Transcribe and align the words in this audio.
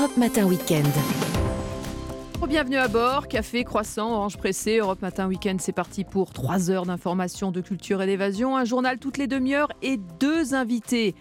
Europe 0.00 0.16
Matin 0.16 0.46
Weekend. 0.46 0.86
Bienvenue 2.48 2.78
à 2.78 2.88
bord, 2.88 3.28
café, 3.28 3.64
croissant, 3.64 4.14
orange 4.14 4.38
pressé, 4.38 4.78
Europe 4.78 5.02
Matin 5.02 5.28
Week-end, 5.28 5.56
c'est 5.58 5.72
parti 5.72 6.04
pour 6.04 6.32
3 6.32 6.70
heures 6.70 6.86
d'information, 6.86 7.50
de 7.50 7.60
culture 7.60 8.00
et 8.00 8.06
d'évasion, 8.06 8.56
un 8.56 8.64
journal 8.64 8.98
toutes 8.98 9.18
les 9.18 9.26
demi-heures 9.26 9.70
et 9.82 9.98
deux 10.18 10.54
invités. 10.54 11.14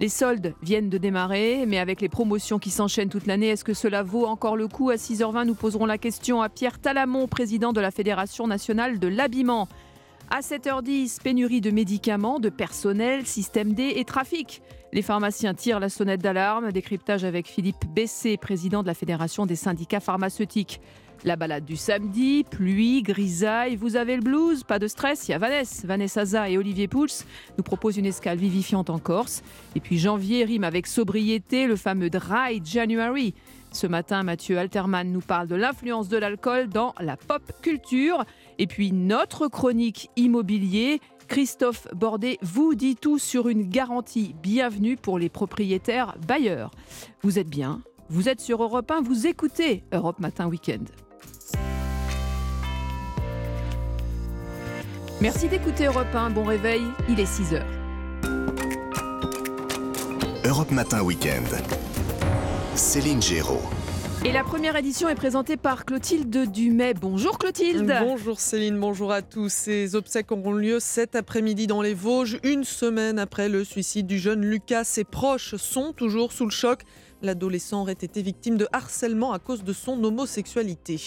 Les 0.00 0.10
soldes 0.10 0.54
viennent 0.60 0.90
de 0.90 0.98
démarrer, 0.98 1.64
mais 1.66 1.78
avec 1.78 2.02
les 2.02 2.10
promotions 2.10 2.58
qui 2.58 2.68
s'enchaînent 2.68 3.08
toute 3.08 3.26
l'année, 3.26 3.48
est-ce 3.48 3.64
que 3.64 3.72
cela 3.72 4.02
vaut 4.02 4.26
encore 4.26 4.58
le 4.58 4.68
coup? 4.68 4.90
À 4.90 4.96
6h20, 4.96 5.46
nous 5.46 5.54
poserons 5.54 5.86
la 5.86 5.96
question 5.96 6.42
à 6.42 6.50
Pierre 6.50 6.78
Talamon, 6.78 7.28
président 7.28 7.72
de 7.72 7.80
la 7.80 7.90
Fédération 7.90 8.46
nationale 8.46 8.98
de 8.98 9.08
l'habillement. 9.08 9.66
À 10.30 10.40
7h10, 10.40 11.22
pénurie 11.22 11.62
de 11.62 11.70
médicaments, 11.70 12.38
de 12.38 12.50
personnel, 12.50 13.24
système 13.24 13.72
D 13.72 13.94
et 13.96 14.04
trafic. 14.04 14.60
Les 14.92 15.02
pharmaciens 15.02 15.54
tirent 15.54 15.80
la 15.80 15.88
sonnette 15.88 16.22
d'alarme. 16.22 16.72
Décryptage 16.72 17.24
avec 17.24 17.46
Philippe 17.46 17.84
Bessé, 17.94 18.36
président 18.36 18.82
de 18.82 18.86
la 18.86 18.94
Fédération 18.94 19.46
des 19.46 19.56
syndicats 19.56 20.00
pharmaceutiques. 20.00 20.80
La 21.24 21.36
balade 21.36 21.64
du 21.64 21.76
samedi, 21.76 22.44
pluie, 22.44 23.02
grisaille, 23.02 23.74
vous 23.74 23.96
avez 23.96 24.16
le 24.16 24.22
blues, 24.22 24.64
pas 24.64 24.78
de 24.78 24.86
stress, 24.86 25.26
il 25.26 25.30
y 25.30 25.34
a 25.34 25.38
Vanessa, 25.38 25.86
Vanessa 25.86 26.24
Za 26.26 26.50
et 26.50 26.58
Olivier 26.58 26.88
Pouls 26.88 27.24
nous 27.56 27.64
proposent 27.64 27.96
une 27.96 28.06
escale 28.06 28.36
vivifiante 28.36 28.90
en 28.90 28.98
Corse. 28.98 29.42
Et 29.74 29.80
puis 29.80 29.98
janvier 29.98 30.44
rime 30.44 30.62
avec 30.62 30.86
sobriété, 30.86 31.66
le 31.66 31.76
fameux 31.76 32.10
Dry 32.10 32.60
January. 32.62 33.34
Ce 33.72 33.86
matin, 33.86 34.22
Mathieu 34.22 34.58
Alterman 34.58 35.10
nous 35.10 35.20
parle 35.20 35.48
de 35.48 35.54
l'influence 35.54 36.08
de 36.08 36.16
l'alcool 36.16 36.68
dans 36.68 36.94
la 37.00 37.16
pop 37.16 37.42
culture. 37.60 38.24
Et 38.58 38.66
puis 38.66 38.92
notre 38.92 39.48
chronique 39.48 40.10
immobilier. 40.16 41.00
Christophe 41.28 41.88
Bordet 41.94 42.38
vous 42.42 42.74
dit 42.74 42.96
tout 42.96 43.18
sur 43.18 43.48
une 43.48 43.68
garantie. 43.68 44.34
Bienvenue 44.42 44.96
pour 44.96 45.18
les 45.18 45.28
propriétaires 45.28 46.16
bailleurs. 46.26 46.70
Vous 47.22 47.38
êtes 47.38 47.48
bien, 47.48 47.82
vous 48.08 48.28
êtes 48.28 48.40
sur 48.40 48.62
Europe 48.62 48.90
1, 48.90 49.02
vous 49.02 49.26
écoutez 49.26 49.84
Europe 49.92 50.18
Matin 50.18 50.46
Weekend. 50.46 50.88
Merci 55.20 55.48
d'écouter 55.48 55.86
Europe 55.86 56.14
1, 56.14 56.30
bon 56.30 56.44
réveil, 56.44 56.82
il 57.08 57.18
est 57.18 57.26
6 57.26 57.54
heures. 57.54 57.66
Europe 60.44 60.70
Matin 60.70 61.02
Weekend. 61.02 61.48
Céline 62.74 63.22
Géraud. 63.22 63.62
Et 64.26 64.32
la 64.32 64.42
première 64.42 64.74
édition 64.74 65.08
est 65.08 65.14
présentée 65.14 65.56
par 65.56 65.84
Clotilde 65.84 66.50
Dumais. 66.50 66.94
Bonjour 66.94 67.38
Clotilde. 67.38 67.96
Bonjour 68.00 68.40
Céline, 68.40 68.76
bonjour 68.76 69.12
à 69.12 69.22
tous. 69.22 69.52
Ces 69.52 69.94
obsèques 69.94 70.32
auront 70.32 70.52
lieu 70.52 70.80
cet 70.80 71.14
après-midi 71.14 71.68
dans 71.68 71.80
les 71.80 71.94
Vosges, 71.94 72.40
une 72.42 72.64
semaine 72.64 73.20
après 73.20 73.48
le 73.48 73.62
suicide 73.62 74.08
du 74.08 74.18
jeune 74.18 74.44
Lucas. 74.44 74.82
Ses 74.82 75.04
proches 75.04 75.54
sont 75.54 75.92
toujours 75.92 76.32
sous 76.32 76.44
le 76.44 76.50
choc. 76.50 76.80
L'adolescent 77.22 77.82
aurait 77.82 77.92
été 77.92 78.20
victime 78.20 78.56
de 78.56 78.66
harcèlement 78.72 79.32
à 79.32 79.38
cause 79.38 79.62
de 79.62 79.72
son 79.72 80.02
homosexualité. 80.02 80.98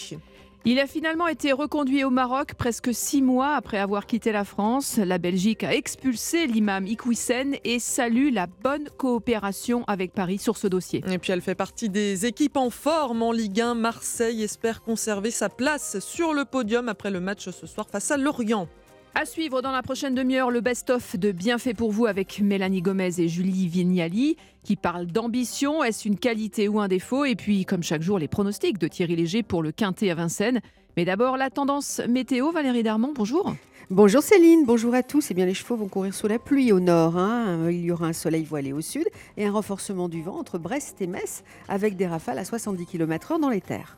Il 0.66 0.78
a 0.78 0.88
finalement 0.88 1.28
été 1.28 1.54
reconduit 1.54 2.04
au 2.04 2.10
Maroc 2.10 2.54
presque 2.56 2.94
six 2.94 3.22
mois 3.22 3.56
après 3.56 3.78
avoir 3.78 4.06
quitté 4.06 4.34
la 4.34 4.44
France. 4.44 4.98
La 4.98 5.18
Belgique 5.18 5.64
a 5.64 5.74
expulsé 5.74 6.48
l'imam 6.48 6.86
Iqwisen 6.86 7.56
et 7.64 7.80
salue 7.80 8.30
la 8.34 8.48
bonne 8.48 8.90
coopération 8.98 9.86
avec 9.88 10.14
Paris 10.14 10.38
sur 10.38 10.58
ce 10.58 10.68
dossier. 10.68 11.02
Et 11.10 11.18
puis 11.18 11.32
elle 11.32 11.42
fait 11.42 11.56
partie 11.56 11.88
des 11.88 12.26
équipes 12.26 12.58
en 12.58 12.70
forme 12.70 13.24
en 13.24 13.32
Ligue 13.32 13.62
1. 13.62 13.74
Marseille 13.74 14.44
espère 14.44 14.82
conserver 14.82 15.32
sa 15.32 15.48
place 15.48 16.00
sur 16.00 16.34
le 16.34 16.44
podium 16.44 16.90
après 16.90 17.10
le 17.10 17.22
match 17.22 17.50
ce 17.50 17.66
soir 17.66 17.88
face 17.90 18.12
à 18.12 18.18
Lorient. 18.18 18.68
À 19.16 19.26
suivre 19.26 19.62
dans 19.62 19.72
la 19.72 19.82
prochaine 19.82 20.14
demi-heure, 20.14 20.52
le 20.52 20.62
best-of 20.62 21.18
de 21.18 21.32
Bienfait 21.32 21.74
pour 21.74 21.92
vous 21.92 22.06
avec 22.06 22.40
Mélanie 22.40 22.82
Gomez 22.82 23.20
et 23.20 23.28
Julie 23.28 23.68
Vignali 23.68 24.38
qui 24.64 24.76
parlent 24.76 25.08
d'ambition. 25.08 25.84
Est-ce 25.84 26.08
une 26.08 26.18
qualité 26.18 26.68
ou 26.68 26.80
un 26.80 26.88
défaut? 26.88 27.26
Et 27.26 27.36
puis, 27.36 27.66
comme 27.66 27.84
chaque 27.84 28.02
jour, 28.02 28.20
les 28.20 28.28
pronostics 28.28 28.78
de 28.78 28.88
Thierry 28.88 29.16
Léger 29.16 29.44
pour 29.44 29.64
le 29.64 29.72
Quintet 29.72 30.12
à 30.12 30.16
Vincennes. 30.16 30.62
Mais 30.96 31.06
d'abord, 31.06 31.38
la 31.38 31.50
tendance 31.50 32.02
météo. 32.08 32.52
Valérie 32.52 32.84
Darmon, 32.84 33.12
bonjour. 33.14 33.54
Bonjour 33.90 34.22
Céline, 34.22 34.66
bonjour 34.66 34.94
à 34.94 35.02
tous. 35.02 35.32
Eh 35.32 35.34
bien, 35.34 35.48
les 35.48 35.56
chevaux 35.56 35.76
vont 35.76 35.88
courir 35.88 36.14
sous 36.14 36.28
la 36.28 36.38
pluie 36.38 36.72
au 36.72 36.80
nord. 36.80 37.18
Hein. 37.18 37.72
Il 37.72 37.82
y 37.82 37.92
aura 37.92 38.06
un 38.06 38.14
soleil 38.14 38.44
voilé 38.44 38.72
au 38.72 38.82
sud 38.82 39.08
et 39.36 39.48
un 39.48 39.52
renforcement 39.52 40.08
du 40.08 40.22
vent 40.22 40.38
entre 40.38 40.60
Brest 40.60 41.02
et 41.02 41.08
Metz 41.08 41.44
avec 41.68 41.98
des 41.98 42.06
rafales 42.06 42.38
à 42.38 42.46
70 42.46 42.86
km/h 42.86 43.42
dans 43.42 43.50
les 43.50 43.62
terres. 43.62 43.98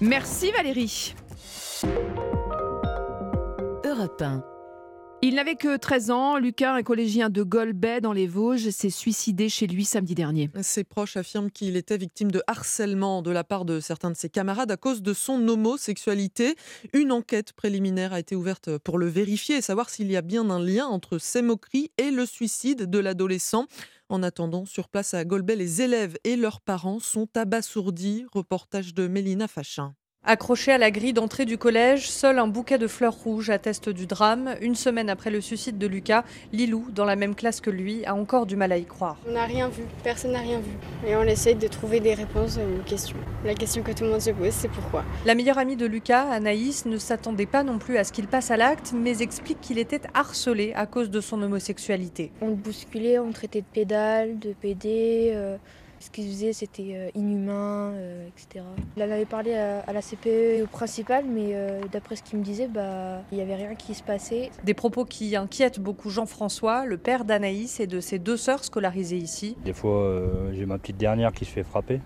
Merci 0.00 0.50
Valérie. 0.50 1.14
Europe 3.96 4.20
1. 4.20 4.44
Il 5.22 5.36
n'avait 5.36 5.54
que 5.54 5.78
13 5.78 6.10
ans. 6.10 6.36
Lucas, 6.36 6.74
un 6.74 6.82
collégien 6.82 7.30
de 7.30 7.42
Golbet 7.42 8.02
dans 8.02 8.12
les 8.12 8.26
Vosges, 8.26 8.68
s'est 8.68 8.90
suicidé 8.90 9.48
chez 9.48 9.66
lui 9.66 9.86
samedi 9.86 10.14
dernier. 10.14 10.50
Ses 10.60 10.84
proches 10.84 11.16
affirment 11.16 11.50
qu'il 11.50 11.76
était 11.76 11.96
victime 11.96 12.30
de 12.30 12.42
harcèlement 12.46 13.22
de 13.22 13.30
la 13.30 13.42
part 13.42 13.64
de 13.64 13.80
certains 13.80 14.10
de 14.10 14.16
ses 14.16 14.28
camarades 14.28 14.70
à 14.70 14.76
cause 14.76 15.00
de 15.00 15.14
son 15.14 15.48
homosexualité. 15.48 16.56
Une 16.92 17.10
enquête 17.10 17.54
préliminaire 17.54 18.12
a 18.12 18.20
été 18.20 18.36
ouverte 18.36 18.76
pour 18.78 18.98
le 18.98 19.06
vérifier 19.06 19.56
et 19.56 19.62
savoir 19.62 19.88
s'il 19.88 20.10
y 20.10 20.16
a 20.16 20.22
bien 20.22 20.50
un 20.50 20.60
lien 20.60 20.84
entre 20.84 21.16
ces 21.16 21.40
moqueries 21.40 21.90
et 21.96 22.10
le 22.10 22.26
suicide 22.26 22.90
de 22.90 22.98
l'adolescent. 22.98 23.64
En 24.10 24.22
attendant, 24.22 24.66
sur 24.66 24.88
place 24.88 25.14
à 25.14 25.24
Golbet, 25.24 25.56
les 25.56 25.80
élèves 25.80 26.18
et 26.24 26.36
leurs 26.36 26.60
parents 26.60 27.00
sont 27.00 27.28
abasourdis. 27.34 28.26
Reportage 28.30 28.92
de 28.92 29.08
Mélina 29.08 29.48
Fachin. 29.48 29.94
Accroché 30.28 30.72
à 30.72 30.78
la 30.78 30.90
grille 30.90 31.12
d'entrée 31.12 31.44
du 31.44 31.56
collège, 31.56 32.10
seul 32.10 32.40
un 32.40 32.48
bouquet 32.48 32.78
de 32.78 32.88
fleurs 32.88 33.14
rouges 33.14 33.48
atteste 33.48 33.88
du 33.88 34.08
drame. 34.08 34.56
Une 34.60 34.74
semaine 34.74 35.08
après 35.08 35.30
le 35.30 35.40
suicide 35.40 35.78
de 35.78 35.86
Lucas, 35.86 36.24
Lilou, 36.52 36.86
dans 36.92 37.04
la 37.04 37.14
même 37.14 37.36
classe 37.36 37.60
que 37.60 37.70
lui, 37.70 38.04
a 38.06 38.16
encore 38.16 38.44
du 38.44 38.56
mal 38.56 38.72
à 38.72 38.76
y 38.76 38.84
croire. 38.84 39.18
On 39.28 39.34
n'a 39.34 39.44
rien 39.44 39.68
vu, 39.68 39.84
personne 40.02 40.32
n'a 40.32 40.40
rien 40.40 40.58
vu. 40.58 40.72
Et 41.06 41.14
on 41.14 41.22
essaye 41.22 41.54
de 41.54 41.68
trouver 41.68 42.00
des 42.00 42.14
réponses 42.14 42.58
aux 42.58 42.82
questions. 42.82 43.16
La 43.44 43.54
question 43.54 43.84
que 43.84 43.92
tout 43.92 44.02
le 44.02 44.10
monde 44.10 44.20
se 44.20 44.32
pose, 44.32 44.50
c'est 44.50 44.66
pourquoi. 44.66 45.04
La 45.26 45.36
meilleure 45.36 45.58
amie 45.58 45.76
de 45.76 45.86
Lucas, 45.86 46.28
Anaïs, 46.28 46.86
ne 46.86 46.98
s'attendait 46.98 47.46
pas 47.46 47.62
non 47.62 47.78
plus 47.78 47.96
à 47.96 48.02
ce 48.02 48.10
qu'il 48.10 48.26
passe 48.26 48.50
à 48.50 48.56
l'acte, 48.56 48.92
mais 48.92 49.22
explique 49.22 49.60
qu'il 49.60 49.78
était 49.78 50.02
harcelé 50.12 50.72
à 50.74 50.86
cause 50.86 51.08
de 51.08 51.20
son 51.20 51.40
homosexualité. 51.40 52.32
On 52.40 52.48
le 52.48 52.56
bousculait, 52.56 53.20
on 53.20 53.28
le 53.28 53.32
traitait 53.32 53.60
de 53.60 53.66
pédale, 53.72 54.40
de 54.40 54.54
pédé. 54.60 55.30
Euh 55.36 55.56
ce 56.00 56.10
qu'il 56.10 56.26
faisait, 56.26 56.52
c'était 56.52 56.92
euh, 56.94 57.10
inhumain, 57.14 57.92
euh, 57.94 58.28
etc. 58.28 58.64
Il 58.96 59.02
en 59.02 59.10
avait 59.10 59.24
parlé 59.24 59.54
à, 59.54 59.92
la 59.92 60.02
CPE 60.02 60.26
et 60.26 60.62
au 60.62 60.66
principal, 60.66 61.24
mais 61.26 61.50
euh, 61.52 61.80
d'après 61.90 62.16
ce 62.16 62.22
qu'il 62.22 62.38
me 62.38 62.44
disait, 62.44 62.68
bah, 62.68 63.22
il 63.32 63.36
n'y 63.36 63.42
avait 63.42 63.54
rien 63.54 63.74
qui 63.74 63.94
se 63.94 64.02
passait. 64.02 64.50
Des 64.64 64.74
propos 64.74 65.04
qui 65.04 65.36
inquiètent 65.36 65.80
beaucoup 65.80 66.10
Jean-François, 66.10 66.84
le 66.84 66.98
père 66.98 67.24
d'Anaïs 67.24 67.80
et 67.80 67.86
de 67.86 68.00
ses 68.00 68.18
deux 68.18 68.36
sœurs 68.36 68.64
scolarisées 68.64 69.16
ici. 69.16 69.56
Des 69.64 69.72
fois, 69.72 70.22
j'ai 70.52 70.66
ma 70.66 70.78
petite 70.78 70.96
dernière 70.96 71.32
qui 71.32 71.44
se 71.44 71.50
fait 71.50 71.64
frapper. 71.64 72.00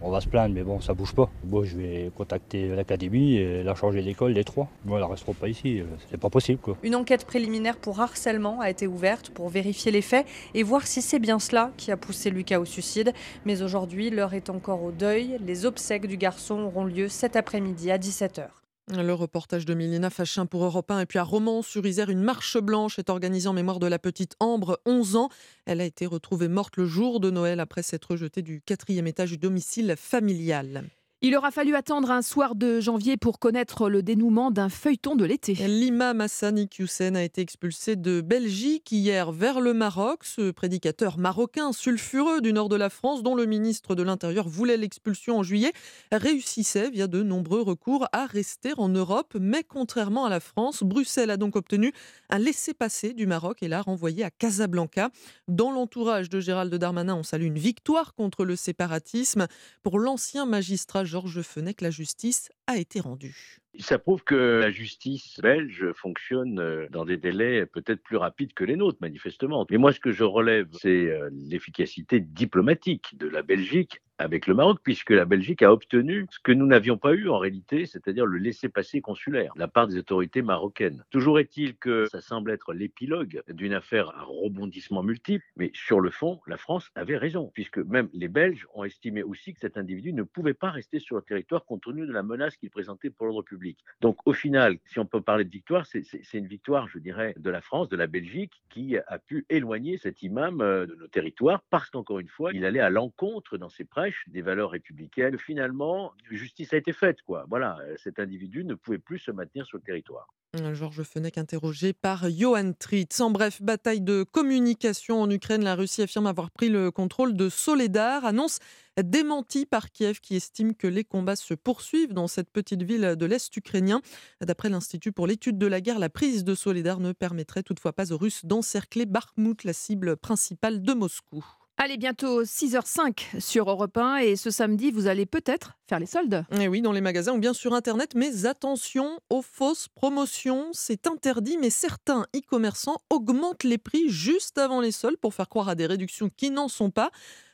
On 0.00 0.10
va 0.10 0.20
se 0.20 0.28
plaindre, 0.28 0.54
mais 0.54 0.62
bon, 0.62 0.80
ça 0.80 0.94
bouge 0.94 1.14
pas. 1.14 1.28
Bon, 1.44 1.64
je 1.64 1.76
vais 1.76 2.10
contacter 2.16 2.68
l'académie 2.68 3.36
et 3.36 3.62
la 3.62 3.74
chargée 3.74 4.02
d'école 4.02 4.34
des 4.34 4.44
trois. 4.44 4.68
Bon, 4.84 4.96
elles 4.96 5.04
resteront 5.04 5.34
pas 5.34 5.48
ici, 5.48 5.82
c'est 6.10 6.18
pas 6.18 6.30
possible 6.30 6.60
quoi. 6.60 6.76
Une 6.82 6.94
enquête 6.94 7.24
préliminaire 7.24 7.76
pour 7.76 8.00
harcèlement 8.00 8.60
a 8.60 8.70
été 8.70 8.86
ouverte 8.86 9.30
pour 9.30 9.48
vérifier 9.48 9.90
les 9.90 10.02
faits 10.02 10.26
et 10.54 10.62
voir 10.62 10.86
si 10.86 11.02
c'est 11.02 11.18
bien 11.18 11.38
cela 11.38 11.72
qui 11.76 11.90
a 11.90 11.96
poussé 11.96 12.30
Lucas 12.30 12.60
au 12.60 12.64
suicide. 12.64 13.12
Mais 13.44 13.62
aujourd'hui, 13.62 14.10
l'heure 14.10 14.34
est 14.34 14.50
encore 14.50 14.82
au 14.82 14.92
deuil. 14.92 15.38
Les 15.44 15.66
obsèques 15.66 16.06
du 16.06 16.16
garçon 16.16 16.60
auront 16.60 16.84
lieu 16.84 17.08
cet 17.08 17.36
après-midi 17.36 17.90
à 17.90 17.98
17h. 17.98 18.48
Le 18.90 19.12
reportage 19.12 19.66
de 19.66 19.74
Milena 19.74 20.08
Fachin 20.08 20.46
pour 20.46 20.64
Europe 20.64 20.90
1 20.90 21.00
et 21.00 21.06
puis 21.06 21.18
à 21.18 21.22
Romans-sur-Isère, 21.22 22.08
une 22.08 22.22
marche 22.22 22.56
blanche 22.56 22.98
est 22.98 23.10
organisée 23.10 23.48
en 23.48 23.52
mémoire 23.52 23.80
de 23.80 23.86
la 23.86 23.98
petite 23.98 24.34
Ambre, 24.40 24.80
11 24.86 25.16
ans. 25.16 25.28
Elle 25.66 25.82
a 25.82 25.84
été 25.84 26.06
retrouvée 26.06 26.48
morte 26.48 26.78
le 26.78 26.86
jour 26.86 27.20
de 27.20 27.30
Noël 27.30 27.60
après 27.60 27.82
s'être 27.82 28.12
rejetée 28.12 28.40
du 28.40 28.62
quatrième 28.62 29.06
étage 29.06 29.32
du 29.32 29.36
domicile 29.36 29.94
familial. 29.98 30.84
Il 31.20 31.36
aura 31.36 31.50
fallu 31.50 31.74
attendre 31.74 32.12
un 32.12 32.22
soir 32.22 32.54
de 32.54 32.78
janvier 32.78 33.16
pour 33.16 33.40
connaître 33.40 33.88
le 33.88 34.04
dénouement 34.04 34.52
d'un 34.52 34.68
feuilleton 34.68 35.16
de 35.16 35.24
l'été. 35.24 35.54
L'imam 35.54 36.20
Hassan 36.20 36.56
Iqiyoussen 36.56 37.16
a 37.16 37.24
été 37.24 37.40
expulsé 37.40 37.96
de 37.96 38.20
Belgique 38.20 38.92
hier 38.92 39.32
vers 39.32 39.60
le 39.60 39.74
Maroc. 39.74 40.20
Ce 40.22 40.52
prédicateur 40.52 41.18
marocain 41.18 41.72
sulfureux 41.72 42.40
du 42.40 42.52
nord 42.52 42.68
de 42.68 42.76
la 42.76 42.88
France, 42.88 43.24
dont 43.24 43.34
le 43.34 43.46
ministre 43.46 43.96
de 43.96 44.04
l'Intérieur 44.04 44.48
voulait 44.48 44.76
l'expulsion 44.76 45.38
en 45.38 45.42
juillet, 45.42 45.72
réussissait 46.12 46.88
via 46.88 47.08
de 47.08 47.24
nombreux 47.24 47.62
recours 47.62 48.06
à 48.12 48.26
rester 48.26 48.72
en 48.76 48.88
Europe. 48.88 49.36
Mais 49.40 49.64
contrairement 49.64 50.24
à 50.24 50.30
la 50.30 50.38
France, 50.38 50.84
Bruxelles 50.84 51.30
a 51.30 51.36
donc 51.36 51.56
obtenu 51.56 51.92
un 52.30 52.38
laissez-passer 52.38 53.12
du 53.12 53.26
Maroc 53.26 53.64
et 53.64 53.66
l'a 53.66 53.82
renvoyé 53.82 54.22
à 54.22 54.30
Casablanca. 54.30 55.10
Dans 55.48 55.72
l'entourage 55.72 56.30
de 56.30 56.38
Gérald 56.38 56.72
Darmanin, 56.72 57.16
on 57.16 57.24
salue 57.24 57.46
une 57.46 57.58
victoire 57.58 58.14
contre 58.14 58.44
le 58.44 58.54
séparatisme. 58.54 59.48
Pour 59.82 59.98
l'ancien 59.98 60.46
magistrat 60.46 61.07
Georges 61.08 61.42
Fenech, 61.42 61.80
la 61.80 61.90
justice 61.90 62.50
été 62.76 63.00
rendu. 63.00 63.34
Ça 63.78 63.98
prouve 63.98 64.24
que 64.24 64.60
la 64.60 64.70
justice 64.70 65.38
belge 65.40 65.92
fonctionne 65.92 66.58
euh, 66.58 66.88
dans 66.90 67.04
des 67.04 67.16
délais 67.16 67.64
peut-être 67.66 68.02
plus 68.02 68.16
rapides 68.16 68.52
que 68.52 68.64
les 68.64 68.76
nôtres, 68.76 68.98
manifestement. 69.00 69.64
Mais 69.70 69.76
moi, 69.76 69.92
ce 69.92 70.00
que 70.00 70.10
je 70.10 70.24
relève, 70.24 70.68
c'est 70.72 70.88
euh, 71.10 71.30
l'efficacité 71.32 72.18
diplomatique 72.18 73.16
de 73.16 73.28
la 73.28 73.42
Belgique 73.42 74.00
avec 74.18 74.48
le 74.48 74.54
Maroc, 74.54 74.80
puisque 74.82 75.10
la 75.10 75.24
Belgique 75.24 75.62
a 75.62 75.72
obtenu 75.72 76.26
ce 76.30 76.40
que 76.40 76.50
nous 76.50 76.66
n'avions 76.66 76.98
pas 76.98 77.12
eu 77.14 77.28
en 77.28 77.38
réalité, 77.38 77.86
c'est-à-dire 77.86 78.26
le 78.26 78.38
laissez-passer 78.38 79.00
consulaire 79.00 79.52
de 79.54 79.60
la 79.60 79.68
part 79.68 79.86
des 79.86 79.96
autorités 79.96 80.42
marocaines. 80.42 81.04
Toujours 81.10 81.38
est-il 81.38 81.76
que 81.76 82.06
ça 82.10 82.20
semble 82.20 82.50
être 82.50 82.72
l'épilogue 82.72 83.42
d'une 83.48 83.72
affaire 83.72 84.10
à 84.16 84.24
rebondissement 84.24 85.04
multiple, 85.04 85.44
mais 85.56 85.70
sur 85.72 86.00
le 86.00 86.10
fond, 86.10 86.40
la 86.48 86.56
France 86.56 86.90
avait 86.96 87.16
raison, 87.16 87.52
puisque 87.54 87.78
même 87.78 88.08
les 88.12 88.28
Belges 88.28 88.66
ont 88.74 88.82
estimé 88.82 89.22
aussi 89.22 89.54
que 89.54 89.60
cet 89.60 89.76
individu 89.76 90.12
ne 90.12 90.24
pouvait 90.24 90.54
pas 90.54 90.70
rester 90.70 90.98
sur 90.98 91.14
le 91.14 91.22
territoire 91.22 91.64
compte 91.64 91.82
tenu 91.82 92.04
de 92.04 92.12
la 92.12 92.24
menace 92.24 92.56
qu'il 92.58 92.70
présentait 92.70 93.10
pour 93.10 93.26
l'ordre 93.26 93.42
public. 93.42 93.78
Donc 94.00 94.18
au 94.26 94.32
final, 94.32 94.78
si 94.86 94.98
on 94.98 95.06
peut 95.06 95.20
parler 95.20 95.44
de 95.44 95.50
victoire, 95.50 95.86
c'est 95.86 96.04
une 96.34 96.46
victoire, 96.46 96.88
je 96.88 96.98
dirais, 96.98 97.34
de 97.38 97.50
la 97.50 97.60
France, 97.60 97.88
de 97.88 97.96
la 97.96 98.06
Belgique, 98.06 98.52
qui 98.68 98.96
a 98.96 99.18
pu 99.18 99.46
éloigner 99.48 99.98
cet 99.98 100.22
imam 100.22 100.60
euh, 100.60 100.86
de 100.86 100.94
nos 100.94 101.08
territoires, 101.08 101.62
parce 101.70 101.90
qu'encore 101.90 102.18
une 102.18 102.28
fois, 102.28 102.52
il 102.52 102.64
allait 102.64 102.80
à 102.80 102.90
l'encontre 102.90 103.58
dans 103.58 103.68
ses 103.68 103.84
prêches 103.84 104.24
des 104.28 104.42
valeurs 104.42 104.70
républicaines. 104.70 105.38
Finalement, 105.38 106.12
justice 106.30 106.72
a 106.72 106.76
été 106.76 106.92
faite. 106.92 107.22
Quoi. 107.22 107.46
Voilà, 107.48 107.78
cet 107.96 108.18
individu 108.18 108.64
ne 108.64 108.74
pouvait 108.74 108.98
plus 108.98 109.18
se 109.18 109.30
maintenir 109.30 109.66
sur 109.66 109.78
le 109.78 109.82
territoire. 109.82 110.28
Euh, 110.56 110.74
Georges 110.74 111.02
Fenech 111.02 111.36
interrogé 111.36 111.92
par 111.92 112.30
Johan 112.30 112.72
Tritz. 112.72 113.20
En 113.20 113.30
bref, 113.30 113.60
bataille 113.60 114.00
de 114.00 114.22
communication 114.22 115.20
en 115.20 115.30
Ukraine. 115.30 115.62
La 115.62 115.74
Russie 115.74 116.00
affirme 116.00 116.26
avoir 116.26 116.50
pris 116.50 116.70
le 116.70 116.90
contrôle 116.90 117.36
de 117.36 117.50
Soledar. 117.50 118.24
Annonce 118.24 118.58
démentie 119.02 119.66
par 119.66 119.90
Kiev 119.90 120.20
qui 120.20 120.36
estime 120.36 120.74
que 120.74 120.86
les 120.86 121.04
combats 121.04 121.36
se 121.36 121.54
poursuivent 121.54 122.12
dans 122.12 122.28
cette 122.28 122.50
petite 122.50 122.82
ville 122.82 123.16
de 123.16 123.26
l'Est 123.26 123.56
ukrainien. 123.56 124.00
D'après 124.40 124.68
l'Institut 124.68 125.12
pour 125.12 125.26
l'étude 125.26 125.58
de 125.58 125.66
la 125.66 125.80
guerre, 125.80 125.98
la 125.98 126.08
prise 126.08 126.44
de 126.44 126.54
Soledar 126.54 127.00
ne 127.00 127.12
permettrait 127.12 127.62
toutefois 127.62 127.92
pas 127.92 128.12
aux 128.12 128.18
Russes 128.18 128.44
d'encercler 128.44 129.06
Bakhmut, 129.06 129.64
la 129.64 129.72
cible 129.72 130.16
principale 130.16 130.82
de 130.82 130.92
Moscou. 130.94 131.44
Allez, 131.80 131.96
bientôt 131.96 132.42
6h05 132.42 133.38
sur 133.38 133.70
Europe 133.70 133.96
1 133.96 134.16
et 134.16 134.34
ce 134.34 134.50
samedi, 134.50 134.90
vous 134.90 135.06
allez 135.06 135.26
peut-être 135.26 135.78
faire 135.86 136.00
les 136.00 136.06
soldes. 136.06 136.44
Et 136.58 136.66
oui, 136.66 136.82
dans 136.82 136.90
les 136.90 137.00
magasins 137.00 137.34
ou 137.34 137.38
bien 137.38 137.52
sur 137.52 137.72
Internet, 137.72 138.16
mais 138.16 138.46
attention 138.46 139.20
aux 139.30 139.42
fausses 139.42 139.86
promotions, 139.86 140.70
c'est 140.72 141.06
interdit, 141.06 141.56
mais 141.56 141.70
certains 141.70 142.26
e-commerçants 142.34 142.96
augmentent 143.10 143.62
les 143.62 143.78
prix 143.78 144.08
juste 144.08 144.58
avant 144.58 144.80
les 144.80 144.90
soldes 144.90 145.18
pour 145.18 145.34
faire 145.34 145.48
croire 145.48 145.68
à 145.68 145.76
des 145.76 145.86
réductions 145.86 146.30
qui 146.36 146.50
n'en 146.50 146.66
sont 146.66 146.90
pas. 146.90 147.12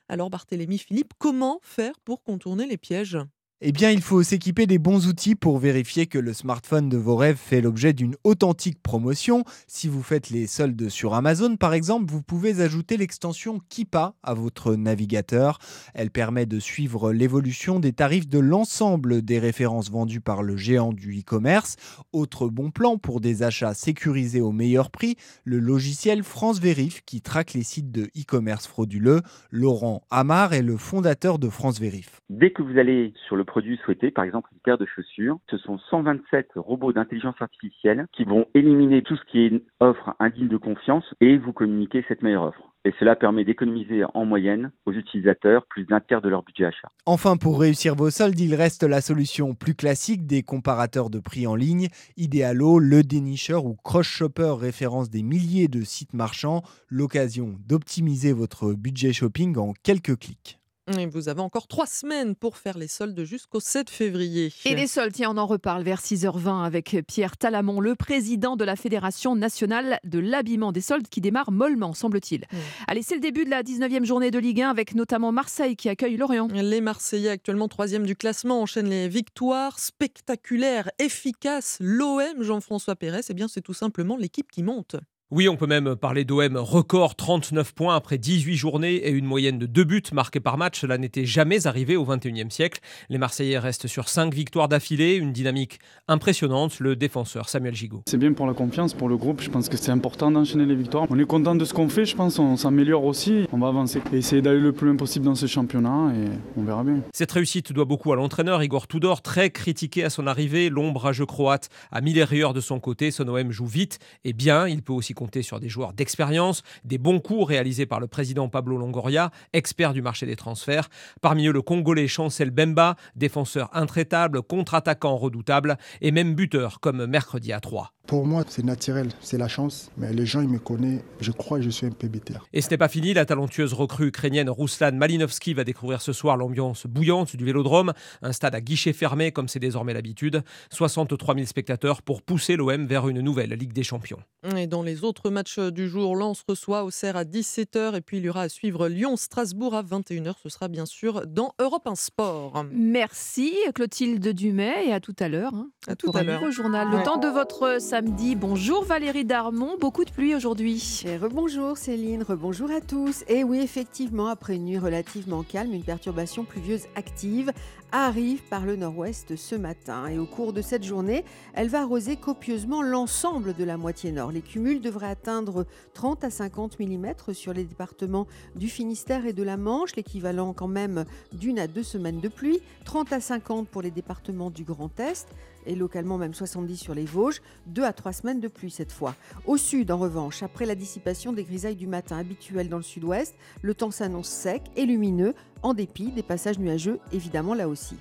Alors 0.09 0.31
Barthélémy 0.31 0.79
Philippe, 0.79 1.13
comment 1.19 1.61
faire 1.63 2.01
pour 2.01 2.23
contourner 2.23 2.65
les 2.65 2.79
pièges? 2.79 3.19
Eh 3.61 3.73
bien, 3.73 3.91
il 3.91 4.03
faut 4.03 4.23
s'équiper 4.23 4.67
des 4.67 4.79
bons 4.79 5.07
outils 5.07 5.37
pour 5.37 5.59
vérifier 5.59 6.07
que 6.07 6.19
le 6.19 6.33
smartphone 6.33 6.89
de 6.89 6.99
vos 6.99 7.17
rêves 7.17 7.39
fait 7.39 7.61
l'objet 7.61 7.93
d'une 7.93 8.17
authentique 8.25 8.83
promotion. 8.83 9.45
Si 9.69 9.89
vous 9.89 10.03
faites 10.03 10.29
les 10.29 10.47
soldes 10.47 10.89
sur 10.89 11.15
Amazon, 11.15 11.57
par 11.57 11.73
exemple, 11.73 12.11
vous 12.11 12.21
pouvez 12.21 12.61
ajouter 12.61 12.97
l'extension 12.97 13.61
Kipa 13.69 14.17
à 14.23 14.35
votre 14.35 14.75
navigateur. 14.75 15.59
Elle 15.95 16.11
permet 16.11 16.47
de 16.47 16.59
suivre 16.59 17.13
l'évolution 17.13 17.79
des 17.79 17.93
tarifs 17.93 18.29
de 18.29 18.41
l'ensemble 18.41 19.23
des 19.23 19.39
références 19.39 19.91
vendues 19.91 20.21
par 20.21 20.43
le 20.43 20.57
géant 20.57 20.93
du 20.93 21.21
e-commerce. 21.21 21.77
Autre 22.13 22.49
bon 22.49 22.71
plan 22.71 22.99
pour 22.99 23.21
des 23.21 23.45
achats 23.45 23.73
sécurisés 23.73 24.41
au 24.41 24.53
meilleur 24.53 24.91
prix, 24.91 25.17
le 25.45 25.59
logiciel 25.59 26.25
France 26.25 26.61
Vérif 26.61 27.03
qui 27.07 27.23
traque 27.23 27.55
les 27.55 27.63
sites 27.63 27.93
de 27.93 28.11
e-commerce 28.19 28.67
frauduleux. 28.67 29.23
Laurent 29.51 30.03
Amar 30.11 30.55
est 30.55 30.63
le 30.63 30.77
fondateur 30.77 31.39
de 31.39 31.49
France 31.49 31.81
Vérif. 31.81 32.21
Dès 32.29 32.51
que 32.51 32.63
vous 32.63 32.79
allez 32.79 33.15
sur 33.27 33.37
le 33.37 33.44
produit 33.45 33.79
souhaité, 33.85 34.11
par 34.11 34.25
exemple 34.25 34.51
une 34.53 34.61
paire 34.61 34.79
de 34.79 34.87
chaussures. 34.87 35.39
Ce 35.51 35.59
sont 35.59 35.79
127 35.91 36.53
robots 36.57 36.93
d'intelligence 36.93 37.41
artificielle 37.41 38.07
qui 38.13 38.25
vont 38.25 38.47
éliminer 38.55 39.03
tout 39.03 39.17
ce 39.17 39.25
qui 39.25 39.41
est 39.41 39.63
offre 39.81 40.15
indigne 40.19 40.49
de 40.49 40.57
confiance 40.57 41.05
et 41.21 41.39
vous 41.39 41.53
communiquer 41.53 42.05
cette 42.09 42.23
meilleure 42.23 42.45
offre. 42.45 42.75
Et 42.87 42.93
cela 43.01 43.17
permet 43.17 43.45
d'économiser 43.45 44.03
en 44.13 44.27
moyenne 44.27 44.71
aux 44.85 44.93
utilisateurs 44.93 45.65
plus 45.67 45.87
d'un 45.87 46.01
tiers 46.01 46.21
de 46.21 46.29
leur 46.29 46.43
budget 46.43 46.67
achat. 46.67 46.89
Enfin, 47.07 47.39
pour 47.39 47.59
réussir 47.59 47.95
vos 47.95 48.11
soldes, 48.11 48.39
il 48.39 48.55
reste 48.55 48.83
la 48.83 49.01
solution 49.01 49.55
plus 49.55 49.75
classique 49.75 50.27
des 50.27 50.43
comparateurs 50.43 51.09
de 51.09 51.19
prix 51.19 51.47
en 51.47 51.55
ligne. 51.55 51.89
Idealo, 52.19 52.79
Le 52.79 53.03
Dénicheur 53.03 53.65
ou 53.65 53.75
Cross 53.83 54.07
Shopper 54.07 54.55
référence 54.61 55.09
des 55.09 55.23
milliers 55.23 55.69
de 55.69 55.83
sites 55.83 56.13
marchands. 56.13 56.63
L'occasion 56.89 57.55
d'optimiser 57.67 58.35
votre 58.35 58.75
budget 58.75 59.15
shopping 59.15 59.57
en 59.57 59.73
quelques 59.83 60.19
clics. 60.19 60.59
Et 60.87 61.07
vous 61.07 61.31
avez 61.31 61.41
encore 61.41 61.67
trois 61.67 61.87
semaines 61.87 62.35
pour 62.35 62.59
faire 62.59 62.77
les 62.77 62.89
soldes 62.89 63.25
jusqu'au 63.25 63.59
7 63.59 63.89
février. 63.89 64.53
Et 64.67 64.75
les 64.75 64.87
soldes, 64.87 65.13
tiens, 65.13 65.31
on 65.31 65.39
en 65.39 65.47
reparle 65.47 65.83
vers 65.83 66.01
6h20 66.01 66.63
avec 66.63 66.97
Pierre 67.09 67.39
Talamon, 67.39 67.81
le 67.81 67.95
président 67.95 68.55
de 68.55 68.65
la 68.65 68.77
Fédération 68.77 69.35
nationale 69.35 69.99
de 70.05 70.19
l'habillement 70.19 70.73
des 70.73 70.83
soldes 70.83 71.09
qui 71.09 71.23
démarre 71.23 71.53
mollement, 71.53 71.95
semble-t-il. 71.95 72.45
Allez, 72.87 73.03
c'est 73.03 73.15
le 73.15 73.23
début 73.23 73.47
de 73.47 73.51
la 73.51 73.63
19e 73.63 74.05
journée 74.05 74.31
de 74.31 74.39
Ligue 74.39 74.61
1 74.61 74.69
avec 74.69 74.95
notamment 74.95 75.33
Marseille 75.33 75.75
qui 75.75 75.89
accueille 75.89 76.19
Lorient. 76.19 76.49
Les 76.53 76.83
Marseillais, 76.83 77.31
actuellement 77.31 77.69
troisième 77.69 78.05
du 78.05 78.15
classement, 78.15 78.61
enchaînent 78.61 78.91
les 78.91 79.09
victoires 79.09 79.79
spectaculaires, 79.79 80.91
efficaces. 80.99 81.79
L'OM, 81.81 82.43
Jean-François 82.43 82.95
Pérez, 82.95 83.23
eh 83.31 83.35
bien, 83.35 83.49
c'est 83.49 83.63
tout 83.63 83.73
simplement 83.73 84.19
l'équipe 84.19 84.51
qui 84.53 84.63
monte. 84.63 84.97
Oui, 85.37 85.49
on 85.49 85.57
peut 85.57 85.67
même 85.67 85.97
parler 85.97 86.25
d'OM 86.25 86.57
record 86.57 87.17
39 87.17 87.75
points 87.75 87.97
après 87.97 88.19
18 88.19 88.55
journées 88.55 88.95
et 88.95 89.11
une 89.11 89.25
moyenne 89.25 89.59
de 89.59 89.67
2 89.67 89.83
buts 89.83 90.03
marqués 90.13 90.39
par 90.39 90.57
match. 90.59 90.79
Cela 90.79 90.97
n'était 90.97 91.25
jamais 91.25 91.67
arrivé 91.67 91.97
au 91.97 92.05
21e 92.05 92.51
siècle. 92.51 92.79
Les 93.09 93.19
Marseillais 93.19 93.59
restent 93.59 93.89
sur 93.89 94.09
5 94.09 94.33
victoires 94.33 94.69
d'affilée, 94.69 95.17
une 95.17 95.33
dynamique 95.33 95.81
impressionnante. 96.07 96.79
Le 96.79 96.95
défenseur 96.95 97.49
Samuel 97.49 97.75
Gigot. 97.75 98.05
C'est 98.07 98.17
bien 98.17 98.33
pour 98.33 98.47
la 98.47 98.55
confiance, 98.55 98.95
pour 98.95 99.09
le 99.09 99.17
groupe. 99.17 99.41
Je 99.43 99.51
pense 99.51 99.69
que 99.69 99.77
c'est 99.77 99.91
important 99.91 100.31
d'enchaîner 100.31 100.67
les 100.67 100.77
victoires. 100.77 101.07
On 101.11 101.19
est 101.19 101.25
content 101.25 101.57
de 101.57 101.65
ce 101.65 101.75
qu'on 101.75 101.89
fait. 101.89 102.05
Je 102.05 102.15
pense 102.15 102.37
qu'on 102.37 102.57
s'améliore 102.57 103.05
aussi. 103.05 103.49
On 103.51 103.59
va 103.59 103.67
avancer 103.67 104.01
et 104.13 104.19
essayer 104.19 104.41
d'aller 104.41 104.61
le 104.61 104.71
plus 104.71 104.87
loin 104.87 104.95
possible 104.95 105.25
dans 105.25 105.35
ce 105.35 105.47
championnat 105.47 106.13
et 106.15 106.29
on 106.57 106.63
verra 106.63 106.85
bien. 106.85 107.01
Cette 107.13 107.33
réussite 107.33 107.73
doit 107.73 107.87
beaucoup 107.87 108.13
à 108.13 108.15
l'entraîneur 108.15 108.63
Igor 108.63 108.87
Tudor, 108.87 109.21
très 109.21 109.51
critiqué 109.51 110.05
à 110.05 110.11
son 110.11 110.29
arrivée. 110.29 110.69
L'ombrageux 110.69 111.27
croate 111.27 111.71
a 111.91 112.01
mis 112.03 112.13
les 112.13 112.23
rayures 112.23 112.55
de 112.55 112.61
son 112.61 112.79
côté. 112.79 113.11
Son 113.11 113.27
OM 113.27 113.51
joue 113.51 113.67
vite 113.67 113.99
et 114.25 114.33
bien. 114.33 114.69
Il 114.69 114.81
peut 114.81 114.93
aussi 114.93 115.13
compter 115.25 115.43
sur 115.43 115.59
des 115.59 115.71
joueurs 115.71 115.95
d'expérience, 115.95 116.63
des 116.85 116.99
bons 116.99 117.19
coups 117.19 117.47
réalisés 117.49 117.87
par 117.87 117.99
le 117.99 118.07
président 118.07 118.51
Pablo 118.51 118.77
Longoria, 118.77 119.31
expert 119.55 119.95
du 119.95 120.03
marché 120.03 120.27
des 120.27 120.37
transferts. 120.37 120.91
Parmi 121.23 121.47
eux, 121.47 121.53
le 121.53 121.63
Congolais 121.63 122.09
Chancel 122.09 122.51
Bemba, 122.51 122.97
défenseur 123.17 123.71
intraitable, 123.73 124.43
contre-attaquant 124.43 125.17
redoutable 125.17 125.79
et 126.03 126.11
même 126.11 126.35
buteur 126.35 126.79
comme 126.81 127.07
mercredi 127.07 127.55
à 127.55 127.61
3. 127.61 127.95
Pour 128.07 128.27
moi, 128.27 128.45
c'est 128.47 128.65
naturel, 128.65 129.09
c'est 129.21 129.39
la 129.39 129.49
chance. 129.49 129.91
Mais 129.97 130.13
les 130.13 130.27
gens, 130.27 130.43
ils 130.43 130.49
me 130.49 130.59
connaissent. 130.59 131.01
Je 131.21 131.33
crois 131.33 131.59
que 131.59 131.65
je 131.65 131.71
suis 131.71 131.87
un 131.87 131.91
bêter. 132.07 132.35
Et 132.53 132.61
ce 132.61 132.69
n'est 132.69 132.77
pas 132.77 132.89
fini. 132.89 133.15
La 133.15 133.25
talentueuse 133.25 133.73
recrue 133.73 134.09
ukrainienne 134.09 134.51
Ruslan 134.51 134.93
Malinovski 134.93 135.55
va 135.55 135.65
découvrir 135.65 136.03
ce 136.03 136.13
soir 136.13 136.37
l'ambiance 136.37 136.87
bouillante 136.87 137.35
du 137.35 137.47
vélodrome. 137.47 137.95
Un 138.21 138.33
stade 138.33 138.55
à 138.55 138.61
guichet 138.61 138.93
fermé, 138.93 139.33
comme 139.33 139.49
c'est 139.49 139.59
désormais 139.59 139.95
l'habitude. 139.95 140.43
63 140.71 141.35
000 141.35 141.47
spectateurs 141.47 142.03
pour 142.03 142.21
pousser 142.21 142.57
l'OM 142.57 142.87
vers 142.87 143.09
une 143.09 143.21
nouvelle 143.23 143.51
Ligue 143.55 143.73
des 143.73 143.83
Champions. 143.83 144.21
Et 144.55 144.67
dans 144.67 144.83
les 144.83 145.03
autres 145.03 145.31
matchs 145.31 145.59
du 145.59 145.89
jour, 145.89 146.15
Lens 146.15 146.45
reçoit 146.47 146.85
Auxerre 146.85 147.17
à 147.17 147.25
17h. 147.25 147.97
Et 147.97 148.01
puis 148.03 148.19
il 148.19 148.25
y 148.25 148.29
aura 148.29 148.43
à 148.43 148.49
suivre 148.51 148.89
Lyon-Strasbourg 148.89 149.75
à 149.75 149.83
21h. 149.83 150.35
Ce 150.43 150.51
sera 150.51 150.69
bien 150.69 150.85
sûr 150.85 151.27
dans 151.27 151.55
Europe 151.59 151.87
1 151.87 151.95
Sport. 151.95 152.67
Merci 152.71 153.55
Clotilde 153.75 154.29
Dumais 154.29 154.89
et 154.89 154.93
à 154.93 155.01
tout 155.01 155.17
à 155.19 155.29
l'heure. 155.29 155.55
Hein, 155.55 155.71
à 155.89 155.97
tout 155.97 156.11
à 156.15 156.23
l'heure. 156.23 156.43
Au 156.43 156.51
journal. 156.51 156.87
Le 156.91 157.03
temps 157.03 157.17
de 157.17 157.29
votre 157.29 157.81
samedi. 157.81 158.04
Bonjour 158.07 158.85
Valérie 158.85 159.25
Darmon, 159.25 159.79
beaucoup 159.81 160.05
de 160.05 160.11
pluie 160.11 160.35
aujourd'hui. 160.35 161.05
Rebonjour 161.23 161.79
Céline, 161.79 162.23
rebonjour 162.23 162.71
à 162.71 162.83
tous. 162.83 163.25
Et 163.29 163.45
oui, 163.45 163.61
effectivement, 163.61 164.27
après 164.27 164.57
une 164.57 164.67
nuit 164.67 164.79
relativement 164.79 165.43
calme, 165.43 165.73
une 165.73 165.83
perturbation 165.83 166.45
pluvieuse 166.45 166.83
active 166.97 167.51
arrive 167.95 168.43
par 168.43 168.67
le 168.67 168.75
nord-ouest 168.75 169.37
ce 169.37 169.55
matin. 169.55 170.09
Et 170.09 170.19
au 170.19 170.27
cours 170.27 170.53
de 170.53 170.63
cette 170.63 170.83
journée, 170.83 171.25
elle 171.55 171.69
va 171.69 171.83
arroser 171.83 172.17
copieusement 172.17 172.83
l'ensemble 172.83 173.55
de 173.55 173.63
la 173.63 173.77
moitié 173.77 174.11
nord. 174.11 174.33
Les 174.33 174.41
cumuls 174.41 174.81
devraient 174.81 175.07
atteindre 175.07 175.65
30 175.95 176.25
à 176.25 176.31
50 176.31 176.81
mm 176.81 177.15
sur 177.33 177.53
les 177.53 177.63
départements 177.63 178.27
du 178.57 178.69
Finistère 178.69 179.27
et 179.27 179.33
de 179.33 179.45
la 179.45 179.57
Manche, 179.57 179.95
l'équivalent 179.95 180.53
quand 180.53 180.67
même 180.67 181.05
d'une 181.33 181.61
à 181.61 181.69
deux 181.69 181.85
semaines 181.85 182.21
de 182.21 182.29
pluie. 182.29 182.59
30 182.85 183.13
à 183.13 183.21
50 183.21 183.69
pour 183.69 183.81
les 183.81 183.93
départements 183.93 184.51
du 184.51 184.65
Grand 184.65 184.99
Est 184.99 185.29
et 185.67 185.75
localement 185.77 186.19
même 186.19 186.35
70 186.35 186.77
sur 186.77 186.95
les 186.95 187.05
Vosges, 187.05 187.41
2 187.67 187.85
à 187.85 187.93
3 187.93 188.13
semaines 188.13 188.41
de 188.41 188.49
pluie 188.49 188.71
cette 188.71 188.93
fois. 188.93 189.15
Au 189.47 189.57
sud, 189.57 189.91
en 189.91 189.99
revanche, 189.99 190.43
après 190.43 190.67
la 190.67 190.75
dissipation 190.75 191.33
des 191.33 191.45
grisailles 191.45 191.77
du 191.77 191.87
matin 191.87 192.19
habituelles 192.19 192.69
dans 192.69 192.77
le 192.77 192.83
sud-ouest, 192.83 193.35
le 193.63 193.75
temps 193.75 193.91
s'annonce 193.91 194.29
sec 194.29 194.63
et 194.77 194.85
lumineux, 194.85 195.35
en 195.65 195.75
dépit 195.75 196.13
des 196.13 196.23
passages 196.23 196.61
nuageux, 196.61 197.01
évidemment 197.11 197.55
là 197.55 197.69
aussi. 197.69 197.97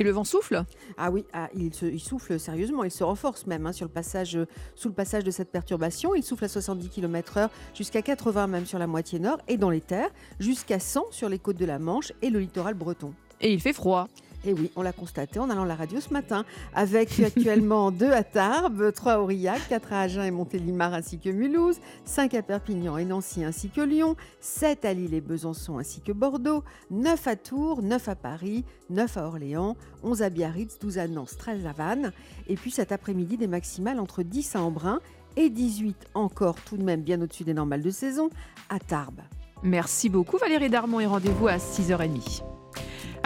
Et 0.00 0.04
le 0.04 0.10
vent 0.10 0.24
souffle? 0.24 0.64
Ah 0.98 1.12
oui, 1.12 1.24
ah, 1.32 1.48
il, 1.54 1.72
souffle 2.00 2.40
sérieusement, 2.40 2.82
il 2.82 2.90
se 2.90 3.04
renforce 3.04 3.46
même 3.46 3.64
hein, 3.64 3.72
sur 3.72 3.86
le 3.86 3.92
passage, 3.92 4.36
sous 4.74 4.88
le 4.88 4.94
passage 4.94 5.22
de 5.22 5.30
cette 5.30 5.52
perturbation. 5.52 6.16
Il 6.16 6.24
souffle 6.24 6.44
à 6.44 6.48
70 6.48 6.88
km/h 6.88 7.48
jusqu'à 7.74 8.02
80 8.02 8.48
même 8.48 8.66
sur 8.66 8.80
la 8.80 8.88
moitié 8.88 9.20
nord 9.20 9.38
et 9.46 9.56
dans 9.56 9.70
les 9.70 9.80
terres, 9.80 10.10
jusqu'à 10.40 10.80
100 10.80 11.06
sur 11.12 11.28
les 11.28 11.38
côtes 11.38 11.56
de 11.56 11.64
la 11.64 11.78
Manche 11.78 12.12
et 12.22 12.30
le 12.30 12.40
littoral 12.40 12.74
breton. 12.74 13.14
Et 13.40 13.52
il 13.52 13.60
fait 13.60 13.72
froid 13.72 14.08
Et 14.46 14.52
oui, 14.52 14.70
on 14.76 14.82
l'a 14.82 14.92
constaté 14.92 15.38
en 15.38 15.48
allant 15.48 15.62
à 15.62 15.66
la 15.66 15.74
radio 15.74 16.00
ce 16.00 16.12
matin, 16.12 16.44
avec 16.74 17.18
actuellement 17.24 17.90
2 17.90 18.12
à 18.12 18.22
Tarbes, 18.22 18.92
3 18.92 19.12
à 19.12 19.18
Aurillac, 19.20 19.60
4 19.68 19.92
à 19.92 20.00
Agen 20.02 20.22
et 20.22 20.30
Montélimar 20.30 20.92
ainsi 20.92 21.18
que 21.18 21.30
Mulhouse, 21.30 21.80
5 22.04 22.34
à 22.34 22.42
Perpignan 22.42 22.98
et 22.98 23.04
Nancy 23.06 23.42
ainsi 23.42 23.70
que 23.70 23.80
Lyon, 23.80 24.16
7 24.40 24.84
à 24.84 24.92
Lille 24.92 25.14
et 25.14 25.22
Besançon 25.22 25.78
ainsi 25.78 26.02
que 26.02 26.12
Bordeaux, 26.12 26.62
9 26.90 27.26
à 27.26 27.36
Tours, 27.36 27.82
9 27.82 28.08
à 28.08 28.14
Paris, 28.14 28.64
9 28.90 29.16
à 29.16 29.26
Orléans, 29.26 29.76
11 30.02 30.22
à 30.22 30.28
Biarritz, 30.28 30.78
12 30.78 30.98
à 30.98 31.08
Nantes, 31.08 31.34
13 31.38 31.66
à 31.66 31.72
Vannes. 31.72 32.12
Et 32.46 32.56
puis 32.56 32.70
cet 32.70 32.92
après-midi, 32.92 33.38
des 33.38 33.46
maximales 33.46 33.98
entre 33.98 34.22
10 34.22 34.56
à 34.56 34.62
Embrun 34.62 35.00
et 35.36 35.48
18 35.48 35.96
encore 36.14 36.56
tout 36.56 36.76
de 36.76 36.82
même 36.82 37.00
bien 37.00 37.20
au-dessus 37.22 37.44
des 37.44 37.54
normales 37.54 37.82
de 37.82 37.90
saison 37.90 38.28
à 38.68 38.78
Tarbes. 38.78 39.22
Merci 39.62 40.10
beaucoup 40.10 40.36
Valérie 40.36 40.68
Darmon 40.68 41.00
et 41.00 41.06
rendez-vous 41.06 41.48
à 41.48 41.56
6h30. 41.56 42.63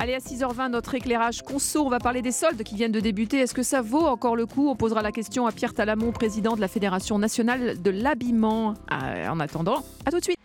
Allez, 0.01 0.15
à 0.15 0.21
6h20, 0.21 0.69
notre 0.69 0.95
éclairage 0.95 1.43
conso. 1.43 1.85
On 1.85 1.89
va 1.89 1.99
parler 1.99 2.23
des 2.23 2.31
soldes 2.31 2.63
qui 2.63 2.77
viennent 2.77 2.93
de 2.93 3.01
débuter. 3.01 3.39
Est-ce 3.39 3.53
que 3.53 3.65
ça 3.65 3.83
vaut 3.83 4.07
encore 4.07 4.37
le 4.37 4.47
coup? 4.47 4.69
On 4.69 4.77
posera 4.77 5.03
la 5.03 5.11
question 5.11 5.45
à 5.49 5.51
Pierre 5.51 5.75
Talamon, 5.75 6.13
président 6.13 6.55
de 6.55 6.61
la 6.61 6.69
Fédération 6.69 7.19
nationale 7.19 7.83
de 7.83 7.91
l'habillement. 7.91 8.75
Ah, 8.89 9.33
en 9.33 9.41
attendant, 9.41 9.83
à 10.07 10.13
tout 10.13 10.21
de 10.21 10.25
suite. 10.25 10.39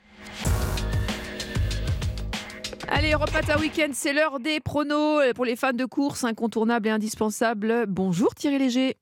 Allez, 2.88 3.12
Europe 3.12 3.32
Matin 3.32 3.60
Week-end, 3.60 3.92
c'est 3.94 4.14
l'heure 4.14 4.40
des 4.40 4.60
pronos 4.60 5.22
pour 5.36 5.46
les 5.46 5.56
fans 5.56 5.72
de 5.72 5.86
course 5.86 6.24
incontournables 6.24 6.88
et 6.88 6.92
indispensables. 6.92 7.86
Bonjour 7.88 8.34
Thierry 8.34 8.58
Léger. 8.58 8.98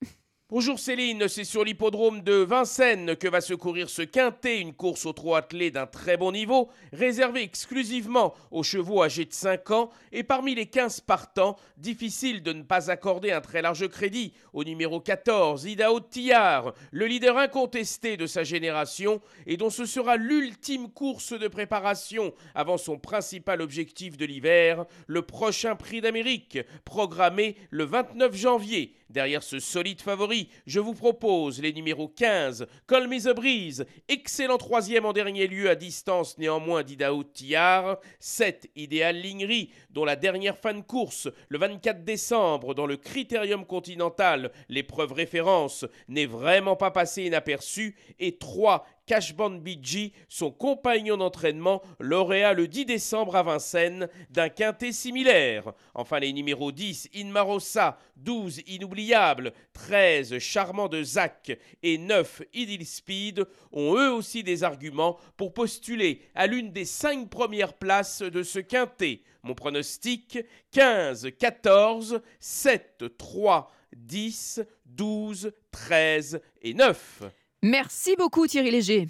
Bonjour 0.54 0.78
Céline, 0.78 1.28
c'est 1.28 1.44
sur 1.44 1.64
l'hippodrome 1.64 2.20
de 2.20 2.34
Vincennes 2.34 3.16
que 3.16 3.26
va 3.26 3.40
se 3.40 3.54
courir 3.54 3.88
ce 3.88 4.02
quintet, 4.02 4.60
une 4.60 4.74
course 4.74 5.06
aux 5.06 5.14
trois 5.14 5.38
attelés 5.38 5.70
d'un 5.70 5.86
très 5.86 6.18
bon 6.18 6.30
niveau, 6.30 6.68
réservée 6.92 7.42
exclusivement 7.42 8.34
aux 8.50 8.62
chevaux 8.62 9.02
âgés 9.02 9.24
de 9.24 9.32
5 9.32 9.70
ans. 9.70 9.88
Et 10.12 10.22
parmi 10.22 10.54
les 10.54 10.66
15 10.66 11.00
partants, 11.00 11.56
difficile 11.78 12.42
de 12.42 12.52
ne 12.52 12.64
pas 12.64 12.90
accorder 12.90 13.32
un 13.32 13.40
très 13.40 13.62
large 13.62 13.88
crédit 13.88 14.34
au 14.52 14.62
numéro 14.62 15.00
14, 15.00 15.64
Idao 15.64 16.00
Tillard, 16.00 16.74
le 16.90 17.06
leader 17.06 17.38
incontesté 17.38 18.18
de 18.18 18.26
sa 18.26 18.44
génération 18.44 19.22
et 19.46 19.56
dont 19.56 19.70
ce 19.70 19.86
sera 19.86 20.18
l'ultime 20.18 20.90
course 20.90 21.32
de 21.32 21.48
préparation 21.48 22.34
avant 22.54 22.76
son 22.76 22.98
principal 22.98 23.62
objectif 23.62 24.18
de 24.18 24.26
l'hiver, 24.26 24.84
le 25.06 25.22
prochain 25.22 25.76
prix 25.76 26.02
d'Amérique, 26.02 26.58
programmé 26.84 27.56
le 27.70 27.84
29 27.84 28.36
janvier. 28.36 28.92
Derrière 29.12 29.42
ce 29.42 29.58
solide 29.58 30.00
favori, 30.00 30.48
je 30.66 30.80
vous 30.80 30.94
propose 30.94 31.60
les 31.60 31.74
numéros 31.74 32.08
15, 32.08 32.66
Call 32.88 33.08
Me 33.08 33.20
the 33.20 33.36
Breeze, 33.36 33.84
excellent 34.08 34.56
troisième 34.56 35.04
en 35.04 35.12
dernier 35.12 35.46
lieu 35.46 35.68
à 35.68 35.74
distance 35.74 36.38
néanmoins 36.38 36.82
d'Idaho 36.82 37.22
Tillard, 37.22 37.98
7, 38.20 38.70
Idéal 38.74 39.16
Lignery, 39.16 39.70
dont 39.90 40.06
la 40.06 40.16
dernière 40.16 40.56
fan 40.56 40.82
course, 40.82 41.28
le 41.50 41.58
24 41.58 42.04
décembre, 42.04 42.74
dans 42.74 42.86
le 42.86 42.96
Critérium 42.96 43.66
Continental, 43.66 44.50
l'épreuve 44.70 45.12
référence, 45.12 45.84
n'est 46.08 46.24
vraiment 46.24 46.76
pas 46.76 46.90
passée 46.90 47.24
inaperçue, 47.24 47.94
et 48.18 48.38
3, 48.38 48.86
Cashband 49.12 49.58
BG, 49.58 50.14
son 50.26 50.50
compagnon 50.50 51.18
d'entraînement, 51.18 51.82
lauréat 52.00 52.54
le 52.54 52.66
10 52.66 52.86
décembre 52.86 53.36
à 53.36 53.42
Vincennes 53.42 54.08
d'un 54.30 54.48
quintet 54.48 54.90
similaire. 54.90 55.74
Enfin, 55.92 56.18
les 56.18 56.32
numéros 56.32 56.72
10, 56.72 57.10
Inmarossa, 57.12 57.98
12, 58.16 58.62
Inoubliable, 58.68 59.52
13, 59.74 60.38
Charmant 60.38 60.88
de 60.88 61.02
Zach 61.02 61.52
et 61.82 61.98
9, 61.98 62.40
Idyll 62.54 62.86
Speed 62.86 63.44
ont 63.70 63.98
eux 63.98 64.10
aussi 64.10 64.42
des 64.42 64.64
arguments 64.64 65.18
pour 65.36 65.52
postuler 65.52 66.22
à 66.34 66.46
l'une 66.46 66.72
des 66.72 66.86
cinq 66.86 67.28
premières 67.28 67.74
places 67.74 68.22
de 68.22 68.42
ce 68.42 68.60
quintet. 68.60 69.20
Mon 69.42 69.54
pronostic 69.54 70.38
15, 70.70 71.32
14, 71.38 72.22
7, 72.40 73.04
3, 73.18 73.70
10, 73.94 74.62
12, 74.86 75.52
13 75.70 76.40
et 76.62 76.72
9. 76.72 77.24
Merci 77.64 78.16
beaucoup 78.18 78.48
Thierry 78.48 78.72
Léger. 78.72 79.06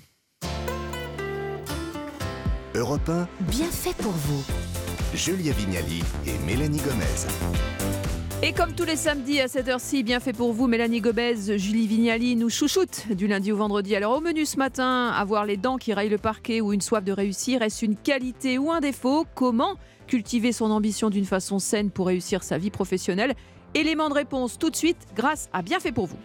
Europe 2.75 3.09
1, 3.09 3.27
Bien 3.49 3.71
fait 3.71 3.97
pour 3.97 4.13
vous. 4.13 4.45
Julia 5.15 5.55
Vignali 5.55 6.03
et 6.27 6.37
Mélanie 6.45 6.81
Gomez. 6.81 7.27
Et 8.43 8.53
comme 8.53 8.75
tous 8.75 8.85
les 8.85 8.97
samedis 8.97 9.41
à 9.41 9.49
cette 9.49 9.69
heure-ci, 9.69 10.03
bien 10.03 10.21
fait 10.21 10.35
pour 10.35 10.53
vous, 10.53 10.67
Mélanie 10.67 11.01
Gobez, 11.01 11.57
Julie 11.57 11.87
Vignali 11.87 12.37
nous 12.37 12.51
chouchoute 12.51 13.07
du 13.15 13.27
lundi 13.27 13.53
au 13.53 13.57
vendredi. 13.57 13.97
Alors 13.97 14.19
au 14.19 14.21
menu 14.21 14.45
ce 14.45 14.59
matin, 14.59 15.09
avoir 15.09 15.47
les 15.47 15.57
dents 15.57 15.79
qui 15.79 15.95
rayent 15.95 16.11
le 16.11 16.19
parquet 16.19 16.61
ou 16.61 16.75
une 16.75 16.83
soif 16.83 17.03
de 17.05 17.13
réussir, 17.13 17.63
est-ce 17.63 17.87
une 17.87 17.97
qualité 17.97 18.59
ou 18.59 18.71
un 18.71 18.81
défaut? 18.81 19.25
Comment 19.35 19.77
cultiver 20.07 20.53
son 20.53 20.71
ambition 20.71 21.09
d'une 21.09 21.25
façon 21.25 21.59
saine 21.59 21.91
pour 21.91 22.09
réussir 22.09 22.43
sa 22.43 22.59
vie 22.59 22.71
professionnelle? 22.71 23.35
Élément 23.73 24.11
de 24.11 24.15
réponse 24.15 24.59
tout 24.59 24.69
de 24.69 24.77
suite 24.77 24.99
grâce 25.17 25.49
à 25.55 25.63
Bien 25.63 25.81
fait 25.81 25.93
pour 25.93 26.05
vous. 26.05 26.19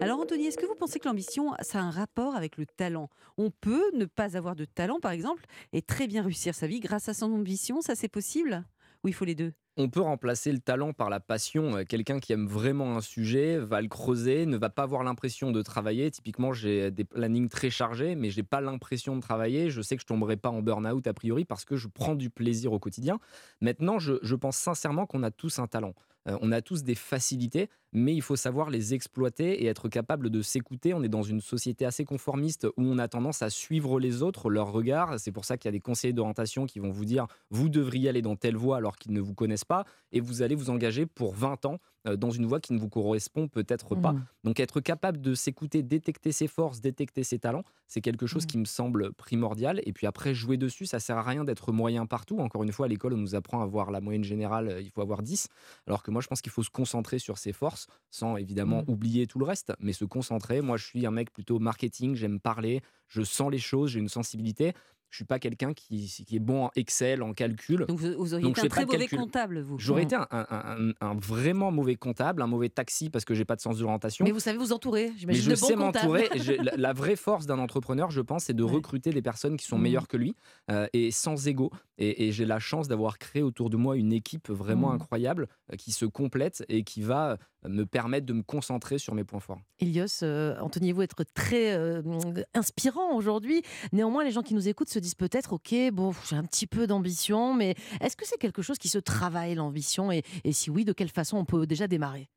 Alors 0.00 0.20
Anthony, 0.20 0.46
est-ce 0.46 0.58
que 0.58 0.66
vous 0.66 0.74
pensez 0.74 0.98
que 0.98 1.08
l'ambition, 1.08 1.54
ça 1.60 1.80
a 1.80 1.82
un 1.82 1.90
rapport 1.90 2.36
avec 2.36 2.56
le 2.56 2.66
talent? 2.66 3.08
On 3.38 3.50
peut 3.50 3.90
ne 3.94 4.04
pas 4.04 4.36
avoir 4.36 4.54
de 4.54 4.64
talent, 4.64 5.00
par 5.00 5.10
exemple, 5.10 5.44
et 5.72 5.82
très 5.82 6.06
bien 6.06 6.22
réussir 6.22 6.54
sa 6.54 6.66
vie 6.66 6.80
grâce 6.80 7.08
à 7.08 7.14
son 7.14 7.32
ambition, 7.32 7.80
ça 7.80 7.94
c'est 7.94 8.08
possible? 8.08 8.64
Ou 9.04 9.08
il 9.08 9.14
faut 9.14 9.24
les 9.24 9.34
deux? 9.34 9.52
On 9.76 9.88
peut 9.88 10.00
remplacer 10.00 10.52
le 10.52 10.58
talent 10.58 10.92
par 10.92 11.10
la 11.10 11.20
passion. 11.20 11.76
Euh, 11.76 11.84
Quelqu'un 11.84 12.18
qui 12.18 12.32
aime 12.32 12.46
vraiment 12.46 12.96
un 12.96 13.00
sujet 13.00 13.58
va 13.58 13.80
le 13.80 13.88
creuser, 13.88 14.46
ne 14.46 14.56
va 14.56 14.70
pas 14.70 14.82
avoir 14.82 15.02
l'impression 15.04 15.52
de 15.52 15.62
travailler. 15.62 16.10
Typiquement, 16.10 16.52
j'ai 16.52 16.90
des 16.90 17.04
plannings 17.04 17.48
très 17.48 17.70
chargés, 17.70 18.14
mais 18.14 18.30
je 18.30 18.38
n'ai 18.38 18.42
pas 18.42 18.60
l'impression 18.60 19.16
de 19.16 19.20
travailler. 19.20 19.70
Je 19.70 19.82
sais 19.82 19.96
que 19.96 20.02
je 20.02 20.06
tomberai 20.06 20.36
pas 20.36 20.50
en 20.50 20.62
burn-out 20.62 21.06
a 21.06 21.14
priori 21.14 21.44
parce 21.44 21.64
que 21.64 21.76
je 21.76 21.88
prends 21.88 22.14
du 22.14 22.30
plaisir 22.30 22.72
au 22.72 22.78
quotidien. 22.78 23.18
Maintenant, 23.60 23.98
je, 23.98 24.14
je 24.22 24.34
pense 24.34 24.56
sincèrement 24.56 25.06
qu'on 25.06 25.22
a 25.22 25.30
tous 25.30 25.58
un 25.58 25.66
talent. 25.66 25.94
Euh, 26.28 26.38
on 26.40 26.52
a 26.52 26.60
tous 26.60 26.82
des 26.82 26.94
facilités, 26.94 27.68
mais 27.92 28.14
il 28.14 28.22
faut 28.22 28.36
savoir 28.36 28.70
les 28.70 28.94
exploiter 28.94 29.62
et 29.62 29.66
être 29.66 29.88
capable 29.88 30.30
de 30.30 30.42
s'écouter. 30.42 30.94
On 30.94 31.02
est 31.02 31.08
dans 31.08 31.22
une 31.22 31.40
société 31.40 31.84
assez 31.84 32.04
conformiste 32.04 32.66
où 32.76 32.82
on 32.82 32.98
a 32.98 33.08
tendance 33.08 33.42
à 33.42 33.50
suivre 33.50 34.00
les 34.00 34.22
autres, 34.22 34.50
leur 34.50 34.72
regard. 34.72 35.18
C'est 35.18 35.32
pour 35.32 35.44
ça 35.44 35.56
qu'il 35.56 35.68
y 35.68 35.70
a 35.70 35.72
des 35.72 35.80
conseillers 35.80 36.12
d'orientation 36.12 36.66
qui 36.66 36.78
vont 36.78 36.90
vous 36.90 37.04
dire 37.04 37.26
vous 37.50 37.68
devriez 37.68 38.08
aller 38.08 38.22
dans 38.22 38.36
telle 38.36 38.56
voie 38.56 38.76
alors 38.76 38.96
qu'ils 38.96 39.12
ne 39.12 39.20
vous 39.20 39.34
connaissent 39.34 39.64
pas 39.66 39.84
et 40.12 40.20
vous 40.20 40.42
allez 40.42 40.54
vous 40.54 40.70
engager 40.70 41.06
pour 41.06 41.34
20 41.34 41.66
ans 41.66 41.78
euh, 42.06 42.16
dans 42.16 42.30
une 42.30 42.46
voie 42.46 42.60
qui 42.60 42.72
ne 42.72 42.78
vous 42.78 42.88
correspond 42.88 43.48
peut-être 43.48 43.94
pas. 43.96 44.12
Mmh. 44.12 44.26
Donc 44.44 44.60
être 44.60 44.80
capable 44.80 45.20
de 45.20 45.34
s'écouter, 45.34 45.82
détecter 45.82 46.32
ses 46.32 46.46
forces, 46.46 46.80
détecter 46.80 47.24
ses 47.24 47.38
talents, 47.38 47.64
c'est 47.88 48.00
quelque 48.00 48.26
chose 48.26 48.44
Mmh. 48.44 48.46
qui 48.46 48.58
me 48.58 48.64
semble 48.64 49.12
primordial. 49.14 49.80
Et 49.84 49.92
puis 49.92 50.06
après, 50.06 50.34
jouer 50.34 50.56
dessus, 50.56 50.86
ça 50.86 51.00
sert 51.00 51.18
à 51.18 51.22
rien 51.22 51.44
d'être 51.44 51.72
moyen 51.72 52.06
partout. 52.06 52.38
Encore 52.38 52.62
une 52.62 52.72
fois, 52.72 52.86
à 52.86 52.88
l'école, 52.88 53.14
on 53.14 53.18
nous 53.18 53.34
apprend 53.34 53.60
à 53.60 53.64
avoir 53.64 53.90
la 53.90 54.00
moyenne 54.00 54.24
générale, 54.24 54.68
euh, 54.68 54.80
il 54.80 54.90
faut 54.90 55.00
avoir 55.02 55.22
10. 55.22 55.48
Alors 55.86 56.02
que 56.02 56.10
moi, 56.10 56.20
je 56.22 56.28
pense 56.28 56.40
qu'il 56.40 56.52
faut 56.52 56.62
se 56.62 56.70
concentrer 56.70 57.18
sur 57.18 57.38
ses 57.38 57.52
forces, 57.52 57.86
sans 58.10 58.36
évidemment 58.36 58.82
Mmh. 58.82 58.90
oublier 58.90 59.26
tout 59.26 59.38
le 59.38 59.44
reste, 59.44 59.72
mais 59.80 59.92
se 59.92 60.04
concentrer. 60.04 60.60
Moi, 60.60 60.76
je 60.76 60.84
suis 60.84 61.06
un 61.06 61.10
mec 61.10 61.32
plutôt 61.32 61.58
marketing, 61.58 62.14
j'aime 62.14 62.40
parler, 62.40 62.82
je 63.08 63.22
sens 63.22 63.50
les 63.50 63.58
choses, 63.58 63.90
j'ai 63.90 64.00
une 64.00 64.08
sensibilité. 64.08 64.74
Je 65.10 65.16
suis 65.16 65.24
pas 65.24 65.38
quelqu'un 65.38 65.72
qui, 65.72 66.06
qui 66.26 66.36
est 66.36 66.40
bon 66.40 66.64
en 66.66 66.70
Excel, 66.76 67.22
en 67.22 67.32
calcul. 67.32 67.86
Donc 67.88 67.98
vous, 67.98 68.12
vous 68.18 68.34
auriez 68.34 68.42
Donc, 68.44 68.58
été 68.58 68.66
un 68.66 68.68
très 68.68 68.84
mauvais 68.84 68.98
calcul. 68.98 69.18
comptable, 69.18 69.60
vous. 69.60 69.78
J'aurais 69.78 70.02
Mmh. 70.02 70.04
été 70.04 70.16
un, 70.16 70.26
un- 70.30 70.46
un- 70.50 70.92
un 71.00 71.14
vraiment 71.14 71.70
mauvais 71.70 71.94
comptable, 71.96 72.42
un 72.42 72.46
mauvais 72.46 72.68
taxi 72.68 73.08
parce 73.08 73.24
que 73.24 73.32
j'ai 73.34 73.44
pas 73.44 73.56
de 73.56 73.60
sens 73.60 73.78
de 73.78 73.82
l'orientation. 73.82 74.24
Mais 74.24 74.32
vous 74.32 74.40
savez 74.40 74.58
vous 74.58 74.72
entourer, 74.72 75.12
j'imagine, 75.16 75.42
je 75.42 75.50
de 75.50 75.54
sais 75.54 75.76
m'entourer. 75.76 76.28
La, 76.62 76.76
la 76.76 76.92
vraie 76.92 77.16
force 77.16 77.46
d'un 77.46 77.58
entrepreneur, 77.58 78.10
je 78.10 78.20
pense, 78.20 78.44
c'est 78.44 78.52
de 78.54 78.62
Ouais. 78.66 78.72
recruter 78.72 79.10
des 79.10 79.22
personnes 79.22 79.56
qui 79.56 79.64
sont 79.66 79.76
Mhm. 79.76 79.82
meilleures 79.84 80.08
que 80.08 80.16
lui 80.16 80.34
euh, 80.70 80.86
et 80.92 81.10
sans 81.12 81.46
ego. 81.48 81.70
Et, 81.98 82.26
et 82.28 82.32
j'ai 82.32 82.44
la 82.44 82.58
chance 82.58 82.88
d'avoir 82.88 83.18
créé 83.18 83.42
autour 83.42 83.70
de 83.70 83.76
moi 83.76 83.96
une 83.96 84.12
équipe 84.12 84.50
vraiment 84.50 84.88
Mhm. 84.88 84.96
incroyable 84.96 85.48
euh, 85.72 85.76
qui 85.76 85.92
se 85.92 86.04
complète 86.04 86.64
et 86.68 86.82
qui 86.84 87.00
va 87.02 87.32
euh, 87.64 87.68
me 87.68 87.84
permettre 87.84 88.26
de 88.26 88.32
me 88.34 88.42
concentrer 88.42 88.98
sur 88.98 89.14
mes 89.14 89.24
points 89.24 89.40
forts. 89.40 89.60
Elios, 89.80 90.22
euh, 90.22 90.58
entendez-vous 90.60 91.02
être 91.02 91.24
très 91.34 91.72
euh, 91.74 92.02
inspirant 92.54 93.14
aujourd'hui. 93.14 93.62
Néanmoins, 93.92 94.24
les 94.24 94.30
gens 94.30 94.42
qui 94.42 94.54
nous 94.54 94.68
écoutent 94.68 94.90
se 94.90 94.98
disent 94.98 95.14
peut-être, 95.14 95.54
ok, 95.54 95.74
bon, 95.92 96.12
j'ai 96.28 96.36
un 96.36 96.44
petit 96.44 96.66
peu 96.66 96.86
d'ambition, 96.86 97.54
mais 97.54 97.74
est-ce 98.00 98.16
que 98.16 98.26
c'est 98.26 98.38
quelque 98.38 98.62
chose 98.62 98.78
qui 98.78 98.88
se 98.88 98.98
travaille, 98.98 99.54
l'ambition? 99.54 100.12
Et, 100.12 100.22
et 100.44 100.52
si 100.52 100.70
oui, 100.70 100.84
de 100.84 100.92
quelle 100.92 101.08
façon 101.10 101.38
on 101.38 101.44
peut 101.44 101.66
déjà 101.66 101.88
démarrer? 101.88 102.28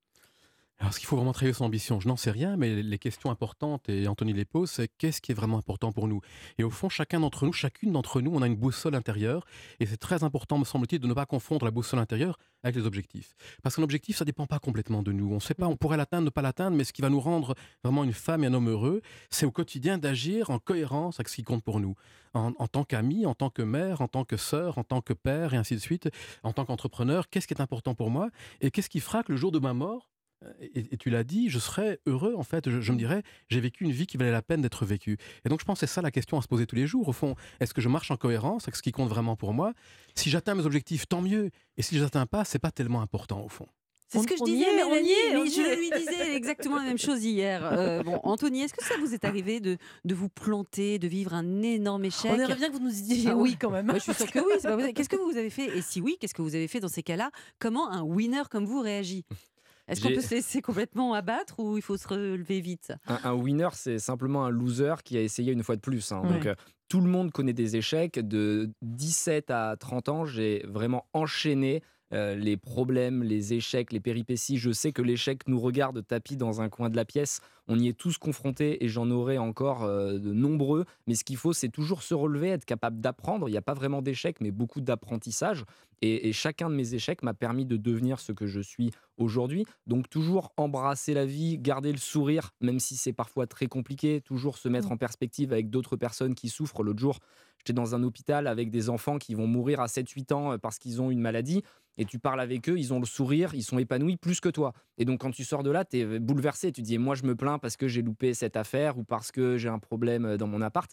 Alors, 0.81 0.91
est-ce 0.91 0.99
qu'il 0.99 1.07
faut 1.07 1.17
vraiment 1.17 1.33
travailler 1.33 1.53
son 1.53 1.65
ambition 1.65 1.99
Je 1.99 2.07
n'en 2.07 2.15
sais 2.15 2.31
rien, 2.31 2.55
mais 2.55 2.81
les 2.81 2.97
questions 2.99 3.29
importantes, 3.31 3.89
et 3.89 4.07
Anthony 4.07 4.31
les 4.31 4.45
pose, 4.45 4.71
c'est 4.71 4.87
qu'est-ce 4.87 5.19
qui 5.19 5.33
est 5.33 5.35
vraiment 5.35 5.57
important 5.57 5.91
pour 5.91 6.07
nous? 6.07 6.21
Et 6.57 6.63
au 6.63 6.69
fond, 6.69 6.87
chacun 6.87 7.19
d'entre 7.19 7.45
nous, 7.45 7.51
chacune 7.51 7.91
d'entre 7.91 8.21
nous, 8.21 8.31
on 8.33 8.41
a 8.41 8.47
une 8.47 8.55
boussole 8.55 8.95
intérieure, 8.95 9.45
et 9.81 9.85
c'est 9.85 9.97
très 9.97 10.23
important, 10.23 10.57
me 10.57 10.63
semble-t-il, 10.63 11.01
de 11.01 11.07
ne 11.07 11.13
pas 11.13 11.25
confondre 11.25 11.65
la 11.65 11.71
boussole 11.71 11.99
intérieure 11.99 12.39
avec 12.63 12.77
les 12.77 12.85
objectifs. 12.85 13.35
Parce 13.61 13.75
qu'un 13.75 13.83
objectif, 13.83 14.15
ça 14.15 14.23
ne 14.23 14.27
dépend 14.27 14.45
pas 14.45 14.59
complètement 14.59 15.03
de 15.03 15.11
nous. 15.11 15.29
On 15.31 15.35
ne 15.35 15.39
sait 15.41 15.53
pas, 15.53 15.67
on 15.67 15.75
pourrait 15.75 15.97
l'atteindre, 15.97 16.23
ne 16.23 16.29
pas 16.29 16.41
l'atteindre, 16.41 16.77
mais 16.77 16.85
ce 16.85 16.93
qui 16.93 17.01
va 17.01 17.09
nous 17.09 17.19
rendre 17.19 17.55
vraiment 17.83 18.05
une 18.05 18.13
femme 18.13 18.45
et 18.45 18.47
un 18.47 18.53
homme 18.53 18.69
heureux, 18.69 19.01
c'est 19.29 19.45
au 19.45 19.51
quotidien 19.51 19.97
d'agir 19.97 20.49
en 20.49 20.59
cohérence 20.59 21.19
avec 21.19 21.27
ce 21.27 21.35
qui 21.35 21.43
compte 21.43 21.63
pour 21.63 21.81
nous. 21.81 21.95
En, 22.33 22.53
en 22.57 22.67
tant 22.67 22.85
qu'ami, 22.85 23.25
en 23.25 23.35
tant 23.35 23.49
que 23.49 23.63
mère, 23.63 23.99
en 23.99 24.07
tant 24.07 24.23
que 24.23 24.37
sœur, 24.37 24.77
en 24.77 24.85
tant 24.85 25.01
que 25.01 25.11
père, 25.11 25.53
et 25.53 25.57
ainsi 25.57 25.75
de 25.75 25.81
suite, 25.81 26.09
en 26.43 26.53
tant 26.53 26.63
qu'entrepreneur, 26.63 27.29
qu'est-ce 27.29 27.47
qui 27.47 27.53
est 27.53 27.61
important 27.61 27.95
pour 27.95 28.11
moi? 28.11 28.29
Et 28.61 28.71
qu'est-ce 28.71 28.89
qui 28.89 29.01
fera 29.01 29.23
que 29.23 29.33
le 29.33 29.37
jour 29.37 29.51
de 29.51 29.59
ma 29.59 29.73
mort, 29.73 30.07
et, 30.61 30.93
et 30.93 30.97
tu 30.97 31.09
l'as 31.09 31.23
dit, 31.23 31.49
je 31.49 31.59
serais 31.59 31.99
heureux 32.05 32.33
en 32.37 32.43
fait. 32.43 32.69
Je, 32.69 32.81
je 32.81 32.91
me 32.91 32.97
dirais, 32.97 33.23
j'ai 33.49 33.59
vécu 33.59 33.83
une 33.83 33.91
vie 33.91 34.07
qui 34.07 34.17
valait 34.17 34.31
la 34.31 34.41
peine 34.41 34.61
d'être 34.61 34.85
vécue. 34.85 35.17
Et 35.45 35.49
donc 35.49 35.59
je 35.59 35.65
pense 35.65 35.79
que 35.79 35.85
c'est 35.85 35.93
ça 35.93 36.01
la 36.01 36.11
question 36.11 36.37
à 36.37 36.41
se 36.41 36.47
poser 36.47 36.65
tous 36.65 36.75
les 36.75 36.87
jours. 36.87 37.07
Au 37.07 37.13
fond, 37.13 37.35
est-ce 37.59 37.73
que 37.73 37.81
je 37.81 37.89
marche 37.89 38.11
en 38.11 38.17
cohérence 38.17 38.63
avec 38.63 38.75
ce 38.75 38.81
qui 38.81 38.91
compte 38.91 39.09
vraiment 39.09 39.35
pour 39.35 39.53
moi? 39.53 39.73
Si 40.15 40.29
j'atteins 40.29 40.55
mes 40.55 40.65
objectifs, 40.65 41.07
tant 41.07 41.21
mieux. 41.21 41.49
Et 41.77 41.81
si 41.81 41.95
je 41.95 41.99
les 42.01 42.05
atteins 42.05 42.25
pas, 42.25 42.45
c'est 42.45 42.59
pas 42.59 42.71
tellement 42.71 43.01
important 43.01 43.43
au 43.43 43.49
fond. 43.49 43.67
C'est 44.11 44.17
ce 44.21 44.25
que 44.25 44.35
je 44.37 44.43
disais, 44.43 44.63
est, 44.65 44.83
on 44.83 44.95
y 44.95 45.03
Mélanie, 45.03 45.11
est, 45.11 45.33
mais 45.33 45.49
je 45.51 45.77
lui 45.77 45.91
disais 45.99 46.35
exactement 46.35 46.77
la 46.77 46.83
même 46.83 46.97
chose 46.97 47.23
hier. 47.23 47.63
Euh, 47.63 48.01
bon, 48.01 48.19
Anthony, 48.23 48.61
est-ce 48.61 48.73
que 48.73 48.83
ça 48.83 48.95
vous 48.99 49.13
est 49.13 49.23
arrivé 49.23 49.59
de, 49.59 49.77
de 50.03 50.15
vous 50.15 50.29
planter, 50.29 50.97
de 50.97 51.07
vivre 51.07 51.35
un 51.35 51.61
énorme 51.61 52.05
échec? 52.05 52.31
On 52.31 52.39
aimerait 52.39 52.55
bien 52.55 52.69
que 52.69 52.73
vous 52.73 52.79
nous 52.79 52.89
disiez 52.89 53.29
Ah 53.29 53.35
oui 53.35 53.55
quand 53.61 53.69
même. 53.69 53.85
Moi, 53.85 53.95
je 53.99 53.99
suis 53.99 54.13
sûre 54.15 54.31
que 54.31 54.39
oui. 54.39 54.53
c'est 54.55 54.67
pas 54.67 54.77
vrai. 54.77 54.93
Qu'est-ce 54.93 55.09
que 55.09 55.15
vous 55.15 55.37
avez 55.37 55.51
fait? 55.51 55.77
Et 55.77 55.83
si 55.83 56.01
oui, 56.01 56.17
qu'est-ce 56.19 56.33
que 56.33 56.41
vous 56.41 56.55
avez 56.55 56.67
fait 56.67 56.79
dans 56.79 56.87
ces 56.87 57.03
cas-là? 57.03 57.29
Comment 57.59 57.87
un 57.91 58.01
winner 58.01 58.41
comme 58.49 58.65
vous 58.65 58.81
réagit? 58.81 59.25
Est-ce 59.89 60.01
qu'on 60.01 60.13
peut 60.13 60.21
se 60.21 60.35
laisser 60.35 60.61
complètement 60.61 61.13
abattre 61.13 61.59
ou 61.59 61.77
il 61.77 61.81
faut 61.83 61.97
se 61.97 62.07
relever 62.07 62.61
vite? 62.61 62.93
Un, 63.07 63.19
un 63.23 63.33
winner, 63.33 63.69
c'est 63.73 63.99
simplement 63.99 64.45
un 64.45 64.49
loser 64.49 64.95
qui 65.03 65.17
a 65.17 65.21
essayé 65.21 65.51
une 65.51 65.63
fois 65.63 65.75
de 65.75 65.81
plus. 65.81 66.11
hein. 66.11 66.21
Ouais. 66.23 66.29
Donc, 66.33 66.45
euh, 66.45 66.55
tout 66.87 67.01
le 67.01 67.07
monde 67.09 67.31
connaît 67.31 67.53
des 67.53 67.75
échecs. 67.75 68.19
De 68.19 68.71
17 68.81 69.51
à 69.51 69.75
30 69.77 70.09
ans, 70.09 70.25
j'ai 70.25 70.63
vraiment 70.67 71.05
enchaîné 71.13 71.81
euh, 72.13 72.35
les 72.35 72.57
problèmes, 72.57 73.21
les 73.21 73.53
échecs, 73.53 73.93
les 73.93 73.99
péripéties. 73.99 74.57
Je 74.57 74.71
sais 74.71 74.91
que 74.91 75.01
l'échec 75.03 75.41
nous 75.47 75.59
regarde 75.59 76.05
tapis 76.05 76.37
dans 76.37 76.61
un 76.61 76.69
coin 76.69 76.89
de 76.89 76.95
la 76.95 77.05
pièce. 77.05 77.39
On 77.71 77.77
y 77.77 77.87
est 77.87 77.93
tous 77.93 78.17
confrontés 78.17 78.83
et 78.83 78.89
j'en 78.89 79.11
aurai 79.11 79.37
encore 79.37 79.83
euh, 79.83 80.17
de 80.17 80.33
nombreux. 80.33 80.85
Mais 81.05 81.13
ce 81.13 81.23
qu'il 81.23 81.37
faut, 81.37 81.53
c'est 81.53 81.69
toujours 81.69 82.01
se 82.01 82.15
relever, 82.15 82.49
être 82.49 82.65
capable 82.65 82.99
d'apprendre. 82.99 83.47
Il 83.47 83.51
n'y 83.51 83.59
a 83.59 83.61
pas 83.61 83.75
vraiment 83.75 84.01
d'échecs, 84.01 84.37
mais 84.41 84.49
beaucoup 84.49 84.81
d'apprentissage. 84.81 85.65
Et, 86.01 86.29
et 86.29 86.33
chacun 86.33 86.71
de 86.71 86.75
mes 86.75 86.95
échecs 86.95 87.21
m'a 87.21 87.35
permis 87.35 87.65
de 87.65 87.77
devenir 87.77 88.19
ce 88.19 88.31
que 88.31 88.47
je 88.47 88.59
suis 88.59 88.89
aujourd'hui. 89.17 89.65
Donc 89.85 90.09
toujours 90.09 90.51
embrasser 90.57 91.13
la 91.13 91.27
vie, 91.27 91.59
garder 91.59 91.91
le 91.91 91.99
sourire, 91.99 92.51
même 92.59 92.79
si 92.79 92.95
c'est 92.95 93.13
parfois 93.13 93.45
très 93.45 93.67
compliqué, 93.67 94.19
toujours 94.21 94.57
se 94.57 94.67
mettre 94.67 94.91
en 94.91 94.97
perspective 94.97 95.53
avec 95.53 95.69
d'autres 95.69 95.95
personnes 95.95 96.33
qui 96.33 96.49
souffrent. 96.49 96.81
L'autre 96.81 96.99
jour, 96.99 97.19
j'étais 97.59 97.73
dans 97.73 97.93
un 97.93 98.01
hôpital 98.01 98.47
avec 98.47 98.71
des 98.71 98.89
enfants 98.89 99.19
qui 99.19 99.35
vont 99.35 99.47
mourir 99.47 99.79
à 99.79 99.85
7-8 99.85 100.33
ans 100.33 100.53
euh, 100.53 100.57
parce 100.57 100.79
qu'ils 100.79 101.01
ont 101.01 101.11
une 101.11 101.21
maladie. 101.21 101.61
Et 101.97 102.05
tu 102.05 102.17
parles 102.17 102.39
avec 102.39 102.69
eux, 102.69 102.79
ils 102.79 102.93
ont 102.93 102.99
le 102.99 103.05
sourire, 103.05 103.53
ils 103.53 103.63
sont 103.63 103.77
épanouis 103.77 104.15
plus 104.15 104.39
que 104.39 104.47
toi. 104.47 104.71
Et 104.97 105.03
donc 105.03 105.19
quand 105.19 105.31
tu 105.31 105.43
sors 105.43 105.63
de 105.63 105.69
là, 105.69 105.83
tu 105.83 105.97
es 105.97 106.19
bouleversé. 106.19 106.71
Tu 106.71 106.81
te 106.81 106.87
dis, 106.87 106.97
moi 106.97 107.13
je 107.13 107.23
me 107.23 107.35
plains 107.35 107.58
parce 107.59 107.77
que 107.77 107.87
j'ai 107.87 108.01
loupé 108.01 108.33
cette 108.33 108.55
affaire 108.55 108.97
ou 108.97 109.03
parce 109.03 109.31
que 109.31 109.57
j'ai 109.57 109.69
un 109.69 109.79
problème 109.79 110.25
euh, 110.25 110.37
dans 110.37 110.47
mon 110.47 110.61
appart. 110.61 110.91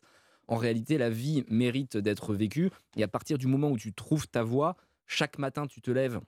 En 0.48 0.56
réalité, 0.56 0.98
la 0.98 1.10
vie 1.10 1.44
mérite 1.48 1.96
d'être 1.96 2.34
vécue. 2.34 2.70
Et 2.96 3.02
à 3.02 3.08
partir 3.08 3.38
du 3.38 3.46
moment 3.46 3.70
où 3.70 3.78
tu 3.78 3.92
trouves 3.92 4.28
ta 4.28 4.42
voie, 4.42 4.76
chaque 5.06 5.38
matin 5.38 5.66
tu 5.66 5.80
te 5.80 5.90
lèves 5.90 6.20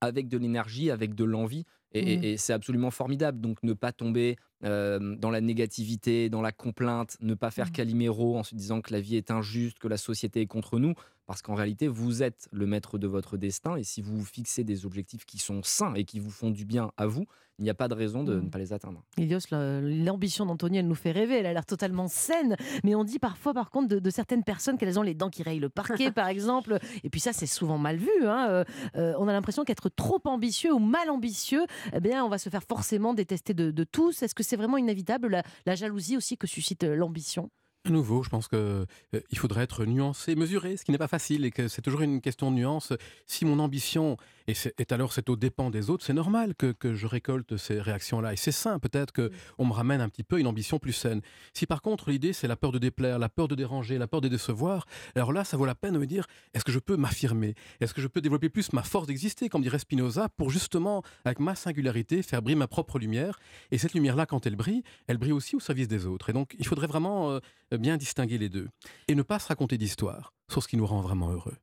avec 0.00 0.28
de 0.28 0.36
l'énergie, 0.36 0.90
avec 0.90 1.14
de 1.14 1.24
l'envie. 1.24 1.64
Et, 1.92 2.32
et 2.32 2.36
c'est 2.36 2.52
absolument 2.52 2.90
formidable. 2.90 3.40
Donc 3.40 3.62
ne 3.62 3.72
pas 3.72 3.92
tomber 3.92 4.36
euh, 4.64 5.16
dans 5.16 5.30
la 5.30 5.40
négativité, 5.40 6.28
dans 6.30 6.42
la 6.42 6.52
complainte, 6.52 7.16
ne 7.20 7.34
pas 7.34 7.50
faire 7.50 7.72
Calimero 7.72 8.36
en 8.38 8.42
se 8.42 8.54
disant 8.54 8.80
que 8.80 8.92
la 8.92 9.00
vie 9.00 9.16
est 9.16 9.30
injuste, 9.30 9.78
que 9.78 9.88
la 9.88 9.96
société 9.96 10.40
est 10.40 10.46
contre 10.46 10.78
nous. 10.78 10.94
Parce 11.26 11.40
qu'en 11.40 11.54
réalité, 11.54 11.88
vous 11.88 12.22
êtes 12.22 12.48
le 12.52 12.66
maître 12.66 12.98
de 12.98 13.06
votre 13.06 13.38
destin. 13.38 13.76
Et 13.76 13.82
si 13.84 14.02
vous 14.02 14.18
vous 14.18 14.26
fixez 14.26 14.62
des 14.62 14.84
objectifs 14.84 15.24
qui 15.24 15.38
sont 15.38 15.62
sains 15.62 15.94
et 15.94 16.04
qui 16.04 16.18
vous 16.20 16.30
font 16.30 16.50
du 16.50 16.66
bien 16.66 16.90
à 16.98 17.06
vous, 17.06 17.24
il 17.60 17.62
n'y 17.64 17.70
a 17.70 17.74
pas 17.74 17.86
de 17.88 17.94
raison 17.94 18.24
de 18.24 18.34
Mhm. 18.34 18.44
ne 18.46 18.48
pas 18.50 18.58
les 18.58 18.72
atteindre. 18.72 19.02
Ilios, 19.16 19.38
la- 19.52 19.80
l'ambition 19.80 20.44
d'Anthony, 20.44 20.78
elle 20.78 20.88
nous 20.88 20.94
fait 20.96 21.12
rêver. 21.12 21.36
Elle 21.36 21.46
a 21.46 21.52
l'air 21.54 21.64
totalement 21.64 22.08
saine. 22.08 22.56
Mais 22.82 22.94
on 22.96 23.04
dit 23.04 23.20
parfois, 23.20 23.54
par 23.54 23.70
contre, 23.70 23.88
de, 23.88 24.00
de 24.00 24.10
certaines 24.10 24.42
personnes 24.42 24.76
qu'elles 24.76 24.98
ont 24.98 25.02
les 25.02 25.14
dents 25.14 25.30
qui 25.30 25.42
rayent 25.44 25.60
le 25.60 25.68
parquet, 25.70 26.10
par 26.14 26.28
exemple. 26.28 26.78
Et 27.04 27.08
puis 27.10 27.20
ça, 27.20 27.32
c'est 27.32 27.46
souvent 27.46 27.78
mal 27.78 27.96
vu. 27.96 28.10
hein. 28.24 28.48
Euh, 28.50 28.64
euh, 28.96 29.14
on 29.18 29.26
a 29.28 29.32
l'impression 29.32 29.64
qu'être 29.64 29.88
trop 29.88 30.20
ambitieux 30.24 30.74
ou 30.74 30.78
mal 30.80 31.08
ambitieux, 31.08 31.64
eh 31.94 32.00
bien, 32.00 32.22
on 32.24 32.28
va 32.28 32.36
se 32.38 32.50
faire 32.50 32.64
forcément 32.64 33.14
détester 33.14 33.54
de, 33.54 33.70
de 33.70 33.84
tous. 33.84 34.22
Est-ce 34.22 34.34
que 34.34 34.42
c'est 34.42 34.53
vraiment 34.56 34.76
inévitable 34.76 35.28
la, 35.28 35.42
la 35.66 35.74
jalousie 35.74 36.16
aussi 36.16 36.36
que 36.36 36.46
suscite 36.46 36.84
euh, 36.84 36.94
l'ambition 36.94 37.50
À 37.86 37.90
nouveau, 37.90 38.22
je 38.22 38.30
pense 38.30 38.48
que 38.48 38.86
euh, 39.14 39.20
faudrait 39.34 39.62
être 39.64 39.84
nuancé, 39.84 40.34
mesuré, 40.36 40.78
ce 40.78 40.86
qui 40.86 40.90
n'est 40.90 40.96
pas 40.96 41.06
facile 41.06 41.44
et 41.44 41.50
que 41.50 41.68
c'est 41.68 41.82
toujours 41.82 42.00
une 42.00 42.22
question 42.22 42.50
de 42.50 42.56
nuance. 42.56 42.94
Si 43.26 43.44
mon 43.44 43.58
ambition 43.58 44.16
et 44.46 44.54
c'est- 44.54 44.74
est 44.80 44.90
alors 44.92 45.12
c'est 45.12 45.28
au 45.28 45.36
dépens 45.36 45.68
des 45.68 45.90
autres, 45.90 46.02
c'est 46.02 46.14
normal 46.14 46.54
que, 46.54 46.72
que 46.72 46.94
je 46.94 47.06
récolte 47.06 47.58
ces 47.58 47.78
réactions-là 47.82 48.32
et 48.32 48.36
c'est 48.36 48.52
sain. 48.52 48.78
Peut-être 48.78 49.12
que 49.12 49.30
on 49.58 49.66
me 49.66 49.72
ramène 49.74 50.00
un 50.00 50.08
petit 50.08 50.22
peu 50.22 50.40
une 50.40 50.46
ambition 50.46 50.78
plus 50.78 50.94
saine. 50.94 51.20
Si 51.52 51.66
par 51.66 51.82
contre 51.82 52.08
l'idée 52.08 52.32
c'est 52.32 52.48
la 52.48 52.56
peur 52.56 52.72
de 52.72 52.78
déplaire, 52.78 53.18
la 53.18 53.28
peur 53.28 53.48
de 53.48 53.54
déranger, 53.54 53.98
la 53.98 54.06
peur 54.06 54.22
de 54.22 54.28
décevoir, 54.28 54.86
alors 55.14 55.34
là 55.34 55.44
ça 55.44 55.58
vaut 55.58 55.66
la 55.66 55.74
peine 55.74 55.92
de 55.92 55.98
me 55.98 56.06
dire 56.06 56.26
est-ce 56.54 56.64
que 56.64 56.72
je 56.72 56.78
peux 56.78 56.96
m'affirmer, 56.96 57.54
est-ce 57.82 57.92
que 57.92 58.00
je 58.00 58.08
peux 58.08 58.22
développer 58.22 58.48
plus 58.48 58.72
ma 58.72 58.82
force 58.82 59.06
d'exister, 59.08 59.50
comme 59.50 59.60
dirait 59.60 59.78
Spinoza, 59.78 60.30
pour 60.38 60.48
justement 60.48 61.02
avec 61.26 61.38
ma 61.38 61.54
singularité 61.54 62.22
faire 62.22 62.40
briller 62.40 62.56
ma 62.56 62.66
propre 62.66 62.98
lumière? 62.98 63.38
Et 63.72 63.76
cette 63.76 63.92
lumière-là, 63.92 64.24
quand 64.24 64.46
elle 64.46 64.56
brille, 64.56 64.82
elle 65.06 65.18
brille 65.18 65.32
aussi 65.32 65.54
au 65.54 65.60
service 65.60 65.86
des 65.88 66.06
autres. 66.06 66.30
Et 66.30 66.32
donc 66.32 66.56
il 66.58 66.66
faudrait 66.66 66.86
vraiment 66.86 67.30
euh, 67.30 67.40
bien 67.76 67.96
distinguer 67.96 68.38
les 68.38 68.48
deux 68.48 68.68
et 69.08 69.14
ne 69.14 69.22
pas 69.22 69.38
se 69.38 69.48
raconter 69.48 69.78
d'histoire 69.78 70.32
sur 70.50 70.62
ce 70.62 70.68
qui 70.68 70.76
nous 70.76 70.86
rend 70.86 71.00
vraiment 71.00 71.30
heureux. 71.30 71.56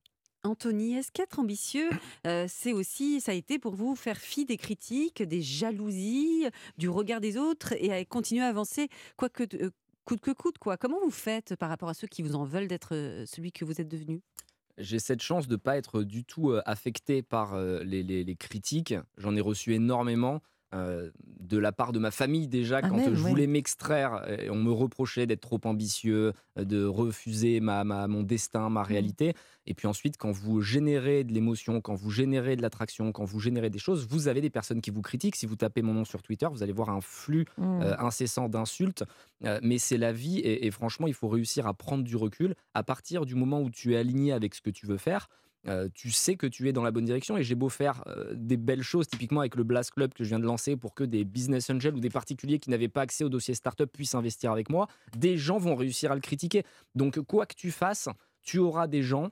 Anthony, 0.44 0.96
est-ce 0.96 1.12
qu'être 1.12 1.38
ambitieux, 1.38 1.90
euh, 2.26 2.48
c'est 2.50 2.74
aussi, 2.74 3.22
ça 3.22 3.32
a 3.32 3.36
été 3.36 3.60
pour 3.60 3.76
vous 3.76 3.96
faire 3.96 4.18
fi 4.18 4.44
des 4.46 4.58
critiques, 4.58 5.22
des 5.22 5.42
jalousies, 5.42 6.48
du 6.80 6.90
regard 6.90 7.22
des 7.22 7.38
autres 7.38 7.74
et 7.78 7.94
à 7.94 8.04
continuer 8.06 8.42
à 8.44 8.48
avancer, 8.48 8.90
quoi 9.18 9.30
que, 9.30 9.44
euh, 9.62 9.70
coûte 10.04 10.22
que 10.22 10.32
coûte 10.32 10.58
quoi? 10.58 10.78
Comment 10.78 11.00
vous 11.00 11.12
faites 11.12 11.56
par 11.58 11.70
rapport 11.70 11.90
à 11.90 11.94
ceux 11.94 12.08
qui 12.08 12.24
vous 12.24 12.34
en 12.36 12.44
veulent 12.44 12.68
d'être 12.68 12.96
euh, 12.96 13.24
celui 13.28 13.52
que 13.52 13.66
vous 13.66 13.80
êtes 13.80 13.88
devenu? 13.88 14.22
J'ai 14.80 14.98
cette 14.98 15.22
chance 15.22 15.48
de 15.48 15.54
ne 15.54 15.58
pas 15.58 15.78
être 15.78 16.02
du 16.02 16.24
tout 16.24 16.50
euh, 16.50 16.64
affecté 16.66 17.22
par 17.22 17.54
euh, 17.54 17.84
les, 17.84 18.02
les- 18.02 18.24
les 18.24 18.36
critiques. 18.36 18.96
J'en 19.18 19.36
ai 19.36 19.42
reçu 19.42 19.76
énormément. 19.76 20.42
Euh, 20.74 21.10
de 21.40 21.58
la 21.58 21.72
part 21.72 21.92
de 21.92 22.00
ma 22.00 22.12
famille 22.12 22.48
déjà 22.48 22.78
Ah, 22.82 22.90
quand 22.90 22.96
même, 22.96 23.14
je 23.16 23.22
ouais. 23.24 23.30
voulais 23.30 23.48
m'extraire 23.48 24.26
on 24.50 24.56
me 24.56 24.72
reprochait 24.72 25.26
d'être 25.28 25.42
trop 25.42 25.60
ambitieux 25.66 26.34
euh, 26.58 26.64
de 26.64 26.86
refuser 26.86 27.60
ma, 27.60 27.84
ma- 27.84 28.08
mon 28.08 28.24
destin 28.24 28.70
Mmh. 28.70 28.74
ma 28.74 28.84
réalité 28.84 29.34
et 29.68 29.74
puis 29.74 29.88
ensuite 29.88 30.18
quand 30.18 30.32
vous 30.32 30.62
générez 30.62 31.24
de 31.24 31.34
l'émotion 31.34 31.82
quand 31.82 31.96
vous 31.96 32.10
générez 32.12 32.56
de 32.56 32.62
l'attraction 32.62 33.12
quand 33.12 33.26
vous 33.26 33.40
générez 33.40 33.70
des 33.70 33.80
choses 33.80 34.08
vous 34.10 34.28
avez 34.28 34.40
des 34.42 34.50
personnes 34.50 34.82
qui 34.82 34.92
vous 34.92 35.02
critiquent 35.02 35.36
si 35.36 35.46
vous 35.46 35.56
tapez 35.56 35.82
mon 35.82 35.94
nom 35.94 36.06
sur 36.06 36.22
Twitter 36.24 36.48
vous 36.52 36.64
allez 36.64 36.74
voir 36.74 36.90
un 36.90 37.02
flux 37.02 37.46
Mmh. 37.58 37.82
euh, 37.82 37.98
incessant 38.00 38.48
d'insultes 38.50 39.04
euh, 39.46 39.60
mais 39.64 39.78
c'est 39.78 39.98
la 39.98 40.12
vie 40.14 40.40
et, 40.40 40.66
et 40.68 40.72
franchement 40.72 41.08
il 41.08 41.14
faut 41.14 41.28
réussir 41.28 41.68
à 41.68 41.74
prendre 41.74 42.04
du 42.04 42.16
recul 42.16 42.56
à 42.74 42.84
partir 42.84 43.26
du 43.26 43.36
moment 43.36 43.62
où 43.62 43.70
tu 43.70 43.94
es 43.94 43.98
aligné 43.98 44.32
avec 44.32 44.56
ce 44.56 44.62
que 44.62 44.70
tu 44.70 44.86
veux 44.86 44.98
faire 44.98 45.28
euh, 45.68 45.88
tu 45.94 46.12
sais 46.12 46.36
que 46.36 46.48
tu 46.48 46.68
es 46.68 46.74
dans 46.74 46.82
la 46.82 46.92
bonne 46.92 47.06
direction 47.06 47.38
et 47.38 47.44
j'ai 47.44 47.56
beau 47.56 47.70
faire 47.70 48.04
euh, 48.08 48.34
des 48.34 48.58
belles 48.58 48.82
choses, 48.82 49.08
typiquement 49.08 49.42
avec 49.42 49.56
le 49.56 49.64
Blast 49.64 49.92
Club 49.92 50.14
que 50.14 50.24
je 50.24 50.30
viens 50.30 50.40
de 50.40 50.46
lancer 50.46 50.76
pour 50.76 50.96
que 50.96 51.04
des 51.04 51.24
business 51.24 51.70
angels 51.70 51.96
ou 51.96 52.00
des 52.00 52.10
particuliers 52.10 52.60
qui 52.60 52.70
n'avaient 52.70 52.88
pas 52.88 53.02
accès 53.02 53.24
au 53.24 53.30
dossier 53.30 53.54
startup 53.54 53.92
puissent 53.92 54.16
investir 54.16 54.52
avec 54.52 54.70
moi, 54.70 54.88
des 55.16 55.38
gens 55.38 55.58
vont 55.60 55.76
réussir 55.76 56.12
à 56.12 56.16
le 56.16 56.22
critiquer. 56.22 56.64
Donc 56.96 57.20
quoi 57.22 57.46
que 57.46 57.56
tu 57.56 57.72
fasses, 57.72 58.10
tu 58.42 58.58
auras 58.58 58.88
des 58.88 59.04
gens 59.04 59.30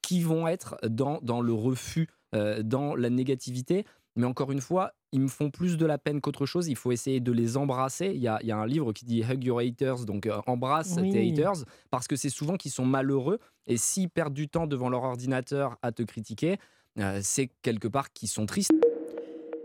qui 0.00 0.22
vont 0.22 0.48
être 0.48 0.78
dans, 0.88 1.18
dans 1.22 1.42
le 1.42 1.52
refus, 1.52 2.08
euh, 2.34 2.62
dans 2.62 2.94
la 2.94 3.10
négativité. 3.10 3.84
Mais 4.16 4.26
encore 4.26 4.50
une 4.52 4.60
fois, 4.60 4.92
ils 5.12 5.20
me 5.20 5.28
font 5.28 5.50
plus 5.50 5.76
de 5.76 5.86
la 5.86 5.98
peine 5.98 6.20
qu'autre 6.20 6.46
chose. 6.46 6.68
Il 6.68 6.76
faut 6.76 6.92
essayer 6.92 7.20
de 7.20 7.32
les 7.32 7.56
embrasser. 7.56 8.12
Il 8.14 8.20
y 8.20 8.28
a, 8.28 8.38
il 8.42 8.48
y 8.48 8.52
a 8.52 8.56
un 8.58 8.66
livre 8.66 8.92
qui 8.92 9.04
dit 9.04 9.22
Hug 9.22 9.42
your 9.44 9.60
haters, 9.60 10.04
donc 10.04 10.26
euh, 10.26 10.40
embrasse 10.46 10.98
Oui. 11.00 11.10
tes 11.10 11.28
haters, 11.28 11.64
parce 11.90 12.06
que 12.08 12.16
c'est 12.16 12.30
souvent 12.30 12.56
qu'ils 12.56 12.70
sont 12.72 12.84
malheureux. 12.86 13.38
Et 13.66 13.76
s'ils 13.76 14.10
perdent 14.10 14.34
du 14.34 14.48
temps 14.48 14.66
devant 14.66 14.88
leur 14.88 15.02
ordinateur 15.04 15.76
à 15.82 15.92
te 15.92 16.02
critiquer, 16.02 16.58
euh, 16.98 17.20
c'est 17.22 17.50
quelque 17.62 17.88
part 17.88 18.12
qu'ils 18.12 18.28
sont 18.28 18.46
tristes. 18.46 18.70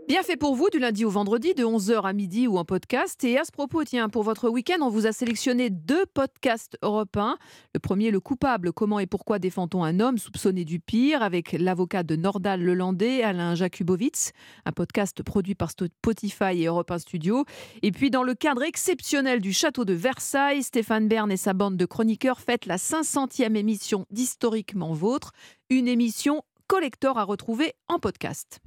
Bien 0.06 0.22
fait 0.22 0.36
pour 0.36 0.54
vous 0.54 0.68
du 0.70 0.78
lundi 0.78 1.06
au 1.06 1.08
vendredi 1.08 1.54
de 1.54 1.64
11h 1.64 2.02
à 2.02 2.12
midi 2.12 2.46
ou 2.46 2.58
en 2.58 2.64
podcast. 2.66 3.24
Et 3.24 3.38
à 3.38 3.44
ce 3.44 3.50
propos, 3.50 3.84
tiens, 3.84 4.10
pour 4.10 4.22
votre 4.22 4.50
week-end, 4.50 4.76
on 4.82 4.90
vous 4.90 5.06
a 5.06 5.12
sélectionné 5.12 5.70
deux 5.70 6.04
podcasts 6.04 6.76
européens. 6.82 7.38
Le 7.72 7.80
premier, 7.80 8.10
Le 8.10 8.20
coupable, 8.20 8.74
comment 8.74 8.98
et 8.98 9.06
pourquoi 9.06 9.38
défend-on 9.38 9.82
un 9.82 10.00
homme 10.00 10.18
soupçonné 10.18 10.66
du 10.66 10.78
pire 10.78 11.22
avec 11.22 11.52
l'avocat 11.52 12.02
de 12.02 12.16
Nordal 12.16 12.60
Lelandais, 12.60 13.22
Alain 13.22 13.54
Jakubowicz, 13.54 14.32
un 14.66 14.72
podcast 14.72 15.22
produit 15.22 15.54
par 15.54 15.70
Spotify 15.70 16.60
et 16.62 16.66
Europe 16.66 16.90
1 16.90 16.98
Studio. 16.98 17.46
Et 17.80 17.90
puis 17.90 18.10
dans 18.10 18.24
le 18.24 18.34
cadre 18.34 18.62
exceptionnel 18.62 19.40
du 19.40 19.54
château 19.54 19.86
de 19.86 19.94
Versailles, 19.94 20.62
Stéphane 20.64 21.08
Bern 21.08 21.32
et 21.32 21.38
sa 21.38 21.54
bande 21.54 21.78
de 21.78 21.86
chroniqueurs 21.86 22.40
fêtent 22.40 22.66
la 22.66 22.76
500e 22.76 23.56
émission 23.56 24.04
d'Historiquement 24.10 24.92
Vôtre, 24.92 25.32
une 25.70 25.88
émission 25.88 26.42
collector 26.66 27.16
à 27.16 27.24
retrouver 27.24 27.72
en 27.88 27.98
podcast. 27.98 28.60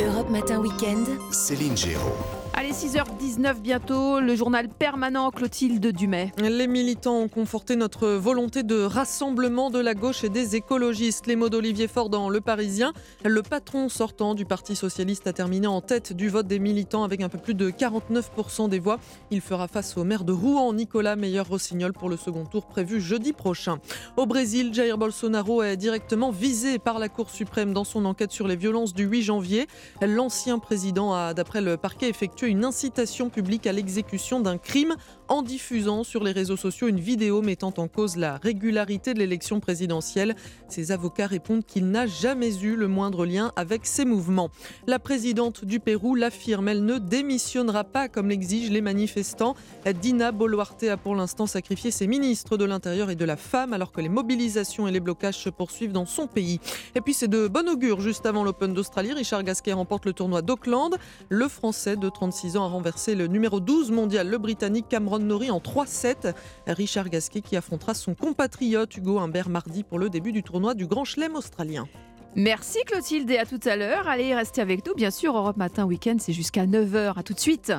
Europe 0.00 0.28
Matin 0.30 0.60
Weekend. 0.60 1.06
Céline 1.30 1.76
Géraud. 1.76 2.35
Allez, 2.54 2.72
6h19 2.72 3.60
bientôt, 3.60 4.20
le 4.20 4.34
journal 4.34 4.68
permanent 4.68 5.30
Clotilde 5.30 5.86
Dumay. 5.86 6.32
Les 6.38 6.66
militants 6.66 7.20
ont 7.20 7.28
conforté 7.28 7.76
notre 7.76 8.08
volonté 8.08 8.62
de 8.62 8.82
rassemblement 8.82 9.70
de 9.70 9.78
la 9.78 9.94
gauche 9.94 10.24
et 10.24 10.28
des 10.28 10.56
écologistes. 10.56 11.26
Les 11.26 11.36
mots 11.36 11.48
d'Olivier 11.48 11.88
Faure 11.88 12.08
dans 12.08 12.28
Le 12.28 12.40
Parisien. 12.40 12.92
Le 13.24 13.42
patron 13.42 13.88
sortant 13.88 14.34
du 14.34 14.44
Parti 14.44 14.76
Socialiste 14.76 15.26
a 15.26 15.32
terminé 15.32 15.66
en 15.66 15.80
tête 15.80 16.12
du 16.12 16.28
vote 16.28 16.46
des 16.46 16.58
militants 16.58 17.04
avec 17.04 17.20
un 17.20 17.28
peu 17.28 17.38
plus 17.38 17.54
de 17.54 17.70
49% 17.70 18.68
des 18.68 18.78
voix. 18.78 18.98
Il 19.30 19.40
fera 19.40 19.68
face 19.68 19.96
au 19.96 20.04
maire 20.04 20.24
de 20.24 20.32
Rouen, 20.32 20.72
Nicolas 20.72 21.16
Meyer-Rossignol, 21.16 21.92
pour 21.92 22.08
le 22.08 22.16
second 22.16 22.44
tour 22.44 22.66
prévu 22.66 23.00
jeudi 23.00 23.32
prochain. 23.32 23.78
Au 24.16 24.26
Brésil, 24.26 24.72
Jair 24.72 24.98
Bolsonaro 24.98 25.62
est 25.62 25.76
directement 25.76 26.30
visé 26.30 26.78
par 26.78 26.98
la 26.98 27.08
Cour 27.08 27.30
suprême 27.30 27.72
dans 27.72 27.84
son 27.84 28.04
enquête 28.04 28.32
sur 28.32 28.46
les 28.46 28.56
violences 28.56 28.94
du 28.94 29.04
8 29.04 29.22
janvier. 29.22 29.66
L'ancien 30.02 30.58
président 30.58 31.14
a, 31.14 31.34
d'après 31.34 31.60
le 31.60 31.76
parquet, 31.76 32.08
effectué 32.08 32.35
une 32.44 32.64
incitation 32.64 33.30
publique 33.30 33.66
à 33.66 33.72
l'exécution 33.72 34.40
d'un 34.40 34.58
crime 34.58 34.96
en 35.28 35.42
diffusant 35.42 36.04
sur 36.04 36.22
les 36.22 36.32
réseaux 36.32 36.56
sociaux 36.56 36.88
une 36.88 37.00
vidéo 37.00 37.40
mettant 37.40 37.72
en 37.78 37.88
cause 37.88 38.16
la 38.16 38.36
régularité 38.36 39.14
de 39.14 39.18
l'élection 39.18 39.60
présidentielle. 39.60 40.36
Ses 40.68 40.92
avocats 40.92 41.26
répondent 41.26 41.64
qu'il 41.64 41.86
n'a 41.90 42.06
jamais 42.06 42.56
eu 42.62 42.76
le 42.76 42.88
moindre 42.88 43.24
lien 43.24 43.52
avec 43.56 43.86
ces 43.86 44.04
mouvements. 44.04 44.50
La 44.86 44.98
présidente 44.98 45.64
du 45.64 45.80
Pérou 45.80 46.14
l'affirme, 46.14 46.68
elle 46.68 46.84
ne 46.84 46.98
démissionnera 46.98 47.84
pas 47.84 48.08
comme 48.08 48.28
l'exigent 48.28 48.72
les 48.72 48.80
manifestants. 48.80 49.54
Dina 50.00 50.32
Boluarte 50.32 50.84
a 50.84 50.96
pour 50.96 51.14
l'instant 51.14 51.46
sacrifié 51.46 51.90
ses 51.90 52.06
ministres 52.06 52.56
de 52.56 52.64
l'Intérieur 52.64 53.10
et 53.10 53.16
de 53.16 53.24
la 53.24 53.36
Femme 53.36 53.72
alors 53.72 53.92
que 53.92 54.00
les 54.00 54.08
mobilisations 54.08 54.86
et 54.86 54.92
les 54.92 55.00
blocages 55.00 55.38
se 55.38 55.48
poursuivent 55.48 55.92
dans 55.92 56.06
son 56.06 56.26
pays. 56.26 56.60
Et 56.94 57.00
puis 57.00 57.14
c'est 57.14 57.28
de 57.28 57.48
bon 57.48 57.68
augure, 57.68 58.00
juste 58.00 58.26
avant 58.26 58.44
l'Open 58.44 58.74
d'Australie, 58.74 59.12
Richard 59.12 59.42
Gasquet 59.42 59.72
remporte 59.72 60.04
le 60.04 60.12
tournoi 60.12 60.42
d'Auckland. 60.42 60.96
Le 61.28 61.48
Français 61.48 61.96
de 61.96 62.08
36 62.26 62.56
ans 62.56 62.64
a 62.64 62.68
renversé 62.68 63.14
le 63.14 63.28
numéro 63.28 63.60
12 63.60 63.92
mondial, 63.92 64.28
le 64.28 64.36
Britannique 64.38 64.86
Cameron 64.88 65.20
Norrie 65.20 65.52
en 65.52 65.60
3-7. 65.60 66.34
Richard 66.66 67.08
Gasquet 67.08 67.40
qui 67.40 67.54
affrontera 67.54 67.94
son 67.94 68.16
compatriote 68.16 68.96
Hugo 68.96 69.20
Humbert 69.20 69.48
mardi 69.48 69.84
pour 69.84 70.00
le 70.00 70.10
début 70.10 70.32
du 70.32 70.42
tournoi 70.42 70.74
du 70.74 70.88
Grand 70.88 71.04
Chelem 71.04 71.36
australien. 71.36 71.86
Merci 72.34 72.80
Clotilde 72.84 73.30
et 73.30 73.38
à 73.38 73.46
tout 73.46 73.60
à 73.64 73.76
l'heure. 73.76 74.08
Allez, 74.08 74.34
restez 74.34 74.60
avec 74.60 74.84
nous. 74.84 74.94
Bien 74.94 75.12
sûr, 75.12 75.36
Europe 75.36 75.56
Matin 75.56 75.84
Week-end, 75.84 76.16
c'est 76.18 76.32
jusqu'à 76.32 76.66
9h. 76.66 77.16
À 77.16 77.22
tout 77.22 77.32
de 77.32 77.38
suite. 77.38 77.72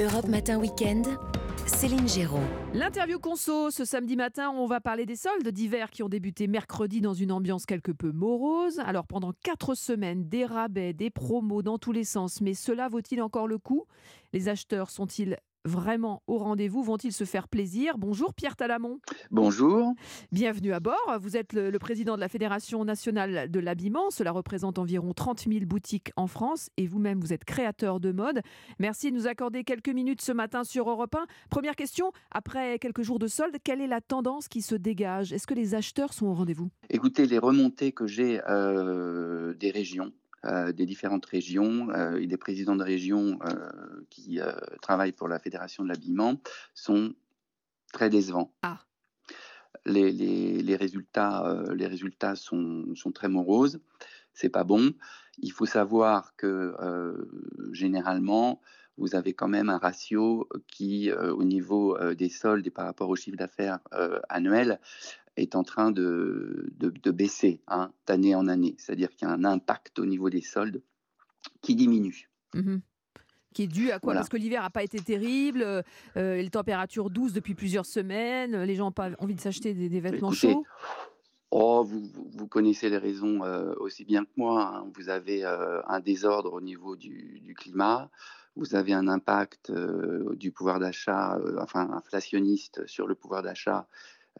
Europe 0.00 0.26
Matin 0.26 0.58
Week-end, 0.58 1.02
Céline 1.70 2.08
Géraud. 2.08 2.40
L'interview 2.74 3.18
conso, 3.18 3.70
ce 3.70 3.84
samedi 3.84 4.16
matin, 4.16 4.50
on 4.50 4.66
va 4.66 4.80
parler 4.80 5.06
des 5.06 5.16
soldes 5.16 5.48
d'hiver 5.48 5.90
qui 5.90 6.02
ont 6.02 6.08
débuté 6.08 6.46
mercredi 6.46 7.00
dans 7.00 7.14
une 7.14 7.32
ambiance 7.32 7.64
quelque 7.64 7.92
peu 7.92 8.12
morose. 8.12 8.80
Alors 8.80 9.06
pendant 9.06 9.32
quatre 9.42 9.74
semaines, 9.74 10.28
des 10.28 10.44
rabais, 10.44 10.92
des 10.92 11.10
promos 11.10 11.62
dans 11.62 11.78
tous 11.78 11.92
les 11.92 12.04
sens, 12.04 12.40
mais 12.40 12.54
cela 12.54 12.88
vaut-il 12.88 13.22
encore 13.22 13.46
le 13.46 13.56
coup? 13.56 13.86
Les 14.32 14.48
acheteurs 14.48 14.90
sont-ils 14.90 15.38
vraiment 15.64 16.22
au 16.26 16.38
rendez-vous? 16.38 16.82
Vont-ils 16.82 17.12
se 17.12 17.24
faire 17.24 17.48
plaisir? 17.48 17.98
Bonjour 17.98 18.34
Pierre 18.34 18.56
Talamont. 18.56 18.98
Bonjour. 19.30 19.94
Bienvenue 20.32 20.72
à 20.72 20.80
bord. 20.80 21.18
Vous 21.20 21.36
êtes 21.36 21.52
le, 21.52 21.70
le 21.70 21.78
président 21.78 22.14
de 22.16 22.20
la 22.20 22.28
Fédération 22.28 22.84
nationale 22.84 23.50
de 23.50 23.60
l'habillement. 23.60 24.10
Cela 24.10 24.32
représente 24.32 24.78
environ 24.78 25.12
30 25.12 25.40
000 25.48 25.66
boutiques 25.66 26.12
en 26.16 26.26
France 26.26 26.70
et 26.76 26.86
vous-même, 26.86 27.20
vous 27.20 27.32
êtes 27.32 27.44
créateur 27.44 28.00
de 28.00 28.12
mode. 28.12 28.40
Merci 28.78 29.10
de 29.10 29.16
nous 29.16 29.26
accorder 29.26 29.64
quelques 29.64 29.88
minutes 29.88 30.22
ce 30.22 30.32
matin 30.32 30.64
sur 30.64 30.88
Europe 30.88 31.14
1. 31.14 31.26
Première 31.50 31.76
question, 31.76 32.12
après 32.30 32.78
quelques 32.78 33.02
jours 33.02 33.18
de 33.18 33.26
solde, 33.26 33.56
quelle 33.62 33.80
est 33.80 33.86
la 33.86 34.00
tendance 34.00 34.48
qui 34.48 34.62
se 34.62 34.74
dégage? 34.74 35.32
Est-ce 35.32 35.46
que 35.46 35.54
les 35.54 35.74
acheteurs 35.74 36.12
sont 36.12 36.26
au 36.26 36.34
rendez-vous? 36.34 36.70
Écoutez, 36.88 37.26
les 37.26 37.38
remontées 37.38 37.92
que 37.92 38.06
j'ai 38.06 38.40
euh, 38.48 39.54
des 39.54 39.70
régions, 39.70 40.12
euh, 40.44 40.72
des 40.72 40.86
différentes 40.86 41.26
régions 41.26 41.90
euh, 41.90 42.16
et 42.16 42.26
des 42.26 42.36
présidents 42.36 42.76
de 42.76 42.84
régions 42.84 43.38
euh, 43.44 43.70
qui 44.10 44.40
travaillent 44.82 45.12
pour 45.12 45.28
la 45.28 45.38
Fédération 45.38 45.82
de 45.84 45.88
l'habillement 45.88 46.40
sont 46.74 47.14
très 47.92 48.10
décevants. 48.10 48.52
Ah. 48.62 48.80
Les, 49.86 50.12
les- 50.12 50.62
les 50.62 50.76
résultats, 50.76 51.64
les 51.74 51.86
résultats 51.86 52.36
sont, 52.36 52.94
sont 52.94 53.12
très 53.12 53.28
moroses. 53.28 53.80
C'est 54.34 54.48
pas 54.50 54.64
bon. 54.64 54.92
Il 55.38 55.52
faut 55.52 55.66
savoir 55.66 56.36
que 56.36 56.74
généralement, 57.72 58.60
vous 58.98 59.14
avez 59.14 59.32
quand 59.32 59.48
même 59.48 59.70
un 59.70 59.78
ratio 59.78 60.46
qui, 60.66 61.10
euh, 61.10 61.32
au 61.32 61.44
niveau 61.44 61.96
euh, 61.96 62.14
des 62.14 62.28
soldes 62.28 62.66
et 62.66 62.70
par 62.70 62.84
rapport 62.84 63.08
au 63.08 63.16
chiffre 63.16 63.36
d'affaires 63.38 63.78
euh, 63.94 64.20
annuel, 64.28 64.78
est 65.36 65.54
en 65.56 65.62
train 65.62 65.90
de, 65.90 66.72
de- 66.78 66.90
de 66.90 67.10
baisser 67.10 67.62
hein, 67.68 67.92
d'année 68.06 68.34
en 68.34 68.46
année. 68.48 68.74
C'est-à-dire 68.78 69.10
qu'il 69.10 69.26
y 69.28 69.30
a 69.30 69.34
un 69.34 69.44
impact 69.44 69.98
au 69.98 70.06
niveau 70.06 70.28
des 70.30 70.42
soldes 70.42 70.82
qui 71.62 71.74
diminue. 71.74 72.30
Mhm. 72.54 72.80
Qui 73.52 73.64
est 73.64 73.66
dû 73.68 73.90
à 73.90 73.98
quoi? 73.98 74.08
Voilà. 74.08 74.20
Parce 74.20 74.28
que 74.28 74.36
l'hiver 74.36 74.62
n'a 74.62 74.70
pas 74.70 74.84
été 74.84 74.98
terrible, 75.00 75.62
euh, 75.62 75.82
les 76.36 76.50
températures 76.50 77.10
douces 77.10 77.32
depuis 77.32 77.54
plusieurs 77.54 77.86
semaines, 77.86 78.62
les 78.62 78.74
gens 78.76 78.84
n'ont 78.86 78.92
pas 78.92 79.10
envie 79.18 79.34
de 79.34 79.40
s'acheter 79.40 79.74
des, 79.74 79.88
des 79.88 80.00
vêtements 80.00 80.30
Écoutez, 80.30 80.52
chauds. 80.52 80.64
Oh, 81.50 81.82
vous, 81.84 82.00
vous- 82.36 82.46
connaissez 82.46 82.88
les 82.90 82.96
raisons 82.98 83.42
euh, 83.44 83.74
aussi 83.80 84.04
bien 84.04 84.24
que 84.24 84.30
moi. 84.36 84.76
hein. 84.76 84.90
Vous 84.94 85.08
avez 85.08 85.44
euh, 85.44 85.80
un 85.88 85.98
désordre 85.98 86.52
au 86.52 86.60
niveau 86.60 86.94
du, 86.94 87.40
du 87.40 87.54
climat. 87.54 88.08
Vous 88.54 88.76
avez 88.76 88.92
un 88.92 89.08
impact 89.08 89.70
euh, 89.70 90.34
du 90.36 90.52
pouvoir 90.52 90.78
d'achat, 90.78 91.36
enfin 91.60 91.90
inflationniste 91.92 92.86
sur 92.86 93.08
le 93.08 93.16
pouvoir 93.16 93.42
d'achat 93.42 93.88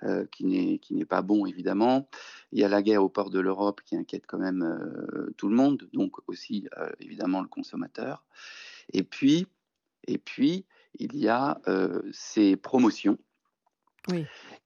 euh, 0.02 0.24
qui 0.30 0.44
n'est 0.46 1.04
pas 1.04 1.20
bon 1.20 1.44
évidemment. 1.44 2.08
Il 2.52 2.58
y 2.58 2.64
a 2.64 2.68
la 2.68 2.82
guerre 2.82 3.04
au 3.04 3.08
port 3.08 3.30
de 3.30 3.38
l'Europe 3.38 3.82
qui 3.84 3.96
inquiète 3.96 4.26
quand 4.26 4.38
même 4.38 4.62
euh, 4.62 5.30
tout 5.36 5.48
le 5.48 5.54
monde, 5.54 5.88
donc 5.92 6.16
aussi 6.26 6.68
euh, 6.78 6.90
évidemment 7.00 7.42
le 7.42 7.48
consommateur. 7.48 8.24
Et 8.92 9.02
puis 9.02 9.46
et 10.06 10.16
puis 10.18 10.64
il 10.98 11.16
y 11.16 11.28
a 11.28 11.60
ces 12.12 12.56
promotions 12.56 13.18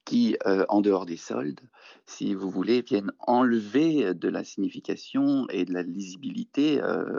qui, 0.04 0.36
euh, 0.46 0.64
en 0.68 0.80
dehors 0.80 1.06
des 1.06 1.16
soldes, 1.16 1.60
si 2.06 2.34
vous 2.34 2.50
voulez, 2.50 2.82
viennent 2.82 3.12
enlever 3.20 4.14
de 4.14 4.28
la 4.28 4.44
signification 4.44 5.46
et 5.50 5.64
de 5.64 5.72
la 5.72 5.82
lisibilité 5.82 6.82
euh, 6.82 7.18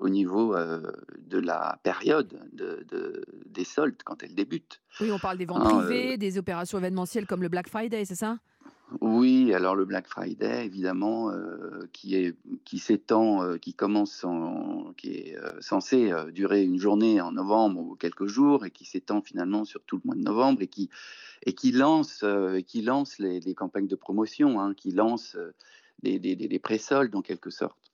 au 0.00 0.08
niveau 0.08 0.54
euh, 0.56 0.82
de 1.18 1.38
la 1.38 1.78
période 1.82 2.48
de- 2.52 2.84
de- 2.88 3.24
des 3.46 3.64
soldes 3.64 4.02
quand 4.04 4.22
elles 4.22 4.34
débutent. 4.34 4.82
Oui, 5.00 5.10
on 5.10 5.18
parle 5.18 5.38
des 5.38 5.46
ventes 5.46 5.62
Hein, 5.62 5.62
privées, 5.64 6.16
des 6.18 6.38
opérations 6.38 6.78
événementielles 6.78 7.26
comme 7.26 7.42
le 7.42 7.48
Black 7.48 7.68
Friday, 7.68 8.04
c'est 8.04 8.14
ça? 8.14 8.38
Oui, 9.00 9.52
alors 9.54 9.74
le 9.74 9.84
Black 9.84 10.06
Friday, 10.06 10.64
évidemment, 10.66 11.30
euh, 11.30 11.88
qui 11.92 12.14
est 12.16 12.36
qui 12.64 12.78
s'étend, 12.78 13.42
euh, 13.42 13.56
qui 13.56 13.74
commence, 13.74 14.24
en, 14.24 14.92
qui 14.96 15.14
est 15.14 15.36
euh, 15.38 15.60
censé 15.60 16.12
durer 16.32 16.62
une 16.62 16.78
journée 16.78 17.20
en 17.20 17.32
novembre 17.32 17.80
ou 17.80 17.96
quelques 17.96 18.26
jours, 18.26 18.64
et 18.66 18.70
qui 18.70 18.84
s'étend 18.84 19.20
finalement 19.22 19.64
sur 19.64 19.82
tout 19.84 19.96
le 19.96 20.02
mois 20.04 20.14
de 20.14 20.20
novembre, 20.22 20.62
et 20.62 20.68
qui 20.68 20.90
et 21.46 21.54
qui 21.54 21.72
lance, 21.72 22.24
qui 22.66 22.82
lance 22.82 23.18
les, 23.18 23.40
les 23.40 23.54
campagnes 23.54 23.88
de 23.88 23.96
promotion, 23.96 24.60
hein, 24.60 24.74
qui 24.74 24.92
lance 24.92 25.36
les, 26.02 26.18
les, 26.18 26.34
les- 26.36 26.58
pré-soldes 26.58 27.14
en 27.16 27.22
quelque 27.22 27.50
sorte. 27.50 27.90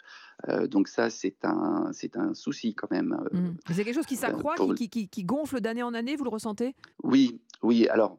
Euh, 0.49 0.67
donc 0.67 0.89
ça, 0.89 1.09
c'est 1.11 1.45
un 1.45 1.91
c'est 1.93 2.17
un 2.17 2.35
souci 2.35 2.75
quand 2.75 2.91
même. 2.91 3.13
euh, 3.33 3.37
Mm. 3.39 3.57
Mais 3.69 3.75
C'est 3.75 3.85
quelque 3.85 3.95
chose 3.95 4.07
qui 4.07 4.17
s'accroît, 4.17 4.55
pour- 4.57 4.75
qui, 4.75 4.89
qui- 4.89 5.09
qui 5.09 5.25
gonfle 5.25 5.61
d'année 5.61 5.83
en 5.83 5.95
année, 5.95 6.17
vous 6.17 6.25
le 6.25 6.31
ressentez? 6.31 6.75
Oui, 7.03 7.41
oui. 7.63 7.89
Alors, 7.89 8.19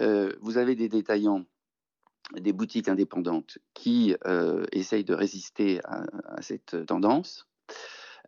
euh, 0.00 0.32
vous 0.40 0.58
avez 0.58 0.74
des 0.74 0.88
détaillants, 0.88 1.44
des 2.38 2.52
boutiques 2.52 2.88
indépendantes 2.88 3.58
qui 3.74 4.14
euh, 4.26 4.64
essayent 4.72 5.04
de 5.04 5.14
résister 5.14 5.80
à, 5.84 6.04
à 6.26 6.42
cette 6.42 6.86
tendance. 6.86 7.46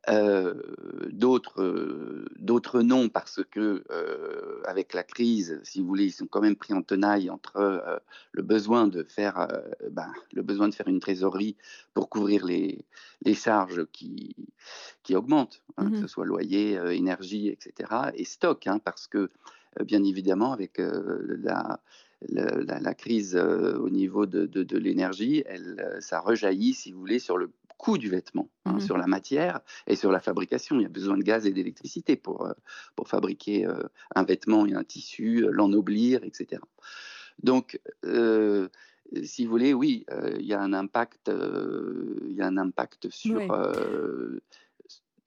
Euh, 0.08 0.54
d'autres, 1.12 1.62
euh, 1.62 2.24
d'autres 2.36 2.82
non, 2.82 3.08
parce 3.08 3.40
que 3.48 3.84
avec 4.66 4.94
la 4.94 5.04
crise, 5.04 5.60
si 5.62 5.80
vous 5.80 5.86
voulez, 5.86 6.06
ils 6.06 6.12
sont 6.12 6.26
quand 6.26 6.40
même 6.40 6.56
pris 6.56 6.74
en 6.74 6.82
tenaille 6.82 7.30
entre 7.30 8.00
le 8.32 8.42
besoin 8.42 8.88
de 8.88 9.04
faire, 9.04 9.48
ben, 9.90 10.12
le 10.32 10.42
besoin 10.42 10.68
de 10.68 10.74
faire 10.74 10.88
une 10.88 10.98
trésorerie 10.98 11.56
pour 11.94 12.08
couvrir 12.08 12.44
les, 12.44 12.84
les 13.24 13.34
charges 13.34 13.86
qui, 13.92 14.34
qui 15.04 15.14
augmentent, 15.14 15.62
hein, 15.76 15.90
que 15.90 16.00
ce 16.00 16.06
soit 16.08 16.26
loyer, 16.26 16.80
énergie, 16.92 17.48
etc., 17.48 17.90
et 18.14 18.24
stock, 18.24 18.66
hein, 18.66 18.78
parce 18.78 19.06
que 19.06 19.30
bien 19.84 20.02
évidemment, 20.02 20.52
avec 20.52 20.78
la, 20.78 21.80
la, 22.28 22.44
la- 22.62 22.80
la 22.80 22.94
crise 22.94 23.36
euh, 23.36 23.76
au 23.78 23.90
niveau 23.90 24.26
de, 24.26 24.46
de- 24.46 24.62
de 24.62 24.78
l'énergie, 24.78 25.42
elle, 25.46 25.76
euh, 25.80 26.00
ça 26.00 26.20
rejaillit, 26.20 26.74
si 26.74 26.92
vous 26.92 27.00
voulez, 27.00 27.18
sur 27.18 27.36
le 27.38 27.50
coût 27.78 27.98
du 27.98 28.08
vêtement, 28.08 28.48
hein, 28.64 28.74
Mhm. 28.74 28.80
sur 28.80 28.96
la 28.96 29.06
matière 29.08 29.60
et 29.88 29.96
sur 29.96 30.12
la 30.12 30.20
fabrication. 30.20 30.76
Il 30.78 30.82
y 30.82 30.86
a 30.86 30.88
besoin 30.88 31.16
de 31.18 31.22
gaz 31.22 31.46
et 31.46 31.52
d'électricité 31.52 32.16
pour, 32.16 32.46
euh, 32.46 32.52
pour 32.96 33.08
fabriquer 33.08 33.66
un 34.14 34.22
vêtement 34.24 34.66
et 34.66 34.74
un 34.74 34.84
tissu, 34.84 35.46
l'ennoblir, 35.50 36.22
etc. 36.22 36.62
Donc, 37.42 37.80
euh, 38.04 38.68
si 39.24 39.44
vous 39.44 39.50
voulez, 39.50 39.74
oui, 39.74 40.04
euh, 40.12 40.36
il 40.38 40.46
y 40.46 40.54
a 40.54 40.60
un 40.60 40.72
impact, 40.72 41.28
euh, 41.28 42.14
il 42.28 42.36
y 42.36 42.40
a 42.40 42.46
un 42.46 42.56
impact 42.56 43.10
sur. 43.10 43.40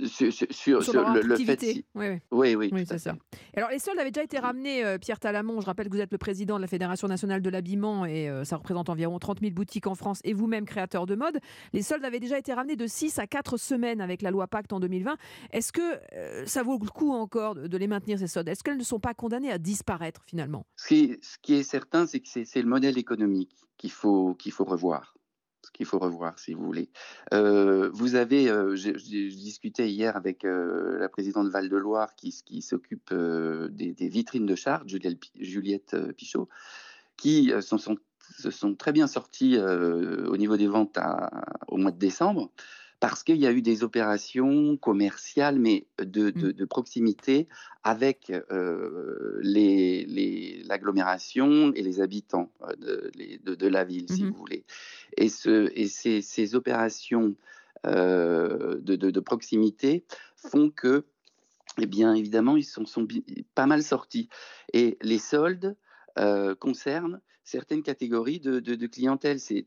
Sur, 0.04 0.34
sur- 0.34 0.48
sur- 0.52 0.84
Sur 0.84 0.92
sur 0.92 0.94
leur 1.02 1.14
le, 1.14 1.22
le 1.22 1.36
fait. 1.38 1.58
si- 1.60 1.86
Oui, 1.96 2.08
oui. 2.10 2.20
Oui, 2.32 2.56
oui, 2.56 2.70
Oui, 2.74 2.86
tout 2.86 2.94
à 2.94 2.98
c'est 2.98 3.06
ça. 3.06 3.14
fait. 3.14 3.20
Alors, 3.58 3.70
les 3.70 3.80
soldes 3.80 3.98
avaient 3.98 4.12
déjà 4.12 4.24
été 4.26 4.38
ramenés, 4.40 4.84
euh, 4.84 4.98
Pierre 4.98 5.20
Talamon. 5.22 5.62
Je 5.62 5.66
rappelle 5.66 5.88
que 5.88 5.94
vous 5.96 6.02
êtes 6.02 6.12
le 6.12 6.18
président 6.18 6.58
de 6.58 6.62
la 6.62 6.68
Fédération 6.68 7.08
nationale 7.08 7.42
de 7.42 7.50
l'habillement 7.50 8.06
et 8.06 8.28
euh, 8.30 8.44
ça 8.44 8.58
représente 8.58 8.90
environ 8.90 9.18
30 9.20 9.40
000 9.40 9.54
boutiques 9.54 9.88
en 9.88 9.96
France 9.96 10.20
et 10.26 10.34
vous-même 10.34 10.66
créateur 10.66 11.06
de 11.06 11.16
mode. 11.16 11.40
Les 11.72 11.82
soldes 11.82 12.04
avaient 12.04 12.20
déjà 12.20 12.38
été 12.38 12.54
ramenés 12.54 12.76
de 12.76 12.88
6 12.88 13.20
à 13.20 13.28
4 13.28 13.56
semaines 13.56 14.02
avec 14.02 14.22
la 14.22 14.32
loi 14.32 14.48
Pacte 14.48 14.74
en 14.74 14.82
2020. 14.82 15.16
Est-ce 15.54 15.72
que 15.72 15.82
euh, 16.14 16.46
ça 16.46 16.62
vaut 16.62 16.78
le 16.82 16.90
coup 16.90 17.12
encore 17.14 17.56
de 17.56 17.68
de 17.68 17.78
les 17.78 17.88
maintenir, 17.88 18.20
ces 18.20 18.28
soldes? 18.28 18.50
Est-ce 18.50 18.64
qu'elles 18.64 18.78
ne 18.78 18.84
sont 18.84 19.00
pas 19.00 19.14
condamnées 19.14 19.52
à 19.52 19.58
disparaître 19.58 20.24
finalement? 20.26 20.66
Ce 20.76 20.88
qui, 20.90 21.18
ce 21.22 21.38
qui 21.42 21.54
est 21.56 21.64
certain, 21.64 22.06
c'est 22.06 22.20
que 22.20 22.28
c'est 22.28 22.44
c'est 22.46 22.62
le 22.62 22.68
modèle 22.68 22.98
économique 22.98 23.56
qu'il 23.78 23.92
faut, 23.92 24.34
qu'il 24.36 24.52
faut 24.52 24.66
revoir. 24.66 25.15
Ce 25.66 25.72
qu'il 25.72 25.88
faut 25.88 25.98
revoir, 25.98 26.38
si 26.38 26.54
vous 26.54 26.64
voulez. 26.64 26.90
Euh, 27.34 27.90
vous 27.92 28.14
avez, 28.14 28.50
euh, 28.50 28.76
je 28.76 28.92
discutais 28.92 29.90
hier 29.90 30.16
avec 30.16 30.46
euh, 30.46 31.00
la 31.00 31.10
présidente 31.10 31.48
Val-de-Loire 31.50 32.16
qui, 32.16 32.62
s'occupe 32.62 33.12
des, 33.12 34.08
vitrines 34.08 34.46
de 34.46 34.56
Chartres, 34.56 34.88
Juliette, 34.88 35.20
Pi- 35.20 35.32
Juliette 35.40 36.14
Pichot, 36.16 36.48
qui 37.18 37.52
sont, 37.62 37.98
se 38.38 38.52
sont 38.52 38.76
très 38.76 38.92
bien 38.92 39.08
sortis 39.08 39.58
euh, 39.58 40.28
au 40.28 40.38
niveau 40.38 40.58
des 40.58 40.68
ventes 40.68 41.00
au 41.68 41.78
mois 41.78 41.92
de 41.92 41.98
décembre 41.98 42.52
parce 43.00 43.24
qu'il 43.24 43.38
y 43.38 43.46
a 43.46 43.52
eu 43.52 43.62
des 43.62 43.84
opérations 43.84 44.78
commerciales, 44.78 45.60
mais 45.60 45.88
de, 46.00 46.30
de- 46.30 46.52
de 46.52 46.66
proximité 46.66 47.48
avec 47.84 48.32
euh, 48.52 49.40
les- 49.42 50.06
les- 50.06 50.64
l'agglomération 50.64 51.72
et 51.74 51.84
les 51.84 52.02
habitants 52.02 52.52
de, 52.80 53.12
les- 53.16 53.38
de- 53.40 53.56
de 53.56 53.68
la 53.68 53.84
ville, 53.84 54.10
si 54.10 54.24
Mhm. 54.24 54.32
vous 54.32 54.38
voulez. 54.38 54.66
Et, 55.18 55.30
ce, 55.30 55.70
et 55.76 55.88
ces, 55.88 56.22
ces 56.22 56.56
opérations 56.56 57.36
euh, 57.86 58.80
de, 58.80 59.20
proximité 59.20 60.06
font 60.36 60.70
que, 60.70 61.06
eh 61.80 61.86
bien, 61.86 62.14
évidemment, 62.16 62.58
ils 62.58 62.64
sont, 62.64 62.86
pas 63.54 63.68
mal 63.68 63.84
sortis. 63.84 64.30
Et 64.74 64.98
les 65.02 65.20
soldes 65.20 65.76
euh, 66.18 66.56
concernent 66.56 67.22
certaines 67.44 67.84
catégories 67.84 68.40
de, 68.40 68.60
clientèle. 68.88 69.40
C'est 69.40 69.66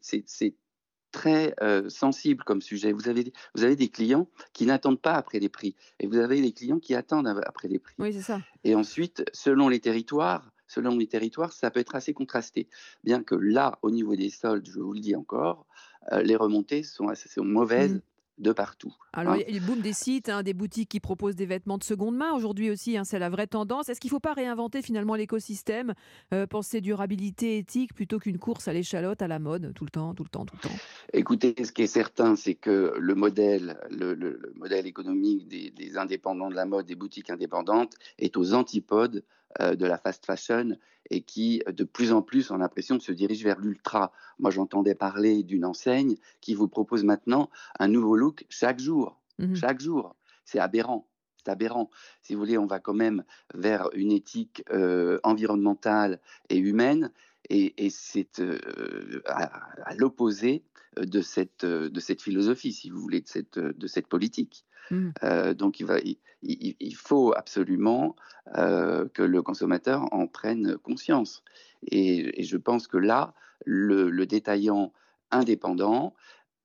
très 1.12 1.54
euh, 1.62 1.88
sensible 1.88 2.44
comme 2.44 2.60
sujet. 2.60 2.92
Vous 2.92 3.08
avez, 3.08 3.32
vous 3.54 3.64
avez 3.64 3.76
des 3.76 3.88
clients 3.88 4.28
qui 4.52 4.66
n'attendent 4.66 5.00
pas 5.00 5.14
après 5.14 5.38
les 5.38 5.48
prix 5.48 5.74
et 6.00 6.06
vous 6.06 6.18
avez 6.18 6.40
des 6.40 6.52
clients 6.52 6.78
qui 6.78 6.94
attendent 6.94 7.28
après 7.46 7.68
les 7.68 7.78
prix. 7.78 7.94
Oui, 7.98 8.12
c'est 8.12 8.22
ça. 8.22 8.40
Et 8.64 8.74
ensuite, 8.74 9.24
selon 9.32 9.68
les 9.68 9.80
territoires, 9.80 10.50
selon 10.66 10.96
les 10.96 11.06
territoires, 11.06 11.52
ça 11.52 11.70
peut 11.70 11.80
être 11.80 11.94
assez 11.94 12.12
contrasté. 12.12 12.68
Bien 13.04 13.22
que 13.22 13.34
là, 13.34 13.78
au 13.82 13.90
niveau 13.90 14.16
des 14.16 14.30
soldes, 14.30 14.68
je 14.68 14.78
vous 14.78 14.92
le 14.92 15.00
dis 15.00 15.16
encore, 15.16 15.66
euh, 16.12 16.22
les 16.22 16.36
remontées 16.36 16.82
sont 16.82 17.08
assez 17.08 17.28
sont 17.28 17.44
mauvaises 17.44 17.94
Mm. 17.94 18.00
De 18.38 18.52
partout. 18.52 18.94
Alors, 19.12 19.34
hein. 19.34 19.38
il 19.48 19.54
y 19.54 19.56
a 19.56 19.60
le 19.60 19.66
boom 19.66 19.80
des 19.80 19.92
sites, 19.92 20.28
hein, 20.28 20.42
des 20.42 20.54
boutiques 20.54 20.88
qui 20.88 21.00
proposent 21.00 21.34
des 21.36 21.46
vêtements 21.46 21.78
de 21.78 21.84
seconde 21.84 22.16
main. 22.16 22.32
Aujourd'hui 22.34 22.70
aussi, 22.70 22.96
hein, 22.96 23.04
c'est 23.04 23.18
la 23.18 23.30
vraie 23.30 23.46
tendance. 23.46 23.88
Est-ce 23.88 24.00
qu'il 24.00 24.08
ne 24.08 24.12
faut 24.14 24.20
pas 24.20 24.32
réinventer 24.34 24.82
finalement 24.82 25.14
l'écosystème, 25.14 25.94
euh, 26.32 26.46
penser 26.46 26.80
durabilité, 26.80 27.58
éthique, 27.58 27.94
plutôt 27.94 28.18
qu'une 28.18 28.38
course 28.38 28.68
à 28.68 28.72
l'échalote, 28.72 29.22
à 29.22 29.28
la 29.28 29.38
mode, 29.38 29.72
tout 29.74 29.84
le 29.84 29.90
temps, 29.90 30.14
tout 30.14 30.24
le 30.24 30.28
temps, 30.28 30.44
tout 30.44 30.56
le 30.62 30.68
temps? 30.68 30.74
Écoutez, 31.12 31.54
ce 31.64 31.72
qui 31.72 31.82
est 31.82 31.86
certain, 31.86 32.36
c'est 32.36 32.54
que 32.54 32.94
le 32.98 33.14
modèle, 33.14 33.78
le, 33.90 34.14
le- 34.14 34.38
le 34.40 34.52
modèle 34.56 34.86
économique 34.86 35.48
des, 35.48 35.70
des 35.70 35.96
indépendants 35.96 36.50
de 36.50 36.54
la 36.54 36.66
mode, 36.66 36.86
des 36.86 36.94
boutiques 36.94 37.30
indépendantes, 37.30 37.94
est 38.18 38.36
aux 38.36 38.54
antipodes 38.54 39.24
de 39.60 39.86
la 39.86 39.98
fast 39.98 40.26
fashion 40.26 40.76
et 41.10 41.22
qui, 41.22 41.62
de 41.66 41.84
plus 41.84 42.12
en 42.12 42.22
plus, 42.22 42.50
on 42.50 42.56
a 42.56 42.58
l'impression, 42.58 43.00
se 43.00 43.12
dirige 43.12 43.42
vers 43.42 43.58
l'ultra. 43.58 44.12
Moi, 44.38 44.50
j'entendais 44.50 44.94
parler 44.94 45.42
d'une 45.42 45.64
enseigne 45.64 46.16
qui 46.40 46.54
vous 46.54 46.68
propose 46.68 47.04
maintenant 47.04 47.48
un 47.78 47.88
nouveau 47.88 48.14
look 48.16 48.44
chaque 48.48 48.78
jour. 48.78 49.18
Chaque 49.54 49.80
jour. 49.80 50.16
C'est 50.44 50.58
aberrant. 50.58 51.06
C'est 51.36 51.50
aberrant. 51.50 51.90
Si 52.22 52.34
vous 52.34 52.40
voulez, 52.40 52.58
on 52.58 52.66
va 52.66 52.80
quand 52.80 52.94
même 52.94 53.24
vers 53.54 53.88
une 53.94 54.10
éthique 54.10 54.64
euh, 54.70 55.20
environnementale 55.22 56.20
et 56.48 56.58
humaine, 56.58 57.12
et, 57.50 57.86
et 57.86 57.90
c'est 57.90 58.40
euh, 58.40 59.22
à, 59.26 59.44
à 59.84 59.94
l'opposé 59.94 60.62
de 60.96 61.20
cette, 61.20 61.64
de 61.64 62.00
cette 62.00 62.22
philosophie, 62.22 62.72
si 62.72 62.90
vous 62.90 63.00
voulez, 63.00 63.20
de 63.20 63.28
cette, 63.28 63.58
de 63.58 63.86
cette 63.86 64.06
politique. 64.08 64.64
Mm. 64.90 65.10
Euh, 65.22 65.54
donc 65.54 65.80
il, 65.80 65.86
va, 65.86 65.98
il, 66.00 66.18
il- 66.42 66.76
il 66.80 66.94
faut 66.96 67.32
absolument 67.36 68.16
euh, 68.56 69.06
que 69.12 69.22
le 69.22 69.42
consommateur 69.42 70.12
en 70.12 70.26
prenne 70.26 70.76
conscience. 70.78 71.42
Et, 71.90 72.40
et 72.40 72.44
je 72.44 72.56
pense 72.56 72.86
que 72.88 72.96
là, 72.96 73.34
le, 73.66 74.10
le 74.10 74.26
détaillant 74.26 74.92
indépendant 75.30 76.14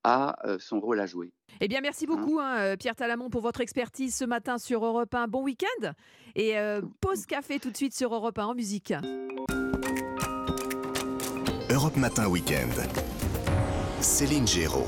a 0.06 0.36
son 0.60 0.80
rôle 0.82 1.00
à 1.00 1.06
jouer. 1.06 1.32
Eh 1.62 1.68
bien, 1.70 1.80
merci 1.80 2.06
beaucoup, 2.06 2.40
hein, 2.42 2.76
Pierre 2.78 2.96
Talamon, 2.96 3.30
pour 3.30 3.42
votre 3.42 3.62
expertise 3.62 4.14
ce 4.14 4.26
matin 4.26 4.58
sur 4.58 4.84
Europe 4.86 5.14
1. 5.16 5.28
Bon 5.28 5.44
week-end 5.44 5.92
et 6.36 6.58
euh, 6.58 6.82
pause 7.00 7.26
café 7.26 7.58
tout 7.60 7.70
de 7.72 7.78
suite 7.78 7.94
sur 7.96 8.14
Europe 8.14 8.38
1 8.38 8.46
en 8.48 8.54
musique. 8.54 8.94
Europe 11.74 11.98
Matin 11.98 12.28
Weekend. 12.28 12.72
Céline 14.00 14.48
Géraud. 14.48 14.86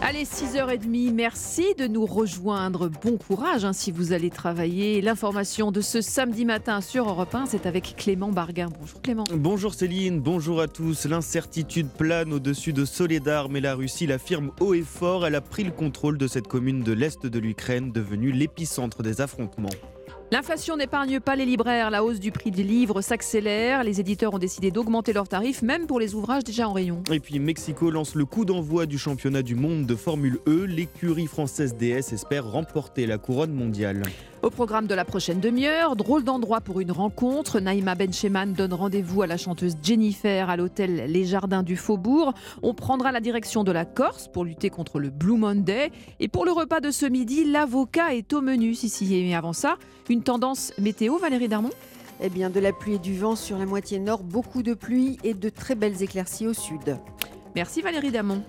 Allez, 0.00 0.24
6h30, 0.24 1.12
merci 1.12 1.74
de 1.76 1.86
nous 1.86 2.06
rejoindre. 2.06 2.88
Bon 2.88 3.18
courage 3.18 3.66
hein, 3.66 3.74
si 3.74 3.92
vous 3.92 4.14
allez 4.14 4.30
travailler. 4.30 5.02
L'information 5.02 5.72
de 5.72 5.82
ce 5.82 6.00
samedi 6.00 6.46
matin 6.46 6.80
sur 6.80 7.06
Europe 7.06 7.34
1, 7.34 7.44
c'est 7.46 7.66
avec 7.66 7.96
Clément 7.98 8.30
Barguin. 8.30 8.70
Bonjour 8.80 9.02
Clément. 9.02 9.24
Bonjour 9.34 9.74
Céline, 9.74 10.20
bonjour 10.20 10.62
à 10.62 10.68
tous. 10.68 11.04
L'incertitude 11.04 11.88
plane 11.88 12.32
au-dessus 12.32 12.72
de 12.72 12.86
Soledar, 12.86 13.50
mais 13.50 13.60
la 13.60 13.74
Russie 13.74 14.06
l'affirme 14.06 14.52
haut 14.60 14.72
et 14.72 14.80
fort. 14.80 15.26
Elle 15.26 15.34
a 15.34 15.42
pris 15.42 15.64
le 15.64 15.70
contrôle 15.70 16.16
de 16.16 16.26
cette 16.26 16.48
commune 16.48 16.82
de 16.82 16.92
l'Est 16.92 17.26
de 17.26 17.38
l'Ukraine, 17.38 17.92
devenue 17.92 18.32
l'épicentre 18.32 19.02
des 19.02 19.20
affrontements. 19.20 19.68
L'inflation 20.34 20.76
n'épargne 20.76 21.20
pas 21.20 21.36
les 21.36 21.44
libraires. 21.44 21.90
La 21.90 22.02
hausse 22.02 22.18
du 22.18 22.32
prix 22.32 22.50
des 22.50 22.64
livres 22.64 23.02
s'accélère. 23.02 23.84
Les 23.84 24.00
éditeurs 24.00 24.34
ont 24.34 24.40
décidé 24.40 24.72
d'augmenter 24.72 25.12
leurs 25.12 25.28
tarifs, 25.28 25.62
même 25.62 25.86
pour 25.86 26.00
les 26.00 26.16
ouvrages 26.16 26.42
déjà 26.42 26.68
en 26.68 26.72
rayon. 26.72 27.04
Et 27.12 27.20
puis 27.20 27.38
Mexico 27.38 27.88
lance 27.88 28.16
le 28.16 28.24
coup 28.24 28.44
d'envoi 28.44 28.86
du 28.86 28.98
championnat 28.98 29.42
du 29.42 29.54
monde 29.54 29.86
de 29.86 29.94
Formule 29.94 30.40
E. 30.48 30.64
L'écurie 30.64 31.28
française 31.28 31.76
DS 31.76 32.12
espère 32.12 32.50
remporter 32.50 33.06
la 33.06 33.16
couronne 33.16 33.52
mondiale. 33.52 34.02
Au 34.44 34.50
programme 34.50 34.86
de 34.86 34.94
la 34.94 35.06
prochaine 35.06 35.40
demi-heure, 35.40 35.96
drôle 35.96 36.22
d'endroit 36.22 36.60
pour 36.60 36.80
une 36.80 36.92
rencontre. 36.92 37.60
Naïma 37.60 37.94
Bencheman 37.94 38.52
donne 38.52 38.74
rendez-vous 38.74 39.22
à 39.22 39.26
la 39.26 39.38
chanteuse 39.38 39.74
Jennifer 39.82 40.50
à 40.50 40.58
l'hôtel 40.58 41.06
Les 41.08 41.24
Jardins 41.24 41.62
du 41.62 41.78
Faubourg. 41.78 42.34
On 42.62 42.74
prendra 42.74 43.10
la 43.10 43.20
direction 43.20 43.64
de 43.64 43.72
la 43.72 43.86
Corse 43.86 44.28
pour 44.28 44.44
lutter 44.44 44.68
contre 44.68 45.00
le 45.00 45.08
Blue 45.08 45.38
Monday. 45.38 45.90
Et 46.20 46.28
pour 46.28 46.44
le 46.44 46.52
repas 46.52 46.80
de 46.80 46.90
ce 46.90 47.06
midi, 47.06 47.46
l'avocat 47.46 48.14
est 48.14 48.34
au 48.34 48.42
menu. 48.42 48.74
Si, 48.74 48.90
si, 48.90 49.06
mais 49.06 49.34
avant 49.34 49.54
ça, 49.54 49.78
une 50.10 50.22
tendance 50.22 50.74
météo, 50.76 51.16
Valérie 51.16 51.48
Darmon 51.48 51.70
Eh 52.20 52.28
bien, 52.28 52.50
de 52.50 52.60
la 52.60 52.74
pluie 52.74 52.96
et 52.96 52.98
du 52.98 53.16
vent 53.16 53.36
sur 53.36 53.56
la 53.56 53.64
moitié 53.64 53.98
nord, 53.98 54.24
beaucoup 54.24 54.62
de 54.62 54.74
pluie 54.74 55.16
et 55.24 55.32
de 55.32 55.48
très 55.48 55.74
belles 55.74 56.02
éclaircies 56.02 56.46
au 56.46 56.52
sud. 56.52 56.98
Merci 57.56 57.80
Valérie 57.80 58.10
Damon. 58.10 58.42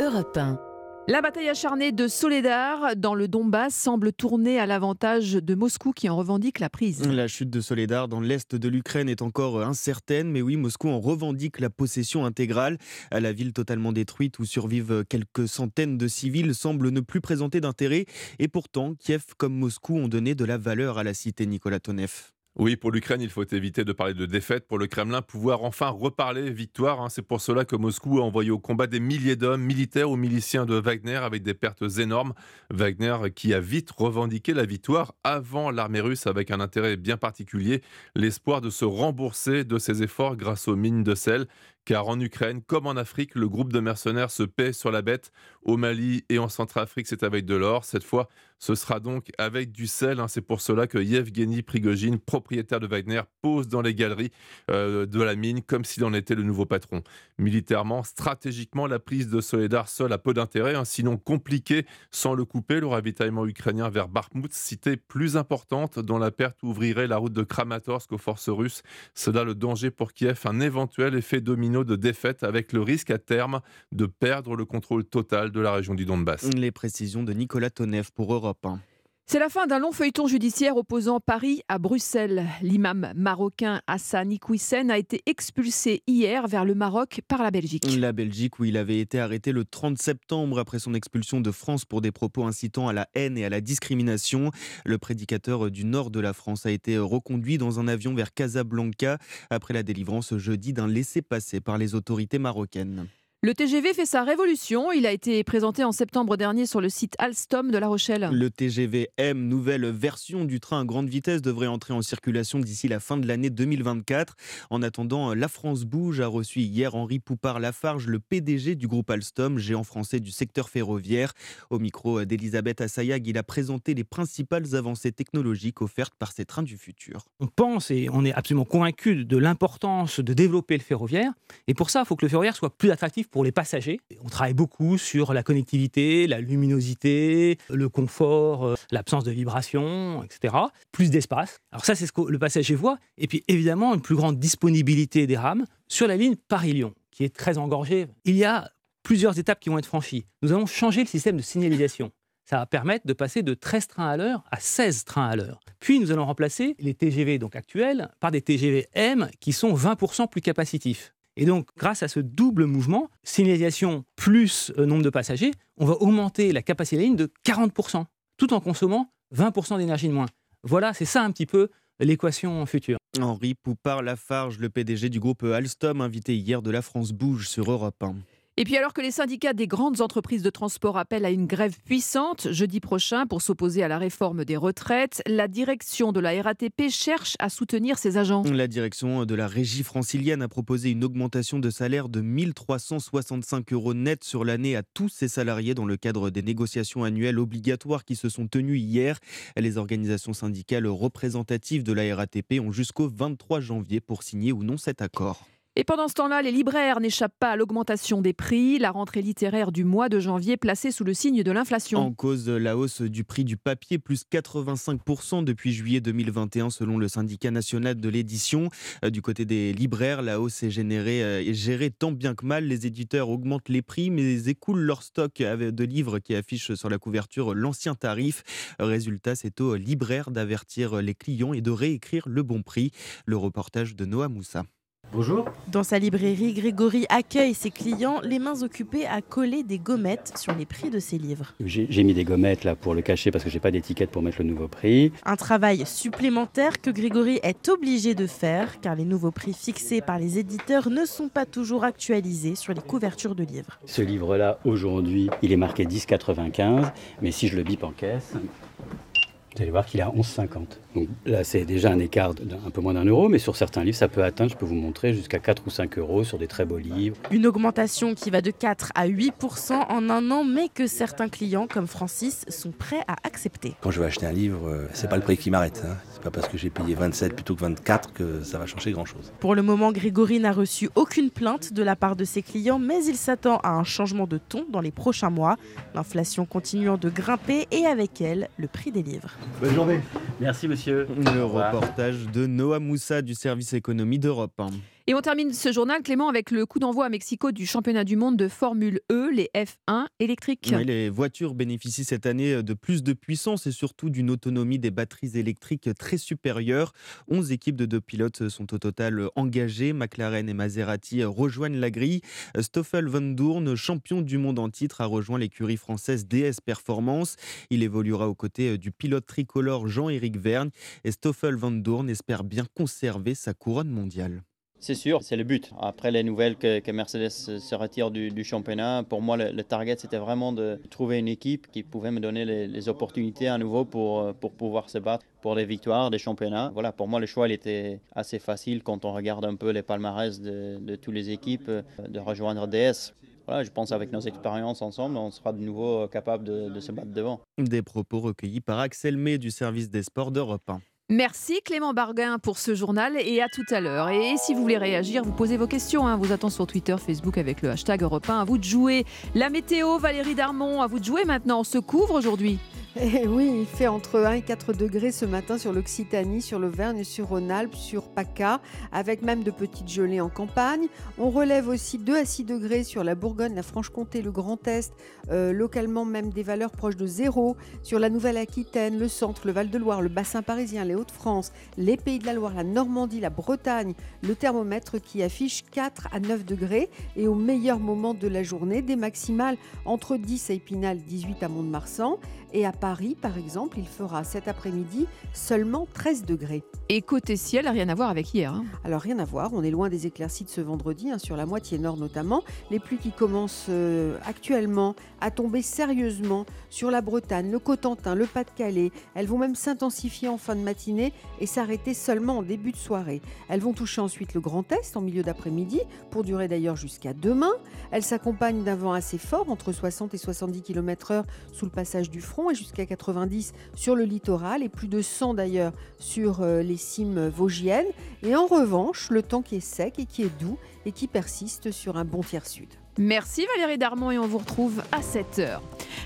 Europe 0.00 0.38
1. 0.38 0.71
La 1.08 1.20
bataille 1.20 1.48
acharnée 1.48 1.90
de 1.90 2.06
Soledar 2.06 2.94
dans 2.94 3.16
le 3.16 3.26
Donbass 3.26 3.74
semble 3.74 4.12
tourner 4.12 4.60
à 4.60 4.66
l'avantage 4.66 5.32
de 5.32 5.54
Moscou 5.56 5.90
qui 5.90 6.08
en 6.08 6.16
revendique 6.16 6.60
la 6.60 6.70
prise. 6.70 7.04
La 7.04 7.26
chute 7.26 7.50
de 7.50 7.60
Soledar 7.60 8.06
dans 8.06 8.20
l'est 8.20 8.54
de 8.54 8.68
l'Ukraine 8.68 9.08
est 9.08 9.20
encore 9.20 9.60
incertaine, 9.62 10.30
mais 10.30 10.42
oui, 10.42 10.56
Moscou 10.56 10.90
en 10.90 11.00
revendique 11.00 11.58
la 11.58 11.70
possession 11.70 12.24
intégrale. 12.24 12.78
La 13.10 13.32
ville 13.32 13.52
totalement 13.52 13.90
détruite 13.90 14.38
où 14.38 14.44
survivent 14.44 15.04
quelques 15.08 15.48
centaines 15.48 15.98
de 15.98 16.06
civils 16.06 16.54
semble 16.54 16.90
ne 16.90 17.00
plus 17.00 17.20
présenter 17.20 17.60
d'intérêt. 17.60 18.06
Et 18.38 18.46
pourtant, 18.46 18.94
Kiev 18.94 19.24
comme 19.36 19.54
Moscou 19.54 19.96
ont 19.98 20.08
donné 20.08 20.36
de 20.36 20.44
la 20.44 20.56
valeur 20.56 20.98
à 20.98 21.02
la 21.02 21.14
cité 21.14 21.46
Nicolas 21.46 21.80
Tonev. 21.80 22.31
Oui, 22.58 22.76
pour 22.76 22.92
l'Ukraine, 22.92 23.22
il 23.22 23.30
faut 23.30 23.44
éviter 23.44 23.82
de 23.82 23.92
parler 23.94 24.12
de 24.12 24.26
défaite. 24.26 24.66
Pour 24.68 24.78
le 24.78 24.86
Kremlin, 24.86 25.22
pouvoir 25.22 25.64
enfin 25.64 25.88
reparler 25.88 26.50
victoire. 26.50 27.00
hein. 27.00 27.08
C'est 27.08 27.22
pour 27.22 27.40
cela 27.40 27.64
que 27.64 27.76
Moscou 27.76 28.18
a 28.18 28.22
envoyé 28.22 28.50
au 28.50 28.58
combat 28.58 28.86
des 28.86 29.00
milliers 29.00 29.36
d'hommes, 29.36 29.62
militaires 29.62 30.10
ou 30.10 30.16
miliciens 30.16 30.66
de 30.66 30.74
Wagner, 30.74 31.16
avec 31.16 31.42
des 31.42 31.54
pertes 31.54 31.84
énormes. 31.98 32.34
Wagner 32.70 33.16
qui 33.34 33.54
a 33.54 33.60
vite 33.60 33.90
revendiqué 33.92 34.52
la 34.52 34.66
victoire 34.66 35.14
avant 35.24 35.70
l'armée 35.70 36.00
russe, 36.02 36.26
avec 36.26 36.50
un 36.50 36.60
intérêt 36.60 36.98
bien 36.98 37.16
particulier, 37.16 37.80
l'espoir 38.14 38.60
de 38.60 38.68
se 38.68 38.84
rembourser 38.84 39.64
de 39.64 39.78
ses 39.78 40.02
efforts 40.02 40.36
grâce 40.36 40.68
aux 40.68 40.76
mines 40.76 41.04
de 41.04 41.14
sel. 41.14 41.46
Car 41.84 42.06
en 42.06 42.20
Ukraine, 42.20 42.62
comme 42.62 42.86
en 42.86 42.96
Afrique, 42.96 43.34
le 43.34 43.48
groupe 43.48 43.72
de 43.72 43.80
mercenaires 43.80 44.30
se 44.30 44.44
paie 44.44 44.72
sur 44.72 44.92
la 44.92 45.02
bête. 45.02 45.32
Au 45.62 45.76
Mali 45.76 46.24
et 46.28 46.38
en 46.38 46.48
Centrafrique, 46.48 47.08
c'est 47.08 47.24
avec 47.24 47.44
de 47.44 47.56
l'or. 47.56 47.84
Cette 47.84 48.04
fois, 48.04 48.28
ce 48.60 48.76
sera 48.76 49.00
donc 49.00 49.30
avec 49.38 49.72
du 49.72 49.88
sel. 49.88 50.20
hein. 50.20 50.28
C'est 50.28 50.42
pour 50.42 50.60
cela 50.60 50.86
que 50.86 50.98
Yevgeny 50.98 51.62
Prigogine, 51.62 52.20
propriétaire 52.20 52.78
de 52.78 52.86
Wagner, 52.86 53.22
pose 53.40 53.66
dans 53.66 53.82
les 53.82 53.96
galeries 53.96 54.30
euh, 54.70 55.06
de 55.06 55.20
la 55.20 55.34
mine 55.34 55.60
comme 55.62 55.84
s'il 55.84 56.04
en 56.04 56.14
était 56.14 56.36
le 56.36 56.44
nouveau 56.44 56.66
patron. 56.66 57.02
Militairement, 57.38 58.04
stratégiquement, 58.04 58.86
la 58.86 59.00
prise 59.00 59.28
de 59.28 59.40
Soledar 59.40 59.88
seule 59.88 60.12
a 60.12 60.18
peu 60.18 60.34
d'intérêt, 60.34 60.76
hein, 60.76 60.84
sinon 60.84 61.16
compliqué 61.16 61.84
sans 62.12 62.34
le 62.34 62.44
couper. 62.44 62.78
Le 62.78 62.86
ravitaillement 62.86 63.44
ukrainien 63.44 63.88
vers 63.88 64.06
Bakhmut, 64.06 64.52
cité 64.52 64.96
plus 64.96 65.36
importante, 65.36 65.98
dont 65.98 66.18
la 66.18 66.30
perte 66.30 66.62
ouvrirait 66.62 67.08
la 67.08 67.16
route 67.16 67.32
de 67.32 67.42
Kramatorsk 67.42 68.12
aux 68.12 68.18
forces 68.18 68.48
russes. 68.48 68.84
C'est 69.14 69.34
là 69.34 69.42
le 69.42 69.56
danger 69.56 69.90
pour 69.90 70.12
Kiev, 70.12 70.40
un 70.44 70.60
éventuel 70.60 71.16
effet 71.16 71.40
dominant 71.40 71.71
de 71.72 71.96
défaite 71.96 72.42
avec 72.44 72.72
le 72.72 72.82
risque 72.82 73.10
à 73.10 73.18
terme 73.18 73.60
de 73.90 74.06
perdre 74.06 74.54
le 74.54 74.64
contrôle 74.64 75.04
total 75.04 75.50
de 75.50 75.60
la 75.60 75.72
région 75.72 75.94
du 75.94 76.04
Donbass. 76.04 76.48
Les 76.54 76.70
précisions 76.70 77.22
de 77.22 77.32
Nicolas 77.32 77.70
Tonev 77.70 78.10
pour 78.14 78.34
Europe 78.34 78.64
1. 78.64 78.78
C'est 79.26 79.38
la 79.38 79.48
fin 79.48 79.66
d'un 79.66 79.78
long 79.78 79.92
feuilleton 79.92 80.26
judiciaire 80.26 80.76
opposant 80.76 81.18
Paris 81.18 81.62
à 81.68 81.78
Bruxelles. 81.78 82.46
L'imam 82.60 83.12
marocain 83.16 83.80
Hassan 83.86 84.30
Iqwisen 84.30 84.90
a 84.90 84.98
été 84.98 85.22
expulsé 85.24 86.02
hier 86.06 86.46
vers 86.48 86.66
le 86.66 86.74
Maroc 86.74 87.22
par 87.28 87.42
la 87.42 87.50
Belgique. 87.50 87.84
La 87.98 88.12
Belgique 88.12 88.58
où 88.58 88.64
il 88.64 88.76
avait 88.76 88.98
été 89.00 89.18
arrêté 89.20 89.52
le 89.52 89.64
30 89.64 89.96
septembre 89.96 90.58
après 90.58 90.78
son 90.78 90.92
expulsion 90.92 91.40
de 91.40 91.50
France 91.50 91.86
pour 91.86 92.02
des 92.02 92.12
propos 92.12 92.44
incitant 92.44 92.88
à 92.88 92.92
la 92.92 93.08
haine 93.14 93.38
et 93.38 93.46
à 93.46 93.48
la 93.48 93.62
discrimination. 93.62 94.50
Le 94.84 94.98
prédicateur 94.98 95.70
du 95.70 95.86
nord 95.86 96.10
de 96.10 96.20
la 96.20 96.34
France 96.34 96.66
a 96.66 96.70
été 96.70 96.98
reconduit 96.98 97.56
dans 97.56 97.80
un 97.80 97.88
avion 97.88 98.14
vers 98.14 98.34
Casablanca 98.34 99.16
après 99.48 99.72
la 99.72 99.82
délivrance 99.82 100.36
jeudi 100.36 100.74
d'un 100.74 100.88
laissez-passer 100.88 101.60
par 101.60 101.78
les 101.78 101.94
autorités 101.94 102.38
marocaines. 102.38 103.08
Le 103.44 103.54
TGV 103.54 103.92
fait 103.92 104.06
sa 104.06 104.22
révolution. 104.22 104.92
Il 104.92 105.04
a 105.04 105.10
été 105.10 105.42
présenté 105.42 105.82
en 105.82 105.90
septembre 105.90 106.36
dernier 106.36 106.64
sur 106.64 106.80
le 106.80 106.88
site 106.88 107.16
Alstom 107.18 107.72
de 107.72 107.78
La 107.78 107.88
Rochelle. 107.88 108.28
Le 108.30 108.50
TGV 108.50 109.08
M, 109.16 109.48
nouvelle 109.48 109.86
version 109.86 110.44
du 110.44 110.60
train 110.60 110.82
à 110.82 110.84
grande 110.84 111.08
vitesse, 111.08 111.42
devrait 111.42 111.66
entrer 111.66 111.92
en 111.92 112.02
circulation 112.02 112.60
d'ici 112.60 112.86
la 112.86 113.00
fin 113.00 113.16
de 113.16 113.26
l'année 113.26 113.50
2024. 113.50 114.36
En 114.70 114.80
attendant, 114.80 115.34
La 115.34 115.48
France 115.48 115.82
Bouge 115.82 116.20
a 116.20 116.28
reçu 116.28 116.60
hier 116.60 116.94
Henri 116.94 117.18
Poupard-Lafarge, 117.18 118.06
le 118.06 118.20
PDG 118.20 118.76
du 118.76 118.86
groupe 118.86 119.10
Alstom, 119.10 119.58
géant 119.58 119.82
français 119.82 120.20
du 120.20 120.30
secteur 120.30 120.68
ferroviaire. 120.68 121.32
Au 121.70 121.80
micro 121.80 122.24
d'Elisabeth 122.24 122.80
Assayag, 122.80 123.26
il 123.26 123.36
a 123.38 123.42
présenté 123.42 123.94
les 123.94 124.04
principales 124.04 124.76
avancées 124.76 125.10
technologiques 125.10 125.82
offertes 125.82 126.14
par 126.16 126.30
ces 126.30 126.44
trains 126.44 126.62
du 126.62 126.76
futur. 126.76 127.24
On 127.40 127.48
pense 127.48 127.90
et 127.90 128.06
on 128.12 128.24
est 128.24 128.32
absolument 128.32 128.66
convaincu 128.66 129.24
de 129.24 129.36
l'importance 129.36 130.20
de 130.20 130.32
développer 130.32 130.76
le 130.76 130.84
ferroviaire. 130.84 131.32
Et 131.66 131.74
pour 131.74 131.90
ça, 131.90 132.02
il 132.04 132.06
faut 132.06 132.14
que 132.14 132.24
le 132.24 132.28
ferroviaire 132.28 132.54
soit 132.54 132.70
plus 132.70 132.92
attractif 132.92 133.26
pour 133.32 133.42
les 133.42 133.50
passagers. 133.50 133.98
On 134.22 134.28
travaille 134.28 134.54
beaucoup 134.54 134.98
sur 134.98 135.32
la 135.32 135.42
connectivité, 135.42 136.28
la 136.28 136.40
luminosité, 136.40 137.58
le 137.68 137.88
confort, 137.88 138.66
euh, 138.66 138.74
l'absence 138.92 139.24
de 139.24 139.32
vibration, 139.32 140.22
etc. 140.22 140.54
Plus 140.92 141.10
d'espace. 141.10 141.58
Alors 141.72 141.84
ça, 141.84 141.96
c'est 141.96 142.06
ce 142.06 142.12
que 142.12 142.20
le 142.20 142.38
passager 142.38 142.76
voit. 142.76 142.98
Et 143.18 143.26
puis 143.26 143.42
évidemment, 143.48 143.94
une 143.94 144.02
plus 144.02 144.14
grande 144.14 144.38
disponibilité 144.38 145.26
des 145.26 145.36
rames 145.36 145.64
sur 145.88 146.06
la 146.06 146.16
ligne 146.16 146.36
Paris-Lyon, 146.36 146.94
qui 147.10 147.24
est 147.24 147.34
très 147.34 147.58
engorgée. 147.58 148.06
Il 148.24 148.36
y 148.36 148.44
a 148.44 148.70
plusieurs 149.02 149.38
étapes 149.38 149.58
qui 149.58 149.70
vont 149.70 149.78
être 149.78 149.86
franchies. 149.86 150.26
Nous 150.42 150.52
allons 150.52 150.66
changer 150.66 151.00
le 151.00 151.08
système 151.08 151.36
de 151.36 151.42
signalisation. 151.42 152.12
Ça 152.44 152.58
va 152.58 152.66
permettre 152.66 153.06
de 153.06 153.12
passer 153.12 153.42
de 153.42 153.54
13 153.54 153.86
trains 153.86 154.08
à 154.08 154.16
l'heure 154.16 154.44
à 154.50 154.60
16 154.60 155.04
trains 155.04 155.28
à 155.28 155.36
l'heure. 155.36 155.60
Puis 155.80 156.00
nous 156.00 156.10
allons 156.12 156.26
remplacer 156.26 156.76
les 156.78 156.92
TGV 156.92 157.38
donc 157.38 157.56
actuels 157.56 158.10
par 158.20 158.30
des 158.30 158.42
TGV 158.42 158.88
M 158.94 159.30
qui 159.40 159.52
sont 159.52 159.74
20% 159.74 160.28
plus 160.28 160.40
capacitifs. 160.40 161.14
Et 161.36 161.46
donc, 161.46 161.68
grâce 161.76 162.02
à 162.02 162.08
ce 162.08 162.20
double 162.20 162.66
mouvement, 162.66 163.08
signalisation 163.22 164.04
plus 164.16 164.72
euh, 164.78 164.86
nombre 164.86 165.02
de 165.02 165.10
passagers, 165.10 165.52
on 165.78 165.86
va 165.86 165.94
augmenter 165.94 166.52
la 166.52 166.62
capacité 166.62 166.96
de 166.96 167.02
la 167.02 167.06
ligne 167.06 167.16
de 167.16 167.32
40%, 167.46 168.04
tout 168.36 168.52
en 168.52 168.60
consommant 168.60 169.12
20% 169.34 169.78
d'énergie 169.78 170.08
de 170.08 170.12
moins. 170.12 170.26
Voilà, 170.62 170.92
c'est 170.92 171.06
ça 171.06 171.22
un 171.22 171.30
petit 171.30 171.46
peu 171.46 171.70
l'équation 172.00 172.64
future. 172.66 172.98
Henri 173.20 173.54
Poupard-Lafarge, 173.54 174.58
le 174.58 174.68
PDG 174.68 175.08
du 175.08 175.20
groupe 175.20 175.42
Alstom, 175.42 176.00
invité 176.00 176.36
hier 176.36 176.62
de 176.62 176.70
la 176.70 176.82
France 176.82 177.12
Bouge 177.12 177.48
sur 177.48 177.70
Europe 177.70 178.02
1. 178.02 178.14
Et 178.58 178.64
puis 178.64 178.76
alors 178.76 178.92
que 178.92 179.00
les 179.00 179.10
syndicats 179.10 179.54
des 179.54 179.66
grandes 179.66 180.02
entreprises 180.02 180.42
de 180.42 180.50
transport 180.50 180.98
appellent 180.98 181.24
à 181.24 181.30
une 181.30 181.46
grève 181.46 181.74
puissante 181.86 182.52
jeudi 182.52 182.80
prochain 182.80 183.26
pour 183.26 183.40
s'opposer 183.40 183.82
à 183.82 183.88
la 183.88 183.96
réforme 183.96 184.44
des 184.44 184.58
retraites, 184.58 185.22
la 185.26 185.48
direction 185.48 186.12
de 186.12 186.20
la 186.20 186.42
RATP 186.42 186.90
cherche 186.90 187.34
à 187.38 187.48
soutenir 187.48 187.96
ses 187.96 188.18
agents. 188.18 188.42
La 188.42 188.68
direction 188.68 189.24
de 189.24 189.34
la 189.34 189.46
régie 189.46 189.82
francilienne 189.82 190.42
a 190.42 190.48
proposé 190.48 190.90
une 190.90 191.02
augmentation 191.02 191.60
de 191.60 191.70
salaire 191.70 192.10
de 192.10 192.20
1365 192.20 193.72
euros 193.72 193.94
net 193.94 194.22
sur 194.22 194.44
l'année 194.44 194.76
à 194.76 194.82
tous 194.82 195.08
ses 195.08 195.28
salariés 195.28 195.72
dans 195.72 195.86
le 195.86 195.96
cadre 195.96 196.28
des 196.28 196.42
négociations 196.42 197.04
annuelles 197.04 197.38
obligatoires 197.38 198.04
qui 198.04 198.16
se 198.16 198.28
sont 198.28 198.48
tenues 198.48 198.78
hier. 198.78 199.18
Les 199.56 199.78
organisations 199.78 200.34
syndicales 200.34 200.86
représentatives 200.86 201.84
de 201.84 201.94
la 201.94 202.14
RATP 202.14 202.60
ont 202.60 202.70
jusqu'au 202.70 203.08
23 203.08 203.60
janvier 203.60 204.00
pour 204.00 204.22
signer 204.22 204.52
ou 204.52 204.62
non 204.62 204.76
cet 204.76 205.00
accord. 205.00 205.46
Et 205.74 205.84
pendant 205.84 206.06
ce 206.06 206.12
temps-là, 206.12 206.42
les 206.42 206.52
libraires 206.52 207.00
n'échappent 207.00 207.38
pas 207.38 207.52
à 207.52 207.56
l'augmentation 207.56 208.20
des 208.20 208.34
prix. 208.34 208.78
La 208.78 208.90
rentrée 208.90 209.22
littéraire 209.22 209.72
du 209.72 209.84
mois 209.84 210.10
de 210.10 210.20
janvier 210.20 210.58
placée 210.58 210.92
sous 210.92 211.02
le 211.02 211.14
signe 211.14 211.42
de 211.42 211.50
l'inflation. 211.50 211.98
En 211.98 212.12
cause 212.12 212.46
la 212.46 212.76
hausse 212.76 213.00
du 213.00 213.24
prix 213.24 213.42
du 213.42 213.56
papier, 213.56 213.98
plus 213.98 214.26
85% 214.30 215.44
depuis 215.44 215.72
juillet 215.72 216.02
2021 216.02 216.68
selon 216.68 216.98
le 216.98 217.08
syndicat 217.08 217.50
national 217.50 217.98
de 217.98 218.08
l'édition. 218.10 218.68
Euh, 219.02 219.08
du 219.08 219.22
côté 219.22 219.46
des 219.46 219.72
libraires, 219.72 220.20
la 220.20 220.42
hausse 220.42 220.62
est, 220.62 220.78
euh, 220.78 221.40
est 221.40 221.54
gérée 221.54 221.90
tant 221.90 222.12
bien 222.12 222.34
que 222.34 222.44
mal. 222.44 222.66
Les 222.66 222.86
éditeurs 222.86 223.30
augmentent 223.30 223.70
les 223.70 223.80
prix 223.80 224.10
mais 224.10 224.48
écoulent 224.48 224.82
leur 224.82 225.02
stock 225.02 225.38
de 225.38 225.84
livres 225.84 226.18
qui 226.18 226.34
affichent 226.34 226.74
sur 226.74 226.90
la 226.90 226.98
couverture 226.98 227.54
l'ancien 227.54 227.94
tarif. 227.94 228.74
Résultat, 228.78 229.36
c'est 229.36 229.58
aux 229.62 229.76
libraires 229.76 230.32
d'avertir 230.32 231.00
les 231.00 231.14
clients 231.14 231.54
et 231.54 231.62
de 231.62 231.70
réécrire 231.70 232.24
le 232.28 232.42
bon 232.42 232.62
prix. 232.62 232.90
Le 233.24 233.38
reportage 233.38 233.96
de 233.96 234.04
Noah 234.04 234.28
Moussa. 234.28 234.64
Bonjour. 235.12 235.44
Dans 235.68 235.82
sa 235.82 235.98
librairie, 235.98 236.54
Grégory 236.54 237.04
accueille 237.10 237.52
ses 237.52 237.70
clients 237.70 238.22
les 238.22 238.38
mains 238.38 238.62
occupées 238.62 239.04
à 239.06 239.20
coller 239.20 239.62
des 239.62 239.78
gommettes 239.78 240.32
sur 240.38 240.54
les 240.54 240.64
prix 240.64 240.88
de 240.88 240.98
ses 241.00 241.18
livres. 241.18 241.52
J'ai 241.62 242.02
mis 242.02 242.14
des 242.14 242.24
gommettes 242.24 242.64
là 242.64 242.76
pour 242.76 242.94
le 242.94 243.02
cacher 243.02 243.30
parce 243.30 243.44
que 243.44 243.50
j'ai 243.50 243.60
pas 243.60 243.70
d'étiquette 243.70 244.10
pour 244.10 244.22
mettre 244.22 244.38
le 244.38 244.44
nouveau 244.44 244.68
prix. 244.68 245.12
Un 245.26 245.36
travail 245.36 245.84
supplémentaire 245.84 246.80
que 246.80 246.90
Grégory 246.90 247.40
est 247.42 247.68
obligé 247.68 248.14
de 248.14 248.26
faire 248.26 248.80
car 248.80 248.94
les 248.94 249.04
nouveaux 249.04 249.32
prix 249.32 249.52
fixés 249.52 250.00
par 250.00 250.18
les 250.18 250.38
éditeurs 250.38 250.88
ne 250.88 251.04
sont 251.04 251.28
pas 251.28 251.44
toujours 251.44 251.84
actualisés 251.84 252.54
sur 252.54 252.72
les 252.72 252.80
couvertures 252.80 253.34
de 253.34 253.44
livres. 253.44 253.78
Ce 253.84 254.00
livre 254.00 254.38
là 254.38 254.60
aujourd'hui, 254.64 255.28
il 255.42 255.52
est 255.52 255.58
marqué 255.58 255.84
10,95 255.84 256.90
mais 257.20 257.32
si 257.32 257.48
je 257.48 257.56
le 257.56 257.64
bip 257.64 257.84
en 257.84 257.90
caisse, 257.90 258.32
vous 258.34 259.60
allez 259.60 259.70
voir 259.70 259.84
qu'il 259.84 260.00
est 260.00 260.04
à 260.04 260.08
11,50. 260.08 260.78
Donc 260.94 261.08
là, 261.24 261.44
c'est 261.44 261.64
déjà 261.64 261.90
un 261.90 261.98
écart 261.98 262.34
d'un 262.34 262.70
peu 262.70 262.80
moins 262.80 262.94
d'un 262.94 263.04
euro, 263.04 263.28
mais 263.28 263.38
sur 263.38 263.56
certains 263.56 263.84
livres, 263.84 263.96
ça 263.96 264.08
peut 264.08 264.22
atteindre, 264.22 264.50
je 264.50 264.56
peux 264.56 264.66
vous 264.66 264.74
montrer, 264.74 265.14
jusqu'à 265.14 265.38
4 265.38 265.62
ou 265.66 265.70
5 265.70 265.98
euros 265.98 266.24
sur 266.24 266.38
des 266.38 266.46
très 266.46 266.64
beaux 266.64 266.78
livres. 266.78 267.16
Une 267.30 267.46
augmentation 267.46 268.14
qui 268.14 268.30
va 268.30 268.40
de 268.40 268.50
4 268.50 268.92
à 268.94 269.08
8% 269.08 269.72
en 269.72 270.10
un 270.10 270.30
an, 270.30 270.44
mais 270.44 270.68
que 270.68 270.86
certains 270.86 271.28
clients, 271.28 271.66
comme 271.66 271.86
Francis, 271.86 272.44
sont 272.48 272.72
prêts 272.72 273.02
à 273.08 273.16
accepter. 273.24 273.74
Quand 273.80 273.90
je 273.90 274.00
vais 274.00 274.06
acheter 274.06 274.26
un 274.26 274.32
livre, 274.32 274.68
euh, 274.68 274.86
c'est 274.92 275.08
pas 275.08 275.16
le 275.16 275.22
prix 275.22 275.36
qui 275.36 275.50
m'arrête. 275.50 275.82
Hein. 275.86 275.96
C'est 276.12 276.22
pas 276.22 276.30
parce 276.30 276.48
que 276.48 276.58
j'ai 276.58 276.70
payé 276.70 276.94
27 276.94 277.34
plutôt 277.34 277.54
que 277.54 277.60
24 277.62 278.12
que 278.12 278.42
ça 278.42 278.58
va 278.58 278.66
changer 278.66 278.92
grand-chose. 278.92 279.32
Pour 279.40 279.54
le 279.54 279.62
moment, 279.62 279.92
Grégory 279.92 280.40
n'a 280.40 280.52
reçu 280.52 280.90
aucune 280.94 281.30
plainte 281.30 281.72
de 281.72 281.82
la 281.82 281.96
part 281.96 282.16
de 282.16 282.24
ses 282.24 282.42
clients, 282.42 282.78
mais 282.78 283.04
il 283.04 283.16
s'attend 283.16 283.58
à 283.58 283.70
un 283.70 283.84
changement 283.84 284.26
de 284.26 284.38
ton 284.38 284.66
dans 284.70 284.80
les 284.80 284.90
prochains 284.90 285.30
mois. 285.30 285.56
L'inflation 285.94 286.44
continuant 286.44 286.98
de 286.98 287.08
grimper 287.08 287.66
et 287.70 287.86
avec 287.86 288.20
elle, 288.20 288.48
le 288.58 288.68
prix 288.68 288.92
des 288.92 289.02
livres. 289.02 289.30
Bonne 289.60 289.74
journée. 289.74 290.00
Merci 290.40 290.68
monsieur. 290.68 290.81
Le 290.86 291.42
reportage 291.44 292.26
de 292.32 292.46
Noah 292.46 292.78
Moussa 292.80 293.22
du 293.22 293.34
service 293.34 293.72
économie 293.72 294.18
d'Europe. 294.18 294.60
Et 295.08 295.14
on 295.14 295.20
termine 295.20 295.52
ce 295.52 295.72
journal, 295.72 296.00
Clément, 296.02 296.28
avec 296.28 296.52
le 296.52 296.64
coup 296.64 296.78
d'envoi 296.78 297.06
à 297.06 297.08
Mexico 297.08 297.50
du 297.50 297.66
championnat 297.66 298.04
du 298.04 298.14
monde 298.14 298.36
de 298.36 298.46
Formule 298.46 299.00
E, 299.10 299.32
les 299.32 299.50
F1 299.52 300.06
électriques. 300.20 300.72
les 300.86 301.10
voitures 301.10 301.54
bénéficient 301.54 302.04
cette 302.04 302.24
année 302.24 302.62
de 302.62 302.72
plus 302.72 303.02
de 303.02 303.12
puissance 303.12 303.66
et 303.66 303.72
surtout 303.72 304.10
d'une 304.10 304.30
autonomie 304.30 304.78
des 304.78 304.92
batteries 304.92 305.36
électriques 305.36 305.90
très 305.98 306.18
supérieure. 306.18 306.92
11 307.26 307.50
équipes 307.50 307.74
de 307.74 307.84
deux 307.84 308.00
pilotes 308.00 308.48
sont 308.48 308.72
au 308.72 308.78
total 308.78 309.28
engagées. 309.34 309.92
McLaren 309.92 310.48
et 310.48 310.54
Maserati 310.54 311.24
rejoignent 311.24 311.80
la 311.80 311.90
grille. 311.90 312.20
Stoffel 312.60 313.06
Van 313.08 313.22
Doorn, 313.22 313.74
champion 313.74 314.22
du 314.22 314.38
monde 314.38 314.60
en 314.60 314.70
titre, 314.70 315.00
a 315.00 315.06
rejoint 315.06 315.40
l'écurie 315.40 315.78
française 315.78 316.28
DS 316.28 316.60
Performance. 316.64 317.34
Il 317.70 317.82
évoluera 317.82 318.28
aux 318.28 318.36
côtés 318.36 318.78
du 318.78 318.92
pilote 318.92 319.26
tricolore 319.26 319.88
Jean-Éric 319.88 320.36
Vergne. 320.36 320.70
Et 321.02 321.10
Stoffel 321.10 321.56
Van 321.56 321.72
Doorn 321.72 322.08
espère 322.08 322.44
bien 322.44 322.66
conserver 322.76 323.34
sa 323.34 323.52
couronne 323.52 323.90
mondiale. 323.90 324.44
C'est 324.82 324.96
sûr, 324.96 325.22
c'est 325.22 325.36
le 325.36 325.44
but. 325.44 325.70
Après 325.80 326.10
les 326.10 326.24
nouvelles 326.24 326.56
que, 326.56 326.90
Mercedes 326.90 327.30
se 327.30 327.74
retire 327.76 328.10
du, 328.10 328.42
championnat, 328.42 329.04
pour 329.08 329.22
moi, 329.22 329.36
le, 329.36 329.62
target, 329.62 329.94
c'était 329.96 330.18
vraiment 330.18 330.52
de 330.52 330.80
trouver 330.90 331.20
une 331.20 331.28
équipe 331.28 331.70
qui 331.70 331.84
pouvait 331.84 332.10
me 332.10 332.18
donner 332.18 332.44
les, 332.44 332.88
opportunités 332.88 333.46
à 333.46 333.58
nouveau 333.58 333.84
pour, 333.84 334.34
pour 334.34 334.50
pouvoir 334.50 334.90
se 334.90 334.98
battre 334.98 335.24
pour 335.40 335.54
des 335.54 335.64
victoires, 335.66 336.10
des 336.10 336.18
championnats. 336.18 336.72
Voilà, 336.74 336.90
pour 336.90 337.06
moi, 337.06 337.20
le 337.20 337.26
choix, 337.26 337.46
il 337.46 337.52
était 337.52 338.00
assez 338.16 338.40
facile 338.40 338.82
quand 338.82 339.04
on 339.04 339.12
regarde 339.12 339.44
un 339.44 339.54
peu 339.54 339.70
les 339.70 339.82
palmarès 339.82 340.40
de, 340.40 340.96
toutes 340.96 341.14
les 341.14 341.30
équipes, 341.30 341.70
de 341.70 342.18
rejoindre 342.18 342.66
DS. 342.66 343.14
Voilà, 343.46 343.62
je 343.62 343.70
pense 343.70 343.92
avec 343.92 344.10
nos 344.10 344.20
expériences 344.20 344.82
ensemble, 344.82 345.16
on 345.16 345.30
sera 345.30 345.52
de 345.52 345.60
nouveau 345.60 346.08
capable 346.08 346.42
de, 346.42 346.68
de 346.68 346.80
se 346.80 346.90
battre 346.90 347.12
devant. 347.12 347.40
Des 347.56 347.82
propos 347.82 348.18
recueillis 348.18 348.60
par 348.60 348.80
Axel 348.80 349.16
May 349.16 349.38
du 349.38 349.52
service 349.52 349.90
des 349.90 350.02
sports 350.02 350.32
d'Europe 350.32 350.68
1. 350.68 350.80
Merci 351.12 351.60
Clément 351.62 351.92
Barguin 351.92 352.38
pour 352.38 352.56
ce 352.56 352.74
journal 352.74 353.12
et 353.18 353.42
à 353.42 353.46
tout 353.46 353.66
à 353.70 353.82
l'heure. 353.82 354.08
Et 354.08 354.36
si 354.38 354.54
vous 354.54 354.62
voulez 354.62 354.78
réagir, 354.78 355.22
vous 355.22 355.32
posez 355.32 355.58
vos 355.58 355.66
questions. 355.66 356.06
Hein. 356.06 356.16
Vous 356.16 356.32
attend 356.32 356.48
sur 356.48 356.66
Twitter, 356.66 356.96
Facebook 356.96 357.36
avec 357.36 357.60
le 357.60 357.68
hashtag 357.68 358.02
Europe 358.02 358.30
1. 358.30 358.40
À 358.40 358.44
vous 358.46 358.56
de 358.56 358.64
jouer. 358.64 359.04
La 359.34 359.50
météo, 359.50 359.98
Valérie 359.98 360.34
Darmon, 360.34 360.80
à 360.80 360.86
vous 360.86 361.00
de 361.00 361.04
jouer 361.04 361.26
maintenant. 361.26 361.60
On 361.60 361.64
se 361.64 361.76
couvre 361.76 362.14
aujourd'hui 362.14 362.58
Et 363.00 363.26
oui, 363.26 363.50
il 363.60 363.66
fait 363.66 363.86
entre 363.86 364.18
1 364.18 364.32
et 364.32 364.42
4 364.42 364.74
degrés 364.74 365.12
ce 365.12 365.24
matin 365.24 365.56
sur 365.56 365.72
l'Occitanie, 365.72 366.42
sur 366.42 366.58
l'Auvergne, 366.58 367.04
sur 367.04 367.28
Rhône-Alpes, 367.28 367.74
sur 367.74 368.10
PACA, 368.10 368.60
avec 368.92 369.22
même 369.22 369.42
de 369.42 369.50
petites 369.50 369.88
gelées 369.88 370.20
en 370.20 370.28
campagne. 370.28 370.88
On 371.16 371.30
relève 371.30 371.68
aussi 371.68 371.96
2 371.96 372.14
à 372.14 372.26
6 372.26 372.44
degrés 372.44 372.84
sur 372.84 373.02
la 373.02 373.14
Bourgogne, 373.14 373.54
la 373.54 373.62
Franche-Comté, 373.62 374.20
le 374.20 374.30
Grand 374.30 374.68
Est, 374.68 374.92
euh, 375.30 375.54
localement 375.54 376.04
même 376.04 376.28
des 376.34 376.42
valeurs 376.42 376.70
proches 376.70 376.96
de 376.96 377.06
zéro. 377.06 377.56
Sur 377.82 377.98
la 377.98 378.10
Nouvelle-Aquitaine, 378.10 378.98
le 378.98 379.08
centre, 379.08 379.46
le 379.46 379.52
Val-de-Loire, 379.52 380.02
le 380.02 380.10
bassin 380.10 380.42
parisien, 380.42 380.84
les 380.84 380.94
Hauts-de-France, 380.94 381.52
les 381.78 381.96
Pays 381.96 382.18
de 382.18 382.26
la 382.26 382.34
Loire, 382.34 382.52
la 382.54 382.64
Normandie, 382.64 383.20
la 383.20 383.30
Bretagne, 383.30 383.94
le 384.22 384.34
thermomètre 384.34 385.00
qui 385.00 385.22
affiche 385.22 385.64
4 385.70 386.08
à 386.12 386.20
9 386.20 386.44
degrés. 386.44 386.90
Et 387.16 387.26
au 387.26 387.34
meilleur 387.34 387.78
moment 387.78 388.12
de 388.12 388.28
la 388.28 388.42
journée, 388.42 388.82
des 388.82 388.96
maximales 388.96 389.56
entre 389.86 390.18
10 390.18 390.50
à 390.50 390.52
Épinal, 390.52 390.98
18 390.98 391.42
à 391.42 391.48
Mont-de-Marsan 391.48 392.18
et 392.52 392.66
à 392.66 392.72
Paris, 392.72 393.16
par 393.20 393.38
exemple, 393.38 393.78
il 393.78 393.86
fera 393.86 394.24
cet 394.24 394.48
après-midi 394.48 395.06
seulement 395.32 395.86
13 395.94 396.24
degrés. 396.24 396.62
Et 396.88 397.00
côté 397.02 397.36
ciel, 397.36 397.68
rien 397.68 397.88
à 397.88 397.94
voir 397.94 398.10
avec 398.10 398.32
hier. 398.34 398.52
hein. 398.52 398.64
Alors 398.84 399.00
rien 399.00 399.18
à 399.18 399.24
voir, 399.24 399.50
on 399.54 399.62
est 399.62 399.70
loin 399.70 399.88
des 399.88 400.06
éclaircies 400.06 400.44
de 400.44 400.50
ce 400.50 400.60
vendredi, 400.60 401.10
hein, 401.10 401.18
sur 401.18 401.36
la 401.36 401.46
moitié 401.46 401.78
nord 401.78 401.96
notamment. 401.96 402.42
Les 402.70 402.78
pluies 402.78 402.98
qui 402.98 403.12
commencent 403.12 403.66
euh, 403.70 404.18
actuellement 404.26 404.94
à 405.20 405.30
tomber 405.30 405.62
sérieusement 405.62 406.44
sur 406.68 406.90
la 406.90 407.00
Bretagne, 407.00 407.50
le 407.50 407.58
Cotentin, 407.58 408.14
le 408.14 408.26
Pas-de-Calais. 408.26 408.90
Elles 409.14 409.26
vont 409.26 409.38
même 409.38 409.54
s'intensifier 409.54 410.28
en 410.28 410.38
fin 410.38 410.54
de 410.56 410.60
matinée 410.60 411.12
et 411.40 411.46
s'arrêter 411.46 411.94
seulement 411.94 412.38
en 412.38 412.42
début 412.42 412.72
de 412.72 412.76
soirée. 412.76 413.22
Elles 413.48 413.60
vont 413.60 413.72
toucher 413.72 414.00
ensuite 414.00 414.34
le 414.34 414.40
Grand 414.40 414.70
Est 414.72 414.96
en 414.96 415.00
milieu 415.00 415.22
d'après-midi, 415.22 415.80
pour 416.10 416.24
durer 416.24 416.48
d'ailleurs 416.48 416.76
jusqu'à 416.76 417.14
demain. 417.14 417.52
Elles 417.90 418.02
s'accompagnent 418.02 418.64
d'un 418.64 418.76
vent 418.76 418.92
assez 418.92 419.18
fort, 419.18 419.48
entre 419.50 419.72
60 419.72 420.14
et 420.14 420.18
70 420.18 420.62
km/h 420.62 421.24
sous 421.52 421.64
le 421.64 421.70
passage 421.70 422.10
du 422.10 422.20
front 422.20 422.41
et 422.50 422.54
jusqu'à 422.54 422.86
90 422.86 423.52
sur 423.74 423.94
le 423.94 424.04
littoral 424.04 424.62
et 424.62 424.68
plus 424.68 424.88
de 424.88 425.02
100 425.02 425.34
d'ailleurs 425.34 425.72
sur 425.98 426.42
euh, 426.42 426.62
les 426.62 426.76
cimes 426.76 427.28
vosgiennes. 427.28 427.86
Et 428.22 428.36
en 428.36 428.46
revanche, 428.46 429.10
le 429.10 429.22
temps 429.22 429.42
qui 429.42 429.56
est 429.56 429.60
sec 429.60 429.98
et 429.98 430.06
qui 430.06 430.22
est 430.22 430.40
doux 430.40 430.58
et 430.84 430.92
qui 430.92 431.06
persiste 431.06 431.70
sur 431.70 431.96
un 431.96 432.04
bon 432.04 432.22
tiers 432.22 432.46
sud. 432.46 432.68
Merci 432.98 433.46
Valérie 433.56 433.78
Darmon 433.78 434.10
et 434.10 434.18
on 434.18 434.26
vous 434.26 434.38
retrouve 434.38 434.82
à 434.92 435.00
7h. 435.00 435.60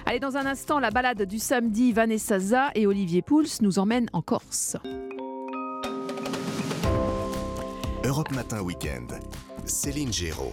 Allez, 0.04 0.20
dans 0.20 0.36
un 0.36 0.46
instant, 0.46 0.78
la 0.78 0.90
balade 0.90 1.22
du 1.22 1.38
samedi, 1.38 1.92
Vanessa 1.92 2.38
Za 2.38 2.70
et 2.76 2.86
Olivier 2.86 3.22
Pouls 3.22 3.60
nous 3.60 3.78
emmènent 3.78 4.08
en 4.12 4.22
Corse. 4.22 4.76
Europe 8.04 8.30
Matin 8.30 8.60
Weekend. 8.62 9.18
Céline 9.64 10.12
Géraud. 10.12 10.52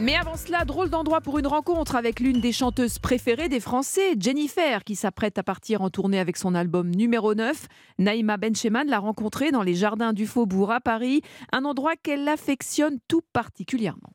Mais 0.00 0.16
avant 0.16 0.36
cela, 0.36 0.64
drôle 0.64 0.90
d'endroit 0.90 1.20
pour 1.20 1.38
une 1.38 1.46
rencontre 1.46 1.94
avec 1.94 2.18
l'une 2.18 2.40
des 2.40 2.50
chanteuses 2.50 2.98
préférées 2.98 3.48
des 3.48 3.60
Français, 3.60 4.16
Jennifer, 4.18 4.82
qui 4.82 4.96
s'apprête 4.96 5.38
à 5.38 5.44
partir 5.44 5.82
en 5.82 5.90
tournée 5.90 6.18
avec 6.18 6.36
son 6.36 6.56
album 6.56 6.90
numéro 6.90 7.34
9. 7.34 7.68
Naïma 8.00 8.36
Bencheman 8.36 8.88
l'a 8.88 8.98
rencontrée 8.98 9.52
dans 9.52 9.62
les 9.62 9.74
jardins 9.74 10.12
du 10.12 10.26
Faubourg 10.26 10.72
à 10.72 10.80
Paris, 10.80 11.22
un 11.52 11.64
endroit 11.64 11.94
qu'elle 11.94 12.26
affectionne 12.26 12.98
tout 13.06 13.22
particulièrement. 13.32 14.10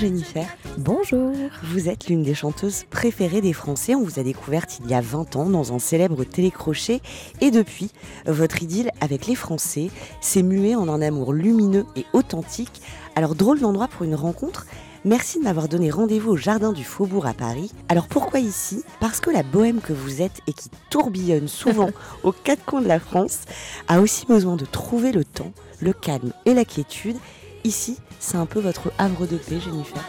Jennifer. 0.00 0.46
Bonjour. 0.78 1.34
Vous 1.62 1.90
êtes 1.90 2.06
l'une 2.06 2.22
des 2.22 2.32
chanteuses 2.32 2.84
préférées 2.88 3.42
des 3.42 3.52
Français. 3.52 3.94
On 3.94 4.02
vous 4.02 4.18
a 4.18 4.22
découverte 4.22 4.80
il 4.82 4.90
y 4.90 4.94
a 4.94 5.02
20 5.02 5.36
ans 5.36 5.50
dans 5.50 5.74
un 5.74 5.78
célèbre 5.78 6.24
télécrochet. 6.24 7.02
Et 7.42 7.50
depuis, 7.50 7.90
votre 8.24 8.62
idylle 8.62 8.92
avec 9.02 9.26
les 9.26 9.34
Français 9.34 9.90
s'est 10.22 10.42
muée 10.42 10.74
en 10.74 10.88
un 10.88 11.02
amour 11.02 11.34
lumineux 11.34 11.84
et 11.96 12.06
authentique. 12.14 12.80
Alors 13.14 13.34
drôle 13.34 13.60
d'endroit 13.60 13.88
pour 13.88 14.04
une 14.04 14.14
rencontre. 14.14 14.64
Merci 15.04 15.38
de 15.38 15.44
m'avoir 15.44 15.68
donné 15.68 15.90
rendez-vous 15.90 16.30
au 16.30 16.36
Jardin 16.38 16.72
du 16.72 16.84
Faubourg 16.84 17.26
à 17.26 17.34
Paris. 17.34 17.70
Alors 17.90 18.08
pourquoi 18.08 18.40
ici? 18.40 18.82
Parce 19.00 19.20
que 19.20 19.28
la 19.28 19.42
bohème 19.42 19.82
que 19.82 19.92
vous 19.92 20.22
êtes 20.22 20.40
et 20.46 20.54
qui 20.54 20.70
tourbillonne 20.88 21.48
souvent 21.48 21.90
aux 22.22 22.32
quatre 22.32 22.64
coins 22.64 22.80
de 22.80 22.88
la 22.88 23.00
France 23.00 23.40
a 23.86 24.00
aussi 24.00 24.24
besoin 24.24 24.56
de 24.56 24.64
trouver 24.64 25.12
le 25.12 25.24
temps, 25.26 25.52
le 25.78 25.92
calme 25.92 26.32
et 26.46 26.54
la 26.54 26.64
quiétude. 26.64 27.18
Ici, 27.64 27.98
c'est 28.20 28.36
un 28.36 28.46
peu 28.46 28.60
votre 28.60 28.92
havre 28.98 29.26
de 29.26 29.36
paix, 29.36 29.58
Jennifer. 29.58 30.02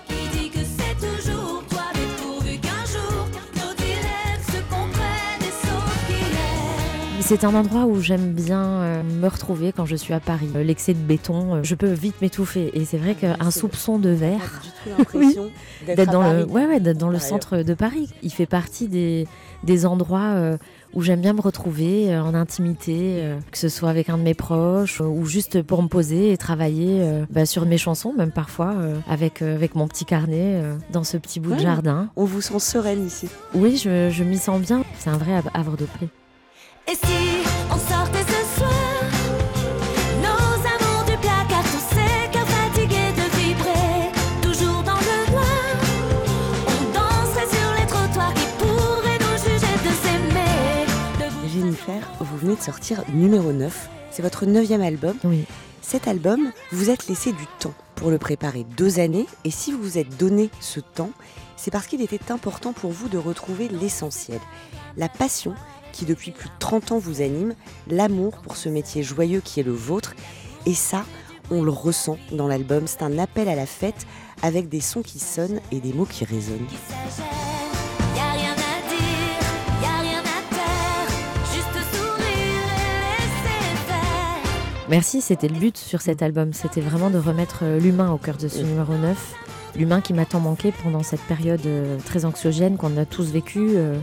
C'est 7.22 7.46
un 7.46 7.56
endroit 7.56 7.86
où 7.86 8.02
j'aime 8.02 8.34
bien 8.34 8.62
euh, 8.62 9.04
me 9.04 9.26
retrouver 9.30 9.72
quand 9.72 9.86
je 9.86 9.96
suis 9.96 10.14
à 10.14 10.20
Paris. 10.20 10.50
Euh, 10.54 10.64
L'excès 10.64 10.94
de 10.94 11.00
béton, 11.00 11.56
euh, 11.56 11.60
je 11.64 11.76
peux 11.76 11.90
vite 11.90 12.22
m'étouffer. 12.22 12.72
Et 12.74 12.84
c'est 12.84 12.98
vrai 12.98 13.16
qu'un 13.16 13.52
soupçon 13.52 14.00
de 14.00 14.10
verre, 14.10 14.62
l'impression 14.98 15.50
d'être 15.86 16.12
dans 16.12 16.24
le, 16.30 16.44
ouais, 16.44 16.66
ouais, 16.66 16.82
d'être 16.82 16.98
dans 16.98 17.10
le 17.10 17.20
centre 17.20 17.60
de 17.64 17.74
Paris. 17.74 18.10
Il 18.22 18.34
fait 18.34 18.48
partie 18.48 18.90
des, 18.90 19.28
des 19.64 19.86
endroits 19.86 20.34
euh, 20.34 20.58
où 20.94 21.02
j'aime 21.02 21.22
bien 21.22 21.34
me 21.34 21.42
retrouver 21.42 22.14
euh, 22.14 22.22
en 22.22 22.34
intimité, 22.34 23.20
euh, 23.22 23.38
que 23.52 23.58
ce 23.58 23.70
soit 23.70 23.90
avec 23.90 24.10
un 24.10 24.18
de 24.18 24.24
mes 24.24 24.34
proches 24.34 25.02
euh, 25.02 25.06
ou 25.06 25.26
juste 25.26 25.62
pour 25.62 25.82
me 25.84 25.88
poser 25.88 26.32
et 26.32 26.38
travailler 26.38 27.02
euh, 27.02 27.26
bah, 27.30 27.46
sur 27.46 27.66
mes 27.66 27.78
chansons, 27.78 28.14
même 28.18 28.32
parfois 28.32 28.74
euh, 28.78 28.96
avec, 29.10 29.42
euh, 29.42 29.56
avec 29.56 29.76
mon 29.76 29.88
petit 29.88 30.06
carnet 30.06 30.62
euh, 30.62 30.76
dans 30.92 31.04
ce 31.04 31.18
petit 31.18 31.40
bout 31.40 31.54
de 31.56 31.60
jardin. 31.60 32.10
On 32.16 32.26
vous 32.26 32.42
sent 32.42 32.60
sereine 32.60 33.06
ici. 33.06 33.28
Oui, 33.54 33.78
je, 33.78 34.10
je 34.10 34.24
m'y 34.24 34.38
sens 34.38 34.60
bien. 34.62 34.84
C'est 35.00 35.10
un 35.10 35.18
vrai 35.18 35.34
havre 35.54 35.78
de 35.78 35.86
paix. 35.86 36.08
Et 36.92 36.96
si 36.96 37.14
on 37.72 37.78
venez 52.52 52.60
de 52.60 52.66
sortir 52.66 53.04
numéro 53.14 53.54
9. 53.54 53.90
C'est 54.12 54.22
votre 54.22 54.46
neuvième 54.46 54.82
album. 54.82 55.16
Oui. 55.24 55.46
Cet 55.82 56.08
album, 56.10 56.52
vous 56.72 56.78
vous 56.80 56.90
êtes 56.90 57.08
laissé 57.08 57.32
du 57.32 57.46
temps 57.60 57.74
pour 57.96 58.12
le 58.12 58.18
préparer 58.18 58.66
deux 58.76 59.00
années. 59.00 59.26
Et 59.46 59.52
si 59.52 59.72
vous 59.72 59.82
vous 59.82 59.98
êtes 59.98 60.18
donné 60.18 60.50
ce 60.60 60.82
temps, 60.82 61.12
c'est 61.56 61.72
parce 61.72 61.88
qu'il 61.88 62.02
était 62.02 62.32
important 62.32 62.74
pour 62.74 62.92
vous 62.92 63.08
de 63.08 63.18
retrouver 63.18 63.70
l'essentiel. 63.70 64.40
La 64.98 65.08
passion 65.08 65.54
qui 65.94 66.06
depuis 66.06 66.32
plus 66.32 66.50
de 66.50 66.56
30 66.60 66.92
ans 66.92 66.98
vous 66.98 67.22
anime, 67.22 67.56
l'amour 67.88 68.42
pour 68.42 68.58
ce 68.58 68.68
métier 68.68 69.02
joyeux 69.02 69.42
qui 69.42 69.62
est 69.62 69.64
le 69.64 69.72
vôtre. 69.72 70.14
Et 70.66 70.74
ça, 70.74 71.06
on 71.52 71.64
le 71.64 71.72
ressent 71.72 72.18
dans 72.34 72.48
l'album. 72.48 72.86
C'est 72.86 73.04
un 73.04 73.18
appel 73.18 73.48
à 73.48 73.56
la 73.56 73.66
fête 73.66 74.06
avec 74.42 74.68
des 74.68 74.82
sons 74.82 75.04
qui 75.04 75.20
sonnent 75.20 75.62
et 75.72 75.80
des 75.80 75.94
mots 75.94 76.06
qui 76.06 76.26
résonnent. 76.26 76.68
Merci, 84.92 85.22
c'était 85.22 85.48
le 85.48 85.58
but 85.58 85.78
sur 85.78 86.02
cet 86.02 86.22
album. 86.22 86.52
C'était 86.52 86.82
vraiment 86.82 87.10
de 87.10 87.18
remettre 87.18 87.60
euh, 87.64 87.80
l'humain 87.80 88.12
au 88.12 88.18
cœur 88.18 88.36
de 88.36 88.50
ce 88.50 88.62
numéro 88.62 88.94
9. 88.94 89.36
L'humain 89.78 90.02
qui 90.02 90.14
m'a 90.14 90.26
tant 90.26 90.42
manqué 90.42 90.74
pendant 90.84 91.02
cette 91.02 91.22
période 91.22 91.66
euh, 91.66 91.98
très 92.06 92.26
anxiogène 92.26 92.76
qu'on 92.76 92.98
a 92.98 93.06
tous 93.06 93.32
vécu 93.32 93.60
euh, 93.60 93.98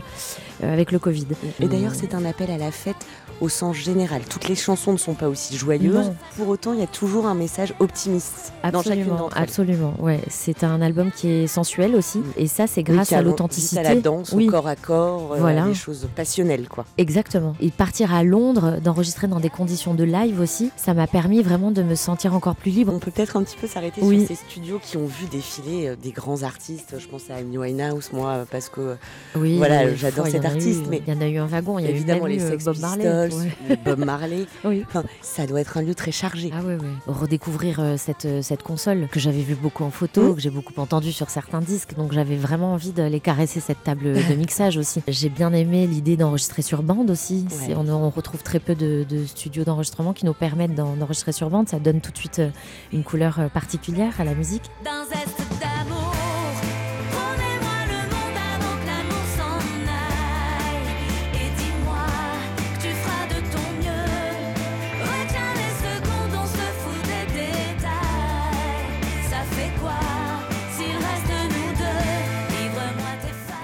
euh, 0.63 0.73
avec 0.73 0.91
le 0.91 0.97
Covid. 0.97 1.27
Et 1.59 1.67
d'ailleurs, 1.67 1.93
c'est 1.93 2.15
un 2.15 2.25
appel 2.25 2.49
à 2.49 2.57
la 2.57 2.71
fête 2.71 3.05
au 3.41 3.49
sens 3.49 3.75
général. 3.75 4.21
Toutes 4.29 4.47
les 4.47 4.55
chansons 4.55 4.91
ne 4.91 4.97
sont 4.97 5.13
pas 5.13 5.27
aussi 5.29 5.57
joyeuses. 5.57 6.07
Non. 6.07 6.15
Pour 6.37 6.47
autant, 6.49 6.73
il 6.73 6.79
y 6.79 6.83
a 6.83 6.87
toujours 6.87 7.25
un 7.27 7.33
message 7.35 7.73
optimiste 7.79 8.51
dans 8.63 8.81
chacune 8.81 8.91
Absolument, 9.01 9.15
d'entre 9.17 9.37
elles. 9.37 9.43
absolument. 9.43 9.93
Ouais, 9.99 10.19
c'est 10.29 10.63
un 10.63 10.81
album 10.81 11.11
qui 11.11 11.27
est 11.29 11.47
sensuel 11.47 11.95
aussi, 11.95 12.21
et 12.37 12.47
ça, 12.47 12.67
c'est 12.67 12.83
grâce 12.83 13.11
à 13.13 13.21
l'authenticité. 13.21 13.79
à 13.79 13.83
la 13.83 13.95
danse, 13.95 14.33
Oui. 14.33 14.47
au 14.47 14.51
corps 14.51 14.67
à 14.67 14.75
corps, 14.75 15.33
euh, 15.33 15.37
Voilà. 15.39 15.65
des 15.65 15.73
choses 15.73 16.07
passionnelles, 16.15 16.67
quoi. 16.67 16.85
Exactement. 16.97 17.55
Et 17.61 17.71
partir 17.71 18.13
à 18.13 18.23
Londres, 18.23 18.77
d'enregistrer 18.83 19.27
dans 19.27 19.39
des 19.39 19.49
conditions 19.49 19.93
de 19.93 20.03
live 20.03 20.39
aussi, 20.39 20.71
ça 20.75 20.93
m'a 20.93 21.07
permis 21.07 21.41
vraiment 21.41 21.71
de 21.71 21.81
me 21.83 21.95
sentir 21.95 22.33
encore 22.33 22.55
plus 22.55 22.71
libre. 22.71 22.93
On 22.93 22.99
peut 22.99 23.11
peut-être 23.11 23.37
un 23.37 23.43
petit 23.43 23.57
peu 23.57 23.67
s'arrêter 23.67 24.01
Oui. 24.03 24.19
sur 24.19 24.27
ces 24.29 24.35
studios 24.35 24.79
qui 24.81 24.97
ont 24.97 25.05
vu 25.05 25.25
défiler 25.31 25.87
euh, 25.87 25.95
des 26.01 26.11
grands 26.11 26.43
artistes. 26.43 26.95
Je 26.97 27.07
pense 27.07 27.29
à 27.29 27.35
Amy 27.35 27.57
Winehouse, 27.57 28.09
moi, 28.13 28.29
euh, 28.31 28.45
parce 28.49 28.69
que 28.69 28.81
euh, 28.81 28.95
Oui, 29.35 29.57
voilà, 29.57 29.85
il 29.85 29.95
j'adore 29.97 30.27
cet 30.27 30.43
eu- 30.43 30.47
artiste. 30.47 30.83
mais 30.89 31.01
il 31.05 31.13
y 31.13 31.17
en 31.17 31.21
a 31.21 31.27
eu 31.27 31.37
un 31.37 31.45
wagon, 31.47 31.79
il 31.79 31.85
y 31.85 31.87
a 31.87 31.91
eu 31.91 31.93
évidemment 31.95 32.23
même 32.25 32.33
les 32.33 32.39
eu, 32.43 32.45
euh, 32.45 32.49
Sex 32.51 32.65
Bob 32.65 32.77
Marley, 32.79 33.05
Ouais. 33.35 33.77
Bob 33.83 33.99
Marley. 34.05 34.45
Oui. 34.65 34.83
Enfin, 34.87 35.03
ça 35.21 35.47
doit 35.47 35.61
être 35.61 35.77
un 35.77 35.81
lieu 35.81 35.95
très 35.95 36.11
chargé. 36.11 36.51
Ah 36.53 36.61
ouais, 36.61 36.75
ouais. 36.75 36.79
Redécouvrir 37.07 37.79
euh, 37.79 37.95
cette, 37.97 38.25
euh, 38.25 38.41
cette 38.41 38.63
console 38.63 39.07
que 39.11 39.19
j'avais 39.19 39.41
vue 39.41 39.55
beaucoup 39.55 39.83
en 39.83 39.89
photo, 39.91 40.33
que 40.35 40.41
j'ai 40.41 40.49
beaucoup 40.49 40.73
entendu 40.77 41.11
sur 41.11 41.29
certains 41.29 41.61
disques, 41.61 41.95
donc 41.95 42.11
j'avais 42.13 42.35
vraiment 42.35 42.73
envie 42.73 42.91
d'aller 42.91 43.19
caresser 43.19 43.59
cette 43.59 43.83
table 43.83 44.13
de 44.13 44.33
mixage 44.37 44.77
aussi. 44.77 45.01
J'ai 45.07 45.29
bien 45.29 45.53
aimé 45.53 45.87
l'idée 45.87 46.17
d'enregistrer 46.17 46.61
sur 46.61 46.83
bande 46.83 47.09
aussi. 47.11 47.45
On, 47.75 47.87
on 47.89 48.09
retrouve 48.09 48.43
très 48.43 48.59
peu 48.59 48.75
de, 48.75 49.05
de 49.07 49.25
studios 49.25 49.63
d'enregistrement 49.63 50.13
qui 50.13 50.25
nous 50.25 50.33
permettent 50.33 50.75
d'en- 50.75 50.95
d'enregistrer 50.95 51.31
sur 51.31 51.49
bande. 51.49 51.69
Ça 51.69 51.79
donne 51.79 52.01
tout 52.01 52.11
de 52.11 52.17
suite 52.17 52.39
euh, 52.39 52.49
une 52.93 53.03
couleur 53.03 53.39
euh, 53.39 53.47
particulière 53.49 54.13
à 54.19 54.23
la 54.23 54.33
musique. 54.35 54.63
D'un 54.83 55.05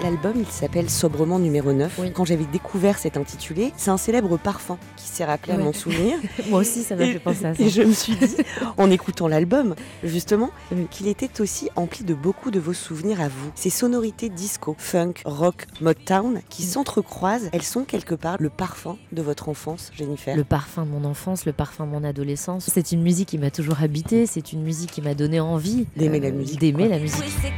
L'album, 0.06 0.34
il 0.36 0.46
s'appelle 0.46 0.88
Sobrement 0.88 1.40
numéro 1.40 1.72
9. 1.72 2.12
Quand 2.14 2.24
j'avais 2.24 2.44
découvert 2.44 2.96
cet 2.96 3.16
intitulé, 3.16 3.72
c'est 3.76 3.90
un 3.90 3.96
célèbre 3.96 4.36
parfum 4.36 4.78
qui 4.96 5.08
s'est 5.08 5.24
rappelé 5.24 5.54
à 5.54 5.58
mon 5.58 5.72
souvenir. 5.72 6.16
Moi 6.48 6.60
aussi, 6.60 6.84
ça 6.84 6.94
m'a 6.94 7.06
fait 7.06 7.18
penser 7.18 7.44
à 7.44 7.56
ça. 7.56 7.60
Et 7.60 7.68
je 7.68 7.82
me 7.82 7.90
suis 7.92 8.14
dit, 8.14 8.36
en 8.76 8.88
écoutant 8.88 9.26
l'album, 9.26 9.74
justement, 10.04 10.52
qu'il 10.92 11.08
était 11.08 11.40
aussi 11.40 11.70
empli 11.74 12.04
de 12.04 12.14
beaucoup 12.14 12.52
de 12.52 12.60
vos 12.60 12.72
souvenirs 12.72 13.20
à 13.20 13.26
vous. 13.26 13.50
Ces 13.56 13.68
sonorités 13.68 14.28
disco, 14.28 14.76
funk, 14.78 15.14
rock, 15.24 15.66
Motown, 15.80 16.40
qui 16.50 16.62
Mm. 16.62 16.66
s'entrecroisent, 16.66 17.48
elles 17.52 17.64
sont 17.64 17.82
quelque 17.82 18.14
part 18.14 18.36
le 18.38 18.48
parfum 18.48 18.98
de 19.10 19.22
votre 19.22 19.48
enfance, 19.48 19.90
Jennifer. 19.92 20.36
Le 20.36 20.44
parfum 20.44 20.84
de 20.84 20.90
mon 20.90 21.04
enfance, 21.04 21.46
le 21.46 21.52
parfum 21.52 21.84
de 21.84 21.90
mon 21.90 22.04
adolescence. 22.04 22.70
C'est 22.72 22.92
une 22.92 23.02
musique 23.02 23.30
qui 23.30 23.38
m'a 23.38 23.50
toujours 23.50 23.82
habité, 23.82 24.26
c'est 24.26 24.52
une 24.52 24.62
musique 24.62 24.92
qui 24.92 25.02
m'a 25.02 25.14
donné 25.14 25.40
envie 25.40 25.88
D'aimer 25.96 26.18
euh, 26.18 26.22
la 26.22 26.30
musique, 26.30 26.60
D'aimer 26.60 26.86
la 26.86 27.00
musique. 27.00 27.24
Oui, 27.24 27.50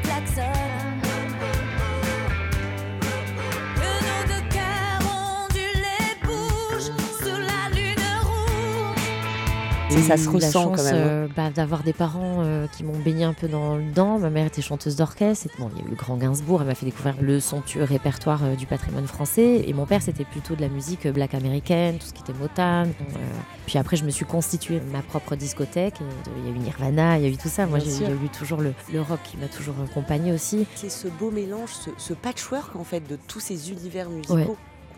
Et 9.91 10.03
ça 10.03 10.17
se 10.19 10.29
ressent 10.29 10.51
chance, 10.65 10.77
quand 10.77 10.85
même. 10.85 10.95
hein. 10.95 11.07
euh, 11.09 11.29
bah, 11.35 11.51
d'avoir 11.51 11.83
des 11.83 11.93
parents 11.95 12.43
euh, 12.43 12.67
qui 12.77 12.85
m'ont 12.85 12.99
baigné 12.99 13.25
un 13.25 13.33
peu 13.33 13.49
dans 13.49 13.77
le 13.77 13.83
dedans. 13.85 14.19
Ma 14.19 14.29
mère 14.31 14.47
était 14.47 14.61
chanteuse 14.63 14.97
d'orchestre. 14.97 15.49
Bon, 15.59 15.71
il 15.75 15.81
y 15.81 15.83
a 15.83 15.87
eu 15.87 15.91
le 15.91 15.97
grand 15.97 16.17
Gainsbourg. 16.17 16.61
Elle 16.61 16.67
m'a 16.69 16.75
fait 16.75 16.87
découvrir 16.87 17.15
le 17.21 17.41
somptueux 17.41 17.85
répertoire 17.85 18.45
euh, 18.45 18.55
du 18.55 18.67
patrimoine 18.67 19.07
français. 19.07 19.65
Et 19.67 19.73
mon 19.73 19.87
père, 19.87 20.03
c'était 20.03 20.25
plutôt 20.25 20.55
de 20.55 20.61
la 20.61 20.69
musique 20.69 21.07
black 21.09 21.35
américaine, 21.35 21.99
tout 21.99 22.07
ce 22.07 22.13
qui 22.13 22.21
était 22.23 22.39
Motown. 22.39 22.89
Euh, 22.89 23.19
puis 23.67 23.79
après, 23.79 23.97
je 23.97 24.05
me 24.05 24.11
suis 24.11 24.27
constituée 24.27 24.81
ma 24.93 25.01
propre 25.03 25.37
discothèque. 25.37 25.97
Euh, 26.03 26.05
Il 26.39 26.45
y 26.45 26.53
a 26.53 26.57
eu 26.57 26.59
Nirvana, 26.59 27.19
il 27.19 27.25
y 27.25 27.27
a 27.27 27.31
eu 27.31 27.37
tout 27.37 27.49
ça. 27.49 27.67
Moi, 27.67 27.79
j'ai 27.79 28.05
eu 28.05 28.29
toujours 28.37 28.61
le, 28.61 28.75
le 28.93 29.01
rock 29.01 29.21
qui 29.25 29.37
m'a 29.39 29.49
toujours 29.49 29.75
accompagnée 29.83 30.33
aussi. 30.33 30.67
C'est 30.75 30.91
ce 30.91 31.09
beau 31.09 31.31
mélange, 31.31 31.71
ce, 31.73 31.91
ce 31.97 32.13
patchwork 32.13 32.77
en 32.77 32.85
fait 32.85 33.01
de 33.09 33.19
tous 33.27 33.41
ces 33.41 33.71
univers 33.71 34.11
musicaux 34.11 34.35
Ouais. 34.35 34.47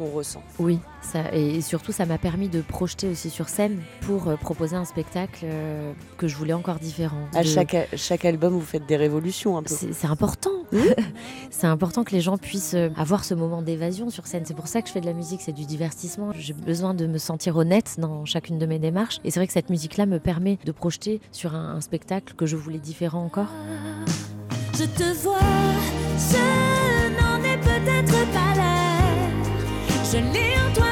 Qu'on 0.00 0.10
ressent. 0.10 0.42
Oui, 0.58 0.78
ça, 1.02 1.32
et 1.34 1.60
surtout 1.60 1.92
ça 1.92 2.06
m'a 2.06 2.16
permis 2.16 2.48
de 2.48 2.62
projeter 2.62 3.08
aussi 3.08 3.28
sur 3.28 3.48
scène 3.50 3.80
pour 4.02 4.28
euh, 4.28 4.36
proposer 4.36 4.76
un 4.76 4.84
spectacle 4.86 5.40
euh, 5.44 5.92
que 6.16 6.26
je 6.26 6.36
voulais 6.36 6.52
encore 6.54 6.78
différent. 6.78 7.26
À 7.34 7.42
De- 7.42 7.46
chaque, 7.48 7.76
chaque 7.94 8.24
album, 8.24 8.54
vous 8.54 8.60
faites 8.62 8.86
des 8.86 8.96
révolutions 8.96 9.58
un 9.58 9.62
peu. 9.62 9.74
C'est 9.92 10.06
important. 10.06 10.50
c'est 11.50 11.66
important 11.66 12.04
que 12.04 12.12
les 12.12 12.20
gens 12.20 12.38
puissent 12.38 12.74
euh, 12.74 12.88
avoir 12.96 13.24
ce 13.24 13.34
moment 13.34 13.60
d'évasion 13.60 14.08
sur 14.08 14.26
scène. 14.26 14.44
C'est 14.46 14.54
pour 14.54 14.68
ça 14.68 14.80
que 14.80 14.88
je 14.88 14.92
fais 14.92 15.00
de 15.02 15.06
la 15.06 15.12
musique, 15.12 15.42
c'est 15.42 15.52
du 15.52 15.66
divertissement. 15.66 16.32
J'ai 16.34 16.54
besoin 16.54 16.94
de 16.94 17.06
me 17.06 17.18
sentir 17.18 17.56
honnête 17.56 17.96
dans 17.98 18.24
chacune 18.24 18.58
de 18.58 18.66
mes 18.66 18.78
démarches. 18.78 19.18
Et 19.24 19.30
c'est 19.30 19.40
vrai 19.40 19.46
que 19.46 19.52
cette 19.52 19.68
musique-là 19.70 20.06
me 20.06 20.18
permet 20.18 20.58
de 20.64 20.72
projeter 20.72 21.20
sur 21.32 21.54
un, 21.54 21.74
un 21.76 21.80
spectacle 21.80 22.34
que 22.34 22.46
je 22.46 22.56
voulais 22.56 22.78
différent 22.78 23.22
encore. 23.24 23.48
Je 24.74 24.84
te 24.84 25.12
vois, 25.22 25.38
je 26.16 27.20
n'en 27.20 27.36
ai 27.44 27.58
peut-être. 27.58 28.19
Je 30.12 30.16
lis 30.16 30.56
en 30.58 30.72
toi 30.72 30.89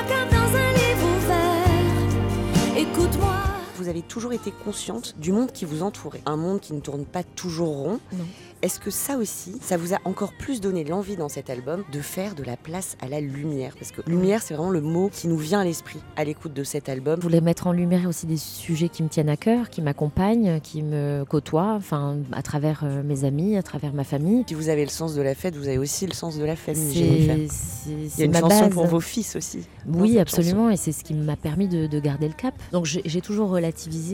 Vous 3.89 3.95
avez 3.95 4.03
toujours 4.03 4.34
été 4.34 4.53
consciente 4.66 5.14
du 5.18 5.32
monde 5.32 5.51
qui 5.51 5.64
vous 5.64 5.82
entourait, 5.82 6.20
un 6.26 6.36
monde 6.36 6.61
qui 6.61 6.74
ne 6.74 6.80
tourne 6.80 7.07
pas 7.07 7.22
toujours 7.22 7.74
rond. 7.74 8.01
Non. 8.12 8.24
Est-ce 8.61 8.80
que 8.80 8.91
ça 8.91 9.16
aussi, 9.16 9.57
ça 9.62 9.76
vous 9.76 9.95
a 9.95 9.99
encore 10.05 10.32
plus 10.36 10.61
donné 10.61 10.82
l'envie 10.82 11.14
dans 11.16 11.28
cet 11.28 11.49
album 11.49 11.84
de 11.93 12.01
faire 12.01 12.34
de 12.34 12.43
la 12.43 12.57
place 12.57 12.97
à 13.01 13.09
la 13.09 13.20
lumière? 13.20 13.74
Parce 13.78 13.93
que 13.93 14.03
lumière, 14.11 14.43
c'est 14.43 14.53
vraiment 14.55 14.72
le 14.72 14.80
mot 14.80 15.11
qui 15.14 15.28
nous 15.28 15.39
vient 15.39 15.61
à 15.61 15.64
l'esprit 15.64 16.01
à 16.16 16.24
l'écoute 16.24 16.53
de 16.53 16.64
cet 16.64 16.89
album. 16.89 17.16
Je 17.18 17.22
voulais 17.22 17.41
mettre 17.41 17.68
en 17.68 17.72
lumière 17.72 18.07
aussi 18.09 18.26
des 18.26 18.36
sujets 18.36 18.89
qui 18.89 19.05
me 19.05 19.09
tiennent 19.09 19.28
à 19.28 19.36
cœur, 19.36 19.70
qui 19.70 19.80
m'accompagnent, 19.80 20.59
qui 20.61 20.82
me 20.82 21.24
côtoient, 21.26 21.74
enfin, 21.76 22.16
à 22.32 22.43
travers 22.43 22.80
euh, 22.82 23.03
mes 23.05 23.22
amis, 23.24 23.57
à 23.57 23.62
travers 23.62 23.93
ma 23.95 24.03
famille. 24.03 24.43
Si 24.49 24.55
vous 24.55 24.68
avez 24.68 24.82
le 24.84 24.91
sens 24.91 25.14
de 25.14 25.22
la 25.22 25.36
fête, 25.36 25.55
vous 25.57 25.68
avez 25.68 25.78
aussi 25.78 26.07
le 26.09 26.12
sens 26.14 26.36
de 26.36 26.45
la 26.45 26.57
famille, 26.57 27.49
C'est- 27.49 27.91
Il 27.91 28.18
y 28.18 28.22
a 28.22 28.24
une 28.26 28.34
chanson 28.34 28.62
base. 28.64 28.70
pour 28.70 28.86
vos 28.86 29.01
fils 29.01 29.36
aussi. 29.36 29.61
Oui, 29.86 30.18
absolument, 30.18 30.68
et 30.68 30.76
c'est 30.76 30.93
ce 30.93 31.05
qui 31.05 31.14
m'a 31.14 31.36
permis 31.36 31.68
de, 31.68 31.86
de 31.86 32.01
garder 32.01 32.26
le 32.26 32.34
cap. 32.34 32.55
Donc 32.72 32.86
j'ai 32.86 33.20
toujours 33.20 33.57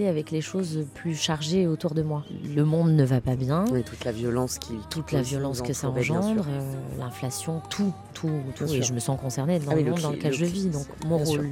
avec 0.07 0.31
les 0.31 0.41
choses 0.41 0.85
plus 0.95 1.15
chargées 1.15 1.67
autour 1.67 1.95
de 1.95 2.03
moi. 2.03 2.23
Le 2.55 2.65
monde 2.65 2.91
ne 2.93 3.05
va 3.05 3.21
pas 3.21 3.37
bien. 3.37 3.65
Oui, 3.73 3.83
toute 3.83 4.05
la 4.05 4.13
violence 4.13 4.59
qui 4.59 4.73
toute 4.91 5.13
la 5.13 5.23
violence 5.23 5.63
que 5.63 5.73
ça 5.73 5.89
engendre, 5.89 6.47
euh, 6.49 6.73
l'inflation, 6.99 7.61
tout, 7.71 7.93
tout, 8.13 8.31
tout. 8.55 8.65
Bien 8.65 8.75
Et 8.75 8.77
sûr. 8.79 8.85
je 8.89 8.93
me 8.93 8.99
sens 9.01 9.19
concernée 9.21 9.59
dans 9.59 9.73
Ah 9.73 9.75
le 9.77 9.83
le 9.83 9.91
monde 9.91 10.01
dans 10.01 10.11
lequel 10.11 10.33
le 10.33 10.37
je 10.37 10.45
vis. 10.45 10.67
Donc 10.67 10.87
mon 11.07 11.17
bien 11.17 11.25
sûr. 11.27 11.41
rôle 11.41 11.51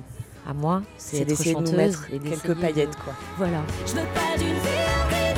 à 0.48 0.52
moi, 0.54 0.82
C'est 0.98 1.24
d'essayer 1.24 1.54
de 1.54 1.60
nous 1.60 1.72
mettre 1.72 2.06
et 2.12 2.18
quelques 2.18 2.48
de- 2.48 2.54
paillettes, 2.54 2.96
quoi. 2.96 3.12
Voilà. 3.38 3.62
Je 3.86 3.92
veux 3.92 3.98
pas 4.14 4.36
d'une 4.36 4.48
vie 4.48 5.31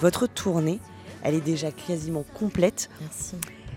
Votre 0.00 0.26
tournée, 0.26 0.78
elle 1.22 1.34
est 1.34 1.40
déjà 1.40 1.70
quasiment 1.70 2.24
complète. 2.34 2.88
Merci. 3.00 3.36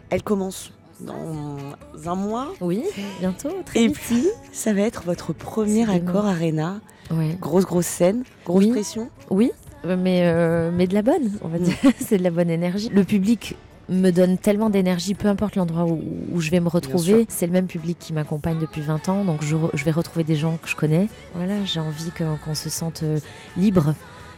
Elle 0.10 0.24
commence 0.24 0.72
dans 1.02 1.58
un 2.06 2.16
mois. 2.16 2.54
Oui, 2.62 2.84
bientôt, 3.20 3.50
très 3.66 3.84
Et 3.84 3.88
vite. 3.88 3.98
puis, 3.98 4.28
ça 4.52 4.74
va 4.74 4.82
être 4.82 5.04
votre 5.04 5.34
premier 5.34 5.90
accord 5.90 6.26
Arena. 6.26 6.80
Ouais. 7.12 7.38
Grosse, 7.42 7.66
grosse 7.66 7.86
scène, 7.88 8.24
grosse 8.46 8.64
Oui. 8.64 8.72
pression. 8.72 9.10
Oui, 9.30 9.52
mais, 9.86 10.22
euh, 10.24 10.72
mais 10.74 10.88
de 10.88 10.94
la 10.94 11.02
bonne, 11.02 11.32
on 11.42 11.50
va 11.50 11.60
dire. 11.60 11.76
c'est 12.00 12.18
de 12.18 12.24
la 12.24 12.32
bonne 12.32 12.50
énergie. 12.50 12.90
Le 12.90 13.04
public 13.04 13.58
me 13.90 14.12
donne 14.12 14.38
tellement 14.38 14.70
d'énergie, 14.70 15.14
peu 15.14 15.28
importe 15.28 15.58
l'endroit 15.58 15.86
où, 15.86 16.02
où 16.32 16.40
je 16.40 16.50
vais 16.52 16.62
me 16.62 16.70
retrouver. 16.70 17.26
C'est 17.28 17.48
le 17.48 17.52
même 17.52 17.68
public 17.68 17.98
qui 18.00 18.14
m'accompagne 18.14 18.60
depuis 18.60 18.82
20 18.82 19.10
ans, 19.10 19.26
donc 19.26 19.44
je, 19.44 19.56
vais 19.84 19.92
retrouver 19.92 20.24
des 20.24 20.38
gens 20.38 20.58
que 20.62 20.70
je 20.70 20.76
connais. 20.78 21.10
Voilà, 21.36 21.64
j'ai 21.66 21.82
envie 21.82 22.12
qu'on 22.12 22.56
se 22.56 22.70
sente 22.70 23.04
euh, 23.04 23.20
libre 23.58 23.94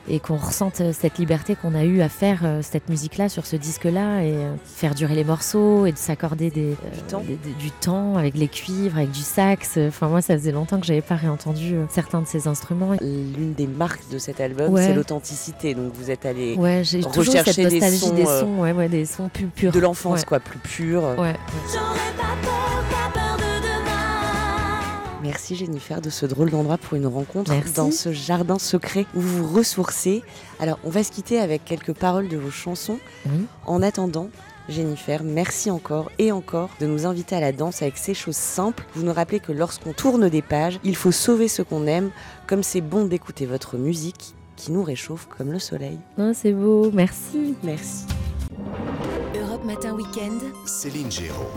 et 0.07 0.19
qu'on 0.19 0.37
ressente 0.37 0.81
euh, 0.81 0.91
cette 0.93 1.17
liberté 1.17 1.55
qu'on 1.55 1.73
a 1.75 1.83
eu 1.83 2.01
à 2.01 2.09
faire 2.09 2.41
euh, 2.43 2.59
cette 2.61 2.89
musique-là 2.89 3.29
sur 3.29 3.45
ce 3.45 3.55
disque-là 3.55 4.21
et 4.23 4.33
euh, 4.33 4.53
faire 4.65 4.93
durer 4.95 5.15
les 5.15 5.23
morceaux 5.23 5.85
et 5.85 5.91
de 5.91 5.97
s'accorder 5.97 6.49
des, 6.51 6.71
euh, 6.73 6.75
temps. 7.09 7.21
des- 7.21 7.35
des- 7.37 7.53
du 7.59 7.71
temps 7.71 8.15
avec 8.17 8.35
les 8.35 8.47
cuivres, 8.47 8.97
avec 8.97 9.11
du 9.11 9.21
sax. 9.21 9.77
Enfin, 9.87 10.07
moi, 10.07 10.21
ça 10.21 10.35
faisait 10.37 10.51
longtemps 10.51 10.79
que 10.79 10.85
j'avais 10.85 11.01
pas 11.01 11.15
réentendu 11.15 11.75
euh, 11.75 11.85
certains 11.89 12.21
de 12.21 12.27
ces 12.27 12.47
instruments. 12.47 12.93
L'une 13.01 13.53
des 13.53 13.67
marques 13.67 14.07
de 14.11 14.17
cet 14.17 14.39
album, 14.41 14.71
Ouais. 14.73 14.83
c'est 14.87 14.93
l'authenticité. 14.93 15.73
Donc, 15.73 15.93
vous 15.95 16.11
êtes 16.11 16.25
allé 16.25 16.55
Ouais, 16.55 16.81
j'ai 16.83 16.99
toujours 17.01 17.17
rechercher 17.25 17.53
cette 17.53 17.69
des 17.69 17.81
sons, 17.97 18.13
des 18.13 18.25
sons, 18.25 18.59
ouais, 18.59 18.71
ouais, 18.73 18.89
des 18.89 19.05
sons 19.05 19.29
plus 19.29 19.47
purs. 19.47 19.71
de 19.71 19.79
l'enfance, 19.79 20.19
Ouais. 20.19 20.25
quoi, 20.25 20.39
plus 20.39 20.59
purs. 20.59 21.03
Ouais. 21.17 21.33
J'aurai 21.73 21.99
pas 22.17 22.35
peur, 22.43 22.83
pas 22.89 23.11
peur 23.13 23.13
de 23.13 23.19
demain. 23.19 23.24
Merci 25.25 25.55
Jennifer 25.55 26.01
de 26.01 26.11
ce 26.11 26.27
drôle 26.27 26.51
d'endroit 26.51 26.77
pour 26.77 26.95
une 26.95 27.07
rencontre 27.07 27.51
Merci. 27.51 27.73
dans 27.73 27.89
ce 27.89 28.11
jardin 28.11 28.59
secret 28.59 29.07
où 29.15 29.21
vous 29.21 29.47
vous 29.47 29.55
ressourcez. 29.55 30.21
Alors, 30.59 30.77
on 30.83 30.89
va 30.91 31.03
se 31.03 31.11
quitter 31.11 31.39
avec 31.39 31.65
quelques 31.65 31.93
paroles 31.93 32.27
de 32.27 32.37
vos 32.37 32.51
chansons. 32.51 32.99
Oui. 33.25 33.45
En 33.65 33.81
attendant, 33.81 34.29
Jennifer, 34.69 35.23
merci 35.23 35.71
encore 35.71 36.11
et 36.19 36.31
encore 36.31 36.69
de 36.79 36.85
nous 36.85 37.07
inviter 37.07 37.35
à 37.35 37.39
la 37.39 37.51
danse 37.51 37.81
avec 37.81 37.97
ces 37.97 38.13
choses 38.13 38.35
simples. 38.35 38.85
Vous 38.93 39.03
nous 39.03 39.13
rappelez 39.13 39.39
que 39.39 39.51
lorsqu'on 39.51 39.93
tourne 39.93 40.29
des 40.29 40.43
pages, 40.43 40.79
il 40.83 40.95
faut 40.95 41.11
sauver 41.11 41.47
ce 41.47 41.63
qu'on 41.63 41.87
aime, 41.87 42.11
comme 42.45 42.61
c'est 42.61 42.81
bon 42.81 43.05
d'écouter 43.05 43.47
votre 43.47 43.77
musique 43.77 44.35
qui 44.55 44.71
nous 44.71 44.83
réchauffe 44.83 45.27
comme 45.35 45.51
le 45.51 45.59
soleil. 45.59 45.97
C'est 46.33 46.53
beau, 46.53 46.91
merci. 46.93 47.55
Merci. 47.63 48.05
Europe 49.35 49.65
Matin 49.65 49.93
Weekend. 49.93 50.39
Céline 50.67 51.11
Géraud. 51.11 51.49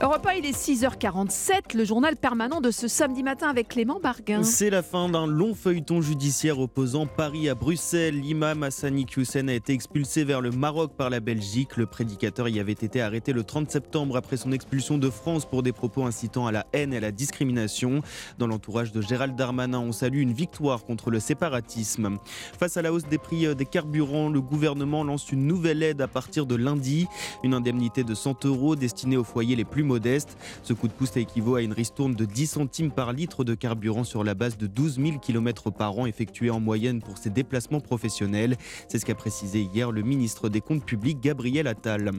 Europe 0.00 0.28
1, 0.30 0.34
il 0.34 0.46
est 0.46 0.56
6h47, 0.56 1.76
le 1.76 1.84
journal 1.84 2.14
permanent 2.14 2.60
de 2.60 2.70
ce 2.70 2.86
samedi 2.86 3.24
matin 3.24 3.48
avec 3.48 3.66
Clément 3.66 3.98
Barguin. 4.00 4.44
C'est 4.44 4.70
la 4.70 4.84
fin 4.84 5.08
d'un 5.08 5.26
long 5.26 5.56
feuilleton 5.56 6.00
judiciaire 6.00 6.60
opposant 6.60 7.06
Paris 7.06 7.48
à 7.48 7.56
Bruxelles. 7.56 8.14
L'imam 8.20 8.62
Hassani 8.62 9.06
Hussein 9.16 9.48
a 9.48 9.54
été 9.54 9.72
expulsé 9.72 10.22
vers 10.22 10.40
le 10.40 10.52
Maroc 10.52 10.92
par 10.96 11.10
la 11.10 11.18
Belgique. 11.18 11.76
Le 11.76 11.86
prédicateur 11.86 12.48
y 12.48 12.60
avait 12.60 12.70
été 12.70 13.00
arrêté 13.00 13.32
le 13.32 13.42
30 13.42 13.72
septembre 13.72 14.16
après 14.16 14.36
son 14.36 14.52
expulsion 14.52 14.98
de 14.98 15.10
France 15.10 15.44
pour 15.44 15.64
des 15.64 15.72
propos 15.72 16.04
incitant 16.04 16.46
à 16.46 16.52
la 16.52 16.64
haine 16.72 16.94
et 16.94 16.98
à 16.98 17.00
la 17.00 17.10
discrimination. 17.10 18.00
Dans 18.38 18.46
l'entourage 18.46 18.92
de 18.92 19.00
Gérald 19.00 19.34
Darmanin, 19.34 19.80
on 19.80 19.90
salue 19.90 20.20
une 20.20 20.32
victoire 20.32 20.84
contre 20.84 21.10
le 21.10 21.18
séparatisme. 21.18 22.18
Face 22.56 22.76
à 22.76 22.82
la 22.82 22.92
hausse 22.92 23.08
des 23.08 23.18
prix 23.18 23.52
des 23.56 23.66
carburants, 23.66 24.28
le 24.28 24.40
gouvernement 24.40 25.02
lance 25.02 25.32
une 25.32 25.44
nouvelle 25.48 25.82
aide 25.82 26.00
à 26.00 26.06
partir 26.06 26.46
de 26.46 26.54
lundi. 26.54 27.08
Une 27.42 27.52
indemnité 27.52 28.04
de 28.04 28.14
100 28.14 28.44
euros 28.44 28.76
destinée 28.76 29.16
aux 29.16 29.24
foyers 29.24 29.56
les 29.56 29.64
plus 29.64 29.87
modestes. 29.88 30.36
Ce 30.62 30.72
coup 30.72 30.86
de 30.86 30.92
pouce 30.92 31.16
équivaut 31.16 31.56
à 31.56 31.62
une 31.62 31.72
ristourne 31.72 32.14
de 32.14 32.24
10 32.24 32.46
centimes 32.46 32.90
par 32.92 33.12
litre 33.12 33.42
de 33.42 33.54
carburant 33.54 34.04
sur 34.04 34.22
la 34.22 34.34
base 34.34 34.56
de 34.56 34.68
12 34.68 35.00
000 35.00 35.18
km 35.18 35.70
par 35.70 35.98
an 35.98 36.06
effectués 36.06 36.50
en 36.50 36.60
moyenne 36.60 37.02
pour 37.02 37.18
ses 37.18 37.30
déplacements 37.30 37.80
professionnels. 37.80 38.56
C'est 38.86 38.98
ce 38.98 39.06
qu'a 39.06 39.14
précisé 39.16 39.62
hier 39.62 39.90
le 39.90 40.02
ministre 40.02 40.48
des 40.48 40.60
Comptes 40.60 40.84
publics 40.84 41.20
Gabriel 41.20 41.66
Attal. 41.66 42.12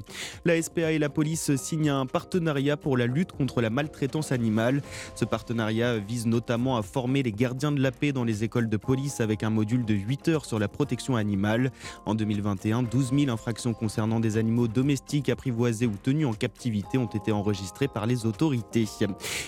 La 0.43 0.61
SPA 0.61 0.91
et 0.91 0.99
la 0.99 1.09
police 1.09 1.55
signent 1.55 1.91
un 1.91 2.05
partenariat 2.05 2.75
pour 2.75 2.97
la 2.97 3.05
lutte 3.05 3.31
contre 3.31 3.61
la 3.61 3.69
maltraitance 3.69 4.31
animale. 4.31 4.81
Ce 5.15 5.25
partenariat 5.25 5.97
vise 5.99 6.25
notamment 6.25 6.77
à 6.77 6.81
former 6.81 7.23
les 7.23 7.31
gardiens 7.31 7.71
de 7.71 7.81
la 7.81 7.91
paix 7.91 8.11
dans 8.11 8.23
les 8.23 8.43
écoles 8.43 8.69
de 8.69 8.77
police 8.77 9.21
avec 9.21 9.43
un 9.43 9.51
module 9.51 9.85
de 9.85 9.93
8 9.93 10.27
heures 10.29 10.45
sur 10.45 10.57
la 10.57 10.67
protection 10.67 11.15
animale. 11.15 11.71
En 12.05 12.15
2021, 12.15 12.83
12 12.83 13.11
000 13.17 13.31
infractions 13.31 13.73
concernant 13.73 14.19
des 14.19 14.37
animaux 14.37 14.67
domestiques 14.67 15.29
apprivoisés 15.29 15.85
ou 15.85 15.95
tenus 16.01 16.25
en 16.25 16.33
captivité 16.33 16.97
ont 16.97 17.05
été 17.05 17.31
enregistrées 17.31 17.58
enregistrés 17.59 17.87
par 17.87 18.05
les 18.05 18.25
autorités. 18.25 18.87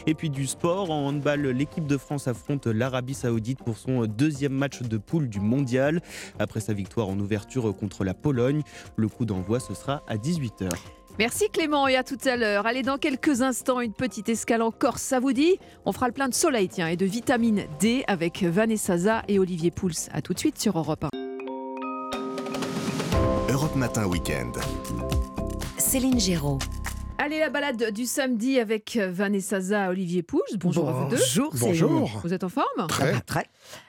Et 0.06 0.14
puis 0.14 0.30
du 0.30 0.46
sport, 0.46 0.92
en 0.92 1.08
handball, 1.08 1.48
l'équipe 1.48 1.88
de 1.88 1.98
France 1.98 2.28
affronte 2.28 2.68
l'Arabie 2.68 3.14
Saoudite 3.14 3.64
pour 3.64 3.78
son 3.78 4.06
deuxième 4.06 4.54
match 4.54 4.82
de 4.82 4.98
poule 4.98 5.30
du 5.30 5.40
mondial. 5.40 6.02
Après 6.40 6.60
sa 6.60 6.74
victoire 6.74 7.08
en 7.08 7.18
ouverture 7.20 7.74
contre 7.76 8.04
la 8.04 8.14
Pologne, 8.14 8.64
le 8.98 9.08
coup 9.08 9.26
d'envoi 9.26 9.60
ce 9.60 9.74
sera 9.74 10.04
à 10.08 10.18
18h. 10.18 10.70
Merci 11.20 11.50
Clément 11.50 11.88
et 11.88 11.96
à 11.96 12.04
tout 12.04 12.18
à 12.26 12.36
l'heure. 12.36 12.66
Allez, 12.66 12.84
dans 12.84 12.98
quelques 12.98 13.42
instants, 13.42 13.80
une 13.80 13.94
petite 13.94 14.30
escale 14.30 14.62
en 14.62 14.72
Corse, 14.72 15.02
ça 15.02 15.20
vous 15.20 15.34
dit? 15.34 15.58
On 15.86 15.92
fera 15.92 16.08
le 16.08 16.14
plein 16.14 16.30
de 16.30 16.34
soleil 16.34 16.68
tiens, 16.70 16.88
et 16.88 16.96
de 16.96 17.06
vitamine 17.06 17.64
D 17.80 18.04
avec 18.08 18.44
Vanessa 18.44 18.98
Za 18.98 19.24
et 19.28 19.38
Olivier 19.40 19.72
Pouls. 19.72 19.92
A 20.14 20.22
tout 20.22 20.34
de 20.34 20.40
suite 20.40 20.60
sur 20.60 20.78
Europe 20.78 21.06
1. 21.06 21.10
Europe 23.52 23.76
Matin 23.76 24.06
Weekend. 24.06 24.58
Céline 25.78 26.20
Géraud. 26.20 26.60
Allez, 27.24 27.38
la 27.38 27.52
balade 27.52 27.92
du 27.92 28.08
samedi 28.08 28.60
avec 28.60 28.98
Vanessa 28.98 29.62
Za, 29.62 29.90
Olivier 29.92 30.24
Pouls. 30.24 30.42
Bonjour 30.58 30.90
à 30.90 30.92
vous 30.92 31.08
deux. 31.08 31.18
Bonjour. 31.18 31.54
Bonjour. 31.54 32.22
Vous 32.24 32.34
êtes 32.34 32.44
en 32.44 32.50
forme? 32.50 32.88
Très. 32.90 33.22
Très. 33.22 33.46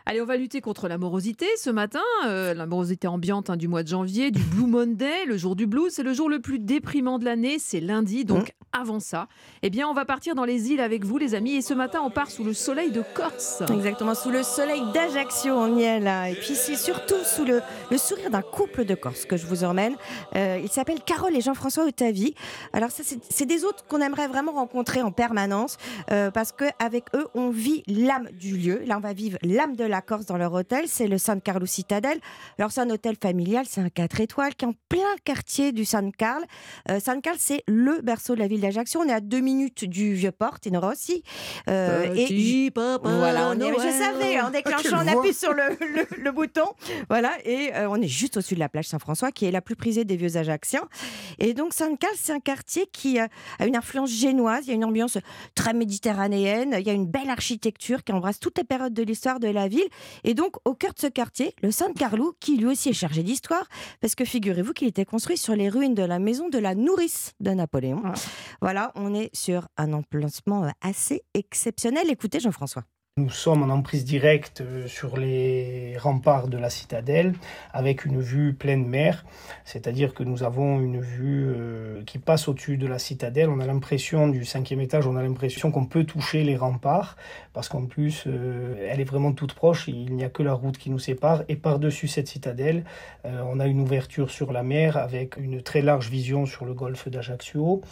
Allez, 0.06 0.20
on 0.20 0.26
va 0.26 0.36
lutter 0.36 0.60
contre 0.60 0.88
la 0.88 0.98
morosité 0.98 1.46
ce 1.56 1.70
matin. 1.70 2.00
Euh, 2.26 2.54
la 2.54 2.66
morosité 2.66 3.06
ambiante 3.08 3.50
hein, 3.50 3.56
du 3.56 3.68
mois 3.68 3.82
de 3.82 3.88
janvier, 3.88 4.30
du 4.30 4.42
Blue 4.42 4.66
Monday, 4.66 5.24
le 5.26 5.36
jour 5.36 5.56
du 5.56 5.66
blues. 5.66 5.92
C'est 5.92 6.02
le 6.02 6.12
jour 6.12 6.28
le 6.28 6.40
plus 6.40 6.58
déprimant 6.58 7.18
de 7.18 7.24
l'année, 7.24 7.58
c'est 7.58 7.80
lundi. 7.80 8.24
Donc 8.24 8.52
avant 8.72 9.00
ça, 9.00 9.28
eh 9.62 9.70
bien, 9.70 9.86
on 9.88 9.92
va 9.94 10.04
partir 10.04 10.34
dans 10.34 10.44
les 10.44 10.70
îles 10.72 10.80
avec 10.80 11.04
vous, 11.04 11.18
les 11.18 11.34
amis. 11.34 11.54
Et 11.54 11.62
ce 11.62 11.74
matin, 11.74 12.00
on 12.04 12.10
part 12.10 12.30
sous 12.30 12.42
le 12.44 12.52
soleil 12.54 12.90
de 12.90 13.02
Corse. 13.14 13.62
Exactement, 13.72 14.14
sous 14.14 14.30
le 14.30 14.42
soleil 14.42 14.82
d'Ajaccio, 14.94 15.52
on 15.54 15.76
y 15.78 15.82
est 15.82 16.00
là. 16.00 16.30
Et 16.30 16.34
puis 16.34 16.54
c'est 16.54 16.76
surtout 16.76 17.22
sous 17.24 17.44
le, 17.44 17.60
le 17.90 17.98
sourire 17.98 18.30
d'un 18.30 18.42
couple 18.42 18.84
de 18.84 18.94
Corse 18.94 19.24
que 19.26 19.36
je 19.36 19.46
vous 19.46 19.64
emmène. 19.64 19.94
Euh, 20.36 20.58
ils 20.62 20.70
s'appellent 20.70 21.02
Carole 21.04 21.36
et 21.36 21.40
Jean-François 21.40 21.84
Otavi. 21.84 22.34
Alors 22.72 22.90
ça, 22.90 23.02
c'est- 23.04 23.20
c'est 23.30 23.46
des 23.46 23.64
autres 23.64 23.84
qu'on 23.86 24.00
aimerait 24.00 24.28
vraiment 24.28 24.52
rencontrer 24.52 25.02
en 25.02 25.12
permanence 25.12 25.76
euh, 26.10 26.30
parce 26.30 26.52
qu'avec 26.52 27.04
eux, 27.14 27.26
on 27.34 27.50
vit 27.50 27.82
l'âme 27.86 28.28
du 28.32 28.56
lieu. 28.56 28.82
Là, 28.86 28.96
on 28.96 29.00
va 29.00 29.12
vivre 29.12 29.38
l'âme 29.42 29.71
de 29.76 29.84
la 29.84 30.02
Corse 30.02 30.26
dans 30.26 30.36
leur 30.36 30.52
hôtel. 30.52 30.84
C'est 30.86 31.06
le 31.06 31.18
San 31.18 31.40
Carlo 31.40 31.66
Citadel. 31.66 32.18
Alors 32.58 32.72
c'est 32.72 32.80
un 32.80 32.90
hôtel 32.90 33.16
familial, 33.20 33.64
c'est 33.68 33.80
un 33.80 33.88
4 33.88 34.20
étoiles 34.20 34.54
qui 34.54 34.64
est 34.64 34.68
en 34.68 34.74
plein 34.88 35.00
quartier 35.24 35.72
du 35.72 35.84
San 35.84 36.12
Carl. 36.12 36.44
Euh, 36.90 37.00
San 37.00 37.20
Carl, 37.20 37.36
c'est 37.38 37.62
le 37.68 38.00
berceau 38.02 38.34
de 38.34 38.40
la 38.40 38.46
ville 38.48 38.60
d'Ajaccio. 38.60 39.00
On 39.00 39.08
est 39.08 39.12
à 39.12 39.20
deux 39.20 39.40
minutes 39.40 39.84
du 39.84 40.14
Vieux-Port, 40.14 40.60
Tenora 40.60 40.90
aussi. 40.92 41.22
Euh, 41.68 42.14
et 42.14 42.70
papa 42.70 43.08
voilà, 43.08 43.50
on 43.50 43.58
est. 43.60 43.72
Je 43.72 43.90
savais, 43.98 44.40
en 44.40 44.46
Ah, 44.46 44.50
déclenchant, 44.50 44.82
quelle 44.82 44.94
on 44.94 45.18
appuie 45.18 45.34
sur 45.34 45.52
le, 45.52 45.62
le- 45.80 46.22
le 46.22 46.32
bouton. 46.32 46.64
Voilà, 47.08 47.32
et 47.44 47.74
euh, 47.74 47.88
on 47.88 47.96
est 47.96 48.08
juste 48.08 48.36
au-dessus 48.36 48.54
de 48.54 48.60
la 48.60 48.68
plage 48.68 48.86
Saint-François, 48.86 49.32
qui 49.32 49.44
est 49.46 49.50
la 49.50 49.60
plus 49.60 49.76
prisée 49.76 50.04
des 50.04 50.16
vieux 50.16 50.36
Ajacciens. 50.36 50.88
Et 51.38 51.54
donc, 51.54 51.72
Saint-Cal, 51.74 52.10
c'est 52.16 52.32
un 52.32 52.40
quartier 52.40 52.86
qui 52.92 53.18
euh, 53.20 53.26
a 53.58 53.66
une 53.66 53.76
influence 53.76 54.10
génoise. 54.10 54.64
Il 54.66 54.68
y 54.68 54.72
a 54.72 54.74
une 54.74 54.84
ambiance 54.84 55.18
très 55.54 55.72
méditerranéenne. 55.74 56.76
Il 56.78 56.86
y 56.86 56.90
a 56.90 56.92
une 56.92 57.06
belle 57.06 57.30
architecture 57.30 58.04
qui 58.04 58.12
embrasse 58.12 58.38
toutes 58.40 58.58
les 58.58 58.64
périodes 58.64 58.94
de 58.94 59.02
l'histoire 59.02 59.40
de 59.40 59.48
la 59.48 59.61
ville. 59.68 59.88
Et 60.24 60.34
donc, 60.34 60.56
au 60.64 60.74
cœur 60.74 60.94
de 60.94 60.98
ce 60.98 61.06
quartier, 61.06 61.54
le 61.62 61.70
San 61.70 61.92
Carlo, 61.94 62.34
qui 62.40 62.56
lui 62.56 62.66
aussi 62.66 62.90
est 62.90 62.94
chargé 62.94 63.22
d'histoire, 63.22 63.66
parce 64.00 64.14
que 64.14 64.24
figurez-vous 64.24 64.72
qu'il 64.72 64.88
était 64.88 65.04
construit 65.04 65.36
sur 65.36 65.54
les 65.54 65.68
ruines 65.68 65.94
de 65.94 66.02
la 66.02 66.18
maison 66.18 66.48
de 66.48 66.58
la 66.58 66.74
nourrice 66.74 67.32
de 67.40 67.50
Napoléon. 67.50 68.02
Voilà, 68.60 68.92
on 68.94 69.14
est 69.14 69.34
sur 69.34 69.68
un 69.76 69.92
emplacement 69.92 70.64
euh, 70.64 70.70
assez 70.80 71.22
exceptionnel. 71.34 72.10
Écoutez, 72.10 72.40
Jean-François. 72.40 72.84
Nous 73.18 73.28
sommes 73.28 73.62
en 73.62 73.68
emprise 73.68 74.06
directe 74.06 74.62
euh, 74.62 74.86
sur 74.88 75.18
les 75.18 75.98
remparts 75.98 76.48
de 76.48 76.56
la 76.56 76.70
citadelle 76.70 77.34
avec 77.74 78.06
une 78.06 78.22
vue 78.22 78.54
pleine 78.54 78.86
mer, 78.86 79.26
c'est-à-dire 79.66 80.14
que 80.14 80.22
nous 80.22 80.44
avons 80.44 80.80
une 80.80 80.98
vue 80.98 81.52
euh, 81.54 82.02
qui 82.04 82.18
passe 82.18 82.48
au-dessus 82.48 82.78
de 82.78 82.86
la 82.86 82.98
citadelle. 82.98 83.50
On 83.50 83.60
a 83.60 83.66
l'impression 83.66 84.28
du 84.28 84.46
cinquième 84.46 84.80
étage, 84.80 85.06
on 85.06 85.16
a 85.16 85.22
l'impression 85.22 85.70
qu'on 85.70 85.84
peut 85.84 86.04
toucher 86.04 86.42
les 86.42 86.56
remparts 86.56 87.18
parce 87.52 87.68
qu'en 87.68 87.84
plus 87.84 88.24
euh, 88.26 88.88
elle 88.88 89.02
est 89.02 89.04
vraiment 89.04 89.32
toute 89.32 89.52
proche, 89.52 89.88
il 89.88 90.16
n'y 90.16 90.24
a 90.24 90.30
que 90.30 90.42
la 90.42 90.54
route 90.54 90.78
qui 90.78 90.88
nous 90.88 90.98
sépare 90.98 91.42
et 91.50 91.56
par-dessus 91.56 92.08
cette 92.08 92.28
citadelle, 92.28 92.82
on 93.24 93.60
a 93.60 93.66
une 93.66 93.80
ouverture 93.80 94.30
sur 94.30 94.52
la 94.52 94.62
mer 94.62 94.96
avec 94.96 95.36
une 95.36 95.60
très 95.60 95.82
large 95.82 96.08
vision 96.08 96.46
sur 96.46 96.64
le 96.64 96.72
golfe 96.72 97.10
d'Ajaccio. 97.10 97.82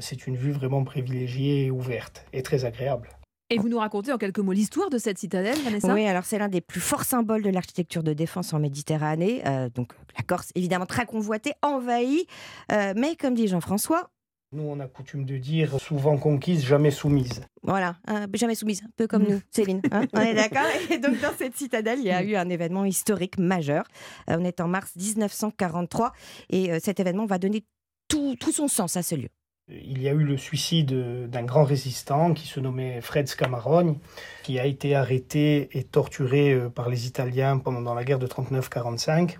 C'est 0.00 0.26
une 0.26 0.36
vue 0.36 0.52
vraiment 0.52 0.82
privilégiée 0.82 1.66
et 1.66 1.70
ouverte 1.70 2.24
et 2.32 2.42
très 2.42 2.64
agréable. 2.64 3.10
Et 3.52 3.58
vous 3.58 3.68
nous 3.68 3.78
racontez 3.78 4.12
en 4.12 4.18
quelques 4.18 4.38
mots 4.38 4.52
l'histoire 4.52 4.88
de 4.88 4.96
cette 4.96 5.18
citadelle, 5.18 5.58
Vanessa 5.62 5.92
Oui, 5.92 6.06
alors 6.06 6.24
c'est 6.24 6.38
l'un 6.38 6.48
des 6.48 6.62
plus 6.62 6.80
forts 6.80 7.04
symboles 7.04 7.42
de 7.42 7.50
l'architecture 7.50 8.02
de 8.02 8.14
défense 8.14 8.54
en 8.54 8.58
Méditerranée. 8.58 9.42
Euh, 9.46 9.68
donc 9.68 9.92
la 10.16 10.22
Corse, 10.24 10.52
évidemment 10.54 10.86
très 10.86 11.04
convoitée, 11.04 11.52
envahie. 11.60 12.26
Euh, 12.72 12.94
mais 12.96 13.14
comme 13.14 13.34
dit 13.34 13.48
Jean-François, 13.48 14.08
Nous, 14.52 14.62
on 14.62 14.80
a 14.80 14.86
coutume 14.86 15.26
de 15.26 15.36
dire 15.36 15.78
souvent 15.80 16.16
conquise, 16.16 16.64
jamais 16.64 16.90
soumise. 16.90 17.42
voilà, 17.62 17.96
hein, 18.06 18.26
jamais 18.32 18.54
soumise, 18.54 18.82
un 18.84 18.90
peu 18.96 19.06
comme 19.06 19.24
nous, 19.24 19.40
Céline. 19.50 19.82
hein, 19.90 20.06
on 20.14 20.20
est 20.20 20.34
d'accord 20.34 20.62
Et 20.90 20.96
donc 20.98 21.20
dans 21.20 21.32
cette 21.36 21.54
citadelle, 21.56 21.98
il 21.98 22.06
y 22.06 22.10
a 22.10 22.22
eu 22.22 22.36
un 22.36 22.48
événement 22.48 22.86
historique 22.86 23.38
majeur. 23.38 23.84
Euh, 24.30 24.36
on 24.38 24.44
est 24.44 24.60
en 24.60 24.68
mars 24.68 24.92
1943 24.96 26.12
et 26.48 26.72
euh, 26.72 26.78
cet 26.82 27.00
événement 27.00 27.26
va 27.26 27.38
donner 27.38 27.64
tout, 28.08 28.34
tout 28.40 28.52
son 28.52 28.68
sens 28.68 28.96
à 28.96 29.02
ce 29.02 29.14
lieu. 29.14 29.28
Il 29.84 30.02
y 30.02 30.08
a 30.08 30.12
eu 30.12 30.24
le 30.24 30.36
suicide 30.36 31.28
d'un 31.28 31.44
grand 31.44 31.64
résistant 31.64 32.34
qui 32.34 32.46
se 32.46 32.60
nommait 32.60 33.00
Fred 33.00 33.28
Scamarone, 33.28 33.96
qui 34.42 34.58
a 34.58 34.66
été 34.66 34.94
arrêté 34.94 35.68
et 35.72 35.82
torturé 35.82 36.52
euh, 36.52 36.68
par 36.68 36.88
les 36.88 37.06
Italiens 37.06 37.58
pendant 37.58 37.94
la 37.94 38.04
guerre 38.04 38.18
de 38.18 38.26
39-45 38.26 39.36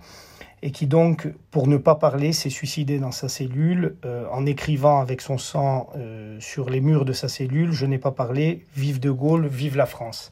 et 0.63 0.71
qui 0.71 0.87
donc, 0.87 1.29
pour 1.51 1.67
ne 1.67 1.77
pas 1.77 1.97
parler, 1.97 2.33
s'est 2.33 2.51
suicidé 2.51 2.99
dans 2.99 3.11
sa 3.11 3.29
cellule 3.29 3.97
euh, 4.05 4.27
en 4.31 4.47
écrivant 4.47 5.01
avec 5.01 5.21
son 5.21 5.37
sang 5.37 5.91
euh, 5.97 6.39
sur 6.41 6.71
les 6.71 6.81
murs 6.81 7.05
de 7.05 7.13
sa 7.13 7.29
cellule 7.29 7.73
Je 7.73 7.85
n'ai 7.85 7.99
pas 7.99 8.13
parlé, 8.13 8.65
vive 8.77 9.01
de 9.01 9.11
Gaulle, 9.11 9.49
vive 9.49 9.77
la 9.77 9.87
France. 9.87 10.31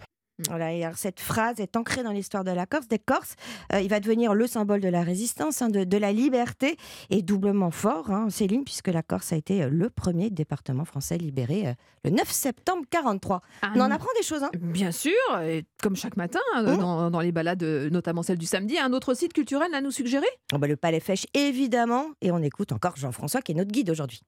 Voilà, 0.49 0.72
et 0.72 0.84
alors 0.84 0.97
cette 0.97 1.20
phrase 1.20 1.61
est 1.61 1.76
ancrée 1.76 2.03
dans 2.03 2.12
l'histoire 2.12 2.45
de 2.45 2.51
la 2.51 2.66
Corse, 2.66 2.88
des 2.88 2.99
Corses. 2.99 3.34
Euh, 3.72 3.80
il 3.80 3.88
va 3.88 4.01
devenir 4.01 4.34
le 4.34 4.47
symbole 4.47 4.80
de 4.80 4.88
la 4.88 5.03
résistance, 5.03 5.62
hein, 5.62 5.68
de, 5.68 5.84
de 5.84 5.97
la 5.97 6.12
liberté, 6.12 6.76
et 7.11 7.22
doublement 7.22 7.70
fort, 7.70 8.11
hein, 8.11 8.30
Céline, 8.30 8.64
puisque 8.64 8.88
la 8.88 9.03
Corse 9.03 9.32
a 9.32 9.36
été 9.36 9.62
euh, 9.62 9.68
le 9.68 9.91
premier 9.91 10.30
département 10.30 10.84
français 10.84 11.18
libéré 11.18 11.68
euh, 11.68 11.72
le 12.05 12.11
9 12.11 12.30
septembre 12.30 12.84
43. 12.91 13.41
On 13.74 13.80
en 13.80 13.91
apprend 13.91 14.11
des 14.16 14.24
choses, 14.24 14.43
hein 14.43 14.51
Bien 14.59 14.93
sûr, 14.93 15.12
et 15.43 15.64
comme 15.82 15.97
chaque 15.97 16.16
matin, 16.16 16.41
euh, 16.57 16.76
dans, 16.76 17.11
dans 17.11 17.20
les 17.20 17.32
balades, 17.32 17.62
notamment 17.62 18.22
celle 18.22 18.38
du 18.38 18.47
samedi, 18.47 18.78
un 18.78 18.93
autre 18.93 19.14
site 19.14 19.32
culturel 19.32 19.74
à 19.74 19.80
nous 19.80 19.91
suggérer? 19.91 20.26
Oh 20.53 20.59
bah, 20.59 20.66
Le 20.66 20.76
Palais 20.76 21.01
Fèche, 21.01 21.26
évidemment, 21.34 22.07
et 22.20 22.30
on 22.30 22.43
écoute 22.43 22.72
encore 22.72 22.97
Jean-François, 22.97 23.43
qui 23.43 23.53
est 23.53 23.55
notre 23.55 23.70
guide 23.70 23.91
aujourd'hui. 23.91 24.22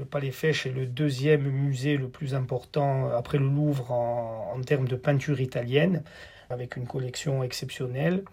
Le 0.00 0.06
Palais 0.06 0.32
Fèche 0.32 0.66
est 0.66 0.72
le 0.72 0.86
deuxième 0.86 1.48
musée 1.48 1.96
le 1.96 2.08
plus 2.08 2.34
important 2.34 3.10
après 3.10 3.38
le 3.38 3.44
Louvre 3.44 3.92
en, 3.92 4.60
termes 4.66 4.88
de 4.88 4.96
peinture 4.96 5.40
italienne, 5.40 6.02
avec 6.50 6.76
une 6.76 6.84
collection 6.88 7.44
exceptionnelle. 7.44 8.24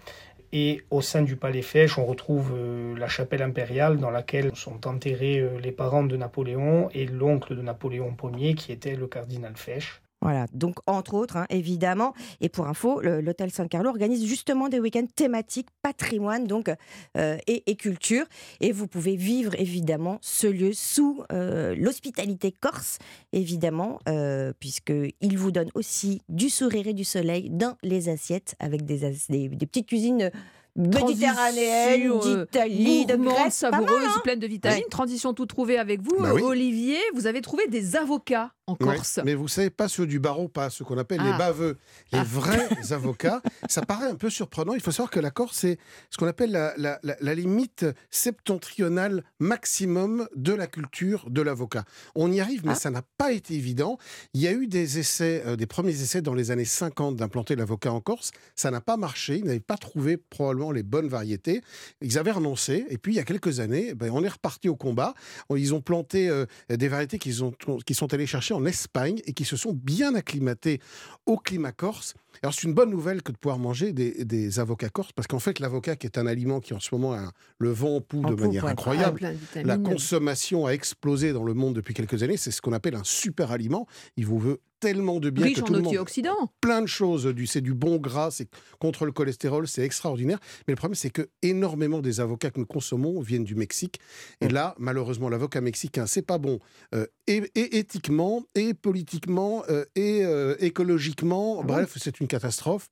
Et 0.53 0.81
au 0.89 1.01
sein 1.01 1.21
du 1.21 1.35
Palais 1.35 1.61
Fèche, 1.61 1.99
on 1.99 2.05
retrouve 2.05 2.53
euh, 2.55 2.97
la 2.97 3.07
chapelle 3.07 3.43
impériale 3.43 3.99
dans 3.99 4.09
laquelle 4.09 4.55
sont 4.55 4.87
enterrés 4.87 5.37
euh, 5.37 5.59
les 5.59 5.71
parents 5.71 6.03
de 6.03 6.17
Napoléon 6.17 6.89
et 6.95 7.05
l'oncle 7.05 7.55
de 7.55 7.61
Napoléon 7.61 8.17
Ier, 8.35 8.55
qui 8.55 8.71
était 8.71 8.95
le 8.95 9.05
cardinal 9.05 9.55
Fèche. 9.55 10.01
Voilà, 10.21 10.45
donc 10.53 10.77
entre 10.85 11.15
autres, 11.15 11.37
hein, 11.37 11.47
évidemment. 11.49 12.13
Et 12.41 12.49
pour 12.49 12.67
info, 12.67 13.01
l'hôtel 13.01 13.49
San 13.49 13.67
Carlo 13.67 13.89
organise 13.89 14.23
justement 14.25 14.69
des 14.69 14.79
week-ends 14.79 15.07
thématiques 15.15 15.69
patrimoine 15.81 16.45
donc 16.45 16.71
euh, 17.17 17.37
et, 17.47 17.75
culture. 17.75 18.25
Et 18.59 18.71
vous 18.71 18.87
pouvez 18.87 19.15
vivre 19.15 19.59
évidemment 19.59 20.19
ce 20.21 20.47
lieu 20.47 20.73
sous 20.73 21.23
euh, 21.31 21.75
l'hospitalité 21.75 22.51
corse, 22.51 22.99
évidemment, 23.33 23.99
euh, 24.07 24.53
puisque 24.59 24.93
il 25.21 25.37
vous 25.37 25.51
donne 25.51 25.69
aussi 25.73 26.21
du 26.29 26.49
sourire 26.49 26.87
et 26.87 26.93
du 26.93 27.03
soleil 27.03 27.49
dans 27.49 27.77
les 27.81 28.09
assiettes 28.09 28.55
avec 28.59 28.85
des, 28.85 28.99
des 29.29 29.65
petites 29.65 29.87
cuisines 29.87 30.31
méditerranéennes, 30.75 32.09
Transition, 32.09 32.31
euh, 32.37 32.45
d'Italie, 32.45 33.05
de 33.05 33.15
Grèce, 33.15 33.55
savoureuse, 33.55 34.03
hein 34.05 34.21
pleine 34.23 34.39
de 34.39 34.47
vitamines. 34.47 34.79
Ouais. 34.79 34.89
Transition 34.89 35.33
tout 35.33 35.45
trouvée 35.45 35.77
avec 35.77 36.01
vous, 36.01 36.15
Bah 36.19 36.33
oui. 36.33 36.41
Olivier. 36.41 36.97
Vous 37.13 37.27
avez 37.27 37.41
trouvé 37.41 37.67
des 37.67 37.95
avocats 37.95 38.51
en 38.67 38.73
Ouais, 38.79 38.95
Corse. 38.95 39.19
mais 39.25 39.33
vous 39.33 39.47
savez, 39.47 39.69
pas 39.69 39.87
ceux 39.89 40.05
du 40.07 40.19
barreau, 40.19 40.47
pas 40.47 40.69
ceux 40.69 40.85
qu'on 40.85 40.97
appelle 40.97 41.19
Ah. 41.21 41.31
les 41.31 41.37
baveux, 41.37 41.77
les 42.13 42.19
Ah. 42.19 42.23
vrais 42.23 42.69
avocats. 42.91 43.41
Ça 43.69 43.81
paraît 43.81 44.07
un 44.07 44.15
peu 44.15 44.29
surprenant. 44.29 44.73
Il 44.73 44.81
faut 44.81 44.91
savoir 44.91 45.09
que 45.09 45.19
la 45.19 45.31
Corse, 45.31 45.57
c'est 45.57 45.77
ce 46.09 46.17
qu'on 46.17 46.27
appelle 46.27 46.51
la, 46.51 46.73
la- 46.77 46.99
la- 47.03 47.17
la 47.19 47.35
limite 47.35 47.85
septentrionale 48.09 49.23
maximum 49.39 50.27
de 50.35 50.53
la 50.53 50.67
culture 50.67 51.29
de 51.29 51.41
l'avocat. 51.41 51.83
On 52.15 52.31
y 52.31 52.39
arrive, 52.39 52.65
mais 52.65 52.75
ça 52.75 52.89
n'a 52.89 53.01
pas 53.17 53.31
été 53.33 53.55
évident. 53.55 53.97
Il 54.33 54.41
y 54.41 54.47
a 54.47 54.51
eu 54.53 54.67
des 54.67 54.99
essais, 54.99 55.43
euh, 55.45 55.55
des 55.55 55.65
premiers 55.67 55.91
essais 56.01 56.21
dans 56.21 56.33
les 56.33 56.51
années 56.51 56.65
50 56.65 57.15
d'implanter 57.17 57.55
l'avocat 57.55 57.91
en 57.91 57.99
Corse. 58.01 58.31
Ça 58.55 58.71
n'a 58.71 58.81
pas 58.81 58.97
marché. 58.97 59.37
Ils 59.37 59.45
n'avaient 59.45 59.59
pas 59.59 59.77
trouvé 59.77 60.17
probablement 60.17 60.60
probablement 60.61 60.71
les 60.71 60.83
bonnes 60.83 61.07
variétés. 61.07 61.61
Ils 62.01 62.17
avaient 62.17 62.31
renoncé, 62.31 62.85
et 62.89 62.97
puis 62.97 63.13
il 63.13 63.15
y 63.15 63.19
a 63.19 63.23
quelques 63.23 63.59
années, 63.59 63.93
ben, 63.93 64.11
on 64.11 64.23
est 64.23 64.29
reparti 64.29 64.69
au 64.69 64.75
combat. 64.75 65.13
Ils 65.55 65.73
ont 65.73 65.81
planté 65.81 66.29
euh, 66.29 66.45
des 66.69 66.87
variétés 66.87 67.17
qu'ils 67.17 67.43
ont, 67.43 67.53
qu'ils 67.85 67.95
sont 67.95 68.13
allés 68.13 68.27
chercher 68.27 68.53
en 68.53 68.65
Espagne 68.65 69.21
et 69.25 69.33
qui 69.33 69.45
se 69.45 69.57
sont 69.57 69.73
bien 69.73 70.15
acclimatées 70.15 70.79
au 71.25 71.37
climat 71.37 71.71
corse. 71.71 72.13
Alors 72.43 72.53
c'est 72.53 72.63
une 72.63 72.73
bonne 72.73 72.89
nouvelle 72.89 73.21
que 73.21 73.31
de 73.31 73.37
pouvoir 73.37 73.59
manger 73.59 73.91
des, 73.91 74.23
des 74.25 74.59
avocats 74.59 74.89
corses, 74.89 75.11
parce 75.13 75.27
qu'en 75.27 75.39
fait 75.39 75.59
l'avocat, 75.59 75.95
qui 75.95 76.07
est 76.07 76.17
un 76.17 76.27
aliment 76.27 76.59
qui 76.59 76.73
en 76.73 76.79
ce 76.79 76.93
moment 76.93 77.13
a 77.13 77.31
le 77.57 77.71
vent 77.71 77.97
en 77.97 78.01
poupe 78.01 78.27
de 78.27 78.35
manière 78.35 78.65
ouais. 78.65 78.71
incroyable, 78.71 79.19
Ah, 79.23 79.63
la 79.63 79.77
consommation 79.77 80.65
a 80.65 80.71
explosé 80.71 81.33
dans 81.33 81.43
le 81.43 81.53
monde 81.53 81.75
depuis 81.75 81.93
quelques 81.93 82.23
années. 82.23 82.37
C'est 82.37 82.51
ce 82.51 82.61
qu'on 82.61 82.73
appelle 82.73 82.95
un 82.95 83.03
super 83.03 83.51
aliment. 83.51 83.87
Il 84.15 84.25
vous 84.25 84.39
veut 84.39 84.59
tellement 84.81 85.19
de 85.19 85.29
bien 85.29 85.45
Riche 85.45 85.61
que 85.61 85.69
en 85.69 85.71
monde 85.71 85.87
antioxydants. 85.87 86.51
plein 86.59 86.81
de 86.81 86.87
choses. 86.87 87.33
C'est 87.45 87.61
du 87.61 87.73
bon 87.73 87.97
gras, 87.97 88.31
c'est 88.31 88.49
contre 88.79 89.05
le 89.05 89.13
cholestérol, 89.13 89.67
c'est 89.67 89.83
extraordinaire. 89.83 90.39
Mais 90.67 90.73
le 90.73 90.75
problème, 90.75 90.95
c'est 90.95 91.11
que 91.11 91.29
énormément 91.41 91.99
des 91.99 92.19
avocats 92.19 92.49
que 92.51 92.59
nous 92.59 92.65
consommons 92.65 93.21
viennent 93.21 93.45
du 93.45 93.55
Mexique. 93.55 93.99
Et 94.41 94.49
là, 94.49 94.75
malheureusement, 94.77 95.29
l'avocat 95.29 95.61
mexicain, 95.61 96.05
c'est 96.07 96.21
pas 96.23 96.39
bon. 96.39 96.59
euh, 96.95 97.05
et, 97.27 97.49
et 97.55 97.77
éthiquement, 97.77 98.43
et 98.55 98.73
politiquement, 98.73 99.63
euh, 99.69 99.85
et 99.95 100.25
euh, 100.25 100.55
écologiquement. 100.59 101.63
Bref, 101.63 101.93
c'est 101.97 102.19
une 102.19 102.27
catastrophe. 102.27 102.87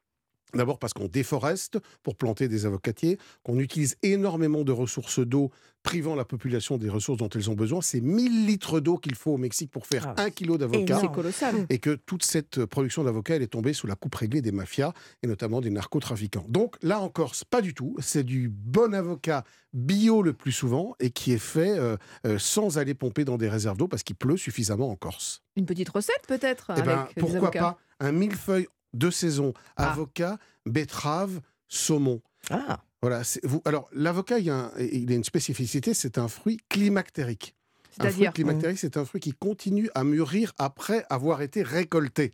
D'abord 0.54 0.80
parce 0.80 0.94
qu'on 0.94 1.08
déforeste 1.08 1.78
pour 2.04 2.16
planter 2.16 2.48
des 2.48 2.66
avocatiers, 2.66 3.18
qu'on 3.44 3.60
utilise 3.60 3.98
énormément 4.04 4.64
de 4.64 4.72
ressources 4.72 5.20
d'eau, 5.20 5.52
privant 5.84 6.16
la 6.16 6.26
population 6.26 6.78
des 6.78 6.90
ressources 6.90 7.18
dont 7.20 7.30
elles 7.30 7.50
ont 7.50 7.56
besoin. 7.56 7.82
C'est 7.82 8.02
1000 8.02 8.46
litres 8.46 8.80
d'eau 8.80 8.98
qu'il 8.98 9.16
faut 9.16 9.32
au 9.32 9.38
Mexique 9.38 9.72
pour 9.72 9.86
faire 9.86 10.14
un 10.18 10.30
kilo 10.30 10.58
d'avocat. 10.58 11.00
C'est 11.00 11.12
colossal. 11.12 11.66
Et 11.70 11.80
que 11.80 11.92
toute 11.96 12.24
cette 12.24 12.66
production 12.66 13.04
d'avocats, 13.04 13.36
elle 13.36 13.44
est 13.44 13.48
tombée 13.48 13.74
sous 13.74 13.88
la 13.88 13.96
coupe 13.96 14.16
réglée 14.16 14.42
des 14.42 14.52
mafias, 14.52 14.94
et 15.24 15.28
notamment 15.28 15.62
des 15.62 15.70
narcotrafiquants. 15.70 16.46
Donc 16.50 16.76
là 16.82 17.00
en 17.00 17.10
Corse, 17.10 17.44
pas 17.44 17.62
du 17.62 17.74
tout. 17.74 17.96
C'est 18.00 18.24
du 18.24 18.50
bon 18.50 18.94
avocat 18.94 19.44
bio 19.74 20.22
le 20.22 20.34
plus 20.34 20.52
souvent, 20.52 20.96
et 21.00 21.12
qui 21.12 21.32
est 21.32 21.38
fait 21.38 21.78
euh, 21.78 21.96
euh, 22.26 22.38
sans 22.40 22.78
aller 22.78 22.94
pomper 22.94 23.24
dans 23.24 23.38
des 23.38 23.48
réserves 23.50 23.78
d'eau, 23.78 23.88
parce 23.88 24.04
qu'il 24.04 24.16
pleut 24.16 24.38
suffisamment 24.38 24.90
en 24.90 24.96
Corse. 24.96 25.44
Une 25.56 25.66
petite 25.66 25.90
recette 25.90 26.24
peut-être 26.28 26.72
Eh 26.78 26.82
ben, 26.82 27.00
avec 27.00 27.16
des 27.16 27.22
pourquoi 27.22 27.38
avocats. 27.38 27.60
pas 27.60 27.78
un 28.02 28.12
millefeuille 28.12 28.68
de 28.94 29.10
saison, 29.10 29.54
avocat, 29.76 30.38
betterave, 30.66 31.42
saumon. 31.68 32.22
Ah. 32.50 32.82
Voilà. 33.02 33.22
Vous, 33.44 33.62
alors, 33.66 33.90
l'avocat, 33.94 34.40
il, 34.40 34.46
y 34.46 34.50
a 34.50 34.56
un- 34.56 34.72
il 34.80 35.12
a 35.12 35.16
une 35.16 35.24
spécificité, 35.24 35.94
c'est 35.94 36.18
un 36.18 36.28
fruit 36.28 36.58
climactérique. 36.70 37.56
Un 38.00 38.04
fruit 38.04 38.12
C'est-à-dire 38.12 38.34
climactérique, 38.34 38.80
c'est 38.80 38.98
un 38.98 39.06
fruit 39.06 39.22
qui 39.22 39.34
continue 39.34 39.90
à 39.96 40.04
mûrir 40.04 40.54
après 40.58 41.06
avoir 41.10 41.42
été 41.42 41.64
récolté. 41.64 42.34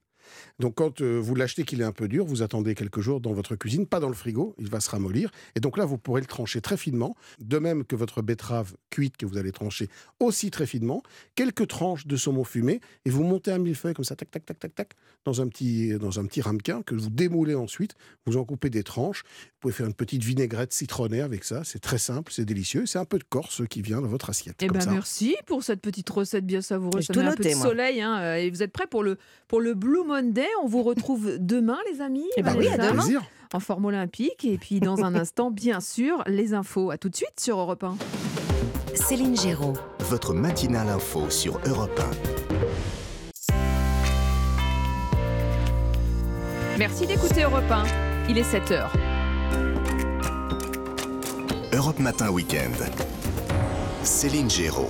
Donc, 0.59 0.75
quand 0.75 1.01
euh, 1.01 1.17
vous 1.19 1.35
l'achetez 1.35 1.63
qu'il 1.63 1.81
est 1.81 1.85
un 1.85 1.91
peu 1.91 2.07
dur, 2.07 2.25
vous 2.25 2.41
attendez 2.41 2.75
quelques 2.75 3.01
jours 3.01 3.19
dans 3.21 3.33
votre 3.33 3.55
cuisine, 3.55 3.85
pas 3.85 3.99
dans 3.99 4.07
le 4.09 4.13
frigo, 4.15 4.55
il 4.59 4.69
va 4.69 4.79
se 4.79 4.89
ramollir. 4.89 5.31
Et 5.55 5.59
donc 5.59 5.77
là, 5.77 5.85
vous 5.85 5.97
pourrez 5.97 6.21
le 6.21 6.27
trancher 6.27 6.61
très 6.61 6.77
finement, 6.77 7.15
de 7.39 7.57
même 7.57 7.83
que 7.85 7.95
votre 7.95 8.21
betterave 8.21 8.75
cuite 8.89 9.17
que 9.17 9.25
vous 9.25 9.37
allez 9.37 9.51
trancher 9.51 9.89
aussi 10.19 10.51
très 10.51 10.65
finement, 10.65 11.03
quelques 11.35 11.67
tranches 11.67 12.07
de 12.07 12.15
saumon 12.15 12.43
fumé, 12.43 12.79
et 13.05 13.09
vous 13.09 13.23
montez 13.23 13.51
un 13.51 13.57
millefeuille 13.57 13.93
comme 13.93 14.05
ça, 14.05 14.15
tac, 14.15 14.31
tac, 14.31 14.45
tac, 14.45 14.59
tac, 14.59 14.75
tac, 14.75 14.93
dans 15.25 15.41
un 15.41 15.47
petit, 15.47 15.97
dans 15.97 16.19
un 16.19 16.25
petit 16.25 16.41
ramequin 16.41 16.81
que 16.83 16.95
vous 16.95 17.09
démoulez 17.09 17.55
ensuite. 17.55 17.95
Vous 18.25 18.37
en 18.37 18.45
coupez 18.45 18.69
des 18.69 18.83
tranches. 18.83 19.23
Vous 19.23 19.59
pouvez 19.59 19.73
faire 19.73 19.87
une 19.87 19.93
petite 19.93 20.23
vinaigrette 20.23 20.73
citronnée 20.73 21.21
avec 21.21 21.43
ça. 21.43 21.63
C'est 21.63 21.79
très 21.79 21.97
simple, 21.97 22.31
c'est 22.31 22.45
délicieux. 22.45 22.85
C'est 22.85 22.99
un 22.99 23.05
peu 23.05 23.17
de 23.17 23.23
Corse 23.23 23.63
qui 23.69 23.81
vient 23.81 24.01
dans 24.01 24.07
votre 24.07 24.29
assiette. 24.29 24.55
Eh 24.61 24.67
comme 24.67 24.77
ben 24.77 24.81
ça. 24.81 24.91
merci 24.91 25.35
pour 25.47 25.63
cette 25.63 25.81
petite 25.81 26.09
recette 26.09 26.45
bien 26.45 26.61
savoureuse. 26.61 27.05
Ça 27.05 27.13
tout 27.13 27.19
met 27.19 27.25
un 27.25 27.31
peu 27.31 27.43
de 27.43 27.49
noté, 27.49 27.55
moi. 27.55 27.65
soleil. 27.67 28.01
hein, 28.01 28.19
euh, 28.19 28.35
Et 28.35 28.49
vous 28.51 28.61
êtes 28.61 28.71
prêts 28.71 28.87
pour 28.87 29.03
le, 29.03 29.17
pour 29.47 29.61
le 29.61 29.73
Blue 29.73 30.03
Monday 30.15 30.47
On 30.63 30.67
vous 30.67 30.81
retrouve 30.81 31.37
demain, 31.39 31.77
les 31.91 31.99
amis. 31.99 32.23
Eh 32.37 32.41
ben 32.41 32.55
oui, 32.57 32.69
à 32.69 32.77
demain. 32.77 32.93
Plaisir. 32.93 33.21
En 33.53 33.59
forme 33.59 33.83
olympique. 33.85 34.45
Et 34.45 34.57
puis 34.57 34.79
dans 34.79 35.03
un 35.03 35.13
instant, 35.21 35.51
bien 35.51 35.81
sûr, 35.81 36.23
les 36.25 36.53
infos. 36.53 36.89
À 36.89 36.97
tout 36.97 37.09
de 37.09 37.15
suite 37.17 37.37
sur 37.37 37.59
Europe 37.59 37.83
1. 37.83 37.97
Céline 38.93 39.35
Géraud. 39.37 39.73
Votre 39.99 40.33
matinale 40.33 40.87
info 40.87 41.29
sur 41.29 41.59
Europe 41.67 42.01
Merci 46.77 47.05
d'écouter 47.07 47.43
Europe 47.43 47.69
1. 47.69 47.83
Il 48.29 48.37
est 48.37 48.43
7 48.43 48.71
heures. 48.71 48.93
1. 51.73 51.75
Europe 51.77 51.99
Matin 51.99 52.29
Week-end. 52.29 52.71
Céline 54.03 54.49
Géraud. 54.49 54.89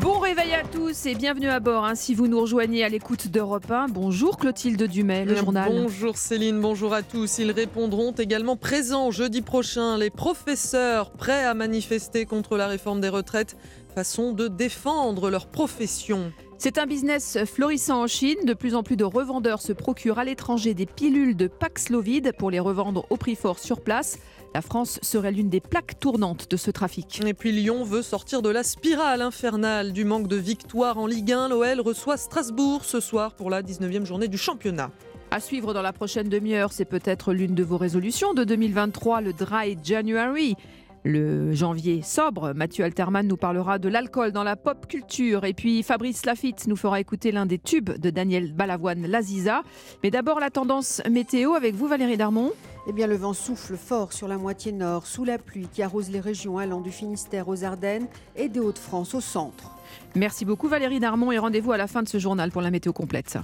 Bon 0.00 0.18
réveil 0.18 0.54
à 0.54 0.62
tous 0.62 1.04
et 1.04 1.14
bienvenue 1.14 1.48
à 1.48 1.60
bord. 1.60 1.84
hein, 1.84 1.94
si 1.94 2.14
vous 2.14 2.26
nous 2.26 2.40
rejoignez 2.40 2.84
à 2.84 2.88
l'écoute 2.88 3.28
d'Europe 3.28 3.70
1, 3.70 3.88
bonjour 3.88 4.38
Clotilde 4.38 4.82
Dumais, 4.84 5.26
le 5.26 5.34
journal. 5.34 5.70
Bonjour 5.70 6.16
Céline, 6.16 6.58
bonjour 6.58 6.94
à 6.94 7.02
tous. 7.02 7.38
Ils 7.38 7.50
répondront 7.50 8.12
également 8.12 8.56
présents 8.56 9.10
jeudi 9.10 9.42
prochain. 9.42 9.98
Les 9.98 10.08
professeurs 10.08 11.10
prêts 11.10 11.44
à 11.44 11.52
manifester 11.52 12.24
contre 12.24 12.56
la 12.56 12.66
réforme 12.66 13.02
des 13.02 13.10
retraites, 13.10 13.58
façon 13.94 14.32
de 14.32 14.48
défendre 14.48 15.28
leur 15.28 15.48
profession. 15.48 16.32
C'est 16.56 16.76
un 16.76 16.86
business 16.86 17.38
florissant 17.46 18.02
en 18.02 18.06
Chine. 18.06 18.36
De 18.44 18.52
plus 18.52 18.74
en 18.74 18.82
plus 18.82 18.96
de 18.96 19.04
revendeurs 19.04 19.62
se 19.62 19.72
procurent 19.72 20.18
à 20.18 20.24
l'étranger 20.24 20.74
des 20.74 20.84
pilules 20.86 21.34
de 21.34 21.46
Paxlovid 21.46 22.32
pour 22.38 22.50
les 22.50 22.60
revendre 22.60 23.06
au 23.10 23.16
prix 23.16 23.34
fort 23.34 23.58
sur 23.58 23.80
place. 23.80 24.18
La 24.52 24.62
France 24.62 24.98
serait 25.02 25.30
l'une 25.30 25.48
des 25.48 25.60
plaques 25.60 26.00
tournantes 26.00 26.50
de 26.50 26.56
ce 26.56 26.72
trafic. 26.72 27.22
Et 27.24 27.34
puis 27.34 27.52
Lyon 27.52 27.84
veut 27.84 28.02
sortir 28.02 28.42
de 28.42 28.48
la 28.48 28.64
spirale 28.64 29.22
infernale 29.22 29.92
du 29.92 30.04
manque 30.04 30.26
de 30.26 30.36
victoires 30.36 30.98
en 30.98 31.06
Ligue 31.06 31.32
1. 31.32 31.48
L'OL 31.50 31.80
reçoit 31.80 32.16
Strasbourg 32.16 32.84
ce 32.84 32.98
soir 32.98 33.34
pour 33.34 33.48
la 33.48 33.62
19e 33.62 34.04
journée 34.04 34.26
du 34.26 34.38
championnat. 34.38 34.90
À 35.30 35.38
suivre 35.38 35.72
dans 35.72 35.82
la 35.82 35.92
prochaine 35.92 36.28
demi-heure, 36.28 36.72
c'est 36.72 36.84
peut-être 36.84 37.32
l'une 37.32 37.54
de 37.54 37.62
vos 37.62 37.76
résolutions 37.76 38.34
de 38.34 38.42
2023, 38.42 39.20
le 39.20 39.32
Dry 39.32 39.78
January. 39.84 40.56
Le 41.04 41.54
janvier 41.54 42.02
sobre, 42.02 42.52
Mathieu 42.52 42.84
Alterman 42.84 43.26
nous 43.28 43.36
parlera 43.36 43.78
de 43.78 43.88
l'alcool 43.88 44.32
dans 44.32 44.42
la 44.42 44.56
pop 44.56 44.88
culture. 44.88 45.44
Et 45.44 45.54
puis 45.54 45.84
Fabrice 45.84 46.26
Lafitte 46.26 46.66
nous 46.66 46.76
fera 46.76 46.98
écouter 46.98 47.30
l'un 47.30 47.46
des 47.46 47.58
tubes 47.58 47.90
de 47.90 48.10
Daniel 48.10 48.52
Balavoine, 48.52 49.06
L'Aziza. 49.06 49.62
Mais 50.02 50.10
d'abord 50.10 50.40
la 50.40 50.50
tendance 50.50 51.00
météo 51.08 51.54
avec 51.54 51.76
vous 51.76 51.86
Valérie 51.86 52.16
Darmon. 52.16 52.50
Eh 52.86 52.92
bien, 52.92 53.06
le 53.06 53.16
vent 53.16 53.34
souffle 53.34 53.76
fort 53.76 54.12
sur 54.12 54.26
la 54.26 54.38
moitié 54.38 54.72
nord, 54.72 55.06
sous 55.06 55.24
la 55.24 55.38
pluie 55.38 55.68
qui 55.72 55.82
arrose 55.82 56.10
les 56.10 56.20
régions 56.20 56.58
allant 56.58 56.80
du 56.80 56.90
Finistère 56.90 57.48
aux 57.48 57.62
Ardennes 57.64 58.06
et 58.36 58.48
des 58.48 58.60
Hauts-de-France 58.60 59.14
au 59.14 59.20
centre. 59.20 59.70
Merci 60.14 60.44
beaucoup 60.44 60.68
Valérie 60.68 61.00
Darmon 61.00 61.30
et 61.32 61.38
rendez-vous 61.38 61.72
à 61.72 61.76
la 61.76 61.86
fin 61.86 62.02
de 62.02 62.08
ce 62.08 62.18
journal 62.18 62.50
pour 62.50 62.62
la 62.62 62.70
météo 62.70 62.92
complète. 62.92 63.38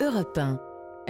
Europe 0.00 0.38
1. 0.38 0.60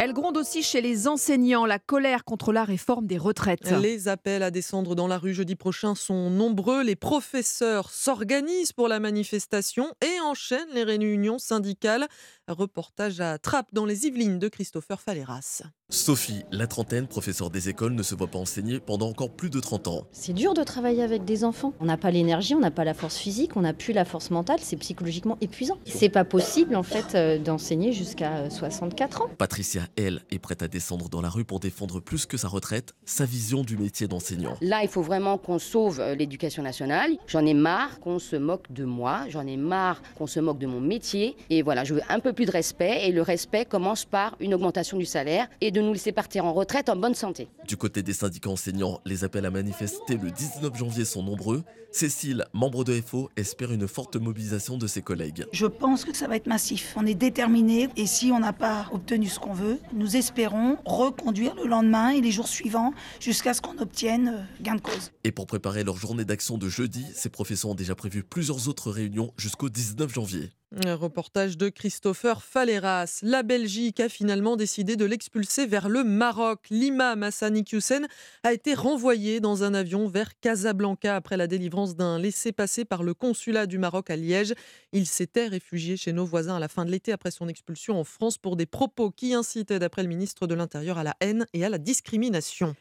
Elle 0.00 0.12
gronde 0.12 0.36
aussi 0.36 0.62
chez 0.62 0.80
les 0.80 1.08
enseignants 1.08 1.66
la 1.66 1.80
colère 1.80 2.24
contre 2.24 2.52
la 2.52 2.62
réforme 2.62 3.08
des 3.08 3.18
retraites. 3.18 3.68
Les 3.82 4.06
appels 4.06 4.44
à 4.44 4.52
descendre 4.52 4.94
dans 4.94 5.08
la 5.08 5.18
rue 5.18 5.34
jeudi 5.34 5.56
prochain 5.56 5.96
sont 5.96 6.30
nombreux. 6.30 6.84
Les 6.84 6.94
professeurs 6.94 7.90
s'organisent 7.90 8.72
pour 8.72 8.86
la 8.86 9.00
manifestation 9.00 9.92
et 10.00 10.20
enchaînent 10.20 10.70
les 10.72 10.84
réunions 10.84 11.40
syndicales. 11.40 12.06
Reportage 12.48 13.20
à 13.20 13.38
Trappes 13.38 13.68
dans 13.74 13.84
les 13.84 14.06
Yvelines 14.06 14.38
de 14.38 14.48
Christopher 14.48 15.00
Faléras. 15.00 15.62
Sophie, 15.90 16.44
la 16.50 16.66
trentaine, 16.66 17.06
professeure 17.06 17.50
des 17.50 17.68
écoles, 17.68 17.92
ne 17.94 18.02
se 18.02 18.14
voit 18.14 18.26
pas 18.26 18.38
enseigner 18.38 18.80
pendant 18.80 19.08
encore 19.08 19.30
plus 19.30 19.48
de 19.48 19.60
30 19.60 19.88
ans. 19.88 20.06
C'est 20.12 20.32
dur 20.32 20.52
de 20.52 20.62
travailler 20.62 21.02
avec 21.02 21.24
des 21.24 21.44
enfants. 21.44 21.72
On 21.80 21.86
n'a 21.86 21.96
pas 21.96 22.10
l'énergie, 22.10 22.54
on 22.54 22.60
n'a 22.60 22.70
pas 22.70 22.84
la 22.84 22.94
force 22.94 23.16
physique, 23.16 23.56
on 23.56 23.62
n'a 23.62 23.72
plus 23.72 23.92
la 23.92 24.04
force 24.04 24.30
mentale, 24.30 24.58
c'est 24.60 24.76
psychologiquement 24.76 25.38
épuisant. 25.40 25.78
C'est 25.86 26.08
pas 26.10 26.24
possible 26.24 26.76
en 26.76 26.82
fait 26.82 27.14
euh, 27.14 27.38
d'enseigner 27.38 27.92
jusqu'à 27.92 28.36
euh, 28.36 28.50
64 28.50 29.22
ans. 29.22 29.30
Patricia, 29.38 29.82
elle, 29.96 30.20
est 30.30 30.38
prête 30.38 30.62
à 30.62 30.68
descendre 30.68 31.08
dans 31.08 31.22
la 31.22 31.30
rue 31.30 31.44
pour 31.44 31.60
défendre 31.60 32.00
plus 32.00 32.26
que 32.26 32.36
sa 32.36 32.48
retraite, 32.48 32.94
sa 33.06 33.24
vision 33.24 33.62
du 33.62 33.78
métier 33.78 34.08
d'enseignant. 34.08 34.56
Là, 34.60 34.82
il 34.82 34.88
faut 34.88 35.02
vraiment 35.02 35.38
qu'on 35.38 35.58
sauve 35.58 36.00
euh, 36.00 36.14
l'éducation 36.14 36.62
nationale. 36.62 37.12
J'en 37.26 37.46
ai 37.46 37.54
marre 37.54 38.00
qu'on 38.00 38.18
se 38.18 38.36
moque 38.36 38.70
de 38.70 38.84
moi, 38.84 39.24
j'en 39.28 39.46
ai 39.46 39.56
marre 39.56 40.02
qu'on 40.16 40.26
se 40.26 40.40
moque 40.40 40.58
de 40.58 40.66
mon 40.66 40.80
métier. 40.80 41.36
Et 41.48 41.62
voilà, 41.62 41.84
je 41.84 41.94
veux 41.94 42.02
un 42.08 42.20
peu 42.20 42.34
plus 42.38 42.46
de 42.46 42.52
respect. 42.52 43.08
Et 43.08 43.10
le 43.10 43.20
respect 43.20 43.64
commence 43.64 44.04
par 44.04 44.36
une 44.38 44.54
augmentation 44.54 44.96
du 44.96 45.04
salaire 45.04 45.48
et 45.60 45.72
de 45.72 45.80
nous 45.80 45.92
laisser 45.92 46.12
partir 46.12 46.44
en 46.44 46.52
retraite 46.52 46.88
en 46.88 46.94
bonne 46.94 47.16
santé. 47.16 47.48
Du 47.66 47.76
côté 47.76 48.04
des 48.04 48.12
syndicats 48.12 48.50
enseignants, 48.50 49.00
les 49.04 49.24
appels 49.24 49.44
à 49.44 49.50
manifester 49.50 50.16
le 50.16 50.30
19 50.30 50.76
janvier 50.76 51.04
sont 51.04 51.24
nombreux. 51.24 51.64
Cécile, 51.90 52.44
membre 52.52 52.84
de 52.84 53.00
FO, 53.00 53.28
espère 53.36 53.72
une 53.72 53.88
forte 53.88 54.14
mobilisation 54.14 54.76
de 54.76 54.86
ses 54.86 55.02
collègues. 55.02 55.46
Je 55.52 55.66
pense 55.66 56.04
que 56.04 56.14
ça 56.14 56.28
va 56.28 56.36
être 56.36 56.46
massif. 56.46 56.94
On 56.96 57.06
est 57.06 57.14
déterminés 57.14 57.88
et 57.96 58.06
si 58.06 58.30
on 58.30 58.38
n'a 58.38 58.52
pas 58.52 58.86
obtenu 58.92 59.26
ce 59.26 59.40
qu'on 59.40 59.54
veut, 59.54 59.80
nous 59.92 60.14
espérons 60.14 60.76
reconduire 60.84 61.56
le 61.56 61.66
lendemain 61.66 62.10
et 62.10 62.20
les 62.20 62.30
jours 62.30 62.46
suivants 62.46 62.92
jusqu'à 63.18 63.52
ce 63.52 63.60
qu'on 63.60 63.78
obtienne 63.78 64.28
euh, 64.28 64.62
gain 64.62 64.76
de 64.76 64.80
cause. 64.80 65.10
Et 65.24 65.32
pour 65.32 65.46
préparer 65.48 65.82
leur 65.82 65.96
journée 65.96 66.24
d'action 66.24 66.56
de 66.56 66.68
jeudi, 66.68 67.04
ces 67.14 67.30
professeurs 67.30 67.72
ont 67.72 67.74
déjà 67.74 67.96
prévu 67.96 68.22
plusieurs 68.22 68.68
autres 68.68 68.92
réunions 68.92 69.32
jusqu'au 69.36 69.70
19 69.70 70.12
janvier. 70.12 70.50
Un 70.70 70.96
reportage 70.96 71.56
de 71.56 71.70
Christopher 71.70 72.42
Faleras. 72.42 73.20
La 73.22 73.42
Belgique 73.42 74.00
a 74.00 74.10
finalement 74.10 74.54
décidé 74.54 74.96
de 74.96 75.06
l'expulser 75.06 75.64
vers 75.64 75.88
le 75.88 76.04
Maroc. 76.04 76.66
L'imam 76.68 77.22
Hassani 77.22 77.64
Hussein 77.72 78.06
a 78.42 78.52
été 78.52 78.74
renvoyé 78.74 79.40
dans 79.40 79.64
un 79.64 79.72
avion 79.72 80.08
vers 80.08 80.38
Casablanca 80.40 81.16
après 81.16 81.38
la 81.38 81.46
délivrance 81.46 81.96
d'un 81.96 82.18
laissez-passer 82.18 82.84
par 82.84 83.02
le 83.02 83.14
consulat 83.14 83.64
du 83.64 83.78
Maroc 83.78 84.10
à 84.10 84.16
Liège. 84.16 84.52
Il 84.92 85.06
s'était 85.06 85.46
réfugié 85.46 85.96
chez 85.96 86.12
nos 86.12 86.26
voisins 86.26 86.56
à 86.56 86.60
la 86.60 86.68
fin 86.68 86.84
de 86.84 86.90
l'été 86.90 87.12
après 87.12 87.30
son 87.30 87.48
expulsion 87.48 87.98
en 87.98 88.04
France 88.04 88.36
pour 88.36 88.54
des 88.54 88.66
propos 88.66 89.10
qui 89.10 89.32
incitaient, 89.32 89.78
d'après 89.78 90.02
le 90.02 90.08
ministre 90.08 90.46
de 90.46 90.54
l'Intérieur, 90.54 90.98
à 90.98 91.02
la 91.02 91.16
haine 91.20 91.46
et 91.54 91.64
à 91.64 91.70
la 91.70 91.78
discrimination. 91.78 92.76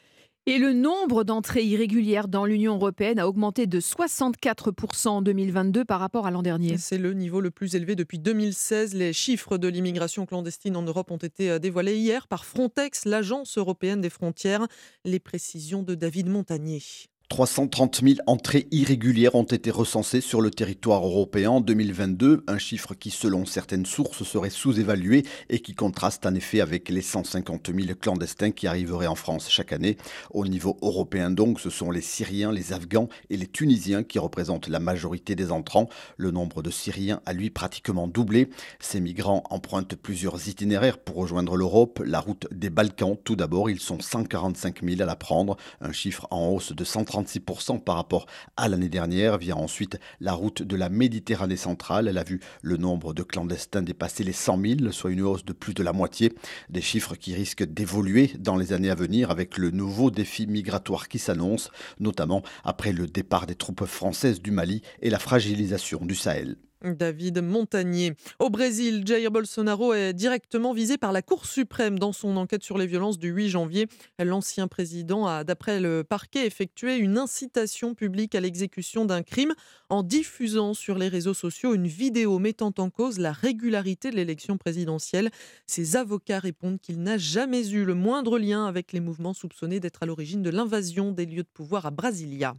Et 0.48 0.56
le 0.56 0.72
nombre 0.72 1.24
d'entrées 1.24 1.62
irrégulières 1.62 2.26
dans 2.26 2.46
l'Union 2.46 2.76
européenne 2.76 3.18
a 3.18 3.28
augmenté 3.28 3.66
de 3.66 3.80
64% 3.80 5.08
en 5.08 5.20
2022 5.20 5.84
par 5.84 6.00
rapport 6.00 6.26
à 6.26 6.30
l'an 6.30 6.40
dernier. 6.40 6.78
C'est 6.78 6.96
le 6.96 7.12
niveau 7.12 7.42
le 7.42 7.50
plus 7.50 7.74
élevé 7.74 7.94
depuis 7.96 8.18
2016. 8.18 8.94
Les 8.94 9.12
chiffres 9.12 9.58
de 9.58 9.68
l'immigration 9.68 10.24
clandestine 10.24 10.74
en 10.76 10.80
Europe 10.80 11.10
ont 11.10 11.18
été 11.18 11.50
euh, 11.50 11.58
dévoilés 11.58 11.98
hier 11.98 12.26
par 12.28 12.46
Frontex, 12.46 13.04
l'agence 13.04 13.58
européenne 13.58 14.00
des 14.00 14.08
frontières. 14.08 14.66
Les 15.04 15.18
précisions 15.18 15.82
de 15.82 15.94
David 15.94 16.30
Montagnier. 16.30 16.80
330 17.28 18.00
000 18.02 18.14
entrées 18.26 18.68
irrégulières 18.70 19.34
ont 19.34 19.42
été 19.42 19.70
recensées 19.70 20.22
sur 20.22 20.40
le 20.40 20.50
territoire 20.50 21.04
européen 21.04 21.50
en 21.50 21.60
2022, 21.60 22.42
un 22.46 22.56
chiffre 22.56 22.94
qui, 22.94 23.10
selon 23.10 23.44
certaines 23.44 23.84
sources, 23.84 24.24
serait 24.24 24.48
sous-évalué 24.48 25.24
et 25.50 25.60
qui 25.60 25.74
contraste 25.74 26.24
en 26.24 26.34
effet 26.34 26.62
avec 26.62 26.88
les 26.88 27.02
150 27.02 27.70
000 27.74 27.94
clandestins 28.00 28.50
qui 28.50 28.66
arriveraient 28.66 29.06
en 29.06 29.14
France 29.14 29.50
chaque 29.50 29.74
année. 29.74 29.98
Au 30.30 30.46
niveau 30.46 30.78
européen 30.80 31.30
donc, 31.30 31.60
ce 31.60 31.68
sont 31.68 31.90
les 31.90 32.00
Syriens, 32.00 32.50
les 32.50 32.72
Afghans 32.72 33.10
et 33.28 33.36
les 33.36 33.46
Tunisiens 33.46 34.04
qui 34.04 34.18
représentent 34.18 34.68
la 34.68 34.80
majorité 34.80 35.36
des 35.36 35.52
entrants. 35.52 35.90
Le 36.16 36.30
nombre 36.30 36.62
de 36.62 36.70
Syriens 36.70 37.20
a 37.26 37.34
lui 37.34 37.50
pratiquement 37.50 38.08
doublé. 38.08 38.48
Ces 38.80 39.00
migrants 39.00 39.44
empruntent 39.50 39.96
plusieurs 39.96 40.48
itinéraires 40.48 40.96
pour 40.96 41.16
rejoindre 41.16 41.58
l'Europe. 41.58 42.02
La 42.06 42.20
route 42.20 42.46
des 42.52 42.70
Balkans, 42.70 43.18
tout 43.22 43.36
d'abord, 43.36 43.68
ils 43.68 43.80
sont 43.80 44.00
145 44.00 44.82
000 44.82 45.02
à 45.02 45.04
la 45.04 45.14
prendre, 45.14 45.58
un 45.82 45.92
chiffre 45.92 46.26
en 46.30 46.48
hausse 46.48 46.72
de 46.72 46.84
130 46.84 47.17
36% 47.22 47.80
par 47.80 47.96
rapport 47.96 48.26
à 48.56 48.68
l'année 48.68 48.88
dernière. 48.88 49.38
Vient 49.38 49.56
ensuite 49.56 49.98
la 50.20 50.32
route 50.32 50.62
de 50.62 50.76
la 50.76 50.88
Méditerranée 50.88 51.56
centrale. 51.56 52.08
Elle 52.08 52.18
a 52.18 52.24
vu 52.24 52.40
le 52.62 52.76
nombre 52.76 53.14
de 53.14 53.22
clandestins 53.22 53.82
dépasser 53.82 54.24
les 54.24 54.32
100 54.32 54.60
000, 54.60 54.92
soit 54.92 55.10
une 55.10 55.22
hausse 55.22 55.44
de 55.44 55.52
plus 55.52 55.74
de 55.74 55.82
la 55.82 55.92
moitié. 55.92 56.32
Des 56.68 56.82
chiffres 56.82 57.14
qui 57.14 57.34
risquent 57.34 57.64
d'évoluer 57.64 58.32
dans 58.38 58.56
les 58.56 58.72
années 58.72 58.90
à 58.90 58.94
venir 58.94 59.30
avec 59.30 59.58
le 59.58 59.70
nouveau 59.70 60.10
défi 60.10 60.46
migratoire 60.46 61.08
qui 61.08 61.18
s'annonce, 61.18 61.70
notamment 62.00 62.42
après 62.64 62.92
le 62.92 63.06
départ 63.06 63.46
des 63.46 63.54
troupes 63.54 63.84
françaises 63.84 64.40
du 64.40 64.50
Mali 64.50 64.82
et 65.02 65.10
la 65.10 65.18
fragilisation 65.18 66.04
du 66.04 66.14
Sahel. 66.14 66.56
David 66.82 67.42
Montagnier. 67.42 68.14
Au 68.38 68.50
Brésil, 68.50 69.02
Jair 69.06 69.30
Bolsonaro 69.30 69.94
est 69.94 70.12
directement 70.12 70.72
visé 70.72 70.98
par 70.98 71.12
la 71.12 71.22
Cour 71.22 71.46
suprême 71.46 71.98
dans 71.98 72.12
son 72.12 72.36
enquête 72.36 72.62
sur 72.62 72.78
les 72.78 72.86
violences 72.86 73.18
du 73.18 73.28
8 73.28 73.48
janvier. 73.48 73.86
L'ancien 74.18 74.68
président 74.68 75.26
a, 75.26 75.44
d'après 75.44 75.80
le 75.80 76.04
parquet, 76.04 76.46
effectué 76.46 76.96
une 76.96 77.18
incitation 77.18 77.94
publique 77.94 78.34
à 78.34 78.40
l'exécution 78.40 79.04
d'un 79.04 79.22
crime 79.22 79.54
en 79.88 80.02
diffusant 80.02 80.74
sur 80.74 80.98
les 80.98 81.08
réseaux 81.08 81.34
sociaux 81.34 81.74
une 81.74 81.86
vidéo 81.86 82.38
mettant 82.38 82.72
en 82.78 82.90
cause 82.90 83.18
la 83.18 83.32
régularité 83.32 84.10
de 84.10 84.16
l'élection 84.16 84.56
présidentielle. 84.56 85.30
Ses 85.66 85.96
avocats 85.96 86.38
répondent 86.38 86.80
qu'il 86.80 87.02
n'a 87.02 87.18
jamais 87.18 87.68
eu 87.70 87.84
le 87.84 87.94
moindre 87.94 88.38
lien 88.38 88.66
avec 88.66 88.92
les 88.92 89.00
mouvements 89.00 89.34
soupçonnés 89.34 89.80
d'être 89.80 90.02
à 90.02 90.06
l'origine 90.06 90.42
de 90.42 90.50
l'invasion 90.50 91.12
des 91.12 91.26
lieux 91.26 91.42
de 91.42 91.48
pouvoir 91.52 91.86
à 91.86 91.90
Brasilia. 91.90 92.54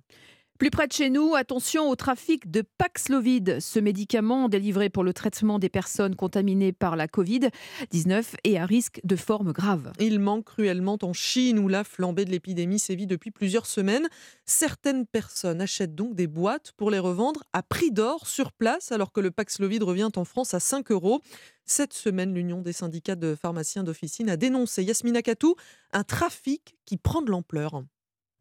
Plus 0.59 0.71
près 0.71 0.87
de 0.87 0.91
chez 0.91 1.09
nous, 1.09 1.35
attention 1.35 1.89
au 1.89 1.95
trafic 1.95 2.51
de 2.51 2.65
Paxlovid, 2.77 3.61
ce 3.61 3.79
médicament 3.79 4.49
délivré 4.49 4.89
pour 4.89 5.05
le 5.05 5.13
traitement 5.13 5.57
des 5.57 5.69
personnes 5.69 6.17
contaminées 6.17 6.73
par 6.73 6.97
la 6.97 7.07
Covid-19 7.07 8.25
et 8.43 8.59
à 8.59 8.65
risque 8.65 8.99
de 9.05 9.15
formes 9.15 9.53
graves. 9.53 9.93
Il 10.01 10.19
manque 10.19 10.43
cruellement 10.43 10.97
en 11.01 11.13
Chine 11.13 11.59
où 11.59 11.69
la 11.69 11.85
flambée 11.85 12.25
de 12.25 12.31
l'épidémie 12.31 12.77
sévit 12.77 13.07
depuis 13.07 13.31
plusieurs 13.31 13.65
semaines. 13.65 14.09
Certaines 14.45 15.05
personnes 15.05 15.61
achètent 15.61 15.95
donc 15.95 16.13
des 16.13 16.27
boîtes 16.27 16.73
pour 16.73 16.91
les 16.91 16.99
revendre 16.99 17.41
à 17.53 17.63
prix 17.63 17.91
d'or 17.91 18.27
sur 18.27 18.51
place 18.51 18.91
alors 18.91 19.13
que 19.13 19.21
le 19.21 19.31
Paxlovid 19.31 19.81
revient 19.81 20.09
en 20.17 20.25
France 20.25 20.53
à 20.53 20.59
5 20.59 20.91
euros. 20.91 21.21
Cette 21.63 21.93
semaine, 21.93 22.33
l'Union 22.33 22.61
des 22.61 22.73
syndicats 22.73 23.15
de 23.15 23.33
pharmaciens 23.33 23.85
d'officine 23.85 24.29
a 24.29 24.35
dénoncé, 24.35 24.83
Yasmina 24.83 25.21
Katou, 25.21 25.55
un 25.93 26.03
trafic 26.03 26.75
qui 26.83 26.97
prend 26.97 27.21
de 27.21 27.31
l'ampleur. 27.31 27.81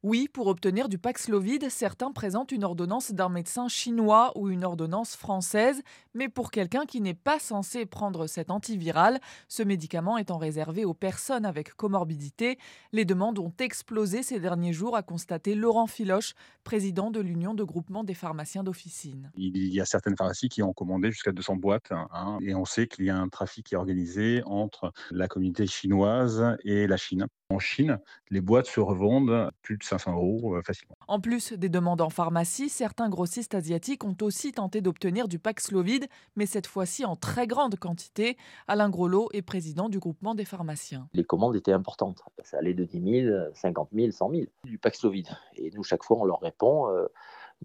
Oui, 0.04 0.28
pour 0.32 0.46
obtenir 0.46 0.88
du 0.88 0.96
Paxlovid, 0.96 1.68
certains 1.70 2.12
présentent 2.12 2.52
une 2.52 2.62
ordonnance 2.62 3.10
d'un 3.10 3.28
médecin 3.28 3.66
chinois 3.66 4.30
ou 4.36 4.48
une 4.48 4.64
ordonnance 4.64 5.16
française, 5.16 5.82
mais 6.14 6.28
pour 6.28 6.52
quelqu'un 6.52 6.86
qui 6.86 7.00
n'est 7.00 7.14
pas 7.14 7.40
censé 7.40 7.84
prendre 7.84 8.28
cet 8.28 8.52
antiviral, 8.52 9.18
ce 9.48 9.64
médicament 9.64 10.16
étant 10.16 10.38
réservé 10.38 10.84
aux 10.84 10.94
personnes 10.94 11.44
avec 11.44 11.74
comorbidité, 11.74 12.58
les 12.92 13.04
demandes 13.04 13.40
ont 13.40 13.52
explosé 13.58 14.22
ces 14.22 14.38
derniers 14.38 14.72
jours, 14.72 14.96
a 14.96 15.02
constaté 15.02 15.56
Laurent 15.56 15.88
Filoche, 15.88 16.34
président 16.62 17.10
de 17.10 17.18
l'Union 17.18 17.54
de 17.54 17.64
groupement 17.64 18.04
des 18.04 18.14
pharmaciens 18.14 18.62
d'officine. 18.62 19.32
Il 19.34 19.72
y 19.72 19.80
a 19.80 19.84
certaines 19.84 20.16
pharmacies 20.16 20.48
qui 20.48 20.62
ont 20.62 20.72
commandé 20.72 21.10
jusqu'à 21.10 21.32
200 21.32 21.56
boîtes, 21.56 21.90
hein, 21.92 22.38
et 22.42 22.54
on 22.54 22.64
sait 22.64 22.86
qu'il 22.86 23.04
y 23.04 23.10
a 23.10 23.16
un 23.16 23.28
trafic 23.28 23.66
qui 23.66 23.74
est 23.74 23.78
organisé 23.78 24.42
entre 24.44 24.92
la 25.10 25.26
communauté 25.28 25.66
chinoise 25.66 26.56
et 26.64 26.86
la 26.86 26.96
Chine. 26.96 27.26
En 27.50 27.58
Chine, 27.58 27.98
les 28.30 28.40
boîtes 28.40 28.66
se 28.66 28.80
revendent 28.80 29.50
plus 29.62 29.78
de 29.78 29.82
500 29.88 30.14
euros 30.14 30.56
euh, 30.56 30.62
facilement. 30.62 30.96
En 31.08 31.20
plus 31.20 31.52
des 31.52 31.68
demandes 31.68 32.00
en 32.00 32.10
pharmacie, 32.10 32.68
certains 32.68 33.08
grossistes 33.08 33.54
asiatiques 33.54 34.04
ont 34.04 34.16
aussi 34.22 34.52
tenté 34.52 34.80
d'obtenir 34.80 35.28
du 35.28 35.38
Paxlovid, 35.38 36.06
mais 36.36 36.46
cette 36.46 36.66
fois-ci 36.66 37.04
en 37.04 37.16
très 37.16 37.46
grande 37.46 37.76
quantité. 37.76 38.36
Alain 38.66 38.90
Groslo 38.90 39.28
est 39.32 39.42
président 39.42 39.88
du 39.88 39.98
groupement 39.98 40.34
des 40.34 40.44
pharmaciens. 40.44 41.08
Les 41.14 41.24
commandes 41.24 41.56
étaient 41.56 41.72
importantes. 41.72 42.22
Ça 42.42 42.58
allait 42.58 42.74
de 42.74 42.84
10 42.84 43.24
000, 43.26 43.36
50 43.54 43.88
000, 43.92 44.10
100 44.10 44.30
000 44.30 44.42
du 44.64 44.78
Paxlovid. 44.78 45.28
Et 45.56 45.70
nous, 45.74 45.82
chaque 45.82 46.04
fois, 46.04 46.18
on 46.18 46.24
leur 46.24 46.40
répond. 46.40 46.88
Euh, 46.90 47.06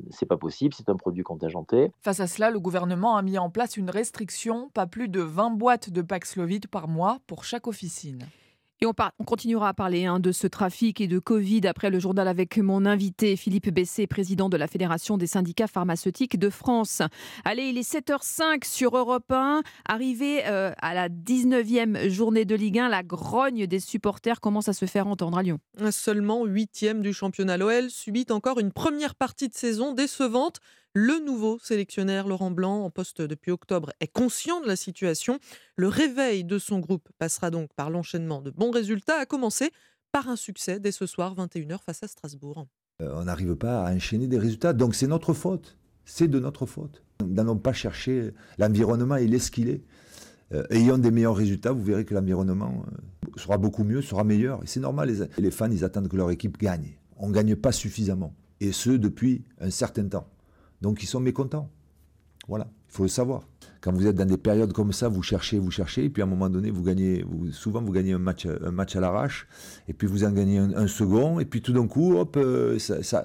c'est 0.10 0.26
pas 0.26 0.38
possible, 0.38 0.74
c'est 0.74 0.90
un 0.90 0.96
produit 0.96 1.24
contingenté. 1.24 1.92
Face 2.02 2.20
à 2.20 2.28
cela, 2.28 2.50
le 2.50 2.60
gouvernement 2.60 3.16
a 3.16 3.22
mis 3.22 3.38
en 3.38 3.50
place 3.50 3.78
une 3.78 3.90
restriction, 3.90 4.70
pas 4.74 4.88
plus 4.88 5.08
de 5.08 5.22
20 5.22 5.52
boîtes 5.52 5.90
de 5.92 6.02
Paxlovid 6.02 6.68
par 6.68 6.88
mois 6.88 7.20
pour 7.28 7.44
chaque 7.44 7.68
officine. 7.68 8.26
On, 8.86 9.24
continuera 9.24 9.70
à 9.70 9.74
parler 9.74 10.06
hein, 10.06 10.20
de 10.20 10.34
ce 10.34 10.46
trafic 10.46 11.00
et 11.00 11.08
de 11.08 11.18
Covid 11.18 11.62
après 11.68 11.90
le 11.90 12.00
journal 12.00 12.28
avec 12.28 12.58
mon 12.58 12.86
invité 12.86 13.38
Philippe 13.38 13.70
Bessé, 13.70 14.08
président 14.08 14.50
de 14.50 14.58
la 14.58 14.68
Fédération 14.68 15.18
des 15.18 15.28
syndicats 15.28 15.68
pharmaceutiques 15.68 16.38
de 16.38 16.50
France. 16.50 17.02
Allez, 17.46 17.64
il 17.64 17.78
est 17.78 17.90
7h05 17.90 18.66
sur 18.66 18.98
Europe 18.98 19.32
1. 19.32 19.62
Arrivé 19.88 20.46
euh, 20.48 20.74
à 20.82 20.94
la 20.94 21.08
19e 21.08 22.10
journée 22.10 22.44
de 22.44 22.56
Ligue 22.56 22.80
1, 22.80 22.90
la 22.90 23.04
grogne 23.04 23.68
des 23.68 23.80
supporters 23.80 24.42
commence 24.42 24.68
à 24.68 24.74
se 24.74 24.86
faire 24.86 25.08
entendre 25.08 25.38
à 25.38 25.44
Lyon? 25.44 25.60
Seulement 25.92 26.46
8e 26.46 27.00
du 27.00 27.14
championnat. 27.14 27.58
L'OL 27.58 27.90
subit 27.90 28.26
encore 28.32 28.60
une 28.60 28.74
première 28.74 29.16
partie 29.16 29.48
de 29.48 29.56
saison 29.56 29.94
décevante. 29.94 30.60
Le 30.96 31.26
nouveau 31.26 31.58
sélectionneur 31.58 32.28
Laurent 32.28 32.52
Blanc, 32.52 32.84
en 32.84 32.92
poste 32.92 33.20
depuis 33.20 33.50
octobre, 33.50 33.92
est 34.00 34.08
conscient 34.08 34.62
de 34.62 34.68
la 34.68 34.76
situation. 34.76 35.40
Le 35.76 35.88
réveil 35.88 36.44
de 36.44 36.60
son 36.60 36.78
groupe 36.78 37.10
passera 37.18 37.50
donc 37.50 37.74
par 37.74 37.90
l'enchaînement 37.90 38.44
de 38.44 38.52
bons 38.52 38.70
résultats, 38.70 39.18
à 39.18 39.26
commencer 39.26 39.72
par 40.12 40.30
un 40.30 40.36
succès 40.36 40.80
dès 40.80 40.92
ce 40.92 41.08
soir 41.08 41.34
21h 41.34 41.80
face 41.84 42.04
à 42.04 42.08
Strasbourg. 42.08 42.68
Euh, 43.02 43.12
on 43.16 43.24
n'arrive 43.24 43.56
pas 43.56 43.84
à 43.88 43.92
enchaîner 43.92 44.28
des 44.28 44.38
résultats, 44.38 44.74
donc 44.74 44.94
c'est 44.94 45.08
notre 45.08 45.34
faute. 45.34 45.80
C'est 46.06 46.28
de 46.28 46.38
notre 46.38 46.68
faute. 46.68 47.02
Nous 47.22 47.34
n'allons 47.34 47.58
pas 47.58 47.74
chercher 47.74 48.32
l'environnement, 48.60 49.16
il 49.16 49.34
est 49.34 49.40
ce 49.40 49.50
qu'il 49.50 49.70
est. 49.70 49.82
Euh, 50.52 50.64
ayant 50.70 51.00
des 51.00 51.10
meilleurs 51.10 51.36
résultats, 51.36 51.72
vous 51.72 51.84
verrez 51.84 52.06
que 52.06 52.14
l'environnement 52.14 52.86
euh, 52.86 53.40
sera 53.40 53.58
beaucoup 53.58 53.84
mieux, 53.84 54.04
sera 54.04 54.24
meilleur. 54.24 54.62
Et 54.62 54.68
c'est 54.68 54.80
normal, 54.80 55.10
les, 55.10 55.42
les 55.42 55.50
fans, 55.50 55.72
ils 55.72 55.84
attendent 55.84 56.08
que 56.08 56.18
leur 56.18 56.30
équipe 56.30 56.60
gagne. 56.60 57.00
On 57.18 57.30
ne 57.30 57.34
gagne 57.34 57.56
pas 57.56 57.72
suffisamment. 57.72 58.36
Et 58.60 58.72
ce, 58.72 58.92
depuis 58.92 59.44
un 59.60 59.72
certain 59.72 60.08
temps. 60.08 60.30
Donc 60.84 61.02
ils 61.02 61.08
sont 61.08 61.22
mécontents. 61.22 61.70
Voilà, 62.50 62.68
il 62.90 62.94
faut 62.94 63.04
le 63.04 63.10
savoir. 63.10 63.48
Quand 63.80 63.94
vous 63.94 64.06
êtes 64.06 64.18
dans 64.18 64.26
des 64.26 64.38
périodes 64.38 64.74
comme 64.74 64.92
ça, 64.92 65.08
vous 65.08 65.24
cherchez, 65.24 65.58
vous 65.58 65.72
cherchez, 65.72 66.04
et 66.04 66.10
puis 66.10 66.22
à 66.22 66.26
un 66.26 66.30
moment 66.30 66.50
donné, 66.50 66.72
vous 66.72 66.84
gagnez, 66.84 67.26
souvent 67.54 67.82
vous 67.82 67.94
gagnez 67.94 68.12
un 68.12 68.20
match, 68.20 68.46
un 68.46 68.72
match 68.72 68.98
à 68.98 69.00
l'arrache, 69.00 69.48
et 69.88 69.94
puis 69.94 70.08
vous 70.08 70.26
en 70.26 70.32
gagnez 70.32 70.58
un, 70.58 70.88
second, 70.88 71.40
et 71.40 71.46
puis 71.46 71.62
tout 71.62 71.72
d'un 71.72 71.88
coup, 71.88 72.18
hop, 72.18 72.36
euh, 72.36 72.78
ça, 72.80 73.24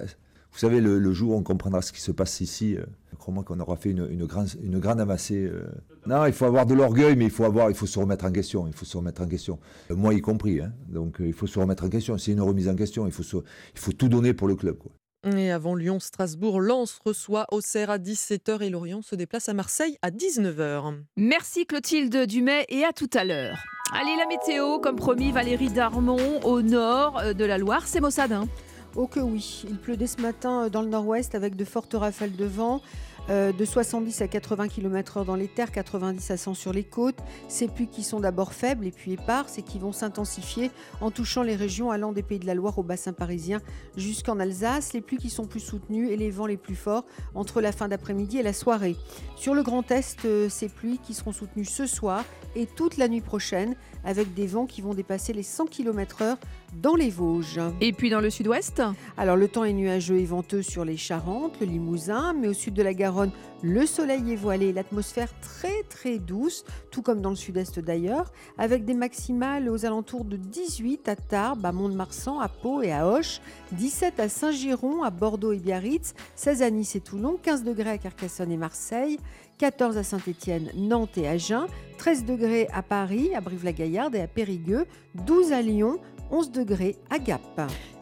vous 0.51 0.57
savez, 0.57 0.79
le, 0.79 1.13
jour 1.13 1.31
où 1.31 1.35
on 1.35 1.43
comprendra 1.43 1.81
ce 1.81 1.91
qui 1.91 1.99
se 1.99 2.13
passe 2.13 2.39
ici, 2.39 2.77
euh, 2.77 2.85
crois-moi 3.17 3.43
qu'on 3.43 3.59
aura 3.59 3.75
fait 3.75 3.91
une, 3.91 4.07
une, 4.09 4.25
une 4.63 4.79
grande 4.79 5.01
amassée. 5.01 5.45
Euh. 5.45 5.67
Non, 6.07 6.25
il 6.27 6.33
faut 6.33 6.45
avoir 6.45 6.65
de 6.65 6.73
l'orgueil, 6.73 7.17
mais 7.17 7.25
il 7.25 7.31
faut, 7.31 7.43
avoir, 7.43 7.69
il 7.69 7.75
faut 7.75 7.87
se 7.87 7.99
remettre 7.99 8.23
en 8.23 8.31
question. 8.31 8.67
Il 8.67 8.73
faut 8.73 8.85
se 8.85 8.95
remettre 8.95 9.21
en 9.21 9.27
question. 9.27 9.59
moi 9.89 10.13
y 10.13 10.21
compris. 10.21 10.61
Hein. 10.61 10.71
Donc 10.87 11.17
il 11.19 11.33
faut 11.33 11.45
se 11.45 11.59
remettre 11.59 11.83
en 11.83 11.89
question. 11.89 12.17
C'est 12.17 12.31
une 12.31 12.41
remise 12.41 12.69
en 12.69 12.75
question. 12.75 13.05
Il 13.05 13.11
faut, 13.11 13.43
il 13.73 13.79
faut 13.79 13.91
tout 13.91 14.07
donner 14.07 14.33
pour 14.33 14.47
le 14.47 14.55
club. 14.55 14.77
Quoi. 14.77 14.91
Et 15.25 15.51
avant 15.51 15.75
Lyon-Strasbourg, 15.75 16.61
Lens 16.61 16.99
reçoit 17.03 17.45
Auxerre 17.51 17.89
à 17.89 17.97
17h 17.97 18.61
et 18.61 18.69
Lorient 18.69 19.01
se 19.01 19.15
déplace 19.15 19.49
à 19.49 19.53
Marseille 19.53 19.97
à 20.01 20.11
19h. 20.11 20.95
Merci 21.17 21.65
Clotilde 21.65 22.25
Dumais 22.25 22.65
et 22.69 22.85
à 22.85 22.93
tout 22.93 23.09
à 23.13 23.25
l'heure. 23.25 23.57
Allez, 23.93 24.15
la 24.17 24.27
météo, 24.27 24.79
comme 24.79 24.95
promis, 24.95 25.31
Valérie 25.31 25.71
Darmon 25.71 26.39
au 26.45 26.61
nord 26.61 27.19
euh, 27.19 27.33
de 27.33 27.43
la 27.43 27.57
Loire, 27.57 27.85
c'est 27.85 27.99
Mossadin. 27.99 28.47
Oh 28.95 29.07
que 29.07 29.19
oui, 29.19 29.65
il 29.67 29.77
pleut 29.77 29.97
dès 29.97 30.07
ce 30.07 30.21
matin 30.21 30.65
euh, 30.65 30.69
dans 30.69 30.81
le 30.81 30.87
nord-ouest 30.87 31.35
avec 31.35 31.55
de 31.55 31.65
fortes 31.65 31.95
rafales 31.95 32.35
de 32.35 32.45
vent. 32.45 32.81
Euh, 33.29 33.51
de 33.51 33.65
70 33.65 34.21
à 34.21 34.27
80 34.27 34.67
km/h 34.67 35.25
dans 35.25 35.35
les 35.35 35.47
terres, 35.47 35.71
90 35.71 36.31
à 36.31 36.37
100 36.37 36.53
sur 36.53 36.73
les 36.73 36.83
côtes. 36.83 37.19
Ces 37.47 37.67
pluies 37.67 37.87
qui 37.87 38.03
sont 38.03 38.19
d'abord 38.19 38.53
faibles 38.53 38.85
et 38.85 38.91
puis 38.91 39.13
éparses 39.13 39.57
et 39.57 39.61
qui 39.61 39.79
vont 39.79 39.91
s'intensifier 39.91 40.71
en 41.01 41.11
touchant 41.11 41.43
les 41.43 41.55
régions 41.55 41.91
allant 41.91 42.11
des 42.11 42.23
Pays 42.23 42.39
de 42.39 42.45
la 42.45 42.55
Loire 42.55 42.77
au 42.79 42.83
bassin 42.83 43.13
parisien 43.13 43.61
jusqu'en 43.97 44.39
Alsace. 44.39 44.93
Les 44.93 45.01
pluies 45.01 45.17
qui 45.17 45.29
sont 45.29 45.45
plus 45.45 45.59
soutenues 45.59 46.09
et 46.09 46.17
les 46.17 46.31
vents 46.31 46.47
les 46.47 46.57
plus 46.57 46.75
forts 46.75 47.05
entre 47.35 47.61
la 47.61 47.71
fin 47.71 47.87
d'après-midi 47.87 48.37
et 48.37 48.43
la 48.43 48.53
soirée. 48.53 48.95
Sur 49.35 49.53
le 49.53 49.63
Grand 49.63 49.89
Est, 49.91 50.25
euh, 50.25 50.49
ces 50.49 50.69
pluies 50.69 50.99
qui 50.99 51.13
seront 51.13 51.31
soutenues 51.31 51.65
ce 51.65 51.85
soir 51.85 52.23
et 52.55 52.65
toute 52.65 52.97
la 52.97 53.07
nuit 53.07 53.21
prochaine 53.21 53.75
avec 54.03 54.33
des 54.33 54.47
vents 54.47 54.65
qui 54.65 54.81
vont 54.81 54.93
dépasser 54.93 55.33
les 55.33 55.43
100 55.43 55.67
km/h 55.67 56.37
dans 56.81 56.95
les 56.95 57.09
Vosges. 57.09 57.59
Et 57.81 57.93
puis 57.93 58.09
dans 58.09 58.21
le 58.21 58.29
sud-ouest 58.29 58.81
Alors 59.17 59.35
le 59.35 59.47
temps 59.47 59.63
est 59.63 59.73
nuageux 59.73 60.17
et 60.17 60.25
venteux 60.25 60.61
sur 60.61 60.85
les 60.85 60.97
Charentes, 60.97 61.59
le 61.59 61.65
Limousin, 61.65 62.33
mais 62.33 62.47
au 62.47 62.53
sud 62.53 62.73
de 62.73 62.83
la 62.83 62.93
Garonne, 62.93 63.31
le 63.61 63.85
soleil 63.85 64.31
est 64.31 64.37
voilé, 64.37 64.71
l'atmosphère 64.71 65.29
très 65.41 65.83
très 65.89 66.17
douce, 66.17 66.63
tout 66.91 67.01
comme 67.01 67.21
dans 67.21 67.31
le 67.31 67.35
sud-est 67.35 67.79
d'ailleurs, 67.79 68.31
avec 68.57 68.85
des 68.85 68.93
maximales 68.93 69.69
aux 69.69 69.85
alentours 69.85 70.25
de 70.25 70.37
18 70.37 71.09
à 71.09 71.15
Tarbes, 71.15 71.65
à 71.65 71.71
Mont-de-Marsan, 71.71 72.39
à 72.39 72.47
Pau 72.47 72.81
et 72.81 72.91
à 72.91 73.07
Auch, 73.07 73.41
17 73.73 74.19
à 74.19 74.29
Saint-Giron, 74.29 75.03
à 75.03 75.09
Bordeaux 75.09 75.51
et 75.51 75.59
Biarritz, 75.59 76.13
16 76.35 76.61
à 76.61 76.69
Nice 76.69 76.95
et 76.95 77.01
Toulon, 77.01 77.37
15 77.41 77.63
degrés 77.63 77.89
à 77.89 77.97
Carcassonne 77.97 78.51
et 78.51 78.57
Marseille, 78.57 79.19
14 79.59 79.97
à 79.97 80.03
Saint-Étienne, 80.03 80.71
Nantes 80.73 81.17
et 81.17 81.27
Agen, 81.27 81.67
13 81.97 82.23
degrés 82.23 82.67
à 82.73 82.81
Paris, 82.81 83.35
à 83.35 83.41
Brive-la-Gaillarde 83.41 84.15
et 84.15 84.21
à 84.21 84.27
Périgueux, 84.27 84.85
12 85.25 85.51
à 85.51 85.61
Lyon, 85.61 85.99
11 86.31 86.51
degrés 86.51 86.95
à 87.09 87.19
Gap. 87.19 87.41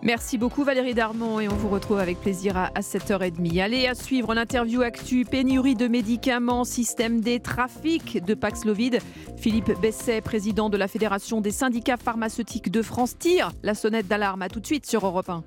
Merci 0.03 0.37
beaucoup 0.37 0.63
Valérie 0.63 0.93
Darmon 0.93 1.39
et 1.39 1.47
on 1.47 1.55
vous 1.55 1.69
retrouve 1.69 1.97
avec 1.97 2.19
plaisir 2.21 2.55
à 2.57 2.69
7h30. 2.79 3.59
Allez, 3.59 3.87
à 3.87 3.95
suivre 3.95 4.35
l'interview 4.35 4.81
actu, 4.81 5.25
pénurie 5.25 5.73
de 5.73 5.87
médicaments, 5.87 6.63
système 6.63 7.21
des 7.21 7.39
trafics 7.39 8.23
de 8.23 8.35
Paxlovid. 8.35 8.99
Philippe 9.37 9.71
Besset, 9.81 10.21
président 10.21 10.69
de 10.69 10.77
la 10.77 10.87
Fédération 10.87 11.41
des 11.41 11.51
syndicats 11.51 11.97
pharmaceutiques 11.97 12.69
de 12.69 12.83
France, 12.83 13.17
tire 13.17 13.51
la 13.63 13.73
sonnette 13.73 14.07
d'alarme. 14.07 14.43
À 14.43 14.49
tout 14.49 14.59
de 14.59 14.65
suite 14.67 14.85
sur 14.85 15.05
Europe 15.07 15.29
1. 15.29 15.43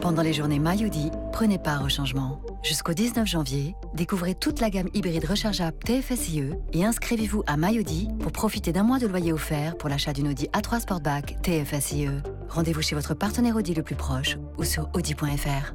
Pendant 0.00 0.22
les 0.22 0.32
journées 0.32 0.58
Mayudi, 0.58 1.12
prenez 1.32 1.58
part 1.58 1.84
au 1.84 1.88
changement. 1.88 2.40
Jusqu'au 2.62 2.92
19 2.92 3.26
janvier, 3.26 3.74
découvrez 3.92 4.36
toute 4.36 4.60
la 4.60 4.70
gamme 4.70 4.88
hybride 4.94 5.24
rechargeable 5.24 5.76
TFSIe 5.84 6.50
et 6.72 6.84
inscrivez-vous 6.84 7.42
à 7.48 7.56
Mayodi 7.56 8.08
pour 8.20 8.30
profiter 8.30 8.72
d'un 8.72 8.84
mois 8.84 9.00
de 9.00 9.08
loyer 9.08 9.32
offert 9.32 9.76
pour 9.76 9.88
l'achat 9.88 10.12
d'une 10.12 10.28
Audi 10.28 10.46
A3 10.52 10.80
Sportback 10.80 11.42
TFSIe. 11.42 12.08
Rendez-vous 12.48 12.82
chez 12.82 12.94
votre 12.94 13.14
partenaire 13.14 13.56
Audi 13.56 13.74
le 13.74 13.82
plus 13.82 13.96
proche 13.96 14.38
ou 14.58 14.64
sur 14.64 14.88
audi.fr. 14.94 15.74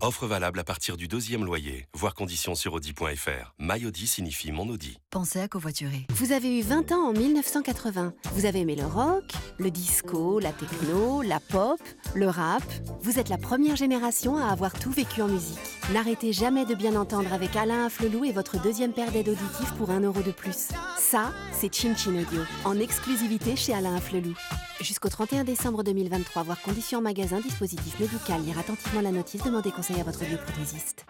Offre 0.00 0.28
valable 0.28 0.60
à 0.60 0.64
partir 0.64 0.96
du 0.96 1.08
deuxième 1.08 1.44
loyer. 1.44 1.88
Voir 1.92 2.14
conditions 2.14 2.54
sur 2.54 2.72
Audi.fr. 2.74 3.52
MyAudi 3.58 4.06
signifie 4.06 4.52
mon 4.52 4.68
Audi. 4.68 4.96
Pensez 5.10 5.40
à 5.40 5.48
covoiturer. 5.48 6.06
Vous 6.10 6.30
avez 6.30 6.56
eu 6.56 6.62
20 6.62 6.92
ans 6.92 7.08
en 7.08 7.12
1980. 7.12 8.14
Vous 8.32 8.46
avez 8.46 8.60
aimé 8.60 8.76
le 8.76 8.86
rock, 8.86 9.24
le 9.58 9.72
disco, 9.72 10.38
la 10.38 10.52
techno, 10.52 11.22
la 11.22 11.40
pop, 11.40 11.80
le 12.14 12.28
rap. 12.28 12.62
Vous 13.02 13.18
êtes 13.18 13.28
la 13.28 13.38
première 13.38 13.74
génération 13.74 14.36
à 14.36 14.46
avoir 14.46 14.72
tout 14.72 14.92
vécu 14.92 15.20
en 15.20 15.26
musique. 15.26 15.58
N'arrêtez 15.92 16.32
jamais 16.32 16.64
de 16.64 16.76
bien 16.76 16.94
entendre 16.94 17.32
avec 17.32 17.56
Alain 17.56 17.86
Afflelou 17.86 18.24
et 18.24 18.30
votre 18.30 18.62
deuxième 18.62 18.92
paire 18.92 19.10
d'aides 19.10 19.30
auditives 19.30 19.74
pour 19.78 19.90
un 19.90 20.00
euro 20.00 20.20
de 20.20 20.30
plus. 20.30 20.68
Ça, 20.96 21.32
c'est 21.52 21.74
Chin 21.74 21.96
Chin 21.96 22.14
Audio, 22.14 22.42
en 22.64 22.78
exclusivité 22.78 23.56
chez 23.56 23.74
Alain 23.74 23.96
Afflelou. 23.96 24.34
Jusqu'au 24.80 25.08
31 25.08 25.42
décembre 25.42 25.82
2023, 25.82 26.44
voir 26.44 26.60
conditions 26.62 27.00
en 27.00 27.02
magasin, 27.02 27.40
dispositif 27.40 27.98
médical, 27.98 28.42
lire 28.42 28.58
attentivement 28.60 29.00
la 29.00 29.10
notice, 29.10 29.42
demandez 29.42 29.72
conseil 29.72 29.87
à 29.94 30.02
votre 30.02 30.24
bioprothésiste. 30.24 31.06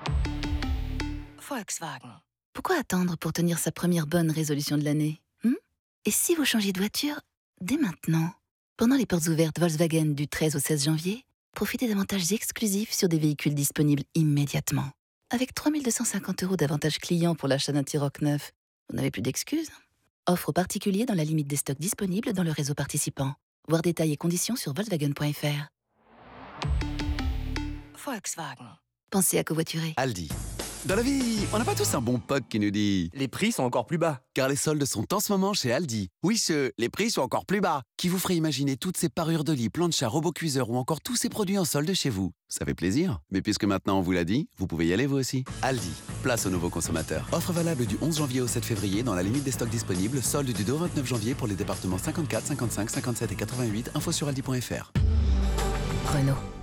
Volkswagen. 1.49 2.21
Pourquoi 2.53 2.79
attendre 2.79 3.17
pour 3.17 3.33
tenir 3.33 3.59
sa 3.59 3.73
première 3.73 4.07
bonne 4.07 4.31
résolution 4.31 4.79
de 4.79 4.85
l'année 4.85 5.21
hmm? 5.43 5.55
Et 6.05 6.11
si 6.11 6.37
vous 6.37 6.45
changez 6.45 6.73
de 6.73 6.79
voiture 6.79 7.21
dès 7.61 7.77
maintenant 7.77 8.33
Pendant 8.77 8.97
les 8.97 9.07
portes 9.07 9.27
ouvertes 9.27 9.59
Volkswagen 9.59 10.15
du 10.15 10.29
13 10.29 10.55
au 10.55 10.59
16 10.61 10.85
janvier, 10.85 11.25
profitez 11.55 11.89
d'avantages 11.89 12.33
exclusifs 12.33 12.93
sur 12.93 13.09
des 13.09 13.19
véhicules 13.19 13.55
disponibles 13.55 14.05
immédiatement. 14.15 14.91
Avec 15.31 15.55
3250 15.55 16.45
euros 16.45 16.57
d'avantages 16.57 16.99
clients 16.99 17.35
pour 17.35 17.49
l'achat 17.49 17.73
d'un 17.73 17.83
T-Roc 17.83 18.21
neuf, 18.23 18.53
vous 18.89 18.97
n'avez 18.97 19.11
plus 19.11 19.23
d'excuses. 19.23 19.71
Offre 20.29 20.51
aux 20.51 20.53
particuliers 20.53 21.05
dans 21.05 21.15
la 21.15 21.25
limite 21.25 21.49
des 21.49 21.57
stocks 21.57 21.81
disponibles 21.81 22.33
dans 22.33 22.45
le 22.45 22.53
réseau 22.53 22.75
participant. 22.75 23.35
Voir 23.67 23.83
détails 23.83 24.13
et 24.13 24.17
conditions 24.17 24.57
sur 24.57 24.73
Volkswagen.fr. 24.73 25.69
Volkswagen. 28.09 28.65
Pensez 29.11 29.37
à 29.37 29.45
covoiturer. 29.45 29.93
Aldi. 29.99 30.31
Dans 30.87 30.97
la 30.97 31.03
vie, 31.03 31.41
on 31.53 31.59
n'a 31.59 31.65
pas 31.67 31.75
tous 31.75 31.93
un 31.93 32.01
bon 32.01 32.19
pote 32.19 32.45
qui 32.49 32.59
nous 32.59 32.71
dit 32.71 33.11
Les 33.13 33.29
prix 33.29 33.53
sont 33.53 33.65
encore 33.65 33.85
plus 33.85 33.99
bas. 33.99 34.23
Car 34.33 34.49
les 34.49 34.57
soldes 34.57 34.83
sont 34.87 35.13
en 35.13 35.21
ce 35.21 35.31
moment 35.31 35.53
chez 35.53 35.73
Aldi. 35.73 36.09
Oui, 36.23 36.39
ce 36.39 36.71
les 36.79 36.89
prix 36.89 37.11
sont 37.11 37.21
encore 37.21 37.45
plus 37.45 37.61
bas. 37.61 37.83
Qui 37.99 38.09
vous 38.09 38.19
ferait 38.19 38.37
imaginer 38.37 38.79
toutes 38.79 38.97
ces 38.97 39.11
parures 39.11 39.45
de 39.45 39.53
lit, 39.53 39.69
plancha, 39.69 40.09
robot 40.09 40.33
cuiseur 40.33 40.71
ou 40.71 40.77
encore 40.77 41.03
tous 41.03 41.17
ces 41.17 41.29
produits 41.29 41.59
en 41.59 41.67
solde 41.67 41.93
chez 41.93 42.09
vous? 42.09 42.31
Ça 42.49 42.65
fait 42.65 42.73
plaisir. 42.73 43.19
Mais 43.31 43.43
puisque 43.43 43.65
maintenant 43.65 43.99
on 43.99 44.03
vous 44.03 44.13
l'a 44.13 44.25
dit, 44.25 44.49
vous 44.57 44.67
pouvez 44.67 44.87
y 44.87 44.95
aller 44.95 45.05
vous 45.05 45.17
aussi. 45.17 45.45
Aldi. 45.61 45.93
Place 46.23 46.47
aux 46.47 46.51
nouveaux 46.51 46.71
consommateurs. 46.71 47.29
Offre 47.33 47.53
valable 47.53 47.85
du 47.85 47.99
11 48.01 48.17
janvier 48.17 48.41
au 48.41 48.47
7 48.47 48.65
février 48.65 49.03
dans 49.03 49.15
la 49.15 49.23
limite 49.23 49.45
des 49.45 49.53
stocks 49.53 49.69
disponibles. 49.69 50.23
Solde 50.23 50.51
du 50.51 50.65
2 50.65 50.73
au 50.73 50.79
29 50.79 51.07
janvier 51.07 51.35
pour 51.35 51.47
les 51.47 51.57
départements 51.57 51.99
54, 51.99 52.47
55, 52.47 52.89
57 52.89 53.33
et 53.33 53.37
88. 53.37 53.91
Info 53.95 54.13
sur 54.13 54.29
aldi.fr. 54.29 54.93
Renault. 56.15 56.58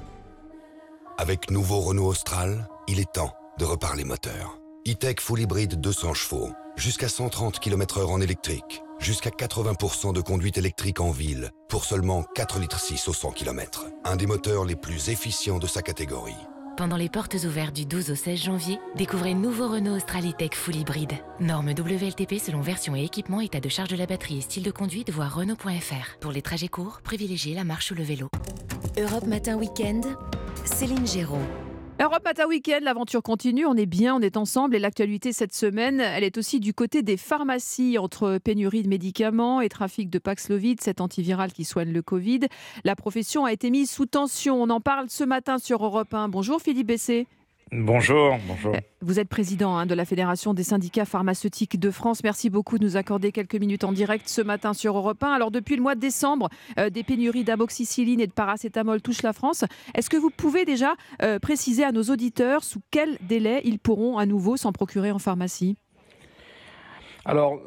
Avec 1.17 1.49
nouveau 1.49 1.79
Renault 1.79 2.07
Austral, 2.07 2.67
il 2.89 2.99
est 2.99 3.09
temps 3.09 3.31
de 3.57 3.63
reparler 3.63 4.03
moteur. 4.03 4.59
E-Tech 4.85 5.21
Full 5.21 5.39
Hybride 5.39 5.79
200 5.79 6.13
chevaux, 6.13 6.49
jusqu'à 6.75 7.07
130 7.07 7.59
km/h 7.59 8.05
en 8.05 8.19
électrique, 8.19 8.83
jusqu'à 8.99 9.29
80% 9.29 10.13
de 10.13 10.19
conduite 10.19 10.57
électrique 10.57 10.99
en 10.99 11.11
ville, 11.11 11.51
pour 11.69 11.85
seulement 11.85 12.25
4,6 12.35 12.59
litres 12.59 13.07
au 13.07 13.13
100 13.13 13.31
km. 13.31 13.85
Un 14.03 14.17
des 14.17 14.27
moteurs 14.27 14.65
les 14.65 14.75
plus 14.75 15.07
efficients 15.07 15.57
de 15.57 15.67
sa 15.67 15.81
catégorie. 15.81 16.35
Pendant 16.75 16.97
les 16.97 17.07
portes 17.07 17.37
ouvertes 17.45 17.73
du 17.73 17.85
12 17.85 18.11
au 18.11 18.15
16 18.15 18.37
janvier, 18.37 18.77
découvrez 18.97 19.33
nouveau 19.35 19.69
Renault 19.69 19.95
Australitech 19.95 20.53
Full 20.53 20.75
Hybride. 20.75 21.13
Norme 21.39 21.69
WLTP 21.69 22.39
selon 22.39 22.59
version 22.59 22.93
et 22.93 23.05
équipement, 23.05 23.39
état 23.39 23.61
de 23.61 23.69
charge 23.69 23.87
de 23.87 23.95
la 23.95 24.05
batterie 24.05 24.39
et 24.39 24.41
style 24.41 24.63
de 24.63 24.71
conduite, 24.71 25.11
voir 25.11 25.33
Renault.fr. 25.33 26.17
Pour 26.19 26.33
les 26.33 26.41
trajets 26.41 26.67
courts, 26.67 26.99
privilégiez 27.01 27.55
la 27.55 27.63
marche 27.63 27.91
ou 27.91 27.95
le 27.95 28.03
vélo. 28.03 28.27
Europe 28.97 29.25
Matin 29.25 29.55
Weekend, 29.55 30.05
Céline 30.65 31.05
Géraud. 31.05 31.37
Europe 32.01 32.23
Matin 32.25 32.47
Weekend, 32.47 32.83
l'aventure 32.83 33.21
continue, 33.21 33.65
on 33.65 33.75
est 33.75 33.85
bien, 33.85 34.15
on 34.15 34.19
est 34.19 34.35
ensemble 34.35 34.75
et 34.75 34.79
l'actualité 34.79 35.31
cette 35.31 35.53
semaine, 35.53 36.01
elle 36.01 36.23
est 36.23 36.37
aussi 36.37 36.59
du 36.59 36.73
côté 36.73 37.03
des 37.03 37.17
pharmacies 37.17 37.97
entre 37.97 38.39
pénurie 38.43 38.81
de 38.81 38.89
médicaments 38.89 39.61
et 39.61 39.69
trafic 39.69 40.09
de 40.09 40.17
Paxlovid, 40.17 40.81
cet 40.81 41.01
antiviral 41.01 41.53
qui 41.53 41.65
soigne 41.65 41.91
le 41.91 42.01
Covid. 42.01 42.41
La 42.83 42.95
profession 42.95 43.45
a 43.45 43.53
été 43.53 43.69
mise 43.69 43.91
sous 43.91 44.07
tension, 44.07 44.61
on 44.61 44.69
en 44.69 44.81
parle 44.81 45.05
ce 45.09 45.23
matin 45.23 45.59
sur 45.59 45.85
Europe 45.85 46.13
1. 46.13 46.29
Bonjour 46.29 46.59
Philippe 46.59 46.87
Bessé. 46.87 47.27
Bonjour, 47.71 48.37
bonjour. 48.47 48.75
Vous 49.01 49.19
êtes 49.19 49.27
président 49.27 49.75
hein, 49.75 49.87
de 49.87 49.95
la 49.95 50.05
Fédération 50.05 50.53
des 50.53 50.63
syndicats 50.63 51.03
pharmaceutiques 51.05 51.79
de 51.79 51.89
France. 51.89 52.23
Merci 52.23 52.51
beaucoup 52.51 52.77
de 52.77 52.85
nous 52.85 52.95
accorder 52.95 53.31
quelques 53.31 53.55
minutes 53.55 53.83
en 53.83 53.91
direct 53.91 54.29
ce 54.29 54.41
matin 54.41 54.73
sur 54.73 54.95
Europe 54.95 55.23
1. 55.23 55.31
Alors 55.31 55.49
depuis 55.49 55.75
le 55.75 55.81
mois 55.81 55.95
de 55.95 55.99
décembre, 55.99 56.49
euh, 56.77 56.91
des 56.91 57.03
pénuries 57.03 57.43
d'amoxicilline 57.43 58.19
et 58.19 58.27
de 58.27 58.31
paracétamol 58.31 59.01
touchent 59.01 59.23
la 59.23 59.33
France. 59.33 59.65
Est-ce 59.95 60.11
que 60.11 60.17
vous 60.17 60.29
pouvez 60.29 60.63
déjà 60.63 60.93
euh, 61.23 61.39
préciser 61.39 61.83
à 61.83 61.91
nos 61.91 62.03
auditeurs 62.03 62.63
sous 62.63 62.81
quel 62.91 63.17
délai 63.27 63.61
ils 63.65 63.79
pourront 63.79 64.19
à 64.19 64.27
nouveau 64.27 64.57
s'en 64.57 64.71
procurer 64.71 65.11
en 65.11 65.19
pharmacie? 65.19 65.75
Alors, 67.25 67.59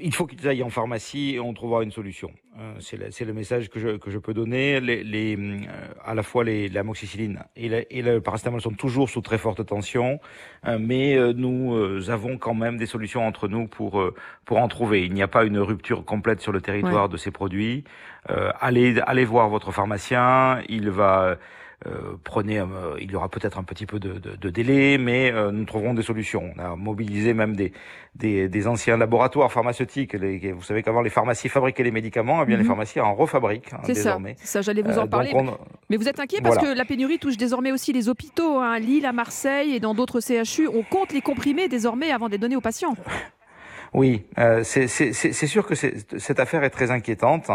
il 0.00 0.14
faut 0.14 0.26
qu'ils 0.26 0.48
aillent 0.48 0.62
en 0.62 0.70
pharmacie 0.70 1.34
et 1.34 1.40
on 1.40 1.52
trouvera 1.52 1.82
une 1.82 1.90
solution. 1.90 2.30
Euh, 2.58 2.74
c'est 2.80 2.96
le, 2.96 3.26
le, 3.26 3.34
message 3.34 3.68
que 3.68 3.78
je, 3.78 3.96
que 3.98 4.10
je 4.10 4.18
peux 4.18 4.32
donner. 4.32 4.80
Les, 4.80 5.04
les, 5.04 5.36
euh, 5.36 5.58
à 6.04 6.14
la 6.14 6.22
fois 6.22 6.44
les, 6.44 6.68
l'amoxicilline 6.68 7.40
et, 7.56 7.68
la, 7.68 7.80
et, 7.90 8.00
le 8.00 8.22
paracétamol 8.22 8.62
sont 8.62 8.70
toujours 8.70 9.10
sous 9.10 9.20
très 9.20 9.36
forte 9.36 9.64
tension, 9.66 10.18
euh, 10.66 10.78
mais 10.80 11.16
nous 11.34 11.76
avons 12.08 12.38
quand 12.38 12.54
même 12.54 12.78
des 12.78 12.86
solutions 12.86 13.26
entre 13.26 13.48
nous 13.48 13.66
pour, 13.66 14.02
pour 14.44 14.58
en 14.58 14.68
trouver. 14.68 15.04
Il 15.04 15.12
n'y 15.12 15.22
a 15.22 15.28
pas 15.28 15.44
une 15.44 15.58
rupture 15.58 16.04
complète 16.04 16.40
sur 16.40 16.52
le 16.52 16.60
territoire 16.60 17.04
ouais. 17.04 17.12
de 17.12 17.16
ces 17.16 17.30
produits. 17.30 17.84
allez, 18.28 18.98
allez 19.06 19.24
voir 19.24 19.48
votre 19.48 19.72
pharmacien, 19.72 20.60
il 20.68 20.90
va 20.90 21.36
prenez, 22.24 22.58
euh, 22.58 22.96
il 23.00 23.10
y 23.10 23.16
aura 23.16 23.28
peut-être 23.28 23.58
un 23.58 23.62
petit 23.62 23.86
peu 23.86 23.98
de, 23.98 24.14
de, 24.14 24.34
de 24.36 24.50
délai, 24.50 24.98
mais 24.98 25.30
euh, 25.32 25.50
nous 25.50 25.64
trouverons 25.64 25.94
des 25.94 26.02
solutions. 26.02 26.50
On 26.56 26.58
a 26.58 26.76
mobilisé 26.76 27.34
même 27.34 27.54
des, 27.54 27.72
des, 28.14 28.48
des 28.48 28.66
anciens 28.66 28.96
laboratoires 28.96 29.52
pharmaceutiques. 29.52 30.14
Les, 30.14 30.52
vous 30.52 30.62
savez 30.62 30.82
qu'avant 30.82 31.02
les 31.02 31.10
pharmacies 31.10 31.48
fabriquaient 31.48 31.82
les 31.82 31.90
médicaments, 31.90 32.42
et 32.42 32.46
bien 32.46 32.56
les 32.56 32.64
pharmacies 32.64 33.00
en 33.00 33.14
refabriquent 33.14 33.72
hein, 33.72 33.80
C'est 33.84 33.92
désormais. 33.92 34.36
Ça, 34.38 34.46
ça 34.46 34.62
j'allais 34.62 34.82
vous 34.82 34.98
en 34.98 35.06
parler. 35.06 35.32
On... 35.34 35.44
Mais, 35.44 35.50
mais, 35.90 35.96
vous 35.96 36.08
êtes 36.08 36.18
inquiet 36.18 36.40
parce 36.42 36.56
voilà. 36.56 36.72
que 36.72 36.78
la 36.78 36.84
pénurie 36.84 37.18
touche 37.18 37.36
désormais 37.36 37.72
aussi 37.72 37.92
les 37.92 38.08
hôpitaux, 38.08 38.58
hein, 38.58 38.78
Lille, 38.78 39.06
à 39.06 39.12
Marseille 39.12 39.74
et 39.74 39.80
dans 39.80 39.94
d'autres 39.94 40.20
CHU. 40.20 40.68
On 40.68 40.82
compte 40.82 41.12
les 41.12 41.20
comprimés 41.20 41.68
désormais 41.68 42.10
avant 42.10 42.26
de 42.26 42.32
les 42.32 42.38
donner 42.38 42.56
aux 42.56 42.60
patients. 42.60 42.96
Oui, 43.92 44.24
euh, 44.38 44.62
c'est 44.64 45.46
sûr 45.46 45.66
que 45.66 45.74
cette 45.74 46.40
affaire 46.40 46.64
est 46.64 46.70
très 46.70 46.90
inquiétante. 46.90 47.50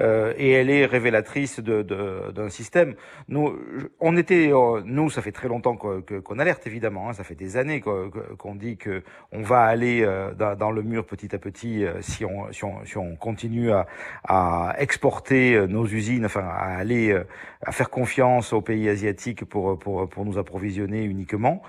Et 0.00 0.52
elle 0.52 0.70
est 0.70 0.86
révélatrice 0.86 1.60
d'un 1.60 1.82
de, 1.82 2.32
d'un 2.32 2.48
système. 2.48 2.94
Nous, 3.28 3.58
on 4.00 4.16
était, 4.16 4.50
nous, 4.84 5.10
ça 5.10 5.22
fait 5.22 5.32
très 5.32 5.48
longtemps 5.48 5.76
qu'on 5.76 6.38
alerte 6.38 6.66
évidemment. 6.66 7.08
Hein, 7.08 7.12
ça 7.12 7.24
fait 7.24 7.34
des 7.34 7.56
années 7.56 7.80
qu'on 7.80 8.54
dit 8.54 8.76
que 8.76 9.02
on 9.32 9.42
va 9.42 9.62
aller 9.62 10.06
dans, 10.38 10.56
dans, 10.56 10.70
le 10.70 10.82
mur 10.82 11.06
petit 11.06 11.34
à 11.34 11.38
petit 11.38 11.84
si 12.00 12.24
on, 12.24 12.52
si 12.52 12.64
on, 12.64 12.84
si 12.84 12.98
on 12.98 13.16
continue 13.16 13.72
à, 13.72 13.86
à 14.24 14.74
exporter 14.78 15.66
nos 15.68 15.86
usines, 15.86 16.26
enfin 16.26 16.46
à 16.46 16.76
aller 16.76 17.18
à 17.62 17.72
faire 17.72 17.90
confiance 17.90 18.52
aux 18.52 18.62
pays 18.62 18.88
asiatiques 18.88 19.44
pour 19.44 19.78
pour 19.78 20.08
pour 20.08 20.24
nous 20.24 20.38
approvisionner 20.38 21.04
uniquement. 21.04 21.62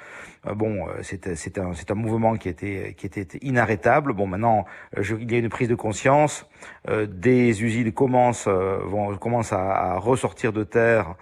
Euh, 0.46 0.54
bon, 0.54 0.88
euh, 0.88 1.02
c'est 1.02 1.58
un, 1.58 1.72
un 1.72 1.96
mouvement 1.96 2.36
qui 2.36 2.50
était, 2.50 2.94
qui 2.98 3.08
était 3.08 3.38
inarrêtable. 3.42 4.14
Bon, 4.14 4.28
maintenant, 4.28 4.66
euh, 4.98 5.04
je, 5.04 5.16
il 5.16 5.32
y 5.32 5.36
a 5.36 5.38
une 5.40 5.50
prise 5.50 5.70
de 5.70 5.76
conscience. 5.76 6.46
des 7.08 7.64
usines 7.64 7.92
commencent, 7.92 8.48
vont, 8.48 9.16
commencent 9.18 9.54
à, 9.54 9.94
à, 9.94 9.98
ressortir 9.98 10.54
de 10.54 10.64
terre. 10.64 11.16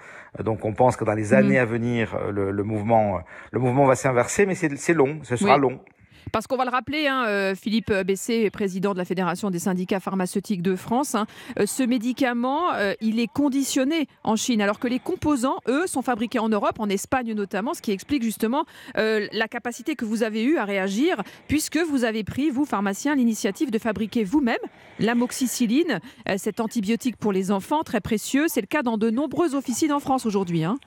Donc, 0.43 0.65
on 0.65 0.73
pense 0.73 0.97
que 0.97 1.05
dans 1.05 1.13
les 1.13 1.31
mmh. 1.31 1.33
années 1.33 1.59
à 1.59 1.65
venir, 1.65 2.17
le, 2.31 2.51
le 2.51 2.63
mouvement, 2.63 3.21
le 3.51 3.59
mouvement 3.59 3.85
va 3.85 3.95
s'inverser, 3.95 4.45
mais 4.45 4.55
c'est 4.55 4.93
long, 4.93 5.19
ce 5.23 5.35
sera 5.35 5.57
long. 5.57 5.79
Parce 6.31 6.47
qu'on 6.47 6.57
va 6.57 6.65
le 6.65 6.71
rappeler, 6.71 7.07
hein, 7.07 7.25
euh, 7.27 7.55
Philippe 7.55 7.91
Bessé, 7.91 8.49
président 8.49 8.93
de 8.93 8.97
la 8.97 9.05
Fédération 9.05 9.49
des 9.51 9.59
syndicats 9.59 9.99
pharmaceutiques 9.99 10.61
de 10.61 10.75
France, 10.75 11.15
hein, 11.15 11.27
euh, 11.59 11.65
ce 11.65 11.83
médicament, 11.83 12.73
euh, 12.73 12.93
il 13.01 13.19
est 13.19 13.27
conditionné 13.27 14.07
en 14.23 14.35
Chine, 14.35 14.61
alors 14.61 14.79
que 14.79 14.87
les 14.87 14.99
composants, 14.99 15.59
eux, 15.67 15.87
sont 15.87 16.01
fabriqués 16.01 16.39
en 16.39 16.49
Europe, 16.49 16.79
en 16.79 16.89
Espagne 16.89 17.33
notamment, 17.33 17.73
ce 17.73 17.81
qui 17.81 17.91
explique 17.91 18.23
justement 18.23 18.65
la 18.95 19.47
capacité 19.47 19.95
que 19.95 20.05
vous 20.05 20.23
avez 20.23 20.43
eue 20.43 20.57
à 20.57 20.65
réagir, 20.65 21.21
puisque 21.47 21.77
vous 21.77 22.03
avez 22.03 22.23
pris, 22.23 22.49
vous, 22.49 22.65
pharmaciens, 22.65 23.15
l'initiative 23.15 23.71
de 23.71 23.79
fabriquer 23.79 24.23
vous-même 24.23 24.57
l'amoxicilline, 24.99 25.99
cet 26.37 26.59
antibiotique 26.59 27.17
pour 27.17 27.31
les 27.31 27.51
enfants, 27.51 27.83
très 27.83 28.01
précieux. 28.01 28.45
C'est 28.47 28.61
le 28.61 28.67
cas 28.67 28.83
dans 28.83 28.97
de 28.97 29.09
nombreuses 29.09 29.55
officines 29.55 29.91
en 29.91 29.99
France 29.99 30.25
aujourd'hui. 30.25 30.63
Hein. 30.63 30.77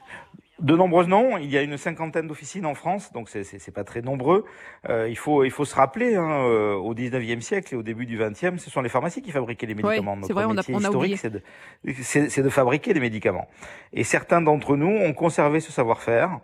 De 0.61 0.74
nombreuses 0.76 1.06
noms. 1.06 1.38
Il 1.38 1.50
y 1.50 1.56
a 1.56 1.62
une 1.62 1.76
cinquantaine 1.76 2.26
d'officines 2.26 2.66
en 2.66 2.74
France, 2.74 3.12
donc 3.12 3.28
c'est 3.28 3.70
pas 3.74 3.84
très 3.84 4.02
nombreux. 4.02 4.44
Euh, 4.88 5.09
il 5.09 5.16
faut 5.16 5.44
il 5.44 5.50
faut 5.50 5.64
se 5.64 5.74
rappeler, 5.74 6.16
hein, 6.16 6.30
euh, 6.30 6.74
au 6.74 6.94
19e 6.94 7.40
siècle 7.40 7.74
et 7.74 7.76
au 7.76 7.82
début 7.82 8.06
du 8.06 8.18
20e, 8.18 8.59
ce 8.59 8.70
sont 8.70 8.80
les 8.80 8.88
pharmacies 8.88 9.22
qui 9.22 9.30
fabriquaient 9.30 9.66
les 9.66 9.74
médicaments. 9.74 10.16
c'est 10.24 10.32
vrai, 10.32 10.44
on 10.46 10.56
a, 10.56 10.62
on 10.68 10.80
historique, 10.80 11.18
c'est 11.18 11.30
de, 11.30 12.42
de, 12.42 12.48
fabriquer 12.48 12.92
les 12.92 13.00
médicaments. 13.00 13.46
Et 13.92 14.04
certains 14.04 14.40
d'entre 14.40 14.76
nous 14.76 14.88
ont 14.88 15.12
conservé 15.12 15.61
ce 15.61 15.70
savoir-faire 15.70 16.40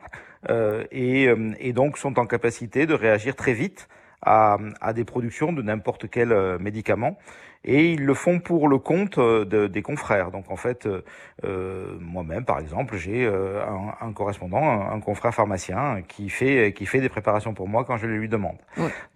euh, 0.51 0.85
et, 0.93 1.27
euh, 1.27 1.53
et 1.59 1.73
donc 1.73 1.97
sont 1.99 2.19
en 2.19 2.27
capacité 2.27 2.87
de 2.87 2.95
réagir 2.95 3.35
très 3.35 3.55
vite 3.55 3.89
à, 4.23 4.59
à 4.81 4.93
des 4.93 5.05
productions 5.05 5.53
de 5.53 5.63
n'importe 5.63 6.09
quel 6.11 6.33
euh, 6.33 6.59
médicament 6.59 7.19
et 7.65 7.93
ils 7.93 8.05
le 8.05 8.15
font 8.15 8.41
pour 8.41 8.69
le 8.69 8.79
compte 8.79 9.19
euh, 9.19 9.45
de, 9.45 9.67
des 9.67 9.83
confrères. 9.83 10.31
Donc 10.31 10.51
en 10.51 10.57
fait, 10.57 10.87
euh, 10.87 11.03
euh 11.45 11.97
moi-même, 11.99 12.45
par 12.45 12.59
exemple, 12.59 12.97
j'ai 12.97 13.25
euh, 13.25 13.63
un, 13.65 14.07
un, 14.07 14.13
correspondant, 14.13 14.91
un, 14.91 15.01
confrère 15.01 15.35
pharmacien 15.35 16.03
qui 16.07 16.29
fait 16.29 16.73
qui 16.73 16.87
fait 16.87 17.01
des 17.01 17.09
préparations 17.09 17.55
pour 17.55 17.69
moi 17.69 17.85
quand 17.85 17.97
je 17.97 18.07
les 18.07 18.17
lui 18.17 18.29
demande. 18.29 18.57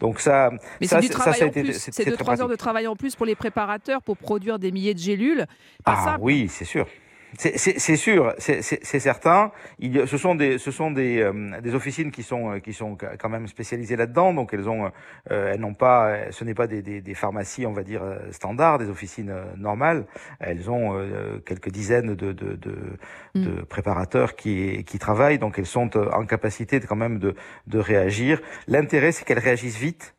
Donc 0.01 0.21
ça, 0.21 0.51
Mais 0.81 0.87
ça, 0.87 1.01
du 1.01 1.09
travail 1.09 1.39
ça, 1.39 1.47
en 1.47 1.51
plus. 1.51 1.89
C'est 1.93 2.09
de 2.09 2.17
trois 2.17 2.41
heures 2.41 2.49
de 2.49 2.57
travail 2.57 2.87
en 2.87 2.97
plus 2.97 3.15
pour 3.15 3.27
les 3.27 3.35
préparateurs 3.35 4.03
pour 4.03 4.17
produire 4.17 4.59
des 4.59 4.73
milliers 4.73 4.95
de 4.95 4.99
gélules. 4.99 5.47
Pas 5.85 5.97
ah 6.07 6.17
oui, 6.21 6.49
c'est 6.49 6.65
sûr. 6.65 6.87
C'est 7.37 7.97
sûr, 7.97 8.35
c'est 8.39 8.83
certain. 9.01 9.53
Il, 9.79 10.09
ce 10.09 10.17
sont 10.17 10.35
des, 10.35 10.59
ce 10.59 10.71
sont 10.71 10.91
des, 10.91 11.21
euh, 11.21 11.61
des 11.61 11.75
officines 11.75 12.11
qui 12.11 12.23
sont, 12.23 12.53
euh, 12.53 12.59
qui 12.59 12.73
sont 12.73 12.97
quand 12.97 13.29
même 13.29 13.47
spécialisées 13.47 13.97
là-dedans. 13.97 14.33
Donc 14.33 14.55
elles 14.55 14.69
ont, 14.69 14.91
euh, 15.31 15.53
elles 15.53 15.61
n'ont 15.61 15.75
pas, 15.75 16.31
ce 16.31 16.45
n'est 16.45 16.55
pas 16.55 16.67
des, 16.67 16.81
des, 16.81 17.03
des, 17.03 17.15
pharmacies, 17.15 17.67
on 17.67 17.73
va 17.73 17.83
dire 17.83 18.03
standards, 18.31 18.79
des 18.79 18.89
officines 18.89 19.35
normales. 19.57 20.07
Elles 20.41 20.71
ont 20.71 20.99
quelques 21.45 21.71
dizaines 21.71 22.15
de, 22.15 22.33
de, 22.33 22.55
de, 22.55 22.75
mm. 23.35 23.43
de, 23.45 23.63
préparateurs 23.63 24.35
qui, 24.35 24.85
qui 24.85 24.99
travaillent. 24.99 25.39
Donc 25.39 25.59
elles 25.59 25.67
sont 25.67 25.97
en 25.99 26.25
capacité 26.25 26.81
de, 26.81 26.87
quand 26.87 26.97
même 26.97 27.19
de, 27.19 27.35
de 27.67 27.79
réagir. 27.79 28.41
L'intérêt, 28.69 29.13
c'est 29.13 29.25
qu'elles 29.25 29.39
réagissent 29.39 29.79
vite. 29.79 30.15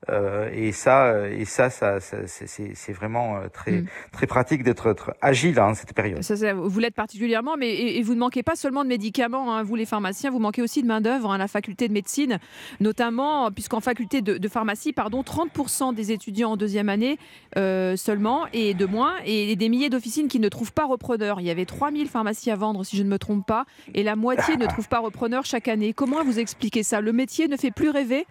et 0.53 0.72
ça, 0.72 1.28
et 1.28 1.45
ça, 1.45 1.70
ça, 1.72 1.99
ça 1.99 2.18
c'est 2.26 2.93
vraiment 2.93 3.41
très, 3.51 3.82
mm. 3.82 3.88
très 4.12 4.28
pratique 4.28 4.64
d'être 4.64 5.16
agile 5.22 5.60
en 5.60 5.74
cette 5.74 5.93
période. 5.93 6.22
Ça, 6.22 6.53
vous 6.53 6.80
l'êtes 6.80 6.99
particulièrement, 7.10 7.57
mais 7.57 7.74
et, 7.76 8.03
vous 8.03 8.14
ne 8.14 8.20
manquez 8.20 8.43
pas 8.43 8.55
seulement 8.55 8.84
de 8.84 8.88
médicaments, 8.88 9.55
hein, 9.55 9.64
vous 9.64 9.74
les 9.74 9.88
pharmaciens, 9.88 10.30
vous 10.30 10.38
manquez 10.38 10.62
aussi 10.62 10.84
de 10.84 10.88
main-d'œuvre 10.88 11.32
à 11.32 11.34
hein, 11.34 11.38
la 11.39 11.47
faculté 11.47 11.88
de 11.88 11.93
médecine, 11.93 12.38
notamment 12.80 13.49
puisqu'en 13.49 13.80
faculté 13.80 14.22
de, 14.22 14.47
pharmacie, 14.47 14.93
pardon, 14.93 15.24
30% 15.24 15.95
des 15.95 16.12
étudiants 16.12 16.51
en 16.51 16.55
deuxième 16.55 16.88
année 16.88 17.18
euh, 17.57 17.95
seulement 17.95 18.45
et 18.53 18.76
de 18.76 18.86
moins, 18.86 19.14
et 19.26 19.55
des 19.55 19.70
milliers 19.70 19.89
d'officines 19.89 20.28
qui 20.28 20.39
ne 20.39 20.49
trouvent 20.49 20.72
pas 20.72 20.86
repreneur. 20.86 21.41
Il 21.41 21.47
y 21.47 21.49
avait 21.49 21.66
3000 21.66 22.07
pharmacies 22.10 22.51
à 22.51 22.55
vendre, 22.55 22.84
si 22.84 22.95
je 22.95 23.01
ne 23.01 23.10
me 23.10 23.18
trompe 23.18 23.43
pas, 23.43 23.66
et 23.95 24.03
la 24.03 24.16
moitié 24.16 24.55
ne 24.55 24.66
trouve 24.68 24.88
pas 24.88 24.99
repreneur 24.99 25.45
chaque 25.45 25.68
année. 25.68 25.93
Comment 25.93 26.24
vous 26.24 26.38
expliquez 26.38 26.84
ça? 26.84 27.01
Le 27.01 27.12
métier 27.12 27.47
ne 27.47 27.57
fait 27.57 27.72
plus 27.72 27.89
rêver? 27.89 28.28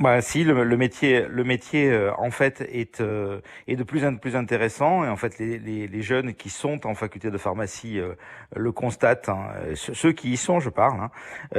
Bah, 0.00 0.20
si 0.20 0.42
le, 0.42 0.64
le, 0.64 0.76
métier, 0.76 1.24
le 1.28 1.44
métier 1.44 1.88
euh, 1.88 2.10
en 2.18 2.32
fait 2.32 2.62
est 2.62 3.00
euh, 3.00 3.40
est 3.68 3.76
de 3.76 3.84
plus 3.84 4.04
en 4.04 4.16
plus 4.16 4.34
intéressant 4.34 5.04
et 5.04 5.08
en 5.08 5.14
fait 5.14 5.38
les, 5.38 5.56
les, 5.58 5.86
les 5.86 6.02
jeunes 6.02 6.34
qui 6.34 6.50
sont 6.50 6.84
en 6.84 6.96
faculté 6.96 7.30
de 7.30 7.38
pharmacie 7.38 8.00
euh, 8.00 8.14
le 8.56 8.72
constatent, 8.72 9.28
hein, 9.28 9.46
ceux 9.74 10.10
qui 10.10 10.32
y 10.32 10.36
sont, 10.36 10.58
je 10.58 10.70
parle. 10.70 11.00
Hein, 11.00 11.10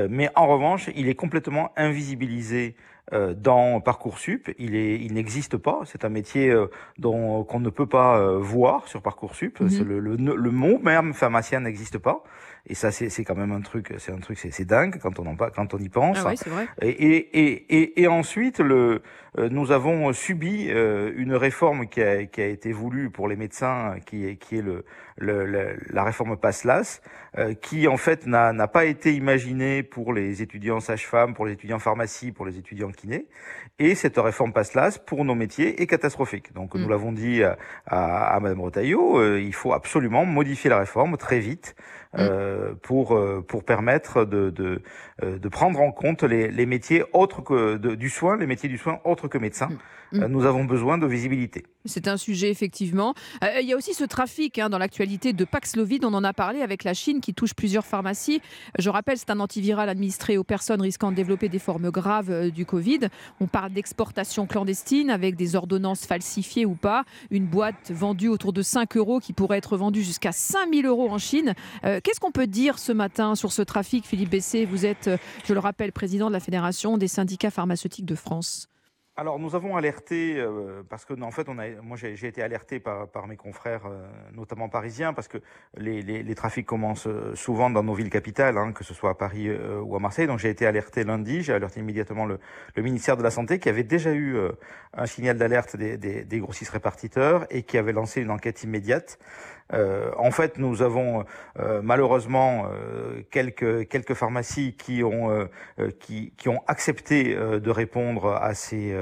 mais 0.09 0.29
en 0.35 0.47
revanche, 0.47 0.89
il 0.95 1.07
est 1.07 1.15
complètement 1.15 1.71
invisibilisé 1.77 2.75
dans 3.11 3.81
parcoursup. 3.81 4.51
Il 4.57 4.75
est, 4.75 4.99
il 4.99 5.13
n'existe 5.13 5.57
pas. 5.57 5.81
C'est 5.85 6.05
un 6.05 6.09
métier 6.09 6.51
dont 6.97 7.43
qu'on 7.43 7.59
ne 7.59 7.69
peut 7.69 7.85
pas 7.85 8.37
voir 8.37 8.87
sur 8.87 9.01
parcoursup. 9.01 9.59
Mmh 9.59 9.83
le, 9.83 9.99
le, 9.99 10.15
le, 10.15 10.51
mot 10.51 10.79
même 10.79 11.13
pharmacien 11.13 11.59
n'existe 11.59 11.99
pas. 11.99 12.23
Et 12.67 12.73
ça, 12.73 12.91
c'est 12.91 13.23
quand 13.23 13.35
même 13.35 13.51
un 13.51 13.61
truc, 13.61 13.93
c'est 13.99 14.11
un 14.11 14.17
truc, 14.17 14.39
c'est 14.39 14.65
dingue 14.65 14.97
quand 14.99 15.19
on 15.19 15.27
en 15.27 15.35
quand 15.35 15.73
on 15.73 15.77
y 15.77 15.89
pense. 15.89 16.17
Ah 16.25 16.33
vrai. 16.49 16.67
Et, 16.81 16.89
et, 16.89 17.75
et, 17.77 18.01
et, 18.01 18.07
ensuite, 18.07 18.59
le, 18.59 19.01
euh, 19.37 19.49
nous 19.49 19.71
avons 19.71 20.13
subi 20.13 20.67
euh, 20.69 21.11
une 21.15 21.33
réforme 21.33 21.87
qui 21.87 22.01
a, 22.01 22.25
qui 22.25 22.41
a 22.41 22.47
été 22.47 22.71
voulue 22.71 23.09
pour 23.09 23.27
les 23.27 23.35
médecins, 23.35 23.97
qui 24.05 24.25
est, 24.25 24.37
qui 24.37 24.57
est 24.57 24.61
le, 24.61 24.85
le, 25.17 25.77
la 25.89 26.03
réforme 26.03 26.37
PASLAS, 26.37 27.01
euh, 27.37 27.53
qui 27.53 27.87
en 27.87 27.97
fait 27.97 28.25
n'a 28.25 28.67
pas 28.67 28.85
été 28.85 29.13
imaginée 29.13 29.83
pour 29.83 30.13
les 30.13 30.41
étudiants 30.41 30.79
sages-femmes, 30.79 31.33
pour 31.33 31.45
les 31.45 31.53
étudiants 31.53 31.79
pharmacie, 31.79 32.31
pour 32.31 32.45
les 32.45 32.57
étudiants 32.57 32.91
kinés. 32.91 33.27
Et 33.77 33.93
cette 33.93 34.17
réforme 34.17 34.53
PASLAS, 34.53 34.99
pour 35.05 35.25
nos 35.25 35.35
métiers, 35.35 35.81
est 35.81 35.87
catastrophique. 35.87 36.53
Donc 36.53 36.75
nous 36.75 36.87
mm. 36.87 36.89
l'avons 36.89 37.11
dit 37.11 37.43
à, 37.43 37.57
à, 37.85 38.35
à 38.35 38.39
Madame 38.39 38.61
Rotaillot, 38.61 39.37
il 39.37 39.53
faut 39.53 39.73
absolument 39.73 40.25
modifier 40.25 40.69
la 40.69 40.79
réforme 40.79 41.17
très 41.17 41.39
vite. 41.39 41.75
Mm. 42.15 42.21
Euh, 42.21 42.73
pour 42.81 43.15
euh, 43.15 43.43
pour 43.45 43.65
permettre 43.65 44.23
de, 44.23 44.49
de, 44.49 44.81
euh, 45.21 45.37
de 45.37 45.49
prendre 45.49 45.81
en 45.81 45.91
compte 45.91 46.23
les, 46.23 46.49
les 46.49 46.65
métiers 46.65 47.03
autres 47.11 47.41
que 47.41 47.75
de, 47.75 47.95
du 47.95 48.09
soin, 48.09 48.37
les 48.37 48.47
métiers 48.47 48.69
du 48.69 48.77
soin 48.77 48.99
autres 49.03 49.27
que 49.27 49.37
médecins. 49.37 49.67
Mm. 49.67 50.19
Mm. 50.19 50.25
Nous 50.27 50.45
avons 50.45 50.63
besoin 50.63 50.97
de 50.97 51.07
visibilité. 51.07 51.65
C'est 51.83 52.07
un 52.07 52.15
sujet 52.15 52.49
effectivement. 52.49 53.15
il 53.59 53.67
y 53.67 53.73
a 53.73 53.75
aussi 53.75 53.93
ce 53.93 54.03
trafic 54.03 54.59
hein, 54.59 54.69
dans 54.69 54.77
l'actualité 54.77 55.33
de 55.33 55.45
Paxlovid. 55.45 56.05
On 56.05 56.13
en 56.13 56.23
a 56.23 56.31
parlé 56.31 56.61
avec 56.61 56.83
la 56.83 56.93
Chine 56.93 57.19
qui 57.21 57.33
touche 57.33 57.53
plusieurs 57.53 57.85
pharmacies. 57.85 58.41
Je 58.79 58.89
rappelle, 58.89 59.17
c'est 59.17 59.29
un 59.29 59.39
antiviral 59.39 59.89
administré 59.89 60.37
aux 60.37 60.43
personnes 60.43 60.81
risquant 60.81 61.11
de 61.11 61.15
développer 61.15 61.49
des 61.49 61.59
formes 61.59 61.89
graves 61.89 62.49
du 62.51 62.65
Covid. 62.65 63.09
On 63.39 63.47
parle 63.47 63.71
d'exportation 63.71 64.45
clandestine 64.45 65.09
avec 65.09 65.35
des 65.35 65.55
ordonnances 65.55 66.05
falsifiées 66.05 66.65
ou 66.65 66.75
pas. 66.75 67.03
Une 67.29 67.45
boîte 67.45 67.91
vendue 67.91 68.29
autour 68.29 68.53
de 68.53 68.61
5 68.61 68.95
euros 68.97 69.19
qui 69.19 69.33
pourrait 69.33 69.57
être 69.57 69.75
vendue 69.75 70.03
jusqu'à 70.03 70.31
5000 70.31 70.85
euros 70.85 71.09
en 71.09 71.17
Chine. 71.17 71.55
Qu'est-ce 72.05 72.19
qu'on 72.19 72.31
peut 72.31 72.45
dire 72.45 72.77
ce 72.77 72.91
matin 72.91 73.33
sur 73.33 73.51
ce 73.51 73.63
trafic, 73.63 74.05
Philippe 74.05 74.29
Bessé? 74.29 74.65
Vous 74.65 74.85
êtes, 74.85 75.09
je 75.43 75.53
le 75.55 75.59
rappelle, 75.59 75.91
président 75.91 76.27
de 76.27 76.33
la 76.33 76.39
Fédération 76.39 76.99
des 76.99 77.07
syndicats 77.07 77.49
pharmaceutiques 77.49 78.05
de 78.05 78.13
France. 78.13 78.69
Alors 79.17 79.39
nous 79.39 79.55
avons 79.55 79.77
alerté 79.77 80.35
euh, 80.37 80.83
parce 80.89 81.05
que 81.05 81.13
en 81.21 81.31
fait 81.31 81.47
on 81.47 81.57
a 81.57 81.69
moi 81.81 81.95
j'ai 81.95 82.27
été 82.27 82.43
alerté 82.43 82.81
par, 82.81 83.27
mes 83.27 83.37
confrères 83.37 83.85
euh, 83.85 84.05
notamment 84.33 84.67
parisiens 84.67 85.13
parce 85.13 85.29
que 85.29 85.37
les, 85.77 86.35
trafics 86.35 86.65
commencent 86.65 87.07
euh, 87.07 87.33
souvent 87.33 87.69
dans 87.69 87.81
nos 87.81 87.93
villes 87.93 88.09
capitales 88.09 88.57
hein, 88.57 88.73
que 88.73 88.83
ce 88.83 88.93
soit 88.93 89.11
à 89.11 89.13
Paris 89.13 89.49
ou 89.49 89.95
à 89.95 89.99
Marseille. 89.99 90.27
Donc 90.27 90.39
j'ai 90.39 90.49
été 90.49 90.65
alerté 90.65 91.05
lundi. 91.05 91.41
J'ai 91.43 91.53
alerté 91.53 91.79
immédiatement 91.79 92.25
le, 92.25 92.39
ministère 92.75 93.15
de 93.15 93.23
la 93.23 93.31
santé 93.31 93.57
qui 93.57 93.69
avait 93.69 93.85
déjà 93.85 94.11
eu 94.13 94.37
un 94.93 95.05
signal 95.05 95.37
d'alerte 95.37 95.77
des, 95.77 95.97
des, 95.97 96.39
grossistes 96.39 96.71
répartiteurs 96.71 97.47
et 97.49 97.63
qui 97.63 97.77
avait 97.77 97.93
lancé 97.93 98.21
une 98.21 98.31
enquête 98.31 98.63
immédiate 98.63 99.17
euh, 99.73 100.11
en 100.17 100.31
fait, 100.31 100.57
nous 100.59 100.81
avons 100.83 101.25
euh, 101.59 101.81
malheureusement 101.83 102.67
euh, 102.71 103.23
quelques 103.31 103.87
quelques 103.87 104.13
pharmacies 104.13 104.73
qui 104.73 105.03
ont 105.03 105.47
qui, 105.99 106.33
qui 106.37 106.49
ont 106.49 106.61
accepté 106.67 107.35
de 107.35 107.71
répondre 107.71 108.33
à 108.33 108.53
ces 108.53 108.95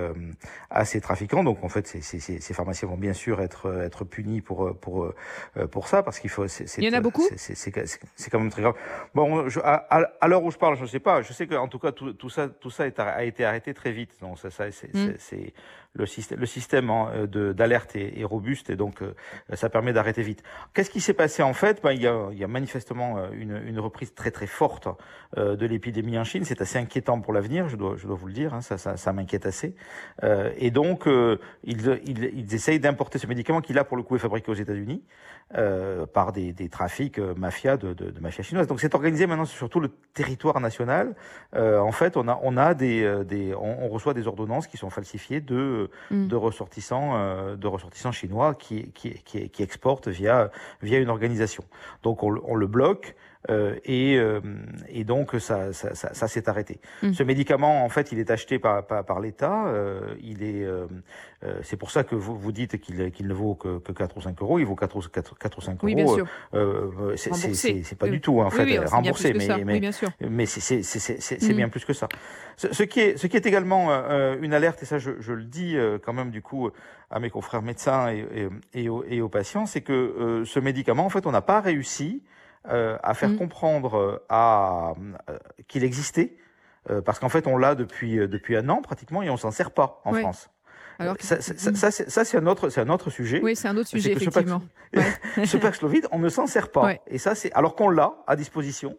à 0.70 0.86
ces 0.86 1.02
trafiquants. 1.02 1.44
Donc 1.44 1.64
en 1.64 1.70
fait, 1.70 1.88
ces, 1.88 2.02
ces, 2.02 2.20
ces 2.20 2.54
pharmacies 2.54 2.86
vont 2.86 2.98
bien 2.98 3.14
sûr 3.14 3.42
être 3.42 3.82
être 3.82 4.06
punis 4.06 4.42
pour 4.42 4.76
pour 4.78 5.14
pour 5.72 5.88
ça 5.88 6.04
parce 6.04 6.20
qu'il 6.20 6.30
faut. 6.30 6.46
Il 6.78 6.84
y 6.84 6.90
en 6.90 6.94
a 6.94 7.02
beaucoup? 7.02 7.28
C'est 7.36 8.30
quand 8.32 8.40
même 8.40 8.50
très 8.50 8.62
grave. 8.62 8.76
Bon, 9.14 9.50
je, 9.50 9.60
à, 9.60 9.86
à 10.20 10.28
l'heure 10.28 10.44
où 10.44 10.52
je 10.52 10.58
parle, 10.58 10.78
je 10.78 10.84
ne 10.84 10.88
sais 10.88 11.00
pas. 11.00 11.22
Je 11.22 11.34
sais 11.34 11.48
qu'en 11.48 11.68
tout 11.68 11.80
cas 11.80 11.92
tout, 11.92 12.14
tout 12.14 12.30
ça 12.30 12.48
tout 12.48 12.70
ça 12.70 12.88
est, 12.88 13.00
a 13.00 13.24
été 13.24 13.46
arrêté 13.46 13.74
très 13.74 13.92
vite. 13.92 14.12
Donc 14.22 14.40
ça, 14.40 14.50
ça 14.50 14.72
c'est 14.72 14.94
mm. 14.94 15.18
Le 15.94 16.06
système 16.06 16.40
le 16.40 16.46
système 16.46 16.92
d'alerte 17.54 17.96
est, 17.96 18.24
robuste 18.24 18.70
et 18.70 18.76
donc 18.76 19.02
ça 19.54 19.70
permet 19.70 19.94
d'arrêter 19.94 20.24
vite. 20.24 20.44
Qu'est-ce 20.74 20.90
qui 20.90 21.02
s'est 21.02 21.14
passé 21.14 21.44
en 21.44 21.54
fait? 21.54 21.82
Ben, 21.84 21.92
il, 21.92 22.02
y 22.02 22.08
a, 22.08 22.30
il, 22.32 22.38
y 22.38 22.44
a, 22.44 22.48
manifestement 22.48 23.18
euh, 23.18 23.30
une, 23.34 23.62
une, 23.66 23.80
reprise 23.80 24.14
très 24.14 24.32
très 24.32 24.48
forte 24.48 24.88
euh, 25.38 25.56
de 25.56 25.66
l'épidémie 25.66 26.18
en 26.18 26.24
Chine. 26.24 26.46
C'est 26.46 26.62
assez 26.62 26.78
inquiétant 26.78 27.20
pour 27.22 27.34
l'avenir, 27.34 27.68
je 27.70 27.76
dois, 27.76 27.96
je 27.98 28.08
dois 28.08 28.16
vous 28.16 28.28
le 28.28 28.34
dire, 28.34 28.54
hein, 28.54 28.62
ça, 28.62 28.78
ça, 28.78 28.98
ça 28.98 29.14
m'inquiète 29.14 29.46
assez. 29.46 29.76
Euh, 30.24 30.52
et 30.58 30.72
donc, 30.72 31.08
euh, 31.08 31.40
ils, 31.64 32.00
ils, 32.06 32.24
ils, 32.34 32.54
essayent 32.54 32.80
d'importer 32.80 33.18
ce 33.18 33.28
médicament 33.28 33.62
qui, 33.62 33.74
là, 33.74 33.84
pour 33.84 33.98
le 33.98 34.04
coup, 34.04 34.16
est 34.16 34.20
fabriqué 34.20 34.52
aux 34.52 34.56
États-Unis 34.56 35.04
euh, 35.58 36.06
par 36.06 36.32
des, 36.32 36.54
des 36.54 36.70
trafics 36.70 37.20
mafia 37.20 37.78
de, 37.78 37.94
de, 37.94 38.12
de, 38.12 38.20
mafia 38.20 38.44
chinoise. 38.44 38.68
Donc, 38.68 38.80
c'est 38.80 38.96
organisé 38.96 39.28
maintenant 39.28 39.46
sur 39.46 39.70
tout 39.70 39.80
le 39.80 39.90
territoire 40.14 40.60
national. 40.60 41.16
en 41.56 41.92
fait, 41.92 42.18
on 42.18 42.28
a, 42.28 42.40
on 42.44 42.58
a 42.58 42.74
des, 42.74 43.24
des 43.26 43.54
on, 43.56 43.90
reçoit 43.90 44.14
des 44.14 44.28
ordonnances 44.28 44.68
qui 44.68 44.78
sont 44.78 44.90
falsifiées 44.90 45.42
de, 45.42 45.83
mm. 46.12 46.28
de 46.28 46.36
ressortissants, 46.36 47.56
de 47.56 47.68
ressortissants 47.68 48.12
chinois 48.12 48.56
qui, 48.56 48.92
qui, 48.92 49.14
qui, 49.24 49.64
exportent 49.64 50.08
via 50.08 50.52
via 50.82 51.00
une 51.00 51.10
organisation. 51.10 51.64
Donc 52.04 52.24
on, 52.24 52.40
on 52.44 52.56
le 52.56 52.68
bloque. 52.68 53.16
Euh, 53.50 53.76
et, 53.84 54.18
euh, 54.18 54.40
et, 54.88 55.04
donc 55.04 55.36
ça, 55.40 55.74
ça, 55.74 55.94
ça, 55.96 56.14
ça 56.14 56.28
s'est 56.28 56.48
arrêté. 56.48 56.80
Mmh. 57.02 57.14
Ce 57.14 57.24
médicament, 57.24 57.84
en 57.84 57.90
fait, 57.90 58.12
il 58.12 58.20
est 58.20 58.32
acheté 58.32 58.58
par, 58.58 58.86
par, 58.86 59.04
par 59.04 59.20
l'État. 59.20 59.68
Euh, 59.68 60.16
il 60.22 60.44
est, 60.44 60.64
euh, 60.64 60.88
euh, 61.44 61.60
c'est 61.62 61.76
pour 61.76 61.92
ça 61.92 62.06
que 62.06 62.16
vous, 62.16 62.38
vous 62.38 62.52
dites 62.54 62.80
qu'il 62.80 63.12
qu'il 63.12 63.28
ne 63.28 63.34
vaut 63.34 63.56
que, 63.56 63.80
que 63.80 63.92
4 63.92 64.16
ou 64.16 64.22
5 64.22 64.42
euros. 64.42 64.60
Il 64.60 64.66
vaut 64.66 64.76
4 64.76 64.96
ou, 64.96 65.02
4, 65.02 65.38
4 65.38 65.58
ou 65.58 65.62
5 65.62 65.84
oui, 65.84 65.94
euros. 65.94 66.16
Bien 66.16 66.16
sûr. 66.16 66.28
Euh, 66.54 67.16
c'est 67.18 67.98
pas 67.98 68.06
oui. 68.06 68.12
du 68.12 68.22
tout 68.22 68.40
en 68.40 68.50
fait 68.50 68.64
oui, 68.64 68.78
remboursé, 68.78 69.34
mais, 69.34 69.48
mais, 69.64 69.74
oui, 69.74 70.28
mais 70.30 70.46
c'est 70.46 71.42
mmh. 71.42 71.54
bien 71.54 71.70
plus 71.70 71.84
que 71.84 71.94
ça. 71.94 72.08
Ce, 72.56 72.72
ce, 72.74 72.84
qui 72.84 73.02
est, 73.02 73.18
ce 73.18 73.28
qui 73.28 73.36
est 73.36 73.46
également 73.46 73.90
une 74.42 74.54
alerte, 74.54 74.84
et 74.84 74.86
ça 74.86 75.00
je, 75.00 75.12
je 75.20 75.34
le 75.34 75.44
dis 75.44 75.76
quand 76.06 76.14
même 76.14 76.32
du 76.32 76.42
coup 76.42 76.70
à 77.10 77.20
mes 77.20 77.30
confrères 77.30 77.62
médecins 77.62 78.10
et, 78.10 78.26
et, 78.74 78.84
et, 78.84 78.90
aux, 78.90 79.04
et 79.04 79.22
aux, 79.22 79.30
patients, 79.30 79.66
c'est 79.66 79.82
que 79.82 80.44
ce 80.46 80.60
médicament, 80.60 81.06
en 81.06 81.10
fait, 81.10 81.26
on 81.28 81.32
n'a 81.32 81.42
pas 81.42 81.60
réussi 81.62 82.24
euh, 82.70 82.98
à 83.04 83.14
faire 83.14 83.30
mmh. 83.30 83.38
comprendre 83.38 84.24
à 84.30 84.94
euh, 85.30 85.38
qu'il 85.68 85.84
existait, 85.84 86.38
euh, 86.90 87.02
parce 87.02 87.20
qu'en 87.20 87.30
fait 87.30 87.48
on 87.48 87.58
l'a 87.58 87.76
depuis 87.76 88.16
depuis 88.28 88.56
un 88.56 88.70
an 88.70 88.82
pratiquement 88.82 89.22
et 89.22 89.30
on 89.30 89.38
s'en 89.38 89.52
sert 89.52 89.72
pas 89.72 90.02
en 90.06 90.14
ouais. 90.14 90.22
France. 90.22 90.50
Alors 91.00 91.16
ça, 91.20 91.42
ça, 91.42 91.74
ça, 91.74 91.92
ça 91.92 92.26
c'est 92.26 92.38
un 92.38 92.46
autre, 92.46 92.70
c'est 92.70 92.82
un 92.82 92.90
autre 92.90 93.10
sujet. 93.10 93.42
Oui, 93.42 93.56
c'est 93.56 93.68
un 93.68 93.76
autre 93.78 93.90
sujet 93.90 94.12
effectivement. 94.12 94.62
Ce, 94.94 95.00
Pax, 95.00 95.20
ce 95.50 95.58
Paxlovid, 95.58 96.08
on 96.12 96.20
ne 96.20 96.30
s'en 96.30 96.46
sert 96.46 96.70
pas. 96.70 96.86
Ouais. 96.86 97.02
Et 97.08 97.18
ça, 97.18 97.36
c'est 97.36 97.52
alors 97.54 97.76
qu'on 97.76 97.90
l'a 97.90 98.14
à 98.28 98.36
disposition 98.36 98.92
euh, 98.92 98.98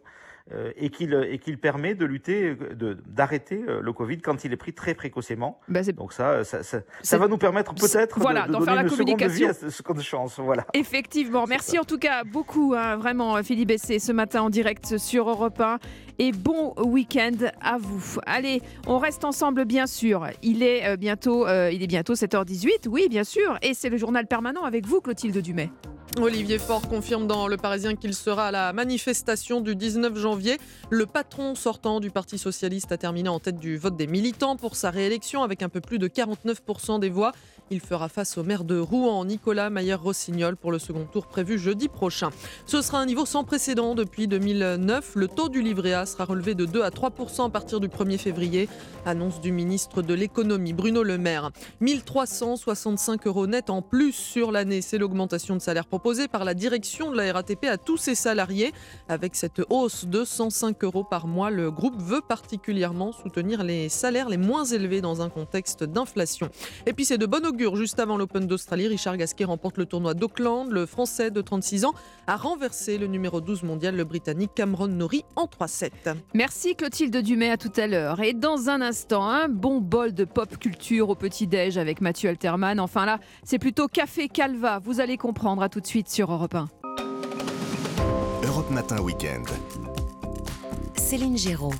et 0.77 0.91
qu'il 0.91 1.13
et 1.27 1.39
qu'il 1.39 1.57
permet 1.57 1.95
de 1.95 2.05
lutter, 2.05 2.53
de 2.55 2.97
d'arrêter 3.07 3.63
euh, 3.67 3.81
le 3.81 3.93
Covid 3.93 4.19
quand 4.19 4.45
il 4.45 4.53
est 4.53 4.57
pris 4.57 4.73
très 4.73 4.93
précocement. 4.93 5.59
Bah 5.67 5.81
Donc 5.81 6.13
ça, 6.13 6.43
ça, 6.43 6.61
ça, 6.61 6.81
ça, 7.01 7.17
va 7.17 7.27
nous 7.27 7.39
permettre 7.39 7.73
peut-être 7.73 8.19
voilà, 8.19 8.47
de, 8.47 8.53
de 8.53 8.59
donner 8.59 8.81
une 8.81 8.89
seconde 8.89 9.19
de 9.19 9.25
vie 9.27 9.45
à 9.45 9.53
ce 9.53 10.01
chance. 10.01 10.39
Voilà. 10.39 10.67
Effectivement. 10.75 11.45
Merci 11.47 11.79
en 11.79 11.83
tout 11.83 11.97
cas 11.97 12.23
beaucoup, 12.23 12.75
hein, 12.77 12.95
vraiment, 12.95 13.41
Philippe 13.41 13.69
Bessé, 13.69 13.97
ce 13.97 14.11
matin 14.11 14.43
en 14.43 14.51
direct 14.51 14.99
sur 14.99 15.27
Europe 15.29 15.59
1. 15.59 15.79
Et 16.17 16.31
bon 16.31 16.73
week-end 16.77 17.49
à 17.61 17.77
vous. 17.77 18.19
Allez, 18.25 18.61
on 18.87 18.99
reste 18.99 19.25
ensemble, 19.25 19.65
bien 19.65 19.85
sûr. 19.85 20.27
Il 20.41 20.63
est 20.63 20.87
euh, 20.87 20.95
bientôt, 20.95 21.45
euh, 21.45 21.71
il 21.71 21.83
est 21.83 21.87
bientôt 21.87 22.13
7h18, 22.13 22.87
oui, 22.87 23.07
bien 23.09 23.25
sûr. 23.25 23.57
Et 23.61 23.73
c'est 23.73 23.89
le 23.89 23.97
journal 23.97 24.25
permanent 24.25 24.63
avec 24.63 24.85
vous, 24.85 25.01
Clotilde 25.01 25.37
Dumay. 25.37 25.69
Olivier 26.17 26.59
Faure 26.59 26.87
confirme 26.87 27.27
dans 27.27 27.49
Le 27.49 27.57
Parisien 27.57 27.95
qu'il 27.95 28.13
sera 28.13 28.47
à 28.47 28.51
la 28.51 28.71
manifestation 28.71 29.59
du 29.59 29.75
19 29.75 30.17
janvier. 30.17 30.57
Le 30.89 31.05
patron 31.05 31.55
sortant 31.55 31.99
du 31.99 32.09
Parti 32.09 32.37
socialiste 32.37 32.93
a 32.93 32.97
terminé 32.97 33.27
en 33.27 33.41
tête 33.41 33.57
du 33.57 33.75
vote 33.75 33.97
des 33.97 34.07
militants 34.07 34.55
pour 34.55 34.77
sa 34.77 34.91
réélection 34.91 35.43
avec 35.43 35.61
un 35.61 35.67
peu 35.67 35.81
plus 35.81 35.99
de 35.99 36.07
49% 36.07 37.01
des 37.01 37.09
voix. 37.09 37.33
Il 37.71 37.79
fera 37.79 38.09
face 38.09 38.37
au 38.37 38.43
maire 38.43 38.63
de 38.63 38.77
Rouen, 38.77 39.25
Nicolas 39.25 39.71
Mayer-Rossignol, 39.71 40.55
pour 40.55 40.71
le 40.71 40.77
second 40.77 41.05
tour 41.11 41.25
prévu 41.25 41.57
jeudi 41.57 41.87
prochain. 41.87 42.29
Ce 42.67 42.83
sera 42.83 42.99
un 42.99 43.07
niveau 43.07 43.25
sans 43.25 43.43
précédent 43.43 43.95
depuis 43.95 44.27
2009. 44.27 45.13
Le 45.15 45.27
taux 45.27 45.49
du 45.49 45.63
livret 45.63 45.93
A 45.93 46.05
sera 46.05 46.25
relevé 46.25 46.53
de 46.53 46.65
2 46.65 46.83
à 46.83 46.89
3% 46.89 47.47
à 47.47 47.49
partir 47.49 47.79
du 47.79 47.87
1er 47.87 48.19
février. 48.19 48.69
Annonce 49.03 49.41
du 49.41 49.51
ministre 49.51 50.03
de 50.03 50.13
l'économie, 50.13 50.73
Bruno 50.73 51.01
Le 51.01 51.17
Maire. 51.17 51.49
1365 51.81 53.25
euros 53.25 53.47
net 53.47 53.71
en 53.71 53.81
plus 53.81 54.11
sur 54.11 54.51
l'année. 54.51 54.81
C'est 54.83 54.99
l'augmentation 54.99 55.55
de 55.55 55.61
salaire 55.61 55.87
proposée 55.87 56.27
par 56.27 56.45
la 56.45 56.53
direction 56.53 57.09
de 57.09 57.17
la 57.17 57.33
RATP 57.33 57.65
à 57.65 57.79
tous 57.79 57.97
ses 57.97 58.13
salariés. 58.13 58.73
Avec 59.09 59.35
cette 59.35 59.63
hausse 59.71 60.05
de 60.05 60.23
105 60.23 60.83
euros 60.83 61.03
par 61.03 61.25
mois, 61.25 61.49
le 61.49 61.71
groupe 61.71 61.99
veut 61.99 62.21
particulièrement 62.21 63.11
soutenir 63.11 63.63
les 63.63 63.89
salaires 63.89 64.29
les 64.29 64.37
moins 64.37 64.65
élevés 64.65 65.01
dans 65.01 65.23
un 65.23 65.29
contexte 65.29 65.83
d'inflation. 65.83 66.49
Et 66.85 66.93
puis 66.93 67.05
c'est 67.05 67.17
de 67.17 67.25
bonne 67.25 67.45
augure. 67.55 67.77
Juste 67.77 68.01
avant 68.01 68.17
l'Open 68.17 68.47
d'Australie, 68.47 68.87
Richard 68.87 69.15
Gasquet 69.15 69.45
remporte 69.45 69.77
le 69.77 69.85
tournoi 69.85 70.13
d'Auckland. 70.13 70.69
Le 70.69 70.85
Français 70.85 71.31
de 71.31 71.39
36 71.39 71.85
ans 71.85 71.93
a 72.27 72.35
renversé 72.35 72.97
le 72.97 73.07
numéro 73.07 73.39
12 73.39 73.63
mondial, 73.63 73.95
le 73.95 74.03
Britannique 74.03 74.51
Cameron 74.53 74.87
Norrie, 74.87 75.23
en 75.37 75.45
3-7. 75.45 75.91
Merci 76.33 76.75
Clotilde 76.75 77.15
Dumay, 77.15 77.49
à 77.49 77.57
tout 77.57 77.71
à 77.77 77.87
l'heure. 77.87 78.19
Et 78.19 78.33
dans 78.33 78.69
un 78.69 78.81
instant, 78.81 79.25
un 79.25 79.47
bon 79.47 79.79
bol 79.79 80.13
de 80.13 80.25
pop 80.25 80.57
culture 80.57 81.09
au 81.09 81.15
petit-déj 81.15 81.77
avec 81.77 82.01
Mathieu 82.01 82.29
Alterman. 82.29 82.77
Enfin 82.81 83.05
là, 83.05 83.19
c'est 83.45 83.59
plutôt 83.59 83.87
Café 83.87 84.27
Calva. 84.27 84.79
Vous 84.79 84.99
allez 84.99 85.15
comprendre. 85.15 85.63
À 85.63 85.69
tout 85.69 85.79
de 85.79 85.87
suite 85.87 86.09
sur 86.09 86.33
Europe 86.33 86.55
1. 86.55 86.67
Europe 88.43 88.69
Matin 88.69 88.99
Week-end. 88.99 89.43
Céline 90.97 91.37
Géraud. 91.37 91.71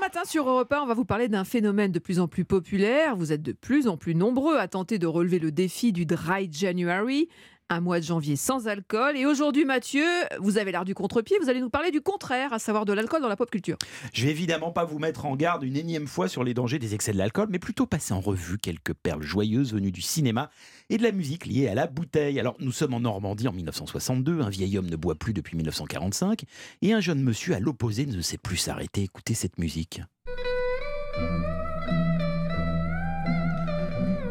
Matin 0.00 0.22
sur 0.24 0.48
Europe 0.48 0.72
1, 0.72 0.80
on 0.80 0.86
va 0.86 0.94
vous 0.94 1.04
parler 1.04 1.28
d'un 1.28 1.44
phénomène 1.44 1.92
de 1.92 1.98
plus 1.98 2.20
en 2.20 2.26
plus 2.26 2.46
populaire. 2.46 3.16
Vous 3.16 3.32
êtes 3.32 3.42
de 3.42 3.52
plus 3.52 3.86
en 3.86 3.98
plus 3.98 4.14
nombreux 4.14 4.56
à 4.56 4.66
tenter 4.66 4.98
de 4.98 5.06
relever 5.06 5.38
le 5.38 5.52
défi 5.52 5.92
du 5.92 6.06
Dry 6.06 6.48
January, 6.50 7.28
un 7.70 7.80
mois 7.80 8.00
de 8.00 8.04
janvier 8.04 8.36
sans 8.36 8.66
alcool. 8.68 9.16
Et 9.16 9.24
aujourd'hui, 9.24 9.64
Mathieu, 9.64 10.04
vous 10.40 10.58
avez 10.58 10.72
l'air 10.72 10.84
du 10.84 10.94
contre-pied, 10.94 11.38
vous 11.40 11.48
allez 11.48 11.60
nous 11.60 11.70
parler 11.70 11.90
du 11.90 12.00
contraire, 12.00 12.52
à 12.52 12.58
savoir 12.58 12.84
de 12.84 12.92
l'alcool 12.92 13.22
dans 13.22 13.28
la 13.28 13.36
pop 13.36 13.50
culture. 13.50 13.78
Je 14.12 14.24
vais 14.26 14.32
évidemment 14.32 14.72
pas 14.72 14.84
vous 14.84 14.98
mettre 14.98 15.24
en 15.24 15.36
garde 15.36 15.62
une 15.62 15.76
énième 15.76 16.08
fois 16.08 16.28
sur 16.28 16.44
les 16.44 16.52
dangers 16.52 16.78
des 16.78 16.94
excès 16.94 17.12
de 17.12 17.18
l'alcool, 17.18 17.46
mais 17.48 17.60
plutôt 17.60 17.86
passer 17.86 18.12
en 18.12 18.20
revue 18.20 18.58
quelques 18.58 18.92
perles 18.92 19.22
joyeuses 19.22 19.72
venues 19.72 19.92
du 19.92 20.02
cinéma 20.02 20.50
et 20.90 20.98
de 20.98 21.02
la 21.04 21.12
musique 21.12 21.46
liée 21.46 21.68
à 21.68 21.74
la 21.74 21.86
bouteille. 21.86 22.40
Alors, 22.40 22.56
nous 22.58 22.72
sommes 22.72 22.94
en 22.94 23.00
Normandie 23.00 23.46
en 23.46 23.52
1962, 23.52 24.40
un 24.40 24.50
vieil 24.50 24.76
homme 24.76 24.90
ne 24.90 24.96
boit 24.96 25.14
plus 25.14 25.32
depuis 25.32 25.56
1945, 25.56 26.42
et 26.82 26.92
un 26.92 27.00
jeune 27.00 27.22
monsieur 27.22 27.54
à 27.54 27.60
l'opposé 27.60 28.04
ne 28.04 28.20
sait 28.20 28.38
plus 28.38 28.56
s'arrêter. 28.56 29.02
Écoutez 29.02 29.34
cette 29.34 29.58
musique. 29.58 30.02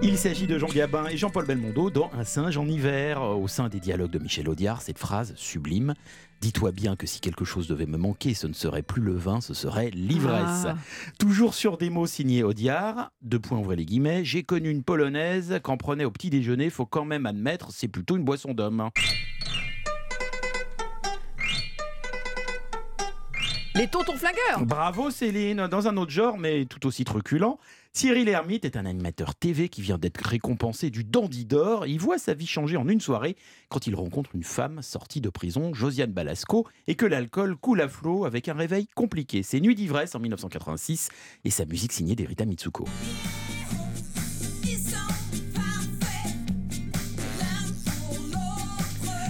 Il 0.01 0.17
s'agit 0.17 0.47
de 0.47 0.57
Jean 0.57 0.67
Gabin 0.67 1.07
et 1.07 1.17
Jean-Paul 1.17 1.45
Belmondo 1.45 1.89
dans 1.89 2.09
Un 2.13 2.23
singe 2.23 2.57
en 2.57 2.65
hiver. 2.65 3.21
Au 3.21 3.49
sein 3.49 3.67
des 3.67 3.81
dialogues 3.81 4.11
de 4.11 4.19
Michel 4.19 4.47
Audiard, 4.47 4.81
cette 4.81 4.97
phrase 4.97 5.34
sublime 5.35 5.93
Dis-toi 6.39 6.71
bien 6.71 6.95
que 6.95 7.05
si 7.05 7.19
quelque 7.19 7.43
chose 7.43 7.67
devait 7.67 7.85
me 7.85 7.97
manquer, 7.97 8.34
ce 8.34 8.47
ne 8.47 8.53
serait 8.53 8.81
plus 8.81 9.01
le 9.01 9.13
vin, 9.13 9.41
ce 9.41 9.53
serait 9.53 9.89
l'ivresse. 9.89 10.67
Ah. 10.67 10.77
Toujours 11.19 11.53
sur 11.53 11.77
des 11.77 11.89
mots 11.89 12.07
signés 12.07 12.43
Audiard, 12.43 13.11
deux 13.21 13.39
points 13.39 13.57
ouvrez 13.57 13.76
les 13.76 13.85
guillemets, 13.85 14.23
j'ai 14.23 14.43
connu 14.43 14.69
une 14.69 14.84
polonaise 14.84 15.59
qu'en 15.63 15.76
prenait 15.76 16.05
au 16.05 16.11
petit 16.11 16.30
déjeuner, 16.30 16.69
faut 16.69 16.85
quand 16.85 17.03
même 17.03 17.26
admettre, 17.26 17.67
c'est 17.71 17.89
plutôt 17.89 18.15
une 18.15 18.23
boisson 18.23 18.53
d'homme. 18.53 18.89
Les 23.76 23.88
tontons 23.88 24.17
flingueurs 24.17 24.65
Bravo 24.65 25.09
Céline 25.09 25.67
Dans 25.67 25.88
un 25.88 25.95
autre 25.95 26.11
genre, 26.11 26.38
mais 26.38 26.65
tout 26.65 26.85
aussi 26.85 27.05
truculent, 27.05 27.57
Cyril 27.91 28.29
Hermite 28.29 28.65
est 28.65 28.77
un 28.77 28.85
animateur 28.85 29.35
TV 29.35 29.67
qui 29.67 29.81
vient 29.81 29.97
d'être 29.97 30.23
récompensé 30.23 30.89
du 30.89 31.03
Dandy 31.03 31.45
d'Or. 31.45 31.87
Il 31.87 31.99
voit 31.99 32.19
sa 32.19 32.33
vie 32.33 32.45
changer 32.45 32.77
en 32.77 32.87
une 32.87 33.01
soirée 33.01 33.35
quand 33.67 33.87
il 33.87 33.95
rencontre 33.95 34.35
une 34.35 34.43
femme 34.43 34.81
sortie 34.81 35.21
de 35.21 35.29
prison, 35.29 35.73
Josiane 35.73 36.11
Balasco, 36.11 36.67
et 36.87 36.95
que 36.95 37.05
l'alcool 37.05 37.57
coule 37.57 37.81
à 37.81 37.87
flot 37.87 38.25
avec 38.25 38.47
un 38.47 38.53
réveil 38.53 38.87
compliqué. 38.95 39.43
C'est 39.43 39.59
Nuit 39.59 39.75
d'ivresse 39.75 40.13
en 40.13 40.19
1986 40.19 41.09
et 41.43 41.49
sa 41.49 41.65
musique 41.65 41.91
signée 41.91 42.15
d'Erita 42.15 42.45
Mitsuko. 42.45 42.85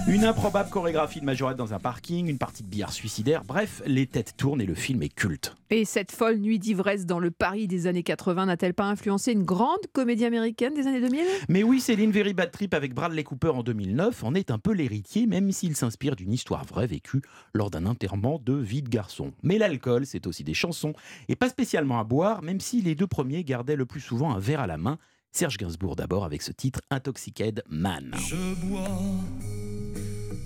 Une 0.09 0.25
improbable 0.25 0.71
chorégraphie 0.71 1.19
de 1.19 1.25
majorette 1.25 1.55
dans 1.55 1.75
un 1.75 1.79
parking, 1.79 2.27
une 2.27 2.39
partie 2.39 2.63
de 2.63 2.67
billard 2.67 2.91
suicidaire, 2.91 3.43
bref, 3.43 3.83
les 3.85 4.07
têtes 4.07 4.33
tournent 4.37 4.59
et 4.59 4.65
le 4.65 4.73
film 4.73 5.03
est 5.03 5.13
culte. 5.13 5.55
Et 5.69 5.85
cette 5.85 6.11
folle 6.11 6.37
nuit 6.37 6.57
d'ivresse 6.57 7.05
dans 7.05 7.19
le 7.19 7.29
Paris 7.29 7.67
des 7.67 7.85
années 7.85 8.01
80 8.01 8.47
n'a-t-elle 8.47 8.73
pas 8.73 8.85
influencé 8.85 9.33
une 9.33 9.43
grande 9.43 9.85
comédie 9.93 10.25
américaine 10.25 10.73
des 10.73 10.87
années 10.87 10.99
2000 10.99 11.21
Mais 11.49 11.61
oui, 11.61 11.79
Céline 11.79 12.09
Very 12.09 12.33
Bad 12.33 12.49
Trip 12.49 12.73
avec 12.73 12.95
Bradley 12.95 13.23
Cooper 13.23 13.49
en 13.49 13.61
2009 13.61 14.23
en 14.23 14.33
est 14.33 14.49
un 14.49 14.57
peu 14.57 14.73
l'héritier, 14.73 15.27
même 15.27 15.51
s'il 15.51 15.75
s'inspire 15.75 16.15
d'une 16.15 16.33
histoire 16.33 16.65
vraie 16.65 16.87
vécue 16.87 17.21
lors 17.53 17.69
d'un 17.69 17.85
enterrement 17.85 18.41
de 18.43 18.53
vie 18.53 18.81
de 18.81 18.89
garçon. 18.89 19.31
Mais 19.43 19.59
l'alcool, 19.59 20.07
c'est 20.07 20.25
aussi 20.25 20.43
des 20.43 20.55
chansons, 20.55 20.93
et 21.27 21.35
pas 21.35 21.49
spécialement 21.49 21.99
à 21.99 22.03
boire, 22.03 22.41
même 22.41 22.61
si 22.61 22.81
les 22.81 22.95
deux 22.95 23.05
premiers 23.05 23.43
gardaient 23.43 23.75
le 23.75 23.85
plus 23.85 24.01
souvent 24.01 24.33
un 24.33 24.39
verre 24.39 24.61
à 24.61 24.67
la 24.67 24.77
main. 24.77 24.97
Serge 25.31 25.57
Gainsbourg 25.57 25.95
d'abord 25.95 26.25
avec 26.25 26.41
ce 26.41 26.51
titre 26.51 26.81
Intoxicated 26.89 27.63
Man. 27.69 28.13
Je 28.17 28.55
bois 28.65 28.87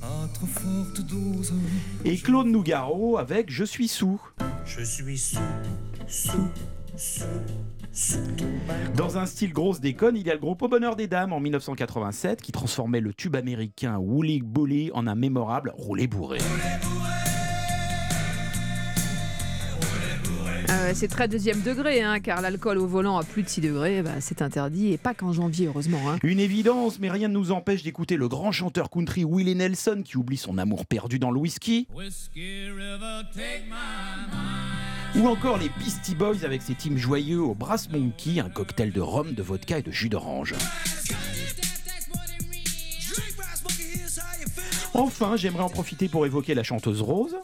à 0.02 0.28
trop 0.34 0.46
forte 0.46 1.02
dose. 1.02 1.54
Et 2.04 2.18
Claude 2.18 2.48
Nougaro 2.48 3.18
avec 3.18 3.50
Je 3.50 3.64
suis 3.64 3.88
sous. 3.88 4.22
Je 4.66 4.84
suis 4.84 5.18
sous, 5.18 5.40
sous, 6.08 6.50
sous. 6.98 7.34
Dans 8.98 9.18
un 9.18 9.26
style 9.26 9.54
grosse 9.54 9.80
déconne, 9.80 10.18
il 10.18 10.28
y 10.28 10.30
a 10.30 10.34
le 10.34 10.40
groupe 10.40 10.62
Au 10.64 10.68
Bonheur 10.68 10.96
des 10.96 11.08
Dames 11.08 11.32
en 11.32 11.40
1987 11.40 12.42
qui 12.42 12.52
transformait 12.52 13.00
le 13.00 13.14
tube 13.14 13.36
américain 13.36 13.98
Woolly 13.98 14.42
Bully 14.42 14.92
en 14.94 15.08
un 15.08 15.16
mémorable 15.16 15.72
roulé 15.78 16.08
bourré. 16.08 16.40
Ouais, 20.84 20.94
c'est 20.94 21.08
très 21.08 21.28
deuxième 21.28 21.62
degré, 21.62 22.02
hein, 22.02 22.20
car 22.20 22.42
l'alcool 22.42 22.78
au 22.78 22.88
volant 22.88 23.18
à 23.18 23.24
plus 23.24 23.44
de 23.44 23.50
6 23.50 23.62
degrés, 23.62 24.02
bah, 24.02 24.20
c'est 24.20 24.42
interdit, 24.42 24.94
et 24.94 24.98
pas 24.98 25.14
qu'en 25.14 25.34
janvier, 25.34 25.68
heureusement. 25.68 26.10
hein. 26.12 26.18
Une 26.24 26.40
évidence, 26.40 27.00
mais 27.00 27.10
rien 27.10 27.28
ne 27.28 27.34
nous 27.34 27.52
empêche 27.52 27.84
d'écouter 27.84 28.16
le 28.18 28.28
grand 28.28 28.52
chanteur 28.52 28.90
country 28.90 29.24
Willie 29.26 29.56
Nelson 29.56 30.02
qui 30.04 30.18
oublie 30.18 30.38
son 30.38 30.58
amour 30.58 30.86
perdu 30.86 31.20
dans 31.20 31.32
le 31.32 31.40
whisky. 31.40 31.88
Ou 35.16 35.28
encore 35.28 35.58
les 35.60 35.70
Beastie 35.78 36.16
Boys 36.16 36.44
avec 36.44 36.62
ses 36.64 36.74
teams 36.74 36.98
joyeux 36.98 37.42
au 37.42 37.54
Brass 37.54 37.90
Monkey, 37.90 38.40
un 38.40 38.50
cocktail 38.50 38.92
de 38.92 39.02
rhum, 39.02 39.34
de 39.34 39.44
vodka 39.44 39.78
et 39.78 39.82
de 39.84 39.92
jus 39.92 40.10
d'orange. 40.10 40.56
Enfin, 44.96 45.36
j'aimerais 45.36 45.64
en 45.64 45.70
profiter 45.70 46.08
pour 46.08 46.26
évoquer 46.26 46.54
la 46.54 46.64
chanteuse 46.64 47.02
Rose, 47.02 47.36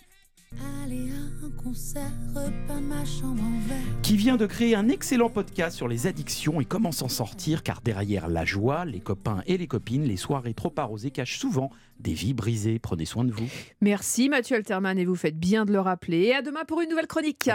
Aller 0.83 1.09
à 1.11 1.45
un 1.45 1.51
concert, 1.63 2.11
repas 2.33 2.79
ma 2.79 3.05
chambre 3.05 3.43
en 3.43 3.67
verre. 3.67 4.01
qui 4.01 4.17
vient 4.17 4.35
de 4.35 4.47
créer 4.47 4.73
un 4.75 4.89
excellent 4.89 5.29
podcast 5.29 5.77
sur 5.77 5.87
les 5.87 6.07
addictions 6.07 6.59
et 6.59 6.65
comment 6.65 6.91
s'en 6.91 7.07
sortir, 7.07 7.61
car 7.61 7.81
derrière 7.81 8.27
la 8.27 8.45
joie, 8.45 8.83
les 8.83 8.99
copains 8.99 9.43
et 9.45 9.57
les 9.57 9.67
copines, 9.67 10.03
les 10.03 10.17
soirées 10.17 10.55
trop 10.55 10.73
arrosées 10.75 11.11
cachent 11.11 11.37
souvent 11.37 11.69
des 11.99 12.13
vies 12.13 12.33
brisées. 12.33 12.79
Prenez 12.79 13.05
soin 13.05 13.25
de 13.25 13.31
vous. 13.31 13.47
Merci 13.81 14.27
Mathieu 14.27 14.55
Alterman, 14.55 14.97
et 14.97 15.05
vous 15.05 15.15
faites 15.15 15.37
bien 15.37 15.65
de 15.65 15.71
le 15.71 15.79
rappeler. 15.81 16.23
Et 16.23 16.35
à 16.35 16.41
demain 16.41 16.65
pour 16.67 16.81
une 16.81 16.89
nouvelle 16.89 17.07
chronique. 17.07 17.49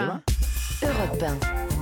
Europe 0.83 1.23
1. 1.71 1.74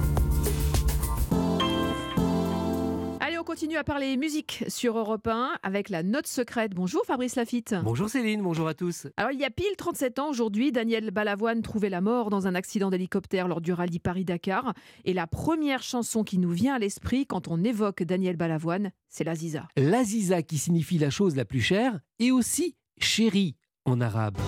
On 3.43 3.45
continue 3.45 3.77
à 3.77 3.83
parler 3.83 4.17
musique 4.17 4.65
sur 4.69 4.97
Europe 4.97 5.27
1 5.27 5.59
avec 5.65 5.89
la 5.89 6.05
note 6.05 6.29
secrète. 6.29 6.75
Bonjour 6.77 7.03
Fabrice 7.05 7.35
Lafitte. 7.35 7.75
Bonjour 7.83 8.09
Céline, 8.09 8.41
bonjour 8.41 8.69
à 8.69 8.75
tous. 8.75 9.09
Alors, 9.17 9.33
il 9.33 9.41
y 9.41 9.45
a 9.45 9.51
pile 9.51 9.75
37 9.77 10.21
ans 10.21 10.31
aujourd'hui, 10.31 10.71
Daniel 10.71 11.11
Balavoine 11.11 11.61
trouvait 11.61 11.89
la 11.89 12.01
mort 12.01 12.31
dans 12.31 12.47
un 12.47 12.55
accident 12.55 12.89
d'hélicoptère 12.89 13.49
lors 13.49 13.61
du 13.61 13.73
rallye 13.73 13.99
Paris-Dakar. 13.99 14.75
Et 15.05 15.13
la 15.13 15.27
première 15.27 15.83
chanson 15.83 16.23
qui 16.23 16.39
nous 16.39 16.53
vient 16.53 16.77
à 16.77 16.79
l'esprit 16.79 17.27
quand 17.27 17.49
on 17.49 17.65
évoque 17.65 18.05
Daniel 18.05 18.37
Balavoine, 18.37 18.93
c'est 19.09 19.25
la 19.25 19.35
Ziza. 19.35 19.67
L'Aziza 19.77 20.43
qui 20.43 20.59
signifie 20.59 20.99
la 20.99 21.11
chose 21.11 21.35
la 21.35 21.45
plus 21.45 21.63
chère 21.63 21.99
et 22.21 22.31
aussi 22.31 22.77
chérie 23.01 23.57
en 23.85 24.01
arabe. 24.01 24.39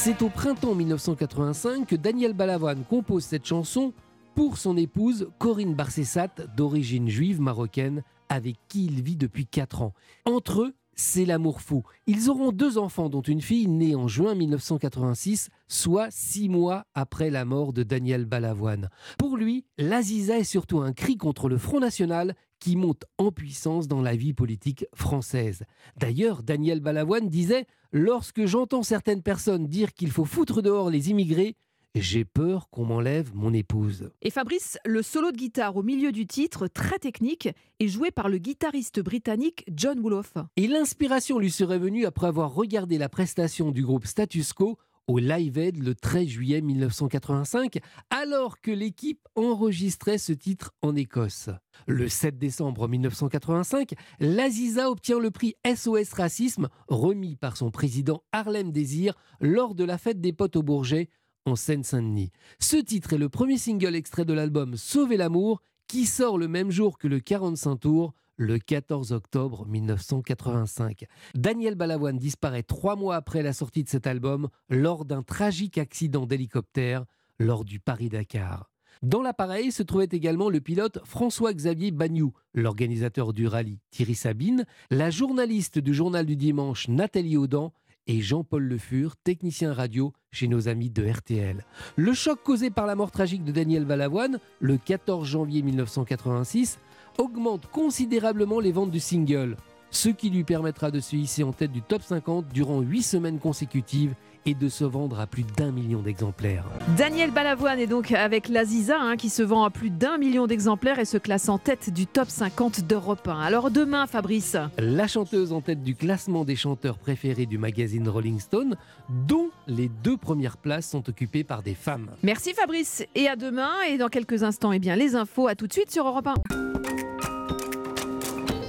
C'est 0.00 0.22
au 0.22 0.28
printemps 0.28 0.76
1985 0.76 1.84
que 1.84 1.96
Daniel 1.96 2.32
Balavoine 2.32 2.84
compose 2.84 3.24
cette 3.24 3.44
chanson 3.44 3.92
pour 4.36 4.56
son 4.56 4.76
épouse 4.76 5.28
Corinne 5.38 5.74
Barsessat, 5.74 6.30
d'origine 6.56 7.08
juive 7.08 7.40
marocaine, 7.40 8.04
avec 8.28 8.54
qui 8.68 8.84
il 8.84 9.02
vit 9.02 9.16
depuis 9.16 9.44
4 9.44 9.82
ans. 9.82 9.94
Entre 10.24 10.62
eux, 10.62 10.74
c'est 10.98 11.24
l'amour 11.24 11.60
fou. 11.60 11.84
Ils 12.06 12.28
auront 12.28 12.50
deux 12.50 12.76
enfants, 12.76 13.08
dont 13.08 13.22
une 13.22 13.40
fille 13.40 13.68
née 13.68 13.94
en 13.94 14.08
juin 14.08 14.34
1986, 14.34 15.48
soit 15.68 16.08
six 16.10 16.48
mois 16.48 16.84
après 16.94 17.30
la 17.30 17.44
mort 17.44 17.72
de 17.72 17.84
Daniel 17.84 18.24
Balavoine. 18.24 18.90
Pour 19.16 19.36
lui, 19.36 19.64
l'Aziza 19.78 20.38
est 20.38 20.44
surtout 20.44 20.80
un 20.80 20.92
cri 20.92 21.16
contre 21.16 21.48
le 21.48 21.56
Front 21.56 21.78
National 21.78 22.34
qui 22.58 22.74
monte 22.74 23.04
en 23.16 23.30
puissance 23.30 23.86
dans 23.86 24.02
la 24.02 24.16
vie 24.16 24.34
politique 24.34 24.86
française. 24.92 25.62
D'ailleurs, 25.96 26.42
Daniel 26.42 26.80
Balavoine 26.80 27.28
disait 27.28 27.66
Lorsque 27.92 28.44
j'entends 28.44 28.82
certaines 28.82 29.22
personnes 29.22 29.66
dire 29.66 29.94
qu'il 29.94 30.10
faut 30.10 30.26
foutre 30.26 30.60
dehors 30.60 30.90
les 30.90 31.10
immigrés, 31.10 31.56
j'ai 31.94 32.24
peur 32.24 32.68
qu'on 32.70 32.84
m'enlève 32.84 33.34
mon 33.34 33.52
épouse. 33.52 34.10
Et 34.22 34.30
Fabrice, 34.30 34.78
le 34.84 35.02
solo 35.02 35.32
de 35.32 35.36
guitare 35.36 35.76
au 35.76 35.82
milieu 35.82 36.12
du 36.12 36.26
titre, 36.26 36.66
très 36.68 36.98
technique, 36.98 37.48
est 37.80 37.88
joué 37.88 38.10
par 38.10 38.28
le 38.28 38.38
guitariste 38.38 39.00
britannique 39.00 39.64
John 39.72 39.98
Woolof. 39.98 40.34
Et 40.56 40.66
l'inspiration 40.66 41.38
lui 41.38 41.50
serait 41.50 41.78
venue 41.78 42.06
après 42.06 42.26
avoir 42.26 42.54
regardé 42.54 42.98
la 42.98 43.08
prestation 43.08 43.70
du 43.70 43.84
groupe 43.84 44.06
Status 44.06 44.52
Quo 44.52 44.78
au 45.08 45.18
Live 45.18 45.56
Aid 45.56 45.82
le 45.82 45.94
13 45.94 46.28
juillet 46.28 46.60
1985, 46.60 47.78
alors 48.10 48.60
que 48.60 48.70
l'équipe 48.70 49.26
enregistrait 49.34 50.18
ce 50.18 50.34
titre 50.34 50.72
en 50.82 50.94
Écosse. 50.94 51.48
Le 51.86 52.08
7 52.08 52.38
décembre 52.38 52.86
1985, 52.86 53.94
l'Aziza 54.20 54.90
obtient 54.90 55.18
le 55.18 55.30
prix 55.30 55.54
SOS 55.66 56.12
Racisme, 56.12 56.68
remis 56.88 57.36
par 57.36 57.56
son 57.56 57.70
président 57.70 58.22
Harlem 58.32 58.70
Désir 58.70 59.14
lors 59.40 59.74
de 59.74 59.84
la 59.84 59.96
fête 59.96 60.20
des 60.20 60.34
potes 60.34 60.56
au 60.56 60.62
Bourget 60.62 61.08
en 61.48 61.56
Seine-Saint-Denis. 61.56 62.30
Ce 62.58 62.76
titre 62.76 63.14
est 63.14 63.18
le 63.18 63.28
premier 63.28 63.58
single 63.58 63.94
extrait 63.94 64.24
de 64.24 64.32
l'album 64.32 64.76
Sauver 64.76 65.16
l'amour, 65.16 65.62
qui 65.86 66.04
sort 66.04 66.38
le 66.38 66.46
même 66.46 66.70
jour 66.70 66.98
que 66.98 67.08
le 67.08 67.20
45 67.20 67.76
tours, 67.76 68.14
le 68.36 68.58
14 68.58 69.12
octobre 69.12 69.66
1985. 69.66 71.06
Daniel 71.34 71.74
Balavoine 71.74 72.18
disparaît 72.18 72.62
trois 72.62 72.96
mois 72.96 73.16
après 73.16 73.42
la 73.42 73.52
sortie 73.52 73.82
de 73.82 73.88
cet 73.88 74.06
album 74.06 74.48
lors 74.68 75.04
d'un 75.04 75.22
tragique 75.22 75.78
accident 75.78 76.26
d'hélicoptère 76.26 77.04
lors 77.38 77.64
du 77.64 77.80
Paris-Dakar. 77.80 78.70
Dans 79.02 79.22
l'appareil 79.22 79.72
se 79.72 79.82
trouvait 79.82 80.08
également 80.10 80.50
le 80.50 80.60
pilote 80.60 80.98
François-Xavier 81.04 81.92
Bagnou, 81.92 82.32
l'organisateur 82.52 83.32
du 83.32 83.46
rallye 83.46 83.78
Thierry 83.90 84.16
Sabine, 84.16 84.66
la 84.90 85.08
journaliste 85.10 85.78
du 85.78 85.94
journal 85.94 86.26
du 86.26 86.36
dimanche 86.36 86.88
Nathalie 86.88 87.36
Audan 87.36 87.72
et 88.08 88.20
Jean-Paul 88.20 88.64
Le 88.64 88.78
Fur, 88.78 89.16
technicien 89.16 89.72
radio 89.72 90.12
chez 90.32 90.48
nos 90.48 90.68
amis 90.68 90.90
de 90.90 91.06
RTL. 91.06 91.64
Le 91.96 92.12
choc 92.14 92.42
causé 92.42 92.70
par 92.70 92.86
la 92.86 92.96
mort 92.96 93.10
tragique 93.10 93.44
de 93.44 93.52
Daniel 93.52 93.84
Balavoine, 93.84 94.40
le 94.60 94.78
14 94.78 95.28
janvier 95.28 95.62
1986, 95.62 96.78
augmente 97.18 97.66
considérablement 97.70 98.60
les 98.60 98.72
ventes 98.72 98.90
du 98.90 99.00
single, 99.00 99.56
ce 99.90 100.08
qui 100.08 100.30
lui 100.30 100.44
permettra 100.44 100.90
de 100.90 101.00
se 101.00 101.16
hisser 101.16 101.42
en 101.42 101.52
tête 101.52 101.72
du 101.72 101.82
top 101.82 102.02
50 102.02 102.48
durant 102.52 102.80
8 102.80 103.02
semaines 103.02 103.38
consécutives 103.38 104.14
et 104.48 104.54
de 104.54 104.70
se 104.70 104.84
vendre 104.84 105.20
à 105.20 105.26
plus 105.26 105.42
d'un 105.42 105.70
million 105.70 106.00
d'exemplaires. 106.00 106.64
Daniel 106.96 107.30
Balavoine 107.30 107.78
est 107.78 107.86
donc 107.86 108.12
avec 108.12 108.48
l'Aziza 108.48 108.98
hein, 108.98 109.16
qui 109.16 109.28
se 109.28 109.42
vend 109.42 109.62
à 109.62 109.68
plus 109.68 109.90
d'un 109.90 110.16
million 110.16 110.46
d'exemplaires 110.46 110.98
et 110.98 111.04
se 111.04 111.18
classe 111.18 111.50
en 111.50 111.58
tête 111.58 111.90
du 111.92 112.06
top 112.06 112.30
50 112.30 112.86
d'Europe 112.86 113.28
1. 113.28 113.40
Alors 113.40 113.70
demain, 113.70 114.06
Fabrice 114.06 114.56
La 114.78 115.06
chanteuse 115.06 115.52
en 115.52 115.60
tête 115.60 115.82
du 115.82 115.94
classement 115.94 116.46
des 116.46 116.56
chanteurs 116.56 116.96
préférés 116.96 117.44
du 117.44 117.58
magazine 117.58 118.08
Rolling 118.08 118.40
Stone, 118.40 118.76
dont 119.10 119.50
les 119.66 119.90
deux 120.02 120.16
premières 120.16 120.56
places 120.56 120.88
sont 120.88 121.06
occupées 121.10 121.44
par 121.44 121.62
des 121.62 121.74
femmes. 121.74 122.08
Merci 122.22 122.54
Fabrice 122.54 123.04
et 123.14 123.28
à 123.28 123.36
demain 123.36 123.72
et 123.90 123.98
dans 123.98 124.08
quelques 124.08 124.44
instants 124.44 124.72
eh 124.72 124.78
bien 124.78 124.96
les 124.96 125.14
infos 125.14 125.46
à 125.46 125.56
tout 125.56 125.66
de 125.66 125.72
suite 125.74 125.90
sur 125.90 126.06
Europe 126.06 126.26
1. 126.26 126.34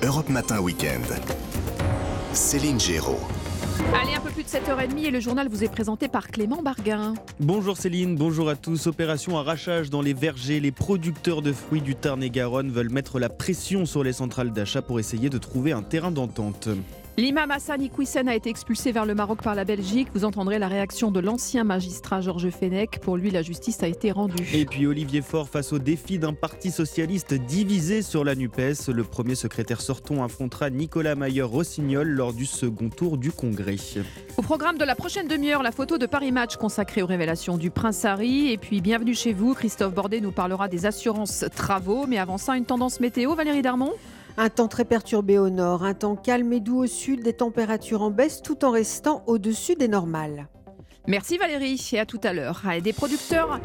Europe 0.06 0.30
Matin 0.30 0.60
Weekend. 0.60 1.06
Céline 2.34 2.80
Géraud. 2.80 3.20
Allez, 3.94 4.14
un 4.14 4.20
peu 4.20 4.30
plus 4.30 4.44
de 4.44 4.50
7h30 4.50 5.06
et 5.06 5.12
le 5.12 5.20
journal 5.20 5.48
vous 5.48 5.64
est 5.64 5.72
présenté 5.72 6.08
par 6.08 6.28
Clément 6.28 6.62
Barguin. 6.62 7.14
Bonjour 7.40 7.78
Céline, 7.78 8.16
bonjour 8.16 8.50
à 8.50 8.56
tous. 8.56 8.88
Opération 8.88 9.38
arrachage 9.38 9.90
dans 9.90 10.02
les 10.02 10.14
vergers. 10.14 10.60
Les 10.60 10.72
producteurs 10.72 11.42
de 11.42 11.52
fruits 11.52 11.82
du 11.82 11.96
Tarn-et-Garonne 11.96 12.72
veulent 12.72 12.92
mettre 12.92 13.20
la 13.20 13.30
pression 13.30 13.86
sur 13.86 14.04
les 14.04 14.14
centrales 14.14 14.52
d'achat 14.52 14.82
pour 14.82 15.00
essayer 15.00 15.30
de 15.30 15.38
trouver 15.38 15.72
un 15.72 15.82
terrain 15.82 16.12
d'entente. 16.12 16.70
L'imam 17.20 17.52
Hassan 17.52 17.82
Iqwisen 17.82 18.30
a 18.30 18.36
été 18.36 18.50
expulsé 18.50 18.94
vers 18.94 19.06
le 19.06 19.14
Maroc 19.14 19.44
par 19.44 19.54
la 19.54 19.66
Belgique. 19.66 20.08
Vous 20.14 20.24
entendrez 20.24 20.58
la 20.58 20.70
réaction 20.70 21.12
de 21.12 21.20
l'ancien 21.20 21.66
magistrat 21.66 22.22
Georges 22.22 22.50
Fenech. 22.50 23.02
Pour 23.02 23.18
lui, 23.18 23.30
la 23.30 23.42
justice 23.42 23.84
a 23.84 23.90
été 23.90 24.14
rendue. 24.14 24.48
Et 24.54 24.64
puis 24.64 24.88
Olivier 24.88 25.22
Faure 25.22 25.50
face 25.50 25.74
au 25.74 25.80
défi 25.80 26.18
d'un 26.18 26.32
parti 26.32 26.72
socialiste 26.72 27.34
divisé 27.34 28.04
sur 28.04 28.24
la 28.24 28.36
NUPES. 28.36 28.88
Le 28.88 29.04
premier 29.04 29.36
secrétaire 29.36 29.82
sortant 29.82 30.24
affrontera 30.24 30.70
Nicolas 30.70 31.16
Mayer-Rossignol 31.16 32.08
lors 32.08 32.32
du 32.32 32.46
second 32.46 32.88
tour 32.88 33.18
du 33.18 33.34
Congrès. 33.34 33.76
Au 34.38 34.42
programme 34.42 34.78
de 34.78 34.86
la 34.86 34.96
prochaine 34.96 35.28
demi-heure, 35.28 35.62
la 35.62 35.74
photo 35.74 35.98
de 35.98 36.06
Paris 36.06 36.32
Match 36.32 36.56
consacrée 36.56 37.02
aux 37.02 37.08
révélations 37.08 37.58
du 37.58 37.70
Prince 37.70 38.06
Harry. 38.06 38.50
Et 38.50 38.58
puis, 38.58 38.80
bienvenue 38.80 39.14
chez 39.14 39.34
vous. 39.34 39.56
Christophe 39.56 39.94
Bordet 39.94 40.22
nous 40.22 40.32
parlera 40.32 40.70
des 40.70 40.86
assurances 40.86 41.44
travaux. 41.54 42.08
Mais 42.08 42.18
avant 42.18 42.38
ça, 42.38 42.56
une 42.56 42.64
tendance 42.64 43.02
météo. 43.02 43.36
Valérie 43.36 43.62
Darmon? 43.62 43.92
Un 44.42 44.48
temps 44.48 44.70
très 44.70 44.86
perturbé 44.86 45.38
au 45.38 45.50
nord, 45.50 45.84
un 45.84 45.94
temps 45.94 46.16
calme 46.16 46.54
et 46.54 46.62
doux 46.62 46.84
au 46.84 46.88
sud, 46.88 47.24
des 47.24 47.34
températures 47.34 48.02
en 48.02 48.10
baisse 48.10 48.42
tout 48.42 48.64
en 48.64 48.72
restant 48.72 49.22
au-dessus 49.28 49.76
des 49.76 49.90
normales. 49.90 50.48
Merci 51.08 51.38
Valérie 51.38 51.90
et 51.92 52.00
à 52.00 52.06
tout 52.06 52.22
à 52.24 52.32
l'heure. 52.32 52.62
Des 52.82 52.94
producteurs 52.94 53.60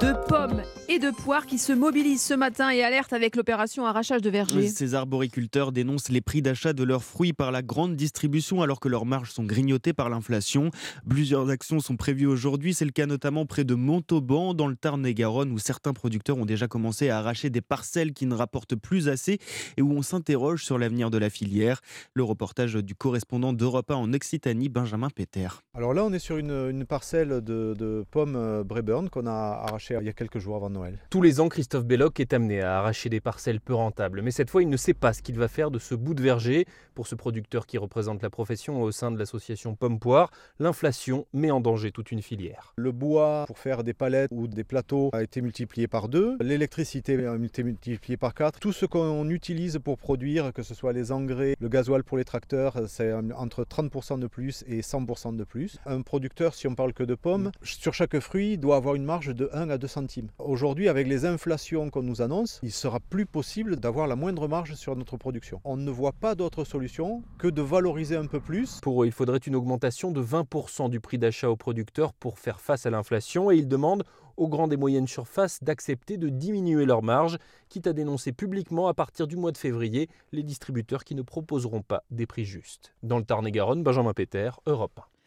de 0.00 0.14
pommes 0.28 0.62
et 0.88 0.98
de 0.98 1.10
poires 1.10 1.44
qui 1.44 1.58
se 1.58 1.72
mobilisent 1.74 2.22
ce 2.22 2.32
matin 2.32 2.70
et 2.70 2.82
alertent 2.82 3.12
avec 3.12 3.36
l'opération 3.36 3.84
arrachage 3.84 4.22
de 4.22 4.30
vergers. 4.30 4.68
Ces 4.68 4.94
arboriculteurs 4.94 5.72
dénoncent 5.72 6.08
les 6.08 6.22
prix 6.22 6.40
d'achat 6.40 6.72
de 6.72 6.82
leurs 6.84 7.04
fruits 7.04 7.34
par 7.34 7.52
la 7.52 7.60
grande 7.60 7.96
distribution 7.96 8.62
alors 8.62 8.80
que 8.80 8.88
leurs 8.88 9.04
marges 9.04 9.30
sont 9.30 9.44
grignotées 9.44 9.92
par 9.92 10.08
l'inflation. 10.08 10.70
Plusieurs 11.08 11.50
actions 11.50 11.80
sont 11.80 11.96
prévues 11.96 12.26
aujourd'hui. 12.26 12.72
C'est 12.72 12.86
le 12.86 12.92
cas 12.92 13.04
notamment 13.04 13.44
près 13.44 13.64
de 13.64 13.74
Montauban, 13.74 14.54
dans 14.54 14.68
le 14.68 14.74
Tarn-et-Garonne, 14.74 15.52
où 15.52 15.58
certains 15.58 15.92
producteurs 15.92 16.38
ont 16.38 16.46
déjà 16.46 16.66
commencé 16.66 17.10
à 17.10 17.18
arracher 17.18 17.50
des 17.50 17.60
parcelles 17.60 18.14
qui 18.14 18.24
ne 18.24 18.34
rapportent 18.34 18.76
plus 18.76 19.08
assez 19.08 19.38
et 19.76 19.82
où 19.82 19.92
on 19.92 20.02
s'interroge 20.02 20.64
sur 20.64 20.78
l'avenir 20.78 21.10
de 21.10 21.18
la 21.18 21.28
filière. 21.28 21.82
Le 22.14 22.24
reportage 22.24 22.74
du 22.74 22.94
correspondant 22.94 23.52
d'Europe 23.52 23.90
1 23.90 23.96
en 23.96 24.12
Occitanie, 24.14 24.70
Benjamin 24.70 25.10
Péter. 25.10 25.48
Alors 25.74 25.92
là, 25.92 26.04
on 26.04 26.12
est 26.12 26.18
sur 26.18 26.38
une, 26.38 26.70
une 26.70 26.86
parcelle 26.86 27.28
de, 27.42 27.74
de 27.78 28.04
pommes 28.10 28.36
euh, 28.36 28.64
Brayburn 28.64 29.10
qu'on 29.10 29.26
a 29.26 29.62
arrachée 29.66 29.89
il 29.98 30.06
y 30.06 30.08
a 30.08 30.12
quelques 30.12 30.38
jours 30.38 30.56
avant 30.56 30.70
Noël. 30.70 30.98
Tous 31.10 31.22
les 31.22 31.40
ans, 31.40 31.48
Christophe 31.48 31.84
Belloc 31.84 32.20
est 32.20 32.32
amené 32.32 32.60
à 32.60 32.78
arracher 32.78 33.08
des 33.08 33.20
parcelles 33.20 33.60
peu 33.60 33.74
rentables. 33.74 34.22
Mais 34.22 34.30
cette 34.30 34.50
fois, 34.50 34.62
il 34.62 34.68
ne 34.68 34.76
sait 34.76 34.94
pas 34.94 35.12
ce 35.12 35.22
qu'il 35.22 35.38
va 35.38 35.48
faire 35.48 35.70
de 35.70 35.78
ce 35.78 35.94
bout 35.94 36.14
de 36.14 36.22
verger. 36.22 36.66
Pour 36.94 37.06
ce 37.06 37.14
producteur 37.14 37.66
qui 37.66 37.78
représente 37.78 38.22
la 38.22 38.30
profession 38.30 38.82
au 38.82 38.92
sein 38.92 39.10
de 39.10 39.18
l'association 39.18 39.74
Pomme-Poire, 39.74 40.30
l'inflation 40.58 41.26
met 41.32 41.50
en 41.50 41.60
danger 41.60 41.92
toute 41.92 42.12
une 42.12 42.22
filière. 42.22 42.74
Le 42.76 42.92
bois 42.92 43.44
pour 43.46 43.58
faire 43.58 43.84
des 43.84 43.94
palettes 43.94 44.30
ou 44.32 44.46
des 44.46 44.64
plateaux 44.64 45.10
a 45.12 45.22
été 45.22 45.40
multiplié 45.40 45.88
par 45.88 46.08
deux. 46.08 46.36
L'électricité 46.40 47.26
a 47.26 47.34
été 47.36 47.62
multipliée 47.62 48.16
par 48.16 48.34
quatre. 48.34 48.60
Tout 48.60 48.72
ce 48.72 48.86
qu'on 48.86 49.28
utilise 49.30 49.78
pour 49.82 49.98
produire, 49.98 50.52
que 50.52 50.62
ce 50.62 50.74
soit 50.74 50.92
les 50.92 51.12
engrais, 51.12 51.56
le 51.58 51.68
gasoil 51.68 52.04
pour 52.04 52.18
les 52.18 52.24
tracteurs, 52.24 52.76
c'est 52.86 53.12
entre 53.12 53.64
30% 53.64 54.18
de 54.18 54.26
plus 54.26 54.64
et 54.68 54.80
100% 54.80 55.36
de 55.36 55.44
plus. 55.44 55.78
Un 55.86 56.02
producteur, 56.02 56.54
si 56.54 56.66
on 56.66 56.74
parle 56.74 56.92
que 56.92 57.02
de 57.02 57.14
pommes, 57.14 57.50
sur 57.62 57.94
chaque 57.94 58.18
fruit 58.20 58.58
doit 58.58 58.76
avoir 58.76 58.94
une 58.94 59.04
marge 59.04 59.34
de 59.34 59.48
1 59.52 59.69
à 59.70 59.78
2 59.78 59.86
centimes. 59.86 60.28
Aujourd'hui, 60.38 60.88
avec 60.88 61.06
les 61.06 61.24
inflations 61.24 61.90
qu'on 61.90 62.02
nous 62.02 62.22
annonce, 62.22 62.60
il 62.62 62.72
sera 62.72 63.00
plus 63.00 63.26
possible 63.26 63.76
d'avoir 63.76 64.06
la 64.06 64.16
moindre 64.16 64.48
marge 64.48 64.74
sur 64.74 64.96
notre 64.96 65.16
production. 65.16 65.60
On 65.64 65.76
ne 65.76 65.90
voit 65.90 66.12
pas 66.12 66.34
d'autre 66.34 66.64
solution 66.64 67.22
que 67.38 67.48
de 67.48 67.62
valoriser 67.62 68.16
un 68.16 68.26
peu 68.26 68.40
plus. 68.40 68.80
Pour 68.80 69.02
eux, 69.02 69.06
il 69.06 69.12
faudrait 69.12 69.38
une 69.38 69.56
augmentation 69.56 70.10
de 70.10 70.22
20% 70.22 70.90
du 70.90 71.00
prix 71.00 71.18
d'achat 71.18 71.50
aux 71.50 71.56
producteurs 71.56 72.12
pour 72.12 72.38
faire 72.38 72.60
face 72.60 72.86
à 72.86 72.90
l'inflation 72.90 73.50
et 73.50 73.56
ils 73.56 73.68
demandent 73.68 74.04
aux 74.36 74.48
grandes 74.48 74.72
et 74.72 74.76
moyennes 74.76 75.06
surfaces 75.06 75.62
d'accepter 75.62 76.16
de 76.16 76.28
diminuer 76.28 76.86
leurs 76.86 77.02
marges, 77.02 77.36
quitte 77.68 77.86
à 77.86 77.92
dénoncer 77.92 78.32
publiquement 78.32 78.88
à 78.88 78.94
partir 78.94 79.26
du 79.26 79.36
mois 79.36 79.52
de 79.52 79.58
février 79.58 80.08
les 80.32 80.42
distributeurs 80.42 81.04
qui 81.04 81.14
ne 81.14 81.22
proposeront 81.22 81.82
pas 81.82 82.04
des 82.10 82.26
prix 82.26 82.44
justes. 82.44 82.94
Dans 83.02 83.18
le 83.18 83.24
Tarn-et-Garonne, 83.24 83.82
Benjamin 83.82 84.14
Péter, 84.14 84.50
Europe 84.66 84.98
1. 84.98 85.19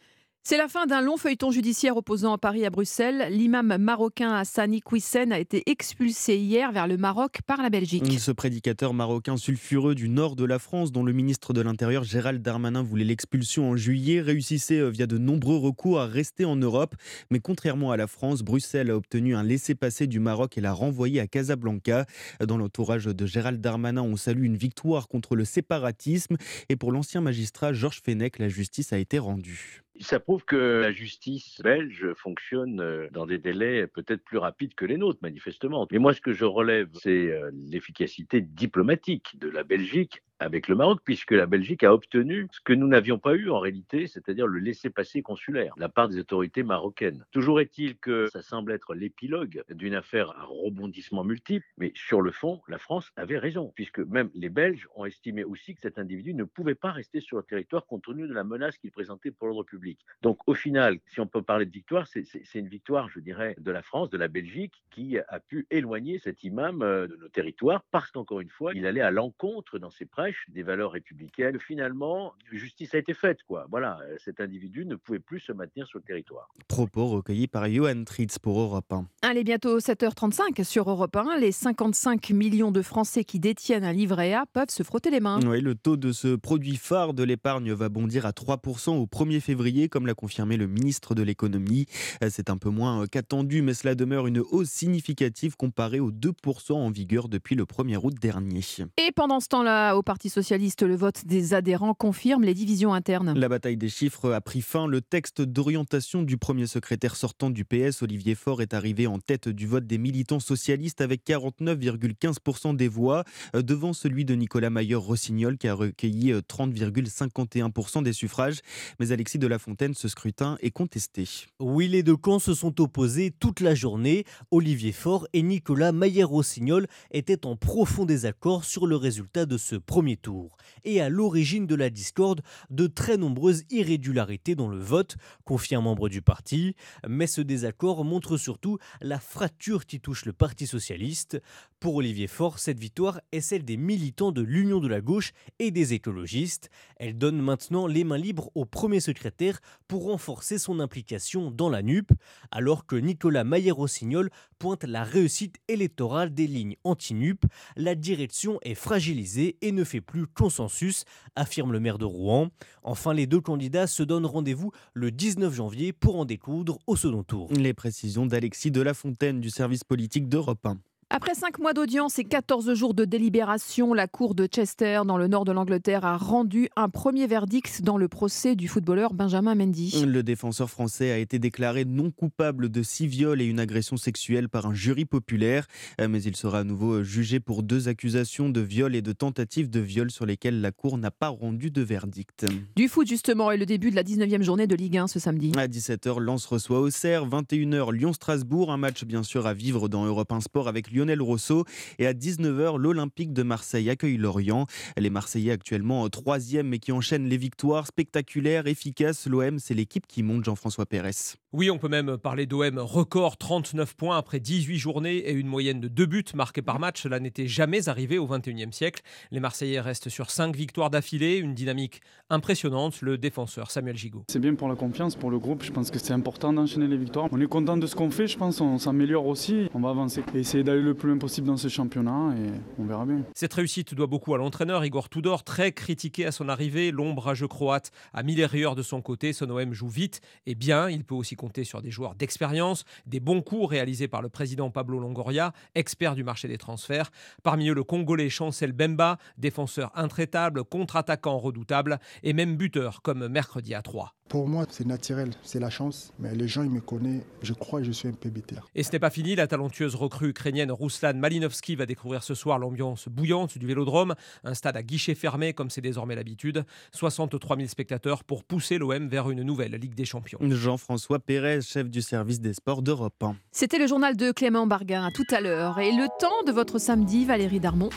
C'est 0.46 0.58
la 0.58 0.68
fin 0.68 0.84
d'un 0.84 1.00
long 1.00 1.16
feuilleton 1.16 1.50
judiciaire 1.50 1.96
opposant 1.96 2.36
Paris 2.36 2.66
à 2.66 2.70
Bruxelles. 2.70 3.28
L'imam 3.30 3.78
marocain 3.78 4.34
Hassani 4.34 4.82
Kouissen 4.82 5.32
a 5.32 5.38
été 5.38 5.62
expulsé 5.70 6.36
hier 6.36 6.70
vers 6.70 6.86
le 6.86 6.98
Maroc 6.98 7.38
par 7.46 7.62
la 7.62 7.70
Belgique. 7.70 8.20
Ce 8.20 8.30
prédicateur 8.30 8.92
marocain 8.92 9.38
sulfureux 9.38 9.94
du 9.94 10.10
nord 10.10 10.36
de 10.36 10.44
la 10.44 10.58
France, 10.58 10.92
dont 10.92 11.02
le 11.02 11.14
ministre 11.14 11.54
de 11.54 11.62
l'Intérieur 11.62 12.04
Gérald 12.04 12.42
Darmanin 12.42 12.82
voulait 12.82 13.06
l'expulsion 13.06 13.70
en 13.70 13.76
juillet, 13.76 14.20
réussissait 14.20 14.80
euh, 14.80 14.90
via 14.90 15.06
de 15.06 15.16
nombreux 15.16 15.56
recours 15.56 15.98
à 15.98 16.04
rester 16.04 16.44
en 16.44 16.56
Europe. 16.56 16.94
Mais 17.30 17.40
contrairement 17.40 17.90
à 17.90 17.96
la 17.96 18.06
France, 18.06 18.42
Bruxelles 18.42 18.90
a 18.90 18.96
obtenu 18.96 19.34
un 19.34 19.44
laissez-passer 19.44 20.06
du 20.06 20.20
Maroc 20.20 20.58
et 20.58 20.60
l'a 20.60 20.74
renvoyé 20.74 21.20
à 21.20 21.26
Casablanca. 21.26 22.04
Dans 22.46 22.58
l'entourage 22.58 23.06
de 23.06 23.24
Gérald 23.24 23.62
Darmanin, 23.62 24.02
on 24.02 24.18
salue 24.18 24.44
une 24.44 24.58
victoire 24.58 25.08
contre 25.08 25.36
le 25.36 25.46
séparatisme. 25.46 26.36
Et 26.68 26.76
pour 26.76 26.92
l'ancien 26.92 27.22
magistrat 27.22 27.72
Georges 27.72 28.02
Fenech, 28.04 28.38
la 28.38 28.50
justice 28.50 28.92
a 28.92 28.98
été 28.98 29.18
rendue. 29.18 29.83
Ça 30.00 30.18
prouve 30.18 30.44
que 30.44 30.56
la 30.56 30.92
justice 30.92 31.60
belge 31.62 32.12
fonctionne 32.14 32.80
euh, 32.80 33.08
dans 33.12 33.26
des 33.26 33.38
délais 33.38 33.86
peut-être 33.86 34.24
plus 34.24 34.38
rapides 34.38 34.74
que 34.74 34.84
les 34.84 34.96
nôtres, 34.96 35.20
manifestement. 35.22 35.86
Mais 35.92 35.98
moi, 35.98 36.12
ce 36.12 36.20
que 36.20 36.32
je 36.32 36.44
relève, 36.44 36.88
c'est 36.94 37.30
euh, 37.30 37.50
l'efficacité 37.70 38.40
diplomatique 38.40 39.38
de 39.38 39.48
la 39.48 39.62
Belgique 39.62 40.22
avec 40.44 40.68
le 40.68 40.74
Maroc, 40.74 41.00
puisque 41.04 41.30
la 41.30 41.46
Belgique 41.46 41.82
a 41.84 41.94
obtenu 41.94 42.48
ce 42.52 42.60
que 42.60 42.74
nous 42.74 42.86
n'avions 42.86 43.18
pas 43.18 43.34
eu 43.34 43.50
en 43.50 43.58
réalité, 43.58 44.06
c'est-à-dire 44.06 44.46
le 44.46 44.58
laissez-passer 44.58 45.22
consulaire 45.22 45.74
de 45.76 45.80
la 45.80 45.88
part 45.88 46.08
des 46.08 46.18
autorités 46.18 46.62
marocaines. 46.62 47.24
Toujours 47.32 47.60
est-il 47.60 47.96
que 47.96 48.28
ça 48.30 48.42
semble 48.42 48.72
être 48.72 48.94
l'épilogue 48.94 49.64
d'une 49.70 49.94
affaire 49.94 50.30
à 50.38 50.44
rebondissement 50.44 51.24
multiple, 51.24 51.64
mais 51.78 51.92
sur 51.94 52.20
le 52.20 52.30
fond, 52.30 52.60
la 52.68 52.78
France 52.78 53.10
avait 53.16 53.38
raison, 53.38 53.72
puisque 53.74 54.00
même 54.00 54.30
les 54.34 54.50
Belges 54.50 54.86
ont 54.94 55.06
estimé 55.06 55.44
aussi 55.44 55.74
que 55.74 55.80
cet 55.80 55.98
individu 55.98 56.34
ne 56.34 56.44
pouvait 56.44 56.74
pas 56.74 56.92
rester 56.92 57.20
sur 57.20 57.38
le 57.38 57.42
territoire 57.42 57.86
compte 57.86 58.04
tenu 58.04 58.28
de 58.28 58.34
la 58.34 58.44
menace 58.44 58.76
qu'il 58.76 58.90
présentait 58.90 59.30
pour 59.30 59.48
l'ordre 59.48 59.64
public. 59.64 59.98
Donc 60.20 60.38
au 60.46 60.54
final, 60.54 60.98
si 61.06 61.20
on 61.20 61.26
peut 61.26 61.42
parler 61.42 61.64
de 61.64 61.72
victoire, 61.72 62.06
c'est 62.06 62.24
une 62.54 62.68
victoire, 62.68 63.08
je 63.08 63.20
dirais, 63.20 63.56
de 63.58 63.70
la 63.70 63.82
France, 63.82 64.10
de 64.10 64.18
la 64.18 64.28
Belgique, 64.28 64.74
qui 64.90 65.18
a 65.18 65.40
pu 65.40 65.66
éloigner 65.70 66.18
cet 66.18 66.44
imam 66.44 66.82
euh, 66.82 67.06
de 67.06 67.16
nos 67.16 67.28
territoires, 67.28 67.82
parce 67.90 68.10
qu'encore 68.10 68.40
une 68.40 68.50
fois, 68.50 68.72
il 68.74 68.86
allait 68.86 69.00
à 69.00 69.10
l'encontre 69.10 69.78
dans 69.78 69.90
ses 69.90 70.04
prêches 70.04 70.33
des 70.48 70.62
valeurs 70.62 70.92
républicaines. 70.92 71.58
Finalement, 71.60 72.34
justice 72.50 72.94
a 72.94 72.98
été 72.98 73.14
faite, 73.14 73.38
quoi. 73.46 73.66
Voilà, 73.70 73.98
euh, 74.02 74.16
cet 74.24 74.40
individu 74.40 74.86
ne 74.86 74.96
pouvait 74.96 75.18
plus 75.18 75.40
se 75.40 75.52
maintenir 75.52 75.86
sur 75.86 75.98
le 75.98 76.04
territoire. 76.04 76.48
Propos 76.68 77.06
recueillis 77.06 77.46
par 77.48 77.68
Johan 77.68 78.04
Tritz 78.04 78.38
pour 78.38 78.60
Europe 78.60 78.92
1. 78.92 79.06
Allez, 79.22 79.44
bientôt 79.44 79.78
7h35 79.78 80.64
sur 80.64 80.88
Europe 80.88 81.16
1. 81.16 81.38
Les 81.38 81.52
55 81.52 82.30
millions 82.30 82.70
de 82.70 82.82
Français 82.82 83.24
qui 83.24 83.40
détiennent 83.40 83.84
un 83.84 83.92
livret 83.92 84.32
A 84.32 84.46
peuvent 84.46 84.70
se 84.70 84.82
frotter 84.82 85.10
les 85.10 85.20
mains. 85.20 85.40
Oui, 85.46 85.60
le 85.60 85.74
taux 85.74 85.96
de 85.96 86.12
ce 86.12 86.36
produit 86.36 86.76
phare 86.76 87.14
de 87.14 87.22
l'épargne 87.22 87.72
va 87.72 87.88
bondir 87.88 88.26
à 88.26 88.30
3% 88.30 88.90
au 88.96 89.06
1er 89.06 89.40
février, 89.40 89.88
comme 89.88 90.06
l'a 90.06 90.14
confirmé 90.14 90.56
le 90.56 90.66
ministre 90.66 91.14
de 91.14 91.22
l'économie. 91.22 91.86
Euh, 92.22 92.28
c'est 92.30 92.50
un 92.50 92.56
peu 92.56 92.70
moins 92.70 93.02
euh, 93.02 93.06
qu'attendu, 93.06 93.62
mais 93.62 93.74
cela 93.74 93.94
demeure 93.94 94.26
une 94.26 94.40
hausse 94.40 94.70
significative 94.70 95.56
comparée 95.56 96.00
aux 96.00 96.12
2% 96.12 96.72
en 96.72 96.90
vigueur 96.90 97.28
depuis 97.28 97.54
le 97.54 97.64
1er 97.64 97.98
août 98.02 98.14
dernier. 98.20 98.54
Et 98.96 99.12
pendant 99.12 99.40
ce 99.40 99.48
temps-là, 99.48 99.94
au 99.96 100.02
Parti 100.02 100.13
socialiste, 100.22 100.82
le 100.82 100.96
vote 100.96 101.26
des 101.26 101.54
adhérents 101.54 101.94
confirme 101.94 102.44
les 102.44 102.54
divisions 102.54 102.94
internes. 102.94 103.34
La 103.36 103.48
bataille 103.48 103.76
des 103.76 103.88
chiffres 103.88 104.32
a 104.32 104.40
pris 104.40 104.62
fin. 104.62 104.86
Le 104.86 105.00
texte 105.00 105.42
d'orientation 105.42 106.22
du 106.22 106.36
premier 106.36 106.66
secrétaire 106.66 107.16
sortant 107.16 107.50
du 107.50 107.64
PS, 107.64 108.02
Olivier 108.02 108.34
Faure, 108.34 108.62
est 108.62 108.74
arrivé 108.74 109.06
en 109.06 109.18
tête 109.18 109.48
du 109.48 109.66
vote 109.66 109.86
des 109.86 109.98
militants 109.98 110.40
socialistes 110.40 111.00
avec 111.00 111.26
49,15% 111.26 112.76
des 112.76 112.88
voix, 112.88 113.24
euh, 113.54 113.62
devant 113.62 113.92
celui 113.92 114.24
de 114.24 114.34
Nicolas 114.34 114.70
Mayer-Rossignol 114.70 115.58
qui 115.58 115.68
a 115.68 115.74
recueilli 115.74 116.32
30,51% 116.32 118.02
des 118.02 118.12
suffrages. 118.12 118.60
Mais 119.00 119.12
Alexis 119.12 119.38
de 119.38 119.46
la 119.46 119.58
Fontaine, 119.58 119.94
ce 119.94 120.08
scrutin 120.08 120.56
est 120.60 120.70
contesté. 120.70 121.28
Oui, 121.60 121.88
les 121.88 122.02
deux 122.02 122.16
camps 122.16 122.38
se 122.38 122.54
sont 122.54 122.80
opposés 122.80 123.30
toute 123.30 123.60
la 123.60 123.74
journée. 123.74 124.24
Olivier 124.50 124.92
Faure 124.92 125.26
et 125.32 125.42
Nicolas 125.42 125.92
Mayer-Rossignol 125.92 126.86
étaient 127.10 127.46
en 127.46 127.56
profond 127.56 128.04
désaccord 128.04 128.64
sur 128.64 128.86
le 128.86 128.96
résultat 128.96 129.46
de 129.46 129.56
ce 129.56 129.76
premier 129.76 130.03
tour. 130.16 130.56
Et 130.84 131.00
à 131.00 131.08
l'origine 131.08 131.66
de 131.66 131.74
la 131.74 131.90
discorde, 131.90 132.42
de 132.70 132.86
très 132.86 133.16
nombreuses 133.16 133.64
irrégularités 133.70 134.54
dans 134.54 134.68
le 134.68 134.78
vote, 134.78 135.16
confie 135.44 135.74
un 135.74 135.80
membre 135.80 136.08
du 136.08 136.22
parti. 136.22 136.76
Mais 137.08 137.26
ce 137.26 137.40
désaccord 137.40 138.04
montre 138.04 138.36
surtout 138.36 138.78
la 139.00 139.18
fracture 139.18 139.86
qui 139.86 140.00
touche 140.00 140.24
le 140.24 140.32
Parti 140.32 140.66
socialiste. 140.66 141.40
Pour 141.80 141.96
Olivier 141.96 142.26
Faure, 142.26 142.58
cette 142.58 142.78
victoire 142.78 143.20
est 143.32 143.40
celle 143.40 143.64
des 143.64 143.76
militants 143.76 144.32
de 144.32 144.40
l'Union 144.40 144.80
de 144.80 144.88
la 144.88 145.00
gauche 145.00 145.32
et 145.58 145.70
des 145.70 145.92
écologistes. 145.92 146.70
Elle 146.96 147.18
donne 147.18 147.40
maintenant 147.40 147.86
les 147.86 148.04
mains 148.04 148.18
libres 148.18 148.50
au 148.54 148.64
premier 148.64 149.00
secrétaire 149.00 149.60
pour 149.86 150.04
renforcer 150.04 150.58
son 150.58 150.80
implication 150.80 151.50
dans 151.50 151.68
la 151.68 151.82
NUP, 151.82 152.10
alors 152.50 152.86
que 152.86 152.96
Nicolas 152.96 153.44
Mayer-Rossignol 153.44 154.30
pointe 154.58 154.84
la 154.84 155.04
réussite 155.04 155.56
électorale 155.68 156.32
des 156.32 156.46
lignes 156.46 156.76
anti-NUP. 156.84 157.44
La 157.76 157.94
direction 157.94 158.58
est 158.62 158.74
fragilisée 158.74 159.58
et 159.60 159.72
ne 159.72 159.84
fait 159.84 159.93
plus 160.00 160.26
consensus, 160.26 161.04
affirme 161.36 161.72
le 161.72 161.80
maire 161.80 161.98
de 161.98 162.04
Rouen. 162.04 162.48
Enfin, 162.82 163.14
les 163.14 163.26
deux 163.26 163.40
candidats 163.40 163.86
se 163.86 164.02
donnent 164.02 164.26
rendez-vous 164.26 164.72
le 164.92 165.10
19 165.10 165.54
janvier 165.54 165.92
pour 165.92 166.16
en 166.16 166.24
découdre 166.24 166.78
au 166.86 166.96
second 166.96 167.22
tour. 167.22 167.50
Les 167.52 167.74
précisions 167.74 168.26
d'Alexis 168.26 168.70
de 168.70 168.80
la 168.80 168.94
Fontaine 168.94 169.40
du 169.40 169.50
service 169.50 169.84
politique 169.84 170.28
d'Europe 170.28 170.64
1. 170.66 170.78
Après 171.10 171.34
cinq 171.34 171.58
mois 171.58 171.74
d'audience 171.74 172.18
et 172.18 172.24
14 172.24 172.74
jours 172.74 172.94
de 172.94 173.04
délibération, 173.04 173.94
la 173.94 174.08
cour 174.08 174.34
de 174.34 174.46
Chester, 174.46 175.02
dans 175.06 175.18
le 175.18 175.28
nord 175.28 175.44
de 175.44 175.52
l'Angleterre, 175.52 176.04
a 176.04 176.16
rendu 176.16 176.68
un 176.76 176.88
premier 176.88 177.26
verdict 177.26 177.82
dans 177.82 177.98
le 177.98 178.08
procès 178.08 178.56
du 178.56 178.68
footballeur 178.68 179.12
Benjamin 179.12 179.54
Mendy. 179.54 180.04
Le 180.06 180.22
défenseur 180.22 180.70
français 180.70 181.10
a 181.12 181.18
été 181.18 181.38
déclaré 181.38 181.84
non 181.84 182.10
coupable 182.10 182.68
de 182.68 182.82
six 182.82 183.06
viols 183.06 183.40
et 183.42 183.44
une 183.44 183.60
agression 183.60 183.96
sexuelle 183.96 184.48
par 184.48 184.66
un 184.66 184.74
jury 184.74 185.04
populaire, 185.04 185.66
Euh, 186.00 186.08
mais 186.08 186.22
il 186.22 186.36
sera 186.36 186.60
à 186.60 186.64
nouveau 186.64 187.02
jugé 187.02 187.38
pour 187.38 187.62
deux 187.62 187.88
accusations 187.88 188.48
de 188.48 188.60
viol 188.60 188.94
et 188.94 189.02
de 189.02 189.12
tentative 189.12 189.70
de 189.70 189.80
viol 189.80 190.10
sur 190.10 190.26
lesquelles 190.26 190.60
la 190.60 190.72
cour 190.72 190.98
n'a 190.98 191.10
pas 191.10 191.28
rendu 191.28 191.70
de 191.70 191.82
verdict. 191.82 192.46
Du 192.76 192.88
foot, 192.88 193.06
justement, 193.06 193.50
et 193.50 193.56
le 193.56 193.66
début 193.66 193.90
de 193.90 193.96
la 193.96 194.02
19e 194.02 194.42
journée 194.42 194.66
de 194.66 194.74
Ligue 194.74 194.98
1 194.98 195.06
ce 195.06 195.18
samedi. 195.18 195.52
À 195.56 195.66
17h, 195.68 196.18
Lens 196.20 196.46
reçoit 196.46 196.80
Auxerre, 196.80 197.26
21h, 197.28 197.92
Lyon-Strasbourg, 197.92 198.72
un 198.72 198.76
match 198.76 199.04
bien 199.04 199.22
sûr 199.22 199.46
à 199.46 199.54
vivre 199.54 199.88
dans 199.88 200.04
Europe 200.04 200.32
1 200.32 200.40
Sport 200.40 200.68
avec 200.68 200.90
Lionel 200.94 201.20
Rousseau. 201.20 201.64
Et 201.98 202.06
à 202.06 202.12
19h, 202.12 202.78
l'Olympique 202.78 203.32
de 203.32 203.42
Marseille 203.42 203.90
accueille 203.90 204.16
Lorient. 204.16 204.66
Les 204.96 205.10
Marseillais 205.10 205.52
actuellement 205.52 206.08
troisième 206.08 206.68
mais 206.68 206.78
qui 206.78 206.92
enchaînent 206.92 207.28
les 207.28 207.36
victoires 207.36 207.86
spectaculaires, 207.86 208.66
efficaces. 208.66 209.26
L'OM, 209.26 209.58
c'est 209.58 209.74
l'équipe 209.74 210.06
qui 210.06 210.22
monte 210.22 210.44
Jean-François 210.44 210.86
Pérez. 210.86 211.36
Oui, 211.52 211.70
on 211.70 211.78
peut 211.78 211.88
même 211.88 212.16
parler 212.18 212.46
d'OM 212.46 212.78
record 212.78 213.36
39 213.36 213.94
points 213.94 214.18
après 214.18 214.40
18 214.40 214.76
journées 214.76 215.18
et 215.18 215.32
une 215.32 215.46
moyenne 215.46 215.80
de 215.80 215.88
2 215.88 216.06
buts 216.06 216.24
marqués 216.34 216.62
par 216.62 216.80
match. 216.80 217.02
Cela 217.02 217.20
n'était 217.20 217.46
jamais 217.46 217.88
arrivé 217.88 218.18
au 218.18 218.26
21e 218.26 218.72
siècle. 218.72 219.02
Les 219.30 219.40
Marseillais 219.40 219.80
restent 219.80 220.08
sur 220.08 220.30
5 220.30 220.56
victoires 220.56 220.90
d'affilée, 220.90 221.36
une 221.36 221.54
dynamique 221.54 222.00
impressionnante. 222.30 223.00
Le 223.02 223.18
défenseur 223.18 223.70
Samuel 223.70 223.96
Gigot. 223.96 224.24
C'est 224.28 224.40
bien 224.40 224.54
pour 224.54 224.68
la 224.68 224.74
confiance, 224.74 225.14
pour 225.14 225.30
le 225.30 225.38
groupe. 225.38 225.62
Je 225.62 225.70
pense 225.70 225.90
que 225.90 225.98
c'est 225.98 226.12
important 226.12 226.52
d'enchaîner 226.52 226.88
les 226.88 226.96
victoires. 226.96 227.28
On 227.30 227.40
est 227.40 227.46
content 227.46 227.76
de 227.76 227.86
ce 227.86 227.94
qu'on 227.94 228.10
fait. 228.10 228.26
Je 228.26 228.36
pense 228.36 228.58
qu'on 228.58 228.78
s'améliore 228.78 229.26
aussi. 229.26 229.68
On 229.74 229.80
va 229.80 229.90
avancer 229.90 230.22
et 230.34 230.40
essayer 230.40 230.64
d'aller 230.64 230.82
le 230.84 230.94
plus 230.94 231.08
loin 231.08 231.18
possible 231.18 231.46
dans 231.46 231.56
ce 231.56 231.68
championnat 231.68 232.34
et 232.36 232.50
on 232.78 232.84
verra 232.84 233.04
bien. 233.04 233.22
Cette 233.34 233.54
réussite 233.54 233.94
doit 233.94 234.06
beaucoup 234.06 234.34
à 234.34 234.38
l'entraîneur 234.38 234.84
Igor 234.84 235.08
Tudor, 235.08 235.42
très 235.42 235.72
critiqué 235.72 236.26
à 236.26 236.32
son 236.32 236.48
arrivée. 236.48 236.90
L'ombrageux 236.90 237.48
croate 237.48 237.90
a 238.12 238.22
mis 238.22 238.34
les 238.34 238.46
de 238.46 238.82
son 238.82 239.02
côté. 239.02 239.32
Son 239.32 239.50
OM 239.50 239.72
joue 239.72 239.88
vite 239.88 240.20
et 240.46 240.54
bien. 240.54 240.88
Il 240.88 241.04
peut 241.04 241.14
aussi 241.14 241.34
compter 241.34 241.64
sur 241.64 241.82
des 241.82 241.90
joueurs 241.90 242.14
d'expérience, 242.14 242.84
des 243.06 243.20
bons 243.20 243.42
coups 243.42 243.68
réalisés 243.68 244.06
par 244.06 244.22
le 244.22 244.28
président 244.28 244.70
Pablo 244.70 245.00
Longoria, 245.00 245.52
expert 245.74 246.14
du 246.14 246.22
marché 246.22 246.46
des 246.46 246.58
transferts. 246.58 247.10
Parmi 247.42 247.68
eux, 247.68 247.74
le 247.74 247.82
Congolais 247.82 248.28
Chancel 248.28 248.72
Bemba, 248.72 249.18
défenseur 249.38 249.90
intraitable, 249.94 250.64
contre-attaquant 250.64 251.38
redoutable 251.38 251.98
et 252.22 252.32
même 252.32 252.56
buteur 252.56 253.02
comme 253.02 253.26
mercredi 253.28 253.74
à 253.74 253.82
3. 253.82 254.14
Pour 254.34 254.48
moi, 254.48 254.66
c'est 254.68 254.84
naturel, 254.84 255.30
c'est 255.44 255.60
la 255.60 255.70
chance. 255.70 256.12
Mais 256.18 256.34
les 256.34 256.48
gens, 256.48 256.64
ils 256.64 256.70
me 256.70 256.80
connaissent. 256.80 257.22
Je 257.42 257.52
crois 257.52 257.78
que 257.78 257.86
je 257.86 257.92
suis 257.92 258.08
un 258.08 258.14
peu 258.14 258.30
bêter. 258.30 258.56
Et 258.74 258.82
ce 258.82 258.90
n'est 258.90 258.98
pas 258.98 259.10
fini. 259.10 259.36
La 259.36 259.46
talentueuse 259.46 259.94
recrue 259.94 260.30
ukrainienne 260.30 260.72
Ruslan 260.72 261.14
Malinovski 261.14 261.76
va 261.76 261.86
découvrir 261.86 262.24
ce 262.24 262.34
soir 262.34 262.58
l'ambiance 262.58 263.06
bouillante 263.06 263.56
du 263.58 263.64
vélodrome. 263.64 264.16
Un 264.42 264.54
stade 264.54 264.76
à 264.76 264.82
guichet 264.82 265.14
fermé, 265.14 265.52
comme 265.52 265.70
c'est 265.70 265.82
désormais 265.82 266.16
l'habitude. 266.16 266.64
63 266.90 267.58
000 267.58 267.68
spectateurs 267.68 268.24
pour 268.24 268.42
pousser 268.42 268.76
l'OM 268.76 269.06
vers 269.06 269.30
une 269.30 269.44
nouvelle 269.44 269.76
Ligue 269.76 269.94
des 269.94 270.04
Champions. 270.04 270.40
Jean-François 270.42 271.20
Pérez, 271.20 271.60
chef 271.60 271.88
du 271.88 272.02
service 272.02 272.40
des 272.40 272.54
sports 272.54 272.82
d'Europe 272.82 273.22
1. 273.22 273.36
C'était 273.52 273.78
le 273.78 273.86
journal 273.86 274.16
de 274.16 274.32
Clément 274.32 274.66
Barguin. 274.66 275.04
À 275.04 275.12
tout 275.12 275.32
à 275.32 275.40
l'heure. 275.40 275.78
Et 275.78 275.92
le 275.92 276.08
temps 276.18 276.42
de 276.44 276.50
votre 276.50 276.80
samedi, 276.80 277.24
Valérie 277.24 277.60
Darmon 277.60 277.90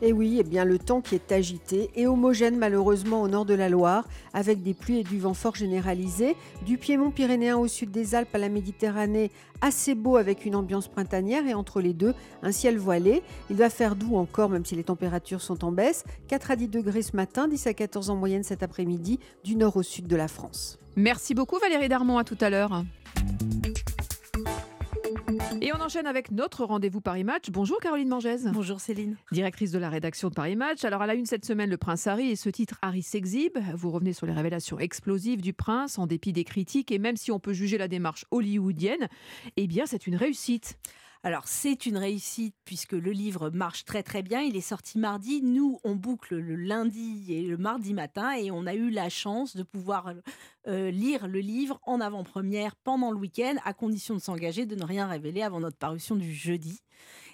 et 0.00 0.12
oui, 0.12 0.36
eh 0.38 0.44
bien, 0.44 0.64
le 0.64 0.78
temps 0.78 1.00
qui 1.00 1.14
est 1.14 1.32
agité 1.32 1.90
et 1.94 2.06
homogène 2.06 2.56
malheureusement 2.56 3.22
au 3.22 3.28
nord 3.28 3.44
de 3.44 3.54
la 3.54 3.68
Loire, 3.68 4.06
avec 4.32 4.62
des 4.62 4.74
pluies 4.74 5.00
et 5.00 5.04
du 5.04 5.18
vent 5.18 5.34
fort 5.34 5.56
généralisé, 5.56 6.36
du 6.64 6.78
Piémont 6.78 7.10
pyrénéen 7.10 7.56
au 7.56 7.66
sud 7.66 7.90
des 7.90 8.14
Alpes 8.14 8.34
à 8.34 8.38
la 8.38 8.48
Méditerranée, 8.48 9.30
assez 9.60 9.94
beau 9.94 10.16
avec 10.16 10.44
une 10.44 10.54
ambiance 10.54 10.88
printanière 10.88 11.46
et 11.46 11.54
entre 11.54 11.80
les 11.80 11.94
deux, 11.94 12.14
un 12.42 12.52
ciel 12.52 12.78
voilé. 12.78 13.22
Il 13.50 13.56
va 13.56 13.70
faire 13.70 13.96
doux 13.96 14.16
encore, 14.16 14.50
même 14.50 14.64
si 14.64 14.76
les 14.76 14.84
températures 14.84 15.42
sont 15.42 15.64
en 15.64 15.72
baisse. 15.72 16.04
4 16.28 16.52
à 16.52 16.56
10 16.56 16.68
degrés 16.68 17.02
ce 17.02 17.16
matin, 17.16 17.48
10 17.48 17.66
à 17.66 17.74
14 17.74 18.10
en 18.10 18.16
moyenne 18.16 18.44
cet 18.44 18.62
après-midi, 18.62 19.18
du 19.44 19.56
nord 19.56 19.76
au 19.76 19.82
sud 19.82 20.06
de 20.06 20.16
la 20.16 20.28
France. 20.28 20.78
Merci 20.96 21.34
beaucoup 21.34 21.58
Valérie 21.58 21.88
Darmon, 21.88 22.18
à 22.18 22.24
tout 22.24 22.38
à 22.40 22.50
l'heure. 22.50 22.82
Et 25.60 25.72
on 25.72 25.80
enchaîne 25.80 26.06
avec 26.06 26.30
notre 26.30 26.64
rendez-vous 26.64 27.00
Paris 27.00 27.24
Match. 27.24 27.50
Bonjour 27.50 27.80
Caroline 27.80 28.08
Mangès. 28.08 28.44
Bonjour 28.52 28.80
Céline. 28.80 29.16
Directrice 29.32 29.72
de 29.72 29.78
la 29.78 29.88
rédaction 29.88 30.28
de 30.28 30.34
Paris 30.34 30.56
Match. 30.56 30.84
Alors 30.84 31.02
à 31.02 31.06
la 31.06 31.14
une 31.14 31.26
cette 31.26 31.44
semaine, 31.44 31.70
le 31.70 31.76
Prince 31.76 32.06
Harry 32.06 32.30
et 32.30 32.36
ce 32.36 32.48
titre 32.48 32.78
Harry 32.82 33.02
s'exhibe. 33.02 33.58
Vous 33.74 33.90
revenez 33.90 34.12
sur 34.12 34.26
les 34.26 34.32
révélations 34.32 34.78
explosives 34.78 35.40
du 35.40 35.52
Prince 35.52 35.98
en 35.98 36.06
dépit 36.06 36.32
des 36.32 36.44
critiques 36.44 36.92
et 36.92 36.98
même 36.98 37.16
si 37.16 37.32
on 37.32 37.40
peut 37.40 37.52
juger 37.52 37.78
la 37.78 37.88
démarche 37.88 38.24
hollywoodienne, 38.30 39.08
eh 39.56 39.66
bien 39.66 39.86
c'est 39.86 40.06
une 40.06 40.16
réussite. 40.16 40.78
Alors 41.24 41.48
c'est 41.48 41.86
une 41.86 41.96
réussite 41.96 42.54
puisque 42.64 42.92
le 42.92 43.10
livre 43.10 43.50
marche 43.50 43.84
très 43.84 44.02
très 44.02 44.22
bien. 44.22 44.40
Il 44.40 44.56
est 44.56 44.60
sorti 44.60 44.98
mardi. 44.98 45.42
Nous, 45.42 45.80
on 45.82 45.96
boucle 45.96 46.36
le 46.36 46.54
lundi 46.54 47.24
et 47.28 47.42
le 47.42 47.56
mardi 47.56 47.92
matin 47.92 48.36
et 48.36 48.50
on 48.50 48.66
a 48.66 48.74
eu 48.74 48.90
la 48.90 49.08
chance 49.08 49.56
de 49.56 49.64
pouvoir 49.64 50.12
euh, 50.68 50.90
lire 50.90 51.26
le 51.26 51.40
livre 51.40 51.80
en 51.82 52.00
avant-première 52.00 52.76
pendant 52.76 53.10
le 53.10 53.18
week-end 53.18 53.54
à 53.64 53.74
condition 53.74 54.14
de 54.14 54.20
s'engager, 54.20 54.64
de 54.64 54.76
ne 54.76 54.84
rien 54.84 55.08
révéler 55.08 55.42
avant 55.42 55.60
notre 55.60 55.76
parution 55.76 56.14
du 56.14 56.32
jeudi. 56.32 56.80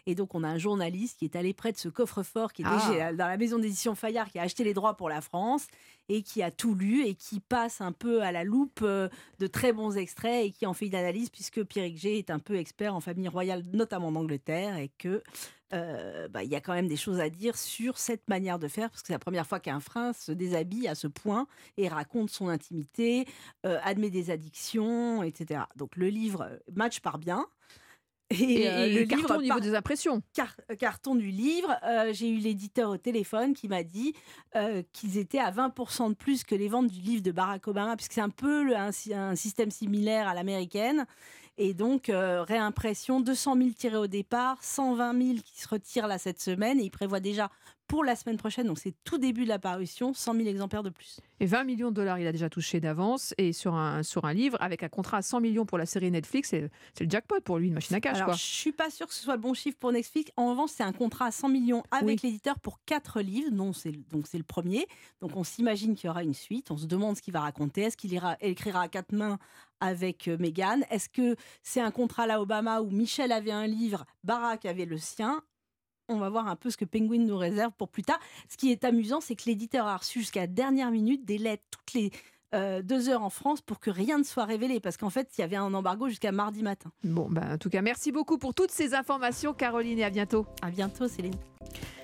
Et 0.07 0.15
donc, 0.15 0.35
on 0.35 0.45
a 0.45 0.49
un 0.49 0.59
journaliste 0.59 1.19
qui 1.19 1.25
est 1.25 1.37
allé 1.37 1.55
près 1.55 1.73
de 1.73 1.79
ce 1.79 1.89
coffre-fort 1.89 2.53
qui 2.53 2.63
est 2.63 2.67
Ah. 2.67 3.13
dans 3.13 3.27
la 3.27 3.37
maison 3.37 3.59
d'édition 3.59 3.95
Fayard, 3.95 4.31
qui 4.31 4.39
a 4.39 4.43
acheté 4.43 4.65
les 4.65 4.75
droits 4.75 4.97
pour 4.97 5.09
la 5.09 5.21
France 5.21 5.67
et 6.09 6.23
qui 6.23 6.43
a 6.43 6.51
tout 6.51 6.75
lu 6.75 7.07
et 7.07 7.15
qui 7.15 7.41
passe 7.41 7.81
un 7.81 7.93
peu 7.93 8.23
à 8.23 8.31
la 8.31 8.45
loupe 8.45 8.81
euh, 8.83 9.09
de 9.39 9.47
très 9.47 9.73
bons 9.73 9.97
extraits 9.97 10.45
et 10.47 10.51
qui 10.51 10.67
en 10.67 10.75
fait 10.75 10.87
une 10.87 10.95
analyse 10.95 11.31
puisque 11.31 11.65
Pierrick 11.65 11.97
G 11.97 12.19
est 12.19 12.31
un 12.31 12.39
peu 12.39 12.57
expert 12.57 12.95
en 12.95 13.01
famille 13.01 13.29
royale, 13.29 13.63
notamment 13.73 14.13
d'Angleterre, 14.13 14.77
et 14.77 14.91
que 14.99 15.23
euh, 15.73 16.29
bah, 16.29 16.45
il 16.45 16.51
y 16.51 16.55
a 16.55 16.61
quand 16.61 16.75
même 16.75 16.87
des 16.87 16.97
choses 16.97 17.19
à 17.21 17.31
dire 17.31 17.57
sur 17.57 17.99
cette 17.99 18.29
manière 18.29 18.59
de 18.59 18.69
faire 18.69 18.91
parce 18.91 19.01
que 19.03 19.07
c'est 19.09 19.13
la 19.15 19.19
première 19.19 19.47
fois 19.47 19.59
qu'un 19.59 19.81
prince 19.81 20.19
se 20.27 20.33
déshabille 20.33 20.87
à 20.87 20.95
ce 20.95 21.07
point 21.09 21.47
et 21.79 21.89
raconte 21.89 22.31
son 22.31 22.49
intimité, 22.49 23.27
euh, 23.67 23.81
admet 23.83 24.11
des 24.11 24.31
addictions, 24.31 25.23
etc. 25.23 25.63
Donc 25.77 25.97
le 25.97 26.09
livre 26.09 26.43
euh, 26.43 26.57
match 26.75 27.01
par 27.01 27.19
bien. 27.19 27.47
Et- 28.31 28.69
euh, 28.69 28.87
et 28.87 28.95
le 28.95 29.05
carton 29.07 29.19
livre 29.25 29.37
au 29.39 29.43
niveau 29.43 29.49
par- 29.55 29.61
des 29.61 29.75
impressions. 29.75 30.23
car- 30.33 30.57
euh, 30.71 30.75
carton 30.77 31.15
du 31.15 31.29
livre. 31.29 31.77
Euh, 31.85 32.13
J'ai 32.13 32.29
eu 32.31 32.37
l'éditeur 32.39 32.91
au 32.91 32.97
téléphone 32.97 33.55
qui 33.55 33.69
m'a 33.69 33.83
dit 33.83 34.15
euh, 34.57 34.83
qu'ils 34.93 35.19
étaient 35.19 35.39
à 35.39 35.51
20% 35.51 36.09
de 36.11 36.15
plus 36.15 36.43
que 36.45 36.55
les 36.55 36.69
ventes 36.69 36.89
du 36.89 37.01
livre 37.01 37.23
de 37.23 37.33
Barack 37.33 37.69
Obama, 37.69 37.97
puisque 37.97 38.13
c'est 38.15 38.21
un 38.23 38.31
peu 38.31 38.63
le- 38.65 38.77
un, 38.77 38.93
sy- 38.93 39.15
un 39.15 39.37
système 39.37 39.71
similaire 39.71 40.27
à 40.27 40.35
l'américaine. 40.35 41.07
Et 41.57 41.73
donc, 41.73 42.11
réimpression, 42.11 43.21
200 43.21 43.57
000 43.57 43.69
tirés 43.79 43.97
au 43.97 44.09
départ, 44.09 44.59
120 44.65 45.13
000 45.17 45.39
qui 45.45 45.61
se 45.61 45.69
retirent 45.69 46.09
là 46.09 46.19
cette 46.19 46.41
semaine. 46.41 46.81
Et 46.81 46.85
il 46.85 46.91
prévoit 46.91 47.21
déjà 47.21 47.49
pour 47.95 48.03
la 48.03 48.17
semaine 48.17 48.39
prochaine, 48.39 48.67
donc 48.67 48.81
c'est 48.81 48.93
tout 49.05 49.19
début 49.19 49.45
de 49.45 49.49
la 49.49 49.61
parution, 49.61 50.13
100 50.13 50.35
000 50.35 50.49
exemplaires 50.49 50.83
de 50.83 50.91
plus. 50.91 51.21
Et 51.39 51.47
20 51.47 51.63
millions 51.63 51.91
de 51.91 51.95
dollars, 51.95 52.19
il 52.19 52.27
a 52.27 52.33
déjà 52.33 52.51
touché 52.51 52.81
d'avance. 52.81 53.35
Et 53.39 53.53
sur 53.53 53.75
un, 53.77 54.03
sur 54.03 54.25
un 54.25 54.33
livre, 54.35 54.57
avec 54.61 54.83
un 54.83 54.89
contrat 54.89 55.19
à 55.19 55.23
100 55.23 55.39
millions 55.41 55.65
pour 55.65 55.79
la 55.79 55.87
série 55.87 56.11
Netflix, 56.11 56.49
c'est 56.49 56.69
c'est 56.95 57.05
le 57.05 57.11
jackpot 57.11 57.41
pour 57.45 57.59
lui, 57.59 57.69
une 57.69 57.75
machine 57.75 57.95
à 57.95 58.01
cash. 58.01 58.17
Alors, 58.17 58.27
quoi. 58.31 58.35
je 58.35 58.43
suis 58.43 58.73
pas 58.73 58.91
sûre 58.91 59.07
que 59.07 59.15
ce 59.15 59.23
soit 59.23 59.37
le 59.37 59.41
bon 59.41 59.55
chiffre 59.55 59.79
pour 59.79 59.93
Netflix. 59.93 60.33
En 60.37 60.51
revanche, 60.51 60.71
c'est 60.75 60.83
un 60.83 60.93
contrat 60.93 61.27
à 61.27 61.31
100 61.31 61.49
millions 61.51 61.85
avec 61.93 62.23
l'éditeur 62.23 62.59
pour 62.59 62.81
quatre 62.85 63.21
livres, 63.21 63.53
dont 63.53 63.73
c'est 63.73 63.93
le- 63.93 64.03
donc 64.11 64.27
c'est 64.27 64.39
le 64.39 64.43
premier. 64.45 64.89
Donc, 65.21 65.37
on 65.37 65.45
s'imagine 65.45 65.95
qu'il 65.95 66.09
y 66.09 66.11
aura 66.11 66.25
une 66.25 66.35
suite. 66.35 66.73
On 66.73 66.77
se 66.77 66.87
demande 66.87 67.17
ce 67.17 67.23
qu'il 67.23 67.33
va 67.33 67.43
raconter. 67.43 67.83
Est-ce 67.83 67.97
qu'il 67.97 68.13
ira 68.13 68.37
écrira 68.41 68.81
à 68.83 68.89
quatre 68.89 69.13
mains 69.13 69.39
avec 69.79 70.27
euh, 70.27 70.37
Meghan? 70.41 70.81
Est-ce 70.91 71.09
que 71.09 71.37
c'est 71.63 71.81
un 71.81 71.93
contrat 71.93 72.25
à 72.25 72.27
la 72.27 72.41
Obama 72.41 72.81
où 72.81 72.91
Michel 72.91 73.31
avait 73.31 73.53
un 73.53 73.69
livre, 73.69 74.05
Barack 74.25 74.65
avait 74.67 74.85
le 74.85 74.99
sien? 74.99 75.43
On 76.09 76.19
va 76.19 76.29
voir 76.29 76.49
un 76.49 76.57
peu 76.57 76.71
ce 76.71 76.77
que 76.77 76.85
Penguin 76.85 77.25
nous 77.25 77.37
réserve 77.37 77.73
pour 77.73 77.89
plus 77.89 78.03
tard. 78.03 78.19
Ce 78.49 78.57
qui 78.57 78.71
est 78.71 78.85
amusant, 78.85 79.21
c'est 79.21 79.35
que 79.35 79.45
l'éditeur 79.47 79.87
a 79.87 79.97
reçu 79.97 80.21
jusqu'à 80.21 80.41
la 80.41 80.47
dernière 80.47 80.91
minute 80.91 81.25
des 81.25 81.39
lettres 81.39 81.65
toutes 81.71 81.95
les 81.95 82.11
euh, 82.55 82.83
deux 82.83 83.09
heures 83.09 83.23
en 83.23 83.31
France 83.31 83.61
pour 83.61 83.81
que 83.81 83.91
rien 83.91 84.19
ne 84.19 84.23
soit 84.23 84.45
révélé, 84.45 84.79
parce 84.79 84.97
qu'en 84.97 85.11
fait, 85.11 85.29
il 85.37 85.41
y 85.41 85.45
avait 85.45 85.57
un 85.57 85.75
embargo 85.75 86.09
jusqu'à 86.09 86.31
mardi 86.31 86.63
matin. 86.63 86.91
Bon, 87.03 87.27
ben, 87.29 87.55
en 87.55 87.59
tout 87.59 87.69
cas, 87.69 87.83
merci 87.83 88.13
beaucoup 88.13 88.39
pour 88.39 88.55
toutes 88.55 88.71
ces 88.71 88.95
informations, 88.95 89.53
Caroline, 89.53 89.99
et 89.99 90.05
à 90.05 90.11
bientôt. 90.11 90.47
À 90.63 90.71
bientôt, 90.71 91.09
Céline. 91.09 91.35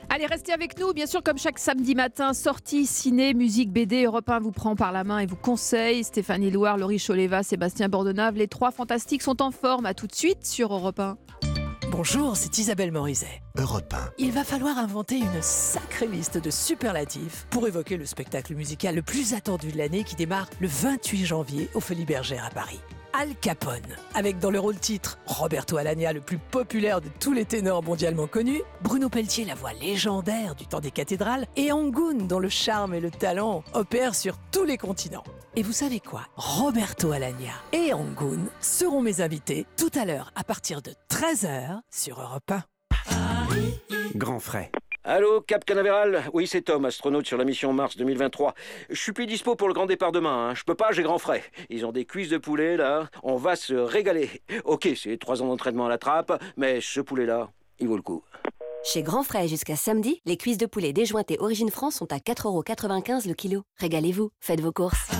Allez, 0.08 0.26
restez 0.26 0.52
avec 0.52 0.76
nous. 0.76 0.92
Bien 0.92 1.06
sûr, 1.06 1.22
comme 1.22 1.38
chaque 1.38 1.60
samedi 1.60 1.94
matin, 1.94 2.34
sortie, 2.34 2.84
ciné, 2.84 3.32
musique, 3.32 3.70
BD, 3.70 4.06
Europe 4.06 4.28
1 4.28 4.40
vous 4.40 4.50
prend 4.50 4.74
par 4.74 4.90
la 4.90 5.04
main 5.04 5.20
et 5.20 5.26
vous 5.26 5.36
conseille. 5.36 6.02
Stéphanie 6.02 6.50
Loire, 6.50 6.78
Laurie 6.78 6.98
Choleva, 6.98 7.44
Sébastien 7.44 7.88
Bordenave, 7.88 8.34
les 8.34 8.48
trois 8.48 8.72
fantastiques 8.72 9.22
sont 9.22 9.40
en 9.40 9.52
forme. 9.52 9.86
À 9.86 9.94
tout 9.94 10.08
de 10.08 10.14
suite 10.14 10.44
sur 10.44 10.74
Europe 10.74 10.98
1. 10.98 11.16
Bonjour, 11.90 12.36
c'est 12.36 12.56
Isabelle 12.58 12.92
Morizet. 12.92 13.42
Europe 13.58 13.92
1. 13.92 14.12
Il 14.18 14.30
va 14.30 14.44
falloir 14.44 14.78
inventer 14.78 15.18
une 15.18 15.42
sacrée 15.42 16.06
liste 16.06 16.38
de 16.38 16.48
superlatifs 16.48 17.48
pour 17.50 17.66
évoquer 17.66 17.96
le 17.96 18.06
spectacle 18.06 18.54
musical 18.54 18.94
le 18.94 19.02
plus 19.02 19.34
attendu 19.34 19.72
de 19.72 19.78
l'année 19.78 20.04
qui 20.04 20.14
démarre 20.14 20.48
le 20.60 20.68
28 20.68 21.26
janvier 21.26 21.68
au 21.74 21.80
Folies 21.80 22.04
Bergère 22.04 22.44
à 22.46 22.50
Paris. 22.50 22.78
Al 23.12 23.34
Capone, 23.34 23.80
avec 24.14 24.38
dans 24.38 24.52
le 24.52 24.60
rôle 24.60 24.78
titre 24.78 25.18
Roberto 25.26 25.78
Alagna, 25.78 26.12
le 26.12 26.20
plus 26.20 26.38
populaire 26.38 27.00
de 27.00 27.08
tous 27.18 27.32
les 27.32 27.44
ténors 27.44 27.82
mondialement 27.82 28.28
connus, 28.28 28.62
Bruno 28.82 29.08
Pelletier, 29.08 29.44
la 29.44 29.56
voix 29.56 29.72
légendaire 29.72 30.54
du 30.54 30.66
temps 30.66 30.80
des 30.80 30.92
cathédrales, 30.92 31.46
et 31.56 31.72
Angoun, 31.72 32.28
dont 32.28 32.38
le 32.38 32.48
charme 32.48 32.94
et 32.94 33.00
le 33.00 33.10
talent 33.10 33.64
opèrent 33.74 34.14
sur 34.14 34.38
tous 34.52 34.64
les 34.64 34.78
continents. 34.78 35.24
Et 35.56 35.62
vous 35.62 35.72
savez 35.72 36.00
quoi? 36.00 36.22
Roberto 36.36 37.10
Alagna 37.12 37.52
et 37.72 37.92
Angoun 37.92 38.46
seront 38.60 39.00
mes 39.02 39.20
invités 39.20 39.66
tout 39.76 39.90
à 39.98 40.04
l'heure 40.04 40.30
à 40.36 40.44
partir 40.44 40.80
de 40.80 40.92
13h 41.10 41.80
sur 41.90 42.20
Europe 42.20 42.50
1. 42.52 42.62
Grand 44.14 44.38
frais. 44.38 44.70
Allô, 45.02 45.40
Cap 45.40 45.64
Canaveral? 45.64 46.24
Oui, 46.34 46.46
c'est 46.46 46.62
Tom, 46.62 46.84
astronaute 46.84 47.26
sur 47.26 47.36
la 47.38 47.44
mission 47.44 47.72
Mars 47.72 47.96
2023. 47.96 48.54
Je 48.90 49.00
suis 49.00 49.12
plus 49.12 49.26
dispo 49.26 49.56
pour 49.56 49.66
le 49.66 49.74
grand 49.74 49.86
départ 49.86 50.12
demain. 50.12 50.50
hein. 50.50 50.54
Je 50.54 50.62
peux 50.62 50.74
pas, 50.74 50.92
j'ai 50.92 51.02
grand 51.02 51.18
frais. 51.18 51.42
Ils 51.70 51.84
ont 51.86 51.90
des 51.92 52.04
cuisses 52.04 52.28
de 52.28 52.38
poulet, 52.38 52.76
là. 52.76 53.08
On 53.22 53.36
va 53.36 53.56
se 53.56 53.74
régaler. 53.74 54.42
Ok, 54.64 54.88
c'est 54.94 55.18
trois 55.18 55.42
ans 55.42 55.48
d'entraînement 55.48 55.86
à 55.86 55.88
la 55.88 55.98
trappe, 55.98 56.40
mais 56.56 56.80
ce 56.82 57.00
poulet-là, 57.00 57.48
il 57.78 57.88
vaut 57.88 57.96
le 57.96 58.02
coup. 58.02 58.22
Chez 58.84 59.02
Grand 59.02 59.22
Frais 59.22 59.46
jusqu'à 59.48 59.76
samedi, 59.76 60.20
les 60.24 60.36
cuisses 60.38 60.56
de 60.58 60.64
poulet 60.66 60.92
déjointées 60.92 61.38
Origine 61.38 61.70
France 61.70 61.96
sont 61.96 62.12
à 62.12 62.18
4,95€ 62.18 63.26
le 63.28 63.34
kilo. 63.34 63.62
Régalez-vous, 63.78 64.30
faites 64.40 64.60
vos 64.60 64.72
courses. 64.72 65.10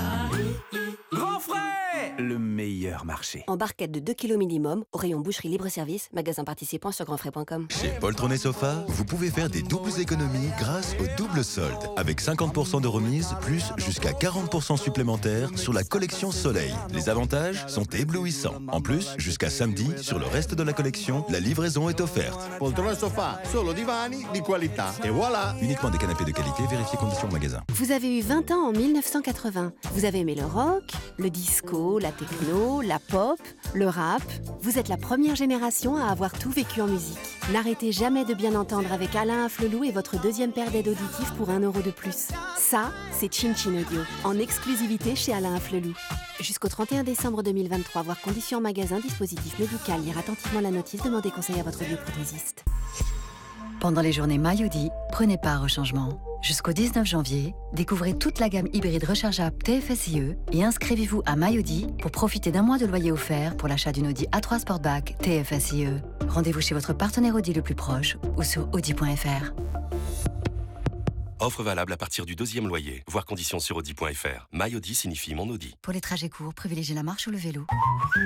Le 2.21 2.37
meilleur 2.37 3.03
marché. 3.03 3.43
En 3.47 3.57
barquette 3.57 3.91
de 3.91 3.99
2 3.99 4.13
kg 4.13 4.37
minimum, 4.37 4.83
au 4.91 4.99
rayon 4.99 5.21
boucherie 5.21 5.49
libre-service, 5.49 6.07
magasin 6.13 6.43
participant 6.43 6.91
sur 6.91 7.03
grandfrais.com. 7.05 7.67
Chez 7.71 7.89
Poltron 7.99 8.29
et 8.29 8.37
Sofa, 8.37 8.85
vous 8.87 9.05
pouvez 9.05 9.31
faire 9.31 9.49
des 9.49 9.63
doubles 9.63 9.99
économies 9.99 10.51
grâce 10.59 10.95
au 10.99 11.17
double 11.17 11.43
solde. 11.43 11.79
Avec 11.97 12.21
50% 12.21 12.79
de 12.79 12.87
remise, 12.87 13.35
plus 13.41 13.63
jusqu'à 13.77 14.11
40% 14.11 14.77
supplémentaires 14.77 15.49
sur 15.55 15.73
la 15.73 15.83
collection 15.83 16.31
Soleil. 16.31 16.71
Les 16.93 17.09
avantages 17.09 17.65
sont 17.67 17.85
éblouissants. 17.85 18.61
En 18.67 18.81
plus, 18.81 19.15
jusqu'à 19.17 19.49
samedi, 19.49 19.87
sur 19.97 20.19
le 20.19 20.27
reste 20.27 20.53
de 20.53 20.61
la 20.61 20.73
collection, 20.73 21.25
la 21.29 21.39
livraison 21.39 21.89
est 21.89 22.01
offerte. 22.01 22.39
Poltrone 22.59 22.95
Sofa, 22.95 23.41
solo 23.51 23.73
divani 23.73 24.25
di 24.31 24.41
qualità. 24.41 24.93
Et 25.03 25.09
voilà 25.09 25.55
Uniquement 25.59 25.89
des 25.89 25.97
canapés 25.97 26.25
de 26.25 26.31
qualité, 26.31 26.61
vérifiez 26.69 26.99
conditions 26.99 27.27
au 27.27 27.31
magasin. 27.31 27.63
Vous 27.73 27.91
avez 27.91 28.19
eu 28.19 28.21
20 28.21 28.51
ans 28.51 28.67
en 28.67 28.71
1980. 28.73 29.73
Vous 29.93 30.05
avez 30.05 30.19
aimé 30.19 30.35
le 30.35 30.45
rock, 30.45 30.83
le 31.17 31.31
disco, 31.31 31.97
la 31.97 32.10
techno, 32.11 32.81
la 32.81 32.99
pop, 32.99 33.39
le 33.73 33.87
rap. 33.87 34.21
Vous 34.61 34.77
êtes 34.77 34.87
la 34.87 34.97
première 34.97 35.35
génération 35.35 35.95
à 35.95 36.05
avoir 36.05 36.37
tout 36.37 36.51
vécu 36.51 36.81
en 36.81 36.87
musique. 36.87 37.17
N'arrêtez 37.51 37.91
jamais 37.91 38.25
de 38.25 38.33
bien 38.33 38.55
entendre 38.55 38.91
avec 38.91 39.15
Alain 39.15 39.45
Afflelou 39.45 39.83
et 39.83 39.91
votre 39.91 40.21
deuxième 40.21 40.51
paire 40.51 40.71
d'aides 40.71 40.87
auditives 40.87 41.33
pour 41.37 41.49
1 41.49 41.61
euro 41.61 41.81
de 41.81 41.91
plus. 41.91 42.29
Ça, 42.57 42.91
c'est 43.11 43.33
Chin 43.33 43.55
Chin 43.55 43.71
Audio, 43.71 44.01
en 44.23 44.37
exclusivité 44.37 45.15
chez 45.15 45.33
Alain 45.33 45.55
Afflelou. 45.55 45.93
Jusqu'au 46.39 46.69
31 46.69 47.03
décembre 47.03 47.43
2023, 47.43 48.01
voir 48.01 48.19
conditions 48.21 48.61
magasin, 48.61 48.99
dispositif 48.99 49.59
médical, 49.59 50.01
lire 50.01 50.17
attentivement 50.17 50.61
la 50.61 50.71
notice, 50.71 51.01
demandez 51.03 51.31
conseil 51.31 51.59
à 51.59 51.63
votre 51.63 51.83
bioprothésiste. 51.83 52.63
Pendant 53.81 54.01
les 54.03 54.11
journées 54.11 54.37
Mayodi, 54.37 54.91
prenez 55.11 55.39
part 55.39 55.63
au 55.63 55.67
changement. 55.67 56.09
Jusqu'au 56.43 56.71
19 56.71 57.03
janvier, 57.03 57.55
découvrez 57.73 58.13
toute 58.15 58.37
la 58.37 58.47
gamme 58.47 58.67
hybride 58.73 59.03
rechargeable 59.03 59.57
TFSIe 59.57 60.35
et 60.51 60.63
inscrivez-vous 60.63 61.23
à 61.25 61.35
Mayodi 61.35 61.87
pour 61.99 62.11
profiter 62.11 62.51
d'un 62.51 62.61
mois 62.61 62.77
de 62.77 62.85
loyer 62.85 63.11
offert 63.11 63.57
pour 63.57 63.67
l'achat 63.67 63.91
d'une 63.91 64.05
Audi 64.05 64.27
A3 64.27 64.59
Sportback 64.59 65.15
TFSIe. 65.23 65.87
Rendez-vous 66.29 66.61
chez 66.61 66.75
votre 66.75 66.93
partenaire 66.93 67.33
Audi 67.33 67.53
le 67.53 67.63
plus 67.63 67.73
proche 67.73 68.19
ou 68.37 68.43
sur 68.43 68.69
audi.fr. 68.71 69.51
Offre 71.43 71.63
valable 71.63 71.91
à 71.91 71.97
partir 71.97 72.27
du 72.27 72.35
deuxième 72.35 72.67
loyer. 72.67 73.03
Voir 73.07 73.25
conditions 73.25 73.57
sur 73.57 73.75
Audi.fr. 73.75 74.47
MyAudi 74.51 74.93
signifie 74.93 75.33
mon 75.33 75.49
Audi. 75.49 75.73
Pour 75.81 75.91
les 75.91 75.99
trajets 75.99 76.29
courts, 76.29 76.53
privilégiez 76.53 76.93
la 76.93 77.01
marche 77.01 77.25
ou 77.25 77.31
le 77.31 77.37
vélo. 77.39 77.65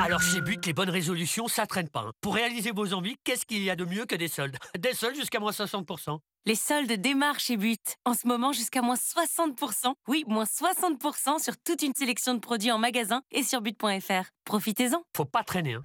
Alors 0.02 0.22
chez 0.22 0.42
But, 0.42 0.66
les 0.66 0.74
bonnes 0.74 0.90
résolutions, 0.90 1.48
ça 1.48 1.66
traîne 1.66 1.88
pas. 1.88 2.02
hein. 2.02 2.12
Pour 2.20 2.36
réaliser 2.36 2.72
vos 2.72 2.94
envies, 2.94 3.16
qu'est-ce 3.24 3.46
qu'il 3.46 3.64
y 3.64 3.70
a 3.70 3.78
de 3.78 3.86
mieux 3.86 4.06
que 4.06 4.16
des 4.16 4.28
soldes? 4.28 4.58
Des 4.78 4.94
soldes 4.94 5.16
jusqu'à 5.16 5.40
moins 5.40 5.52
60%. 5.52 6.20
Les 6.46 6.56
soldes 6.56 6.92
démarrent 6.92 7.40
chez 7.40 7.56
But. 7.56 7.96
En 8.04 8.14
ce 8.16 8.28
moment, 8.28 8.52
jusqu'à 8.52 8.82
moins 8.82 8.96
60%. 8.96 9.94
Oui, 10.10 10.26
moins 10.28 10.44
60% 10.44 11.42
sur 11.42 11.54
toute 11.64 11.84
une 11.84 11.94
sélection 11.96 12.34
de 12.34 12.40
produits 12.40 12.72
en 12.72 12.80
magasin 12.80 13.22
et 13.32 13.44
sur 13.44 13.62
but.fr. 13.62 14.26
Profitez-en. 14.44 15.02
Faut 15.16 15.24
pas 15.24 15.44
traîner. 15.46 15.76
Hein. 15.76 15.82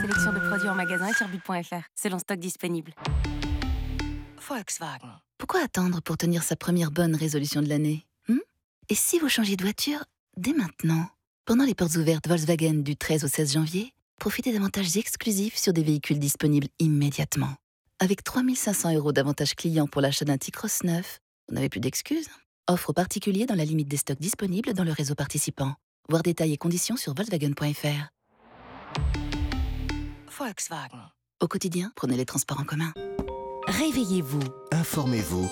Sélection 0.00 0.32
de 0.32 0.38
produits 0.48 0.68
en 0.68 0.76
magasin 0.76 1.08
et 1.08 1.14
sur 1.14 1.26
but.fr. 1.26 1.82
Selon 1.96 2.20
stock 2.20 2.38
disponible. 2.38 2.94
Volkswagen. 4.48 5.18
Pourquoi 5.38 5.62
attendre 5.62 6.02
pour 6.02 6.16
tenir 6.16 6.42
sa 6.42 6.56
première 6.56 6.90
bonne 6.90 7.14
résolution 7.14 7.62
de 7.62 7.68
l'année 7.68 8.04
hmm? 8.28 8.40
Et 8.88 8.96
si 8.96 9.20
vous 9.20 9.28
changez 9.28 9.54
de 9.56 9.62
voiture 9.62 10.04
dès 10.36 10.52
maintenant 10.52 11.08
Pendant 11.44 11.64
les 11.64 11.76
portes 11.76 11.94
ouvertes 11.94 12.26
Volkswagen 12.26 12.82
du 12.82 12.96
13 12.96 13.22
au 13.22 13.28
16 13.28 13.52
janvier, 13.52 13.94
profitez 14.18 14.52
d'avantages 14.52 14.96
exclusifs 14.96 15.56
sur 15.56 15.72
des 15.72 15.84
véhicules 15.84 16.18
disponibles 16.18 16.66
immédiatement. 16.80 17.54
Avec 18.00 18.24
3500 18.24 18.94
euros 18.96 19.12
d'avantages 19.12 19.54
clients 19.54 19.86
pour 19.86 20.02
l'achat 20.02 20.24
d'un 20.24 20.38
T-Cross 20.38 20.82
neuf, 20.82 21.20
vous 21.48 21.54
n'avez 21.54 21.68
plus 21.68 21.80
d'excuses. 21.80 22.28
Offre 22.68 22.90
aux 22.90 22.94
particuliers 22.94 23.46
dans 23.46 23.54
la 23.54 23.64
limite 23.64 23.88
des 23.88 23.96
stocks 23.96 24.20
disponibles 24.20 24.74
dans 24.74 24.84
le 24.84 24.92
réseau 24.92 25.14
participant. 25.14 25.74
Voir 26.08 26.22
détails 26.24 26.52
et 26.52 26.58
conditions 26.58 26.96
sur 26.96 27.14
Volkswagen.fr. 27.14 28.10
Volkswagen. 30.36 31.12
Au 31.40 31.46
quotidien, 31.46 31.92
prenez 31.94 32.16
les 32.16 32.26
transports 32.26 32.60
en 32.60 32.64
commun. 32.64 32.92
Réveillez-vous 33.68 34.40
Informez-vous. 34.72 35.46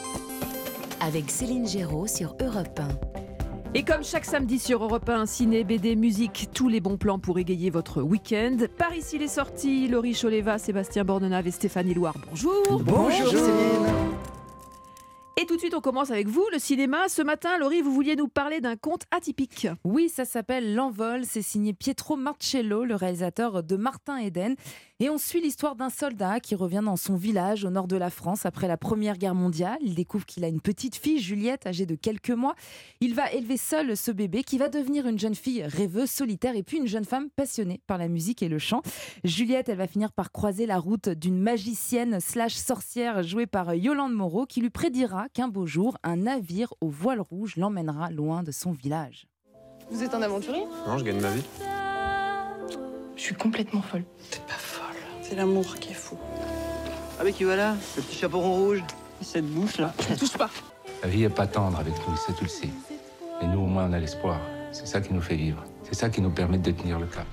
avec 1.01 1.31
Céline 1.31 1.69
Géraud 1.69 2.07
sur 2.07 2.35
Europe 2.41 2.81
1. 2.81 2.89
Et 3.75 3.85
comme 3.85 4.03
chaque 4.03 4.25
samedi 4.25 4.59
sur 4.59 4.83
Europe 4.83 5.09
1, 5.09 5.27
ciné, 5.27 5.65
BD, 5.65 5.97
musique, 5.97 6.49
tous 6.55 6.69
les 6.69 6.81
bons 6.81 6.97
plans 6.97 7.19
pour 7.19 7.39
égayer 7.39 7.69
votre 7.69 8.01
week-end. 8.01 8.57
Par 8.79 8.95
ici 8.95 9.19
les 9.19 9.29
sorties, 9.29 9.87
Laurie 9.89 10.15
Choleva, 10.15 10.57
Sébastien 10.59 11.05
Bordenave 11.05 11.47
et 11.47 11.51
Stéphanie 11.51 11.93
Loire. 11.95 12.15
Bonjour. 12.31 12.81
Bonjour, 12.83 13.29
Céline. 13.29 13.87
Et 15.39 15.45
tout 15.45 15.57
de 15.57 15.61
suite, 15.61 15.75
on 15.75 15.83
commence 15.83 16.11
avec 16.11 16.29
vous, 16.29 16.47
le 16.51 16.59
cinéma. 16.59 17.11
Ce 17.11 17.21
matin, 17.21 17.59
Laurie, 17.59 17.83
vous 17.83 17.93
vouliez 17.93 18.17
nous 18.17 18.27
parler 18.29 18.63
d'un 18.63 18.77
conte 18.77 19.03
atypique. 19.11 19.69
Oui, 19.85 20.09
ça 20.09 20.25
s'appelle 20.25 20.75
L'Envol. 20.75 21.27
C'est 21.27 21.43
signé 21.43 21.75
Pietro 21.75 22.17
Marcello, 22.17 22.85
le 22.85 22.95
réalisateur 22.95 23.63
de 23.63 23.77
Martin 23.77 24.17
Eden. 24.17 24.57
Et 24.99 25.11
on 25.11 25.19
suit 25.19 25.43
l'histoire 25.43 25.77
d'un 25.77 25.91
soldat 25.91 26.41
qui 26.41 26.55
revient 26.55 26.81
dans 26.83 26.97
son 26.97 27.17
village 27.17 27.67
au 27.67 27.71
nord 27.71 27.87
de 27.87 27.99
la 27.99 28.09
France 28.09 28.47
après 28.47 28.67
la 28.67 28.79
Première 28.79 29.19
Guerre 29.19 29.35
mondiale. 29.35 29.77
Il 29.83 29.95
découvre 29.95 30.25
qu'il 30.25 30.43
a 30.43 30.49
une 30.49 30.63
petite 30.63 30.97
fille, 30.97 31.19
Juliette, 31.19 31.67
âgée 31.67 31.85
de 31.85 31.97
quelques 31.97 32.31
mois. 32.31 32.55
Il 33.01 33.15
va 33.15 33.31
élever 33.31 33.59
seul 33.59 33.95
ce 33.95 34.11
bébé 34.11 34.43
qui 34.43 34.57
va 34.57 34.71
devenir 34.71 35.07
une 35.07 35.19
jeune 35.19 35.35
fille 35.35 35.63
rêveuse, 35.65 36.11
solitaire 36.11 36.57
et 36.57 36.63
puis 36.63 36.79
une 36.79 36.87
jeune 36.87 37.05
femme 37.05 37.29
passionnée 37.29 37.83
par 37.87 37.99
la 37.99 38.09
musique 38.09 38.43
et 38.43 38.49
le 38.49 38.59
chant. 38.59 38.81
Juliette, 39.23 39.69
elle 39.69 39.77
va 39.77 39.87
finir 39.87 40.13
par 40.13 40.33
croiser 40.33 40.65
la 40.65 40.79
route 40.79 41.11
d'une 41.11 41.39
magicienne 41.39 42.19
slash 42.19 42.55
sorcière 42.55 43.23
jouée 43.23 43.47
par 43.47 43.75
Yolande 43.75 44.15
Moreau 44.15 44.47
qui 44.47 44.63
lui 44.63 44.71
prédira 44.71 45.29
qu'un 45.29 45.49
beau 45.49 45.67
jour, 45.67 45.99
un 46.05 46.17
navire 46.17 46.73
au 46.81 46.89
voile 46.89 47.21
rouge 47.21 47.57
l'emmènera 47.57 48.11
loin 48.11 48.43
de 48.43 48.51
son 48.51 48.73
village. 48.73 49.27
Vous 49.91 50.03
êtes 50.03 50.15
un 50.15 50.23
aventurier? 50.23 50.65
Non, 50.87 50.97
je 50.97 51.05
gagne 51.05 51.21
ma 51.21 51.33
vie. 51.33 51.45
Je 53.15 53.21
suis 53.21 53.35
complètement 53.35 53.83
folle. 53.83 54.05
C'est 55.29 55.35
l'amour 55.35 55.75
qui 55.81 55.91
est 55.91 55.95
fou. 55.95 56.17
Ah 57.19 57.25
mais 57.25 57.33
qui 57.33 57.43
voilà 57.43 57.75
Le 57.97 58.03
petit 58.03 58.17
chaperon 58.17 58.55
rouge 58.55 58.85
Cette 59.21 59.47
bouche 59.47 59.79
là. 59.79 59.93
Touche 60.19 60.37
pas. 60.37 60.51
La 61.03 61.09
vie 61.09 61.25
est 61.25 61.29
pas 61.29 61.49
tendre 61.49 61.81
avec 61.81 61.95
nous, 62.07 62.17
ça 62.17 62.33
tu 62.33 62.45
le 62.45 62.49
sais. 62.49 62.69
Mais 63.41 63.49
nous, 63.49 63.59
au 63.59 63.67
moins, 63.67 63.91
on 63.91 63.93
a 63.93 63.99
l'espoir. 63.99 64.41
C'est 64.71 64.87
ça 64.87 65.01
qui 65.01 65.13
nous 65.13 65.21
fait 65.21 65.35
vivre. 65.35 65.65
C'est 65.83 65.97
ça 65.97 66.11
qui 66.11 66.21
nous 66.21 66.31
permet 66.31 66.59
de 66.59 66.71
tenir 66.71 67.01
le 67.01 67.07
cap. 67.07 67.27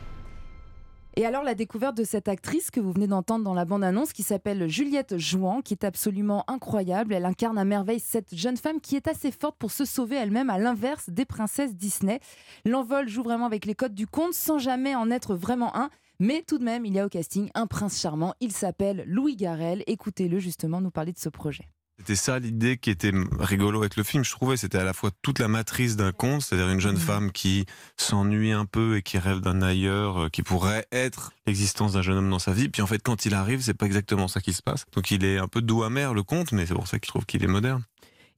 Et 1.15 1.28
alors 1.28 1.44
la 1.44 1.53
découverte 1.53 1.95
de 1.95 2.03
cette 2.03 2.28
actrice 2.28 2.72
que 2.72 2.80
vous 2.80 2.91
venez 2.91 3.06
d'entendre 3.06 3.45
dans 3.45 3.53
la 3.53 3.65
bande-annonce 3.65 4.11
qui 4.11 4.24
s'appelle 4.24 4.68
Juliette 4.68 5.20
Jouan, 5.20 5.61
qui 5.61 5.76
est 5.76 5.84
absolument 5.84 6.44
incroyable. 6.48 7.14
Elle 7.14 7.26
incarne 7.26 7.60
à 7.60 7.65
merveille 7.65 7.99
cette 7.99 8.34
jeune 8.34 8.57
femme 8.57 8.82
qui 8.82 8.95
est 8.95 9.07
assez 9.07 9.30
forte 9.30 9.56
pour 9.60 9.70
se 9.70 9.86
sauver 9.86 10.15
elle-même 10.15 10.49
à 10.49 10.57
l'inverse 10.57 11.11
des 11.11 11.26
princesses 11.26 11.76
Disney. 11.76 12.20
L'envol 12.65 13.07
joue 13.07 13.22
vraiment 13.22 13.45
avec 13.45 13.65
les 13.65 13.76
codes 13.76 13.94
du 13.94 14.07
conte 14.07 14.34
sans 14.34 14.57
jamais 14.57 14.95
en 14.95 15.11
être 15.11 15.36
vraiment 15.36 15.76
un. 15.78 15.91
Mais 16.19 16.44
tout 16.48 16.57
de 16.57 16.64
même, 16.64 16.85
il 16.85 16.94
y 16.94 16.99
a 16.99 17.06
au 17.06 17.10
casting 17.10 17.49
un 17.56 17.68
prince 17.68 17.99
charmant. 17.99 18.34
Il 18.40 18.52
s'appelle 18.52 19.03
Louis 19.07 19.35
Garrel. 19.35 19.84
Écoutez-le 19.88 20.40
justement 20.40 20.81
nous 20.81 20.91
parler 20.91 21.11
de 21.11 21.19
ce 21.19 21.30
projet. 21.30 21.68
C'était 21.99 22.15
ça 22.15 22.40
l'idée 22.40 22.77
qui 22.77 22.90
était 22.90 23.11
rigolo 23.40 23.80
avec 23.80 23.95
le 23.95 24.03
film, 24.03 24.23
je 24.23 24.31
trouvais. 24.31 24.57
C'était 24.57 24.80
à 24.80 24.84
la 24.84 24.94
fois 24.94 25.11
toute 25.22 25.40
la 25.40 25.48
matrice 25.48 25.95
d'un 25.95 26.11
conte, 26.11 26.41
c'est-à-dire 26.41 26.69
une 26.69 26.80
jeune 26.80 26.98
femme 26.98 27.31
qui 27.31 27.65
s'ennuie 27.98 28.52
un 28.52 28.65
peu 28.65 28.98
et 28.98 29.02
qui 29.03 29.19
rêve 29.19 29.41
d'un 29.41 29.61
ailleurs, 29.61 30.23
euh, 30.23 30.30
qui 30.30 30.41
pourrait 30.41 30.88
être 30.91 31.31
l'existence 31.45 31.94
d'un 31.94 32.02
jeune 32.02 32.18
homme 32.18 32.30
dans 32.30 32.40
sa 32.40 32.52
vie. 32.52 32.68
Puis 32.68 32.81
en 32.81 32.88
fait, 32.88 33.02
quand 33.02 33.26
il 33.26 33.34
arrive, 33.35 33.61
c'est 33.61 33.76
pas 33.76 33.85
exactement 33.85 34.27
ça 34.27 34.41
qui 34.41 34.53
se 34.53 34.64
passe. 34.64 34.85
Donc 34.94 35.11
il 35.11 35.23
est 35.23 35.38
un 35.38 35.48
peu 35.48 35.61
doux 35.61 35.84
amer 35.84 36.14
le 36.14 36.23
conte, 36.23 36.52
mais 36.52 36.65
c'est 36.65 36.73
pour 36.73 36.88
ça 36.88 36.98
que 36.98 37.06
je 37.06 37.11
trouve 37.11 37.26
qu'il 37.26 37.44
est 37.44 37.48
moderne. 37.48 37.84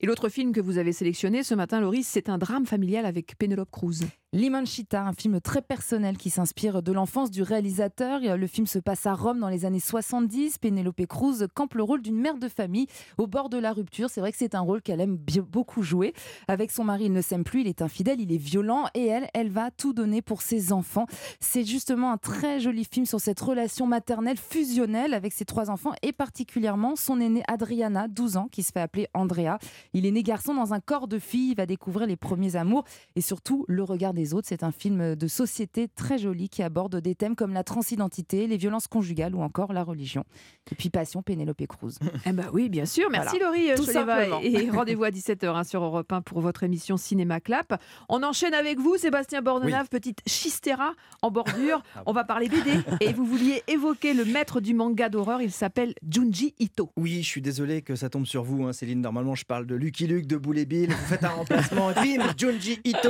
Et 0.02 0.06
l'autre 0.06 0.27
film 0.27 0.52
que 0.52 0.60
vous 0.60 0.77
avez 0.77 0.91
sélectionné 0.91 1.43
ce 1.43 1.56
matin, 1.56 1.80
Laurie, 1.80 2.03
c'est 2.03 2.27
un 2.27 2.38
drame 2.38 2.65
familial 2.65 3.06
avec 3.06 3.38
Penelope 3.38 3.72
Cruz. 3.72 4.02
Limanchita, 4.36 5.02
un 5.02 5.14
film 5.14 5.40
très 5.40 5.62
personnel 5.62 6.18
qui 6.18 6.30
s'inspire 6.30 6.84
de 6.84 6.91
l'enfance 6.91 7.32
du 7.32 7.41
réalisateur. 7.41 8.20
Le 8.20 8.48
film 8.48 8.68
se 8.68 8.80
passe 8.80 9.06
à 9.06 9.14
Rome 9.14 9.40
dans 9.40 9.48
les 9.48 9.64
années 9.64 9.80
70. 9.80 10.57
Penelope 10.57 11.06
Cruz 11.06 11.48
campe 11.53 11.76
le 11.76 11.84
rôle 11.84 12.02
d'une 12.02 12.20
mère 12.20 12.38
de 12.38 12.49
famille 12.49 12.88
au 13.18 13.28
bord 13.28 13.48
de 13.48 13.57
la 13.57 13.72
rupture. 13.72 14.10
C'est 14.10 14.20
vrai 14.20 14.34
que 14.34 14.38
c'est 14.38 14.53
un 14.53 14.60
rôle 14.60 14.82
qu'elle 14.82 14.99
aime 14.99 15.18
beaucoup 15.49 15.84
jouer. 15.84 16.14
Avec 16.49 16.72
son 16.72 16.84
mari, 16.84 17.06
il 17.06 17.14
ne 17.14 17.22
s'aime 17.22 17.45
plus, 17.45 17.62
il 17.62 17.68
est 17.68 17.82
infidèle, 17.82 18.20
il 18.20 18.34
est 18.34 18.38
violent 18.38 18.88
et 18.94 19.06
elle, 19.06 19.30
elle 19.34 19.52
va 19.52 19.72
tout 19.72 19.94
donner 19.94 20.22
pour 20.22 20.41
ses 20.41 20.74
enfants. 20.74 21.06
C'est 21.40 21.64
justement 21.64 22.12
un 22.12 22.18
très 22.18 22.60
joli 22.60 22.84
film 22.84 23.06
sur 23.06 23.22
cette 23.22 23.40
relation 23.40 23.88
maternelle 23.88 24.36
fusionnelle 24.36 25.14
avec 25.14 25.32
ses 25.32 25.45
trois 25.45 25.70
enfants 25.70 25.94
et 26.02 26.12
particulièrement 26.12 26.98
son 26.98 27.22
aînée 27.22 27.44
Adriana, 27.48 28.10
12 28.10 28.36
ans, 28.36 28.49
qui 28.52 28.64
se 28.64 28.74
fait 28.74 28.82
appeler 28.82 29.07
Andrea. 29.14 29.60
Il 29.94 30.06
est 30.06 30.12
né 30.12 30.24
garçon 30.24 30.53
dans 30.53 30.74
un 30.74 30.82
corps 30.82 31.07
de 31.07 31.20
fille, 31.20 31.52
il 31.52 31.56
va 31.56 31.66
découvrir 31.66 32.06
les 32.06 32.18
premiers 32.18 32.57
amours 32.57 32.84
et 33.16 33.22
surtout 33.22 33.64
le 33.70 33.84
regard 33.84 34.14
des 34.14 34.24
autres. 34.34 34.47
C'est 34.49 34.64
un 34.64 34.72
film 34.72 35.15
de 35.15 35.27
société 35.27 35.88
très 35.88 36.18
joli 36.18 36.49
qui 36.49 36.64
aborde 36.64 36.95
des 36.99 37.15
thèmes 37.15 37.35
comme 37.35 37.53
la 37.53 37.64
transidentité, 37.64 38.47
les 38.47 38.57
violences 38.57 38.88
conjugales 38.88 39.35
ou 39.35 39.41
encore 39.41 39.73
la 39.73 39.84
religion. 39.84 40.23
Et 40.72 40.76
puis 40.76 40.89
Passion, 40.89 41.22
Pénélope 41.22 41.65
Cruz. 41.68 41.93
Eh 42.26 42.31
ben 42.31 42.45
oui, 42.53 42.69
bien 42.69 42.85
sûr. 42.85 43.10
Merci 43.11 43.38
Voilà. 43.39 43.45
Laurie 43.57 43.76
Tout 43.76 43.85
Choleva. 43.85 44.15
simplement. 44.23 44.39
Et 44.41 44.69
rendez-vous 44.69 45.03
à 45.03 45.10
17h 45.11 45.68
sur 45.68 45.84
Europe 45.84 46.11
1 46.11 46.22
pour 46.22 46.41
votre 46.41 46.64
émission 46.64 46.97
Cinéma 46.97 47.39
Clap. 47.39 47.80
On 48.10 48.23
enchaîne 48.23 48.53
avec 48.53 48.80
vous, 48.80 48.97
Sébastien 48.97 49.41
Bordenave, 49.41 49.88
petite 49.89 50.19
chistera 50.27 50.93
en 51.22 51.31
bordure. 51.31 51.84
On 52.06 52.14
va 52.14 52.23
parler 52.23 52.49
BD. 52.49 52.72
Et 53.02 53.14
vous 53.14 53.26
vouliez 53.26 53.64
évoquer 53.68 54.14
le 54.14 54.26
maître 54.26 54.60
du 54.61 54.73
manga 54.73 55.10
d'horreur. 55.10 55.41
Il 55.41 55.52
s'appelle 55.52 55.93
Junji 56.10 56.53
Ito. 56.60 56.91
Oui, 56.97 57.22
je 57.23 57.27
suis 57.27 57.41
désolé 57.41 57.81
que 57.81 57.95
ça 57.95 58.10
tombe 58.10 58.26
sur 58.26 58.43
vous, 58.43 58.64
hein, 58.65 58.73
Céline. 58.73 59.02
Normalement, 59.02 59.35
je 59.35 59.45
parle 59.45 59.65
de 59.68 59.76
Lucky 59.76 60.07
Luke, 60.07 60.27
de 60.27 60.38
Boule 60.38 60.57
et 60.60 60.65
Bill. 60.65 60.89
Vous 60.89 61.06
faites 61.07 61.23
un 61.23 61.30
remplacement 61.30 61.91
bim, 61.95 62.23
Junji 62.38 62.80
Ito. 62.84 63.10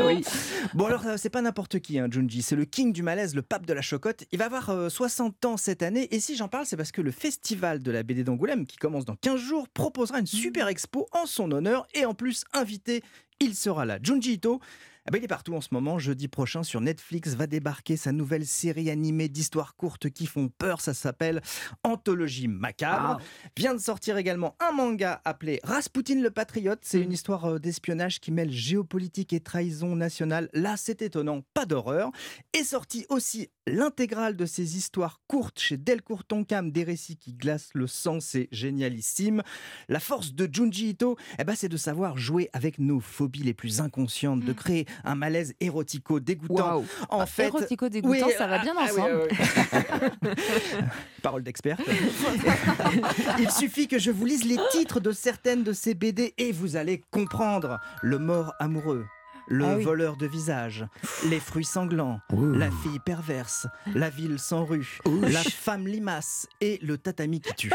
Bon, 0.74 0.86
alors, 0.86 1.05
euh, 1.06 1.18
c'est 1.18 1.30
pas 1.30 1.42
n'importe 1.42 1.80
qui, 1.80 2.00
hein, 2.00 2.08
Junji. 2.10 2.42
C'est 2.42 2.56
le 2.56 2.66
king 2.66 2.94
du 2.94 3.04
malaise, 3.04 3.36
le 3.36 3.42
pape 3.42 3.66
de 3.66 3.74
la 3.74 3.82
chocotte. 3.82 4.26
Il 4.32 4.40
va 4.40 4.46
avoir 4.46 4.70
euh, 4.70 4.90
60 4.90 5.46
ans 5.46 5.58
cette 5.58 5.84
année. 5.84 6.08
Et 6.14 6.20
si 6.20 6.36
j'en 6.36 6.48
parle, 6.48 6.66
c'est 6.66 6.78
parce 6.78 6.92
que 6.92 7.02
le 7.02 7.12
festival 7.12 7.82
de 7.82 7.92
la 7.92 8.04
BD 8.04 8.24
d'Angoulême, 8.24 8.66
qui 8.66 8.78
commence 8.78 9.06
dans 9.06 9.16
15 9.16 9.40
jours, 9.40 9.68
proposera 9.70 10.20
une 10.20 10.26
super 10.26 10.68
expo 10.68 11.08
en 11.12 11.26
son 11.26 11.52
honneur. 11.52 11.88
Et 11.94 12.06
en 12.06 12.14
plus, 12.14 12.44
invité, 12.54 13.04
il 13.40 13.56
sera 13.56 13.86
là. 13.86 14.00
Junji 14.02 14.34
Ito. 14.34 14.60
Eh 15.08 15.12
ben, 15.12 15.20
il 15.20 15.24
est 15.24 15.28
partout 15.28 15.54
en 15.54 15.62
ce 15.62 15.68
moment. 15.72 16.00
Jeudi 16.00 16.28
prochain 16.28 16.64
sur 16.64 16.82
Netflix 16.82 17.36
va 17.36 17.46
débarquer 17.46 17.96
sa 17.96 18.12
nouvelle 18.12 18.46
série 18.46 18.90
animée 18.90 19.30
d'histoires 19.30 19.76
courtes 19.76 20.10
qui 20.10 20.26
font 20.26 20.50
peur. 20.50 20.82
Ça 20.82 20.96
s'appelle 20.96 21.44
Anthologie 21.84 22.48
macabre. 22.48 23.20
Vient 23.56 23.76
de 23.76 23.80
sortir 23.80 24.18
également 24.18 24.56
un 24.60 24.72
manga 24.72 25.22
appelé 25.24 25.60
Rasputin 25.64 26.20
le 26.22 26.32
Patriote. 26.32 26.80
C'est 26.82 27.00
une 27.00 27.12
histoire 27.12 27.46
euh, 27.46 27.60
d'espionnage 27.60 28.20
qui 28.20 28.32
mêle 28.32 28.50
géopolitique 28.50 29.32
et 29.34 29.42
trahison 29.42 29.96
nationale. 29.96 30.50
Là, 30.54 30.76
c'est 30.76 31.04
étonnant, 31.04 31.42
pas 31.54 31.68
d'horreur. 31.68 32.10
Est 32.54 32.64
sorti 32.64 33.06
aussi 33.10 33.50
l'intégrale 33.68 34.36
de 34.36 34.48
ces 34.48 34.76
histoires 34.76 35.22
courtes 35.28 35.60
chez 35.60 35.78
Delcourt 35.78 36.24
Tonkam, 36.24 36.72
des 36.72 36.84
récits 36.84 37.18
qui 37.18 37.34
glacent 37.34 37.72
le 37.76 37.86
sang. 37.86 38.20
C'est 38.20 38.48
génialissime. 38.52 39.44
La 39.88 40.00
force 40.00 40.34
de 40.34 40.50
Junji 40.52 40.90
Ito, 40.90 41.16
eh 41.38 41.44
ben, 41.44 41.54
c'est 41.56 41.70
de 41.70 41.78
savoir 41.78 42.18
jouer 42.18 42.50
avec 42.54 42.80
nos 42.80 43.00
phobies 43.00 43.44
les 43.44 43.54
plus 43.54 43.82
inconscientes, 43.82 44.44
de 44.44 44.54
créer 44.54 44.88
un 45.04 45.16
malaise 45.16 45.54
érotico 45.60 46.20
dégoûtant. 46.20 46.84
En 47.10 47.22
Ah, 47.22 47.26
fait, 47.26 47.46
érotico-dégoûtant, 47.46 48.28
ça 48.38 48.48
va 48.48 48.60
bien 48.60 48.74
ah, 48.78 48.86
oui, 48.94 49.02
ensemble. 49.02 49.28
Parole 51.22 51.44
d'experte. 51.44 51.82
Il 53.40 53.50
suffit 53.52 53.88
que 53.88 54.00
je 54.00 54.12
vous 54.12 54.26
lise 54.26 54.46
les 54.46 54.58
titres 54.72 55.00
de 55.00 55.12
certaines 55.12 55.64
de 55.64 55.74
ces 55.74 55.94
BD 55.94 56.34
et 56.38 56.52
vous 56.52 56.76
allez 56.76 57.02
comprendre. 57.12 57.80
Le 58.02 58.20
mort 58.20 58.54
amoureux. 58.60 59.06
Le 59.48 59.66
Ah 59.66 59.76
oui. 59.78 59.84
voleur 59.84 60.18
de 60.18 60.26
visage, 60.26 60.86
les 61.30 61.40
fruits 61.40 61.66
sanglants, 61.66 62.20
la 62.32 62.70
fille 62.72 63.00
perverse, 63.06 63.68
la 63.94 64.10
ville 64.10 64.40
sans 64.40 64.66
rue, 64.66 65.00
la 65.22 65.44
femme 65.44 65.88
limace 65.88 66.48
et 66.62 66.80
le 66.82 66.98
tatami 66.98 67.42
qui 67.42 67.54
tue. 67.54 67.72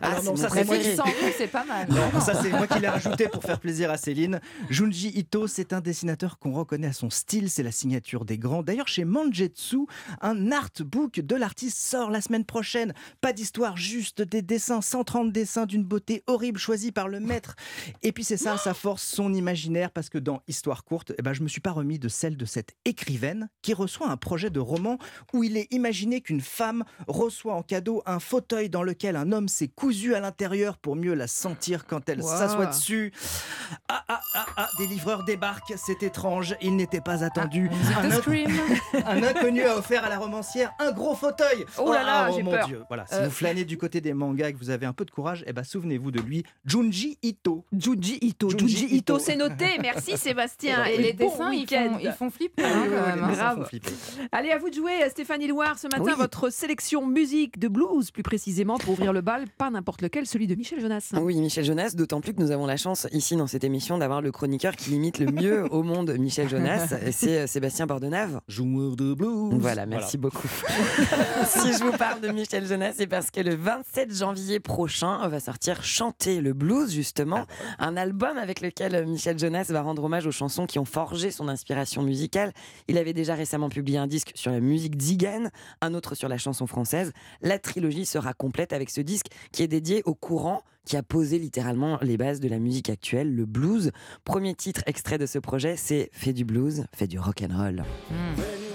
Alors 0.00 0.22
non, 0.22 0.36
ça 0.36 0.48
c'est 0.48 0.64
moi 0.64 0.78
qui- 0.78 0.94
Sans 0.94 1.02
rue, 1.04 1.32
c'est 1.36 1.48
pas 1.48 1.64
mal. 1.64 1.88
non, 1.90 2.20
ça 2.20 2.40
c'est 2.40 2.50
moi 2.50 2.66
qui 2.68 2.78
l'ai 2.78 2.88
rajouté 2.88 3.28
pour 3.28 3.42
faire 3.42 3.58
plaisir 3.58 3.90
à 3.90 3.96
Céline. 3.96 4.40
Junji 4.70 5.08
Ito, 5.16 5.46
c'est 5.48 5.72
un 5.72 5.80
dessinateur 5.80 6.38
qu'on 6.38 6.52
reconnaît 6.52 6.86
à 6.88 6.92
son 6.92 7.10
style, 7.10 7.50
c'est 7.50 7.62
la 7.64 7.72
signature 7.72 8.24
des 8.24 8.38
grands. 8.38 8.62
D'ailleurs, 8.62 8.88
chez 8.88 9.04
Manjetsu, 9.04 9.78
un 10.20 10.52
artbook 10.52 11.20
de 11.20 11.34
l'artiste 11.36 11.78
sort 11.78 12.10
la 12.10 12.20
semaine 12.20 12.44
prochaine. 12.44 12.94
Pas 13.20 13.32
d'histoire, 13.32 13.76
juste 13.76 14.22
des 14.22 14.42
dessins, 14.42 14.80
130 14.80 15.32
dessins 15.32 15.66
d'une 15.66 15.84
beauté 15.84 16.22
horrible 16.26 16.58
choisis 16.60 16.92
par 16.92 17.08
le 17.08 17.18
maître. 17.20 17.56
Et 18.02 18.12
puis 18.12 18.22
c'est 18.24 18.36
ça, 18.36 18.56
sa 18.56 18.72
force, 18.74 19.02
son 19.02 19.32
imaginaire, 19.34 19.90
parce 19.90 20.08
que 20.08 20.18
dans 20.18 20.42
Histoire 20.46 20.84
courte, 20.84 21.07
eh 21.18 21.22
ben, 21.22 21.32
je 21.32 21.42
me 21.42 21.48
suis 21.48 21.60
pas 21.60 21.70
remis 21.70 21.98
de 21.98 22.08
celle 22.08 22.36
de 22.36 22.44
cette 22.44 22.72
écrivaine 22.84 23.48
qui 23.62 23.72
reçoit 23.74 24.08
un 24.08 24.16
projet 24.16 24.50
de 24.50 24.60
roman 24.60 24.98
où 25.32 25.44
il 25.44 25.56
est 25.56 25.66
imaginé 25.72 26.20
qu'une 26.20 26.40
femme 26.40 26.84
reçoit 27.06 27.54
en 27.54 27.62
cadeau 27.62 28.02
un 28.06 28.18
fauteuil 28.20 28.68
dans 28.68 28.82
lequel 28.82 29.16
un 29.16 29.32
homme 29.32 29.48
s'est 29.48 29.68
cousu 29.68 30.14
à 30.14 30.20
l'intérieur 30.20 30.76
pour 30.78 30.96
mieux 30.96 31.14
la 31.14 31.26
sentir 31.26 31.86
quand 31.86 32.08
elle 32.08 32.20
Wow. 32.20 32.28
s'assoit 32.28 32.66
dessus. 32.66 33.12
Ah 33.88 34.04
ah 34.08 34.20
ah 34.34 34.46
ah, 34.56 34.68
des 34.78 34.86
livreurs 34.86 35.24
débarquent, 35.24 35.74
c'est 35.76 36.02
étrange, 36.02 36.56
il 36.60 36.76
n'était 36.76 37.00
pas 37.00 37.22
attendu. 37.24 37.68
inc- 37.70 38.12
Scream. 38.18 38.50
un 39.06 39.22
inconnu 39.22 39.62
a 39.62 39.76
offert 39.76 40.04
à 40.04 40.08
la 40.08 40.18
romancière 40.18 40.72
un 40.78 40.92
gros 40.92 41.14
fauteuil. 41.14 41.64
Oh 41.78 41.92
là 41.92 42.02
là, 42.02 42.24
Ah, 42.26 42.30
j'ai 42.34 42.42
mon 42.42 42.50
peur. 42.52 42.66
Dieu. 42.66 42.82
Voilà, 42.88 43.06
si 43.06 43.14
Euh. 43.14 43.24
vous 43.26 43.30
flânez 43.30 43.64
du 43.64 43.78
côté 43.78 44.00
des 44.00 44.12
mangas 44.14 44.48
et 44.48 44.52
que 44.52 44.58
vous 44.58 44.70
avez 44.70 44.86
un 44.86 44.92
peu 44.92 45.04
de 45.04 45.10
courage, 45.10 45.44
eh 45.46 45.52
ben 45.52 45.62
souvenez-vous 45.64 46.10
de 46.10 46.20
lui, 46.20 46.44
Junji 46.64 47.18
Ito. 47.22 47.64
Junji 47.72 48.18
Ito, 48.20 48.50
Junji 48.50 48.84
Ito, 48.86 49.14
Ito. 49.14 49.18
c'est 49.18 49.36
noté. 49.36 49.78
Merci 49.80 50.16
Sébastien. 50.16 50.84
Et 50.86 50.97
les 51.02 51.12
bon 51.12 51.30
dessins, 51.30 51.52
ils 51.52 51.60
week-end. 51.60 51.90
font, 51.92 51.98
ils 52.02 52.12
font 52.12 52.30
flipper. 52.30 52.62
Ah 52.64 52.68
hein, 52.74 52.84
quand 52.88 53.06
même, 53.06 53.24
hein. 53.24 53.28
dessins 53.28 53.42
grave. 53.42 53.58
font 53.58 53.64
flipper. 53.64 53.92
Allez, 54.32 54.50
à 54.50 54.58
vous 54.58 54.70
de 54.70 54.74
jouer, 54.74 54.92
Stéphanie 55.10 55.46
Loire. 55.48 55.78
Ce 55.78 55.86
matin, 55.86 56.02
Oui. 56.04 56.12
votre 56.16 56.50
sélection 56.50 57.06
musique 57.06 57.58
de 57.58 57.68
blues, 57.68 58.10
plus 58.10 58.22
précisément, 58.22 58.78
pour 58.78 58.90
ouvrir 58.92 59.12
le 59.12 59.20
bal, 59.20 59.44
pas 59.58 59.70
n'importe 59.70 60.02
lequel, 60.02 60.26
celui 60.26 60.46
de 60.46 60.54
Michel 60.54 60.80
Jonas. 60.80 61.10
Oui, 61.20 61.36
Michel 61.36 61.64
Jonas, 61.64 61.92
d'autant 61.94 62.20
plus 62.20 62.34
que 62.34 62.40
nous 62.40 62.50
avons 62.50 62.66
la 62.66 62.76
chance 62.76 63.06
ici 63.12 63.36
dans 63.36 63.46
cette 63.46 63.64
émission 63.64 63.98
d'avoir 63.98 64.20
le 64.22 64.32
chroniqueur 64.32 64.76
qui 64.76 64.92
imite 64.92 65.18
le 65.18 65.30
mieux 65.32 65.64
au 65.72 65.82
monde 65.82 66.10
Michel 66.18 66.48
Jonas, 66.48 66.88
c'est 67.12 67.40
euh, 67.40 67.46
Sébastien 67.46 67.86
Bordenave. 67.86 68.40
Joueur 68.48 68.96
de 68.96 69.14
blues. 69.14 69.54
Voilà, 69.58 69.86
merci 69.86 70.18
beaucoup. 70.18 70.48
si 71.46 71.72
je 71.72 71.84
vous 71.84 71.92
parle 71.96 72.20
de 72.20 72.28
Michel 72.28 72.66
Jonas, 72.66 72.92
c'est 72.96 73.06
parce 73.06 73.30
que 73.30 73.40
le 73.40 73.54
27 73.54 74.14
janvier 74.14 74.60
prochain 74.60 75.26
va 75.28 75.40
sortir 75.40 75.82
Chanter 75.82 76.40
le 76.40 76.52
blues, 76.52 76.90
justement, 76.92 77.44
un 77.78 77.96
album 77.96 78.36
avec 78.38 78.60
lequel 78.60 79.06
Michel 79.06 79.38
Jonas 79.38 79.66
va 79.68 79.82
rendre 79.82 80.04
hommage 80.04 80.26
aux 80.26 80.32
chansons 80.32 80.66
qui 80.66 80.78
ont 80.78 80.84
forgé 80.88 81.30
son 81.30 81.48
inspiration 81.48 82.02
musicale. 82.02 82.52
Il 82.88 82.98
avait 82.98 83.12
déjà 83.12 83.34
récemment 83.34 83.68
publié 83.68 83.98
un 83.98 84.06
disque 84.06 84.32
sur 84.34 84.50
la 84.50 84.60
musique 84.60 85.00
zigane, 85.00 85.50
un 85.80 85.94
autre 85.94 86.14
sur 86.14 86.28
la 86.28 86.38
chanson 86.38 86.66
française. 86.66 87.12
La 87.42 87.58
trilogie 87.58 88.06
sera 88.06 88.32
complète 88.32 88.72
avec 88.72 88.90
ce 88.90 89.00
disque 89.00 89.26
qui 89.52 89.62
est 89.62 89.68
dédié 89.68 90.02
au 90.04 90.14
courant 90.14 90.62
qui 90.84 90.96
a 90.96 91.02
posé 91.02 91.38
littéralement 91.38 91.98
les 92.00 92.16
bases 92.16 92.40
de 92.40 92.48
la 92.48 92.58
musique 92.58 92.88
actuelle, 92.88 93.34
le 93.34 93.44
blues. 93.44 93.92
Premier 94.24 94.54
titre 94.54 94.82
extrait 94.86 95.18
de 95.18 95.26
ce 95.26 95.38
projet, 95.38 95.76
c'est 95.76 96.08
Fais 96.12 96.32
du 96.32 96.46
blues, 96.46 96.86
fais 96.94 97.06
du 97.06 97.18
rock 97.18 97.42
and 97.42 97.54
roll. 97.54 97.84
Fais 98.08 98.67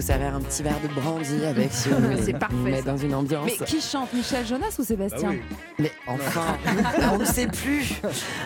vous 0.00 0.06
servir 0.06 0.34
un 0.34 0.40
petit 0.40 0.62
verre 0.62 0.80
de 0.80 0.88
brandy 0.88 1.44
avec 1.44 1.70
si 1.72 1.90
vous 1.90 1.96
voulez. 2.00 2.22
C'est 2.22 2.32
parfait, 2.32 2.76
ça. 2.76 2.82
dans 2.90 2.96
une 2.96 3.14
ambiance. 3.14 3.44
Mais 3.44 3.66
qui 3.66 3.82
chante 3.82 4.10
Michel 4.14 4.46
Jonas 4.46 4.74
ou 4.78 4.82
Sébastien 4.82 5.34
Mais 5.78 5.92
enfin, 6.06 6.56
on 7.12 7.18
ne 7.18 7.24
sait 7.26 7.48
plus. 7.48 8.00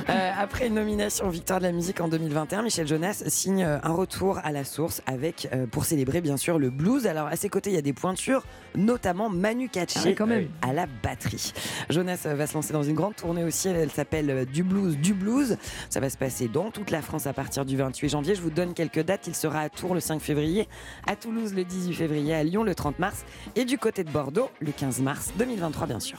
Euh, 0.08 0.30
après 0.36 0.66
une 0.66 0.74
nomination 0.74 1.28
Victoire 1.28 1.60
de 1.60 1.64
la 1.66 1.72
musique 1.72 2.00
en 2.00 2.08
2021, 2.08 2.62
Michel 2.62 2.88
Jonas 2.88 3.22
signe 3.28 3.62
euh, 3.62 3.78
un 3.84 3.92
retour 3.92 4.40
à 4.42 4.50
la 4.50 4.64
source 4.64 5.00
avec, 5.06 5.48
euh, 5.52 5.66
pour 5.66 5.84
célébrer 5.84 6.20
bien 6.20 6.36
sûr 6.36 6.58
le 6.58 6.70
blues. 6.70 7.06
Alors 7.06 7.28
à 7.28 7.36
ses 7.36 7.48
côtés, 7.48 7.70
il 7.70 7.76
y 7.76 7.78
a 7.78 7.82
des 7.82 7.92
pointures, 7.92 8.42
notamment 8.74 9.30
Manu 9.30 9.68
Katché 9.68 10.16
Ah 10.18 10.24
oui, 10.26 10.48
à 10.60 10.72
la 10.72 10.86
batterie. 11.04 11.52
Jonas 11.88 12.22
va 12.24 12.48
se 12.48 12.54
lancer 12.54 12.72
dans 12.72 12.82
une 12.82 12.96
grande 12.96 13.14
tournée 13.14 13.44
aussi. 13.44 13.68
Elle 13.68 13.92
s'appelle 13.92 14.44
Du 14.46 14.64
blues, 14.64 14.96
du 14.98 15.14
blues. 15.14 15.56
Ça 15.88 16.00
va 16.00 16.10
se 16.10 16.16
passer 16.16 16.48
dans 16.48 16.72
toute 16.72 16.90
la 16.90 17.00
France 17.00 17.28
à 17.28 17.32
partir 17.32 17.64
du 17.64 17.76
28 17.76 18.08
janvier. 18.08 18.34
Je 18.34 18.42
vous 18.42 18.50
donne 18.50 18.74
quelques 18.74 19.04
dates. 19.04 19.28
Il 19.28 19.36
sera 19.36 19.60
à 19.60 19.68
Tours 19.68 19.94
le 19.94 20.00
5 20.00 20.20
février, 20.20 20.68
à 21.06 21.14
Toulouse 21.14 21.43
le 21.52 21.64
18 21.64 21.94
février, 21.94 22.34
à 22.34 22.42
Lyon 22.42 22.62
le 22.62 22.74
30 22.74 22.98
mars 22.98 23.24
et 23.56 23.64
du 23.64 23.76
côté 23.78 24.04
de 24.04 24.10
Bordeaux 24.10 24.48
le 24.60 24.72
15 24.72 25.00
mars 25.00 25.32
2023 25.36 25.86
bien 25.86 26.00
sûr. 26.00 26.18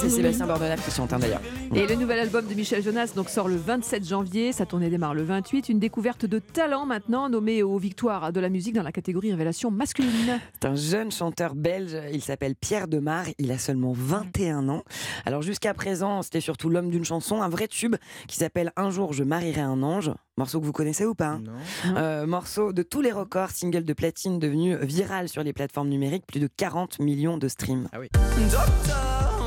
C'est 0.00 0.10
Sébastien 0.10 0.46
Bordenave 0.46 0.82
qui 0.84 0.90
chante 0.90 1.12
hein, 1.12 1.18
d'ailleurs. 1.18 1.40
Et 1.74 1.86
le 1.86 1.94
nouvel 1.96 2.20
album 2.20 2.46
de 2.46 2.54
Michel 2.54 2.82
Jonas 2.82 3.12
donc, 3.16 3.28
sort 3.28 3.48
le 3.48 3.56
27 3.56 4.06
janvier. 4.06 4.52
Sa 4.52 4.64
tournée 4.64 4.90
démarre 4.90 5.14
le 5.14 5.22
28. 5.22 5.68
Une 5.68 5.78
découverte 5.78 6.24
de 6.24 6.38
talent 6.38 6.86
maintenant, 6.86 7.28
nommée 7.28 7.62
aux 7.62 7.78
victoires 7.78 8.32
de 8.32 8.40
la 8.40 8.48
musique 8.48 8.74
dans 8.74 8.82
la 8.82 8.92
catégorie 8.92 9.30
révélation 9.30 9.70
masculine. 9.70 10.40
C'est 10.60 10.68
un 10.68 10.76
jeune 10.76 11.10
chanteur 11.10 11.54
belge, 11.54 11.96
il 12.12 12.22
s'appelle 12.22 12.54
Pierre 12.54 12.86
Demar, 12.88 13.24
il 13.38 13.50
a 13.50 13.58
seulement 13.58 13.92
21 13.94 14.68
ans. 14.68 14.84
Alors 15.26 15.42
jusqu'à 15.42 15.74
présent, 15.74 16.22
c'était 16.22 16.40
surtout 16.40 16.68
l'homme 16.68 16.90
d'une 16.90 17.04
chanson, 17.04 17.42
un 17.42 17.48
vrai 17.48 17.66
tube 17.68 17.96
qui 18.28 18.36
s'appelle 18.36 18.72
Un 18.76 18.90
jour 18.90 19.12
je 19.12 19.24
marierai 19.24 19.60
un 19.60 19.82
ange. 19.82 20.12
Morceau 20.36 20.60
que 20.60 20.66
vous 20.66 20.72
connaissez 20.72 21.04
ou 21.04 21.14
pas 21.14 21.30
hein 21.30 21.42
Euh, 21.96 22.26
Morceau 22.26 22.72
de 22.72 22.82
tous 22.82 23.00
les 23.00 23.10
records, 23.10 23.50
single 23.50 23.84
de 23.84 23.92
platine 23.92 24.38
devenu 24.38 24.76
viral 24.76 25.28
sur 25.28 25.42
les 25.42 25.52
plateformes 25.52 25.88
numériques, 25.88 26.26
plus 26.26 26.40
de 26.40 26.48
40 26.56 27.00
millions 27.00 27.38
de 27.38 27.48
streams. 27.48 27.88
Ah 27.92 27.98
oui. 27.98 28.08
Docteur, 28.52 29.37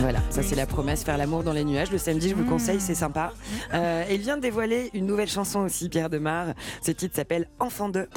Voilà, 0.00 0.20
ça 0.30 0.42
c'est 0.42 0.54
la 0.54 0.66
promesse, 0.66 1.02
faire 1.02 1.18
l'amour 1.18 1.42
dans 1.42 1.52
les 1.52 1.64
nuages. 1.64 1.90
Le 1.90 1.98
samedi, 1.98 2.28
je 2.28 2.34
vous 2.34 2.44
le 2.44 2.48
conseille, 2.48 2.80
c'est 2.80 2.94
sympa. 2.94 3.32
Euh, 3.74 4.04
et 4.08 4.14
il 4.14 4.20
vient 4.20 4.36
de 4.36 4.42
dévoiler 4.42 4.90
une 4.94 5.06
nouvelle 5.06 5.28
chanson 5.28 5.60
aussi, 5.60 5.88
Pierre 5.88 6.08
Demar. 6.08 6.54
Ce 6.82 6.92
titre 6.92 7.16
s'appelle 7.16 7.48
Enfant 7.58 7.88
2. 7.88 8.08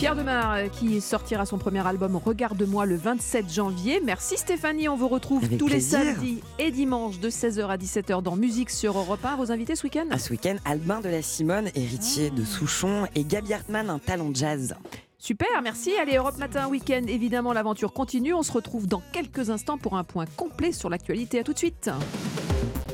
Pierre 0.00 0.16
Demar 0.16 0.54
euh, 0.54 0.68
qui 0.68 0.98
sortira 1.02 1.44
son 1.44 1.58
premier 1.58 1.86
album 1.86 2.16
Regarde-moi 2.16 2.86
le 2.86 2.96
27 2.96 3.52
janvier. 3.52 4.00
Merci 4.02 4.38
Stéphanie, 4.38 4.88
on 4.88 4.96
vous 4.96 5.08
retrouve 5.08 5.44
Avec 5.44 5.58
tous 5.58 5.66
plaisir. 5.66 5.98
les 5.98 6.04
samedis 6.14 6.42
et 6.58 6.70
dimanches 6.70 7.20
de 7.20 7.28
16h 7.28 7.66
à 7.66 7.76
17h 7.76 8.22
dans 8.22 8.34
Musique 8.34 8.70
sur 8.70 8.96
Europe 8.96 9.22
1. 9.22 9.36
Vos 9.36 9.52
invités 9.52 9.76
ce 9.76 9.82
week-end? 9.82 10.06
À 10.10 10.18
ce 10.18 10.30
week-end, 10.30 10.56
Albin 10.64 11.02
de 11.02 11.10
la 11.10 11.20
Simone, 11.20 11.68
héritier 11.74 12.30
de 12.30 12.42
Souchon, 12.46 13.08
et 13.14 13.24
Gabi 13.24 13.52
Hartmann, 13.52 13.90
un 13.90 13.98
talent 13.98 14.30
jazz. 14.32 14.74
Super, 15.18 15.60
merci. 15.62 15.92
Allez, 16.00 16.16
Europe 16.16 16.38
Matin 16.38 16.66
Week-end, 16.68 17.02
évidemment, 17.06 17.52
l'aventure 17.52 17.92
continue. 17.92 18.32
On 18.32 18.42
se 18.42 18.52
retrouve 18.52 18.86
dans 18.86 19.02
quelques 19.12 19.50
instants 19.50 19.76
pour 19.76 19.98
un 19.98 20.04
point 20.04 20.24
complet 20.34 20.72
sur 20.72 20.88
l'actualité. 20.88 21.40
À 21.40 21.44
tout 21.44 21.52
de 21.52 21.58
suite. 21.58 21.90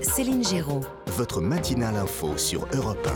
Céline 0.02 0.44
Géraud. 0.44 0.80
Votre 1.06 1.40
matinale 1.40 1.94
info 1.94 2.36
sur 2.36 2.66
Europe 2.74 3.08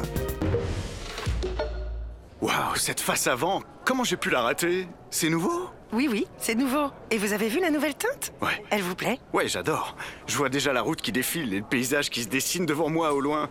Waouh, 2.41 2.75
cette 2.77 3.01
face 3.01 3.27
avant, 3.27 3.63
comment 3.85 4.05
j'ai 4.05 4.17
pu 4.17 4.31
la 4.31 4.41
rater? 4.41 4.89
C'est 5.11 5.29
nouveau? 5.29 5.69
Oui, 5.93 6.09
oui, 6.11 6.27
c'est 6.39 6.55
nouveau. 6.55 6.91
Et 7.11 7.19
vous 7.19 7.33
avez 7.33 7.49
vu 7.49 7.61
la 7.61 7.71
nouvelle 7.71 7.95
teinte? 7.95 8.33
Ouais. 8.41 8.65
Elle 8.71 8.83
vous 8.83 8.95
plaît? 8.95 9.19
Ouais, 9.33 9.49
j'adore. 9.49 9.97
Je 10.27 10.37
vois 10.37 10.49
déjà 10.49 10.73
la 10.73 10.83
route 10.83 11.03
qui 11.03 11.13
défile 11.13 11.53
et 11.53 11.59
le 11.59 11.65
paysage 11.67 12.09
qui 12.09 12.23
se 12.23 12.29
dessine 12.29 12.65
devant 12.65 12.89
moi 12.89 13.13
au 13.13 13.21
loin. 13.21 13.51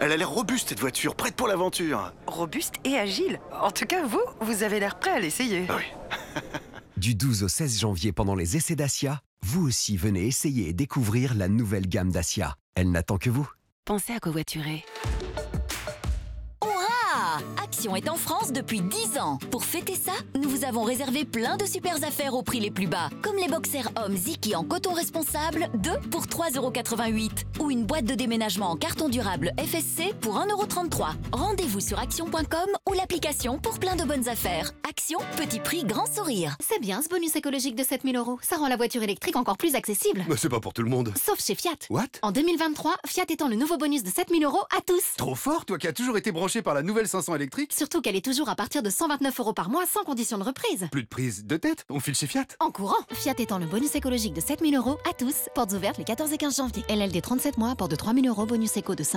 Elle 0.00 0.12
a 0.12 0.16
l'air 0.16 0.28
robuste 0.28 0.68
cette 0.68 0.80
voiture, 0.80 1.14
prête 1.14 1.34
pour 1.36 1.48
l'aventure. 1.48 2.12
Robuste 2.26 2.74
et 2.84 2.98
agile. 2.98 3.40
En 3.62 3.70
tout 3.70 3.86
cas, 3.86 4.04
vous, 4.04 4.20
vous 4.40 4.62
avez 4.62 4.80
l'air 4.80 4.98
prêt 4.98 5.12
à 5.12 5.20
l'essayer. 5.20 5.66
Ah 5.68 5.76
oui. 5.76 6.42
Du 6.96 7.14
12 7.14 7.42
au 7.42 7.48
16 7.48 7.78
janvier 7.78 8.12
pendant 8.12 8.34
les 8.34 8.56
essais 8.56 8.74
Dacia, 8.74 9.20
vous 9.42 9.66
aussi 9.66 9.98
venez 9.98 10.26
essayer 10.26 10.70
et 10.70 10.72
découvrir 10.72 11.34
la 11.34 11.46
nouvelle 11.46 11.86
gamme 11.86 12.10
Dacia. 12.10 12.54
Elle 12.74 12.90
n'attend 12.90 13.18
que 13.18 13.28
vous. 13.28 13.46
Pensez 13.84 14.14
à 14.14 14.18
covoiturer. 14.18 14.82
Hurrah 16.64 17.38
Action 17.66 17.96
est 17.96 18.08
en 18.08 18.14
France 18.14 18.52
depuis 18.52 18.80
10 18.80 19.18
ans. 19.18 19.40
Pour 19.50 19.64
fêter 19.64 19.96
ça, 19.96 20.12
nous 20.36 20.48
vous 20.48 20.64
avons 20.64 20.84
réservé 20.84 21.24
plein 21.24 21.56
de 21.56 21.66
super 21.66 21.96
affaires 21.96 22.34
au 22.34 22.42
prix 22.42 22.60
les 22.60 22.70
plus 22.70 22.86
bas. 22.86 23.10
Comme 23.22 23.34
les 23.38 23.48
boxers 23.48 23.90
hommes 23.96 24.16
Ziki 24.16 24.54
en 24.54 24.62
coton 24.62 24.92
responsable, 24.92 25.68
2 25.74 25.90
pour 26.12 26.26
3,88€. 26.26 27.30
Ou 27.58 27.72
une 27.72 27.84
boîte 27.84 28.04
de 28.04 28.14
déménagement 28.14 28.70
en 28.70 28.76
carton 28.76 29.08
durable 29.08 29.52
FSC 29.58 30.14
pour 30.20 30.38
1,33€. 30.38 31.06
Rendez-vous 31.32 31.80
sur 31.80 31.98
action.com 31.98 32.68
ou 32.88 32.92
l'application 32.92 33.58
pour 33.58 33.80
plein 33.80 33.96
de 33.96 34.04
bonnes 34.04 34.28
affaires. 34.28 34.70
Action, 34.88 35.18
petit 35.36 35.58
prix, 35.58 35.82
grand 35.82 36.06
sourire. 36.06 36.56
C'est 36.60 36.80
bien 36.80 37.02
ce 37.02 37.08
bonus 37.08 37.34
écologique 37.34 37.74
de 37.74 37.82
7000 37.82 38.16
euros. 38.16 38.38
Ça 38.42 38.58
rend 38.58 38.68
la 38.68 38.76
voiture 38.76 39.02
électrique 39.02 39.34
encore 39.34 39.56
plus 39.56 39.74
accessible. 39.74 40.24
Mais 40.28 40.36
c'est 40.36 40.48
pas 40.48 40.60
pour 40.60 40.72
tout 40.72 40.84
le 40.84 40.90
monde. 40.90 41.12
Sauf 41.20 41.44
chez 41.44 41.56
Fiat. 41.56 41.72
What? 41.90 42.04
En 42.22 42.30
2023, 42.30 42.94
Fiat 43.06 43.24
étend 43.28 43.48
le 43.48 43.56
nouveau 43.56 43.76
bonus 43.76 44.04
de 44.04 44.10
7000 44.10 44.44
euros 44.44 44.62
à 44.70 44.82
tous. 44.86 45.02
Trop 45.16 45.34
fort, 45.34 45.64
toi 45.64 45.78
qui 45.78 45.88
as 45.88 45.92
toujours 45.92 46.16
été 46.16 46.30
branché 46.30 46.62
par 46.62 46.72
la 46.72 46.84
nouvelle 46.84 47.08
500 47.08 47.34
électrique. 47.34 47.55
Surtout 47.70 48.00
qu'elle 48.00 48.16
est 48.16 48.24
toujours 48.24 48.48
à 48.48 48.56
partir 48.56 48.82
de 48.82 48.90
129 48.90 49.40
euros 49.40 49.52
par 49.52 49.70
mois 49.70 49.84
sans 49.86 50.04
condition 50.04 50.38
de 50.38 50.44
reprise. 50.44 50.88
Plus 50.90 51.02
de 51.02 51.08
prise 51.08 51.44
de 51.44 51.56
tête, 51.56 51.84
on 51.88 52.00
file 52.00 52.14
chez 52.14 52.26
Fiat. 52.26 52.46
En 52.60 52.70
courant, 52.70 52.96
Fiat 53.12 53.34
étend 53.38 53.58
le 53.58 53.66
bonus 53.66 53.94
écologique 53.94 54.34
de 54.34 54.40
7000 54.40 54.76
euros 54.76 54.98
à 55.08 55.14
tous. 55.14 55.48
Portes 55.54 55.72
ouvertes 55.72 55.98
les 55.98 56.04
14 56.04 56.32
et 56.32 56.38
15 56.38 56.56
janvier. 56.56 56.84
LLD 56.88 57.22
37 57.22 57.58
mois, 57.58 57.74
port 57.74 57.88
de 57.88 57.96
3000 57.96 58.28
euros, 58.28 58.46
bonus 58.46 58.76
éco 58.76 58.94
de 58.94 59.02
5 59.02 59.14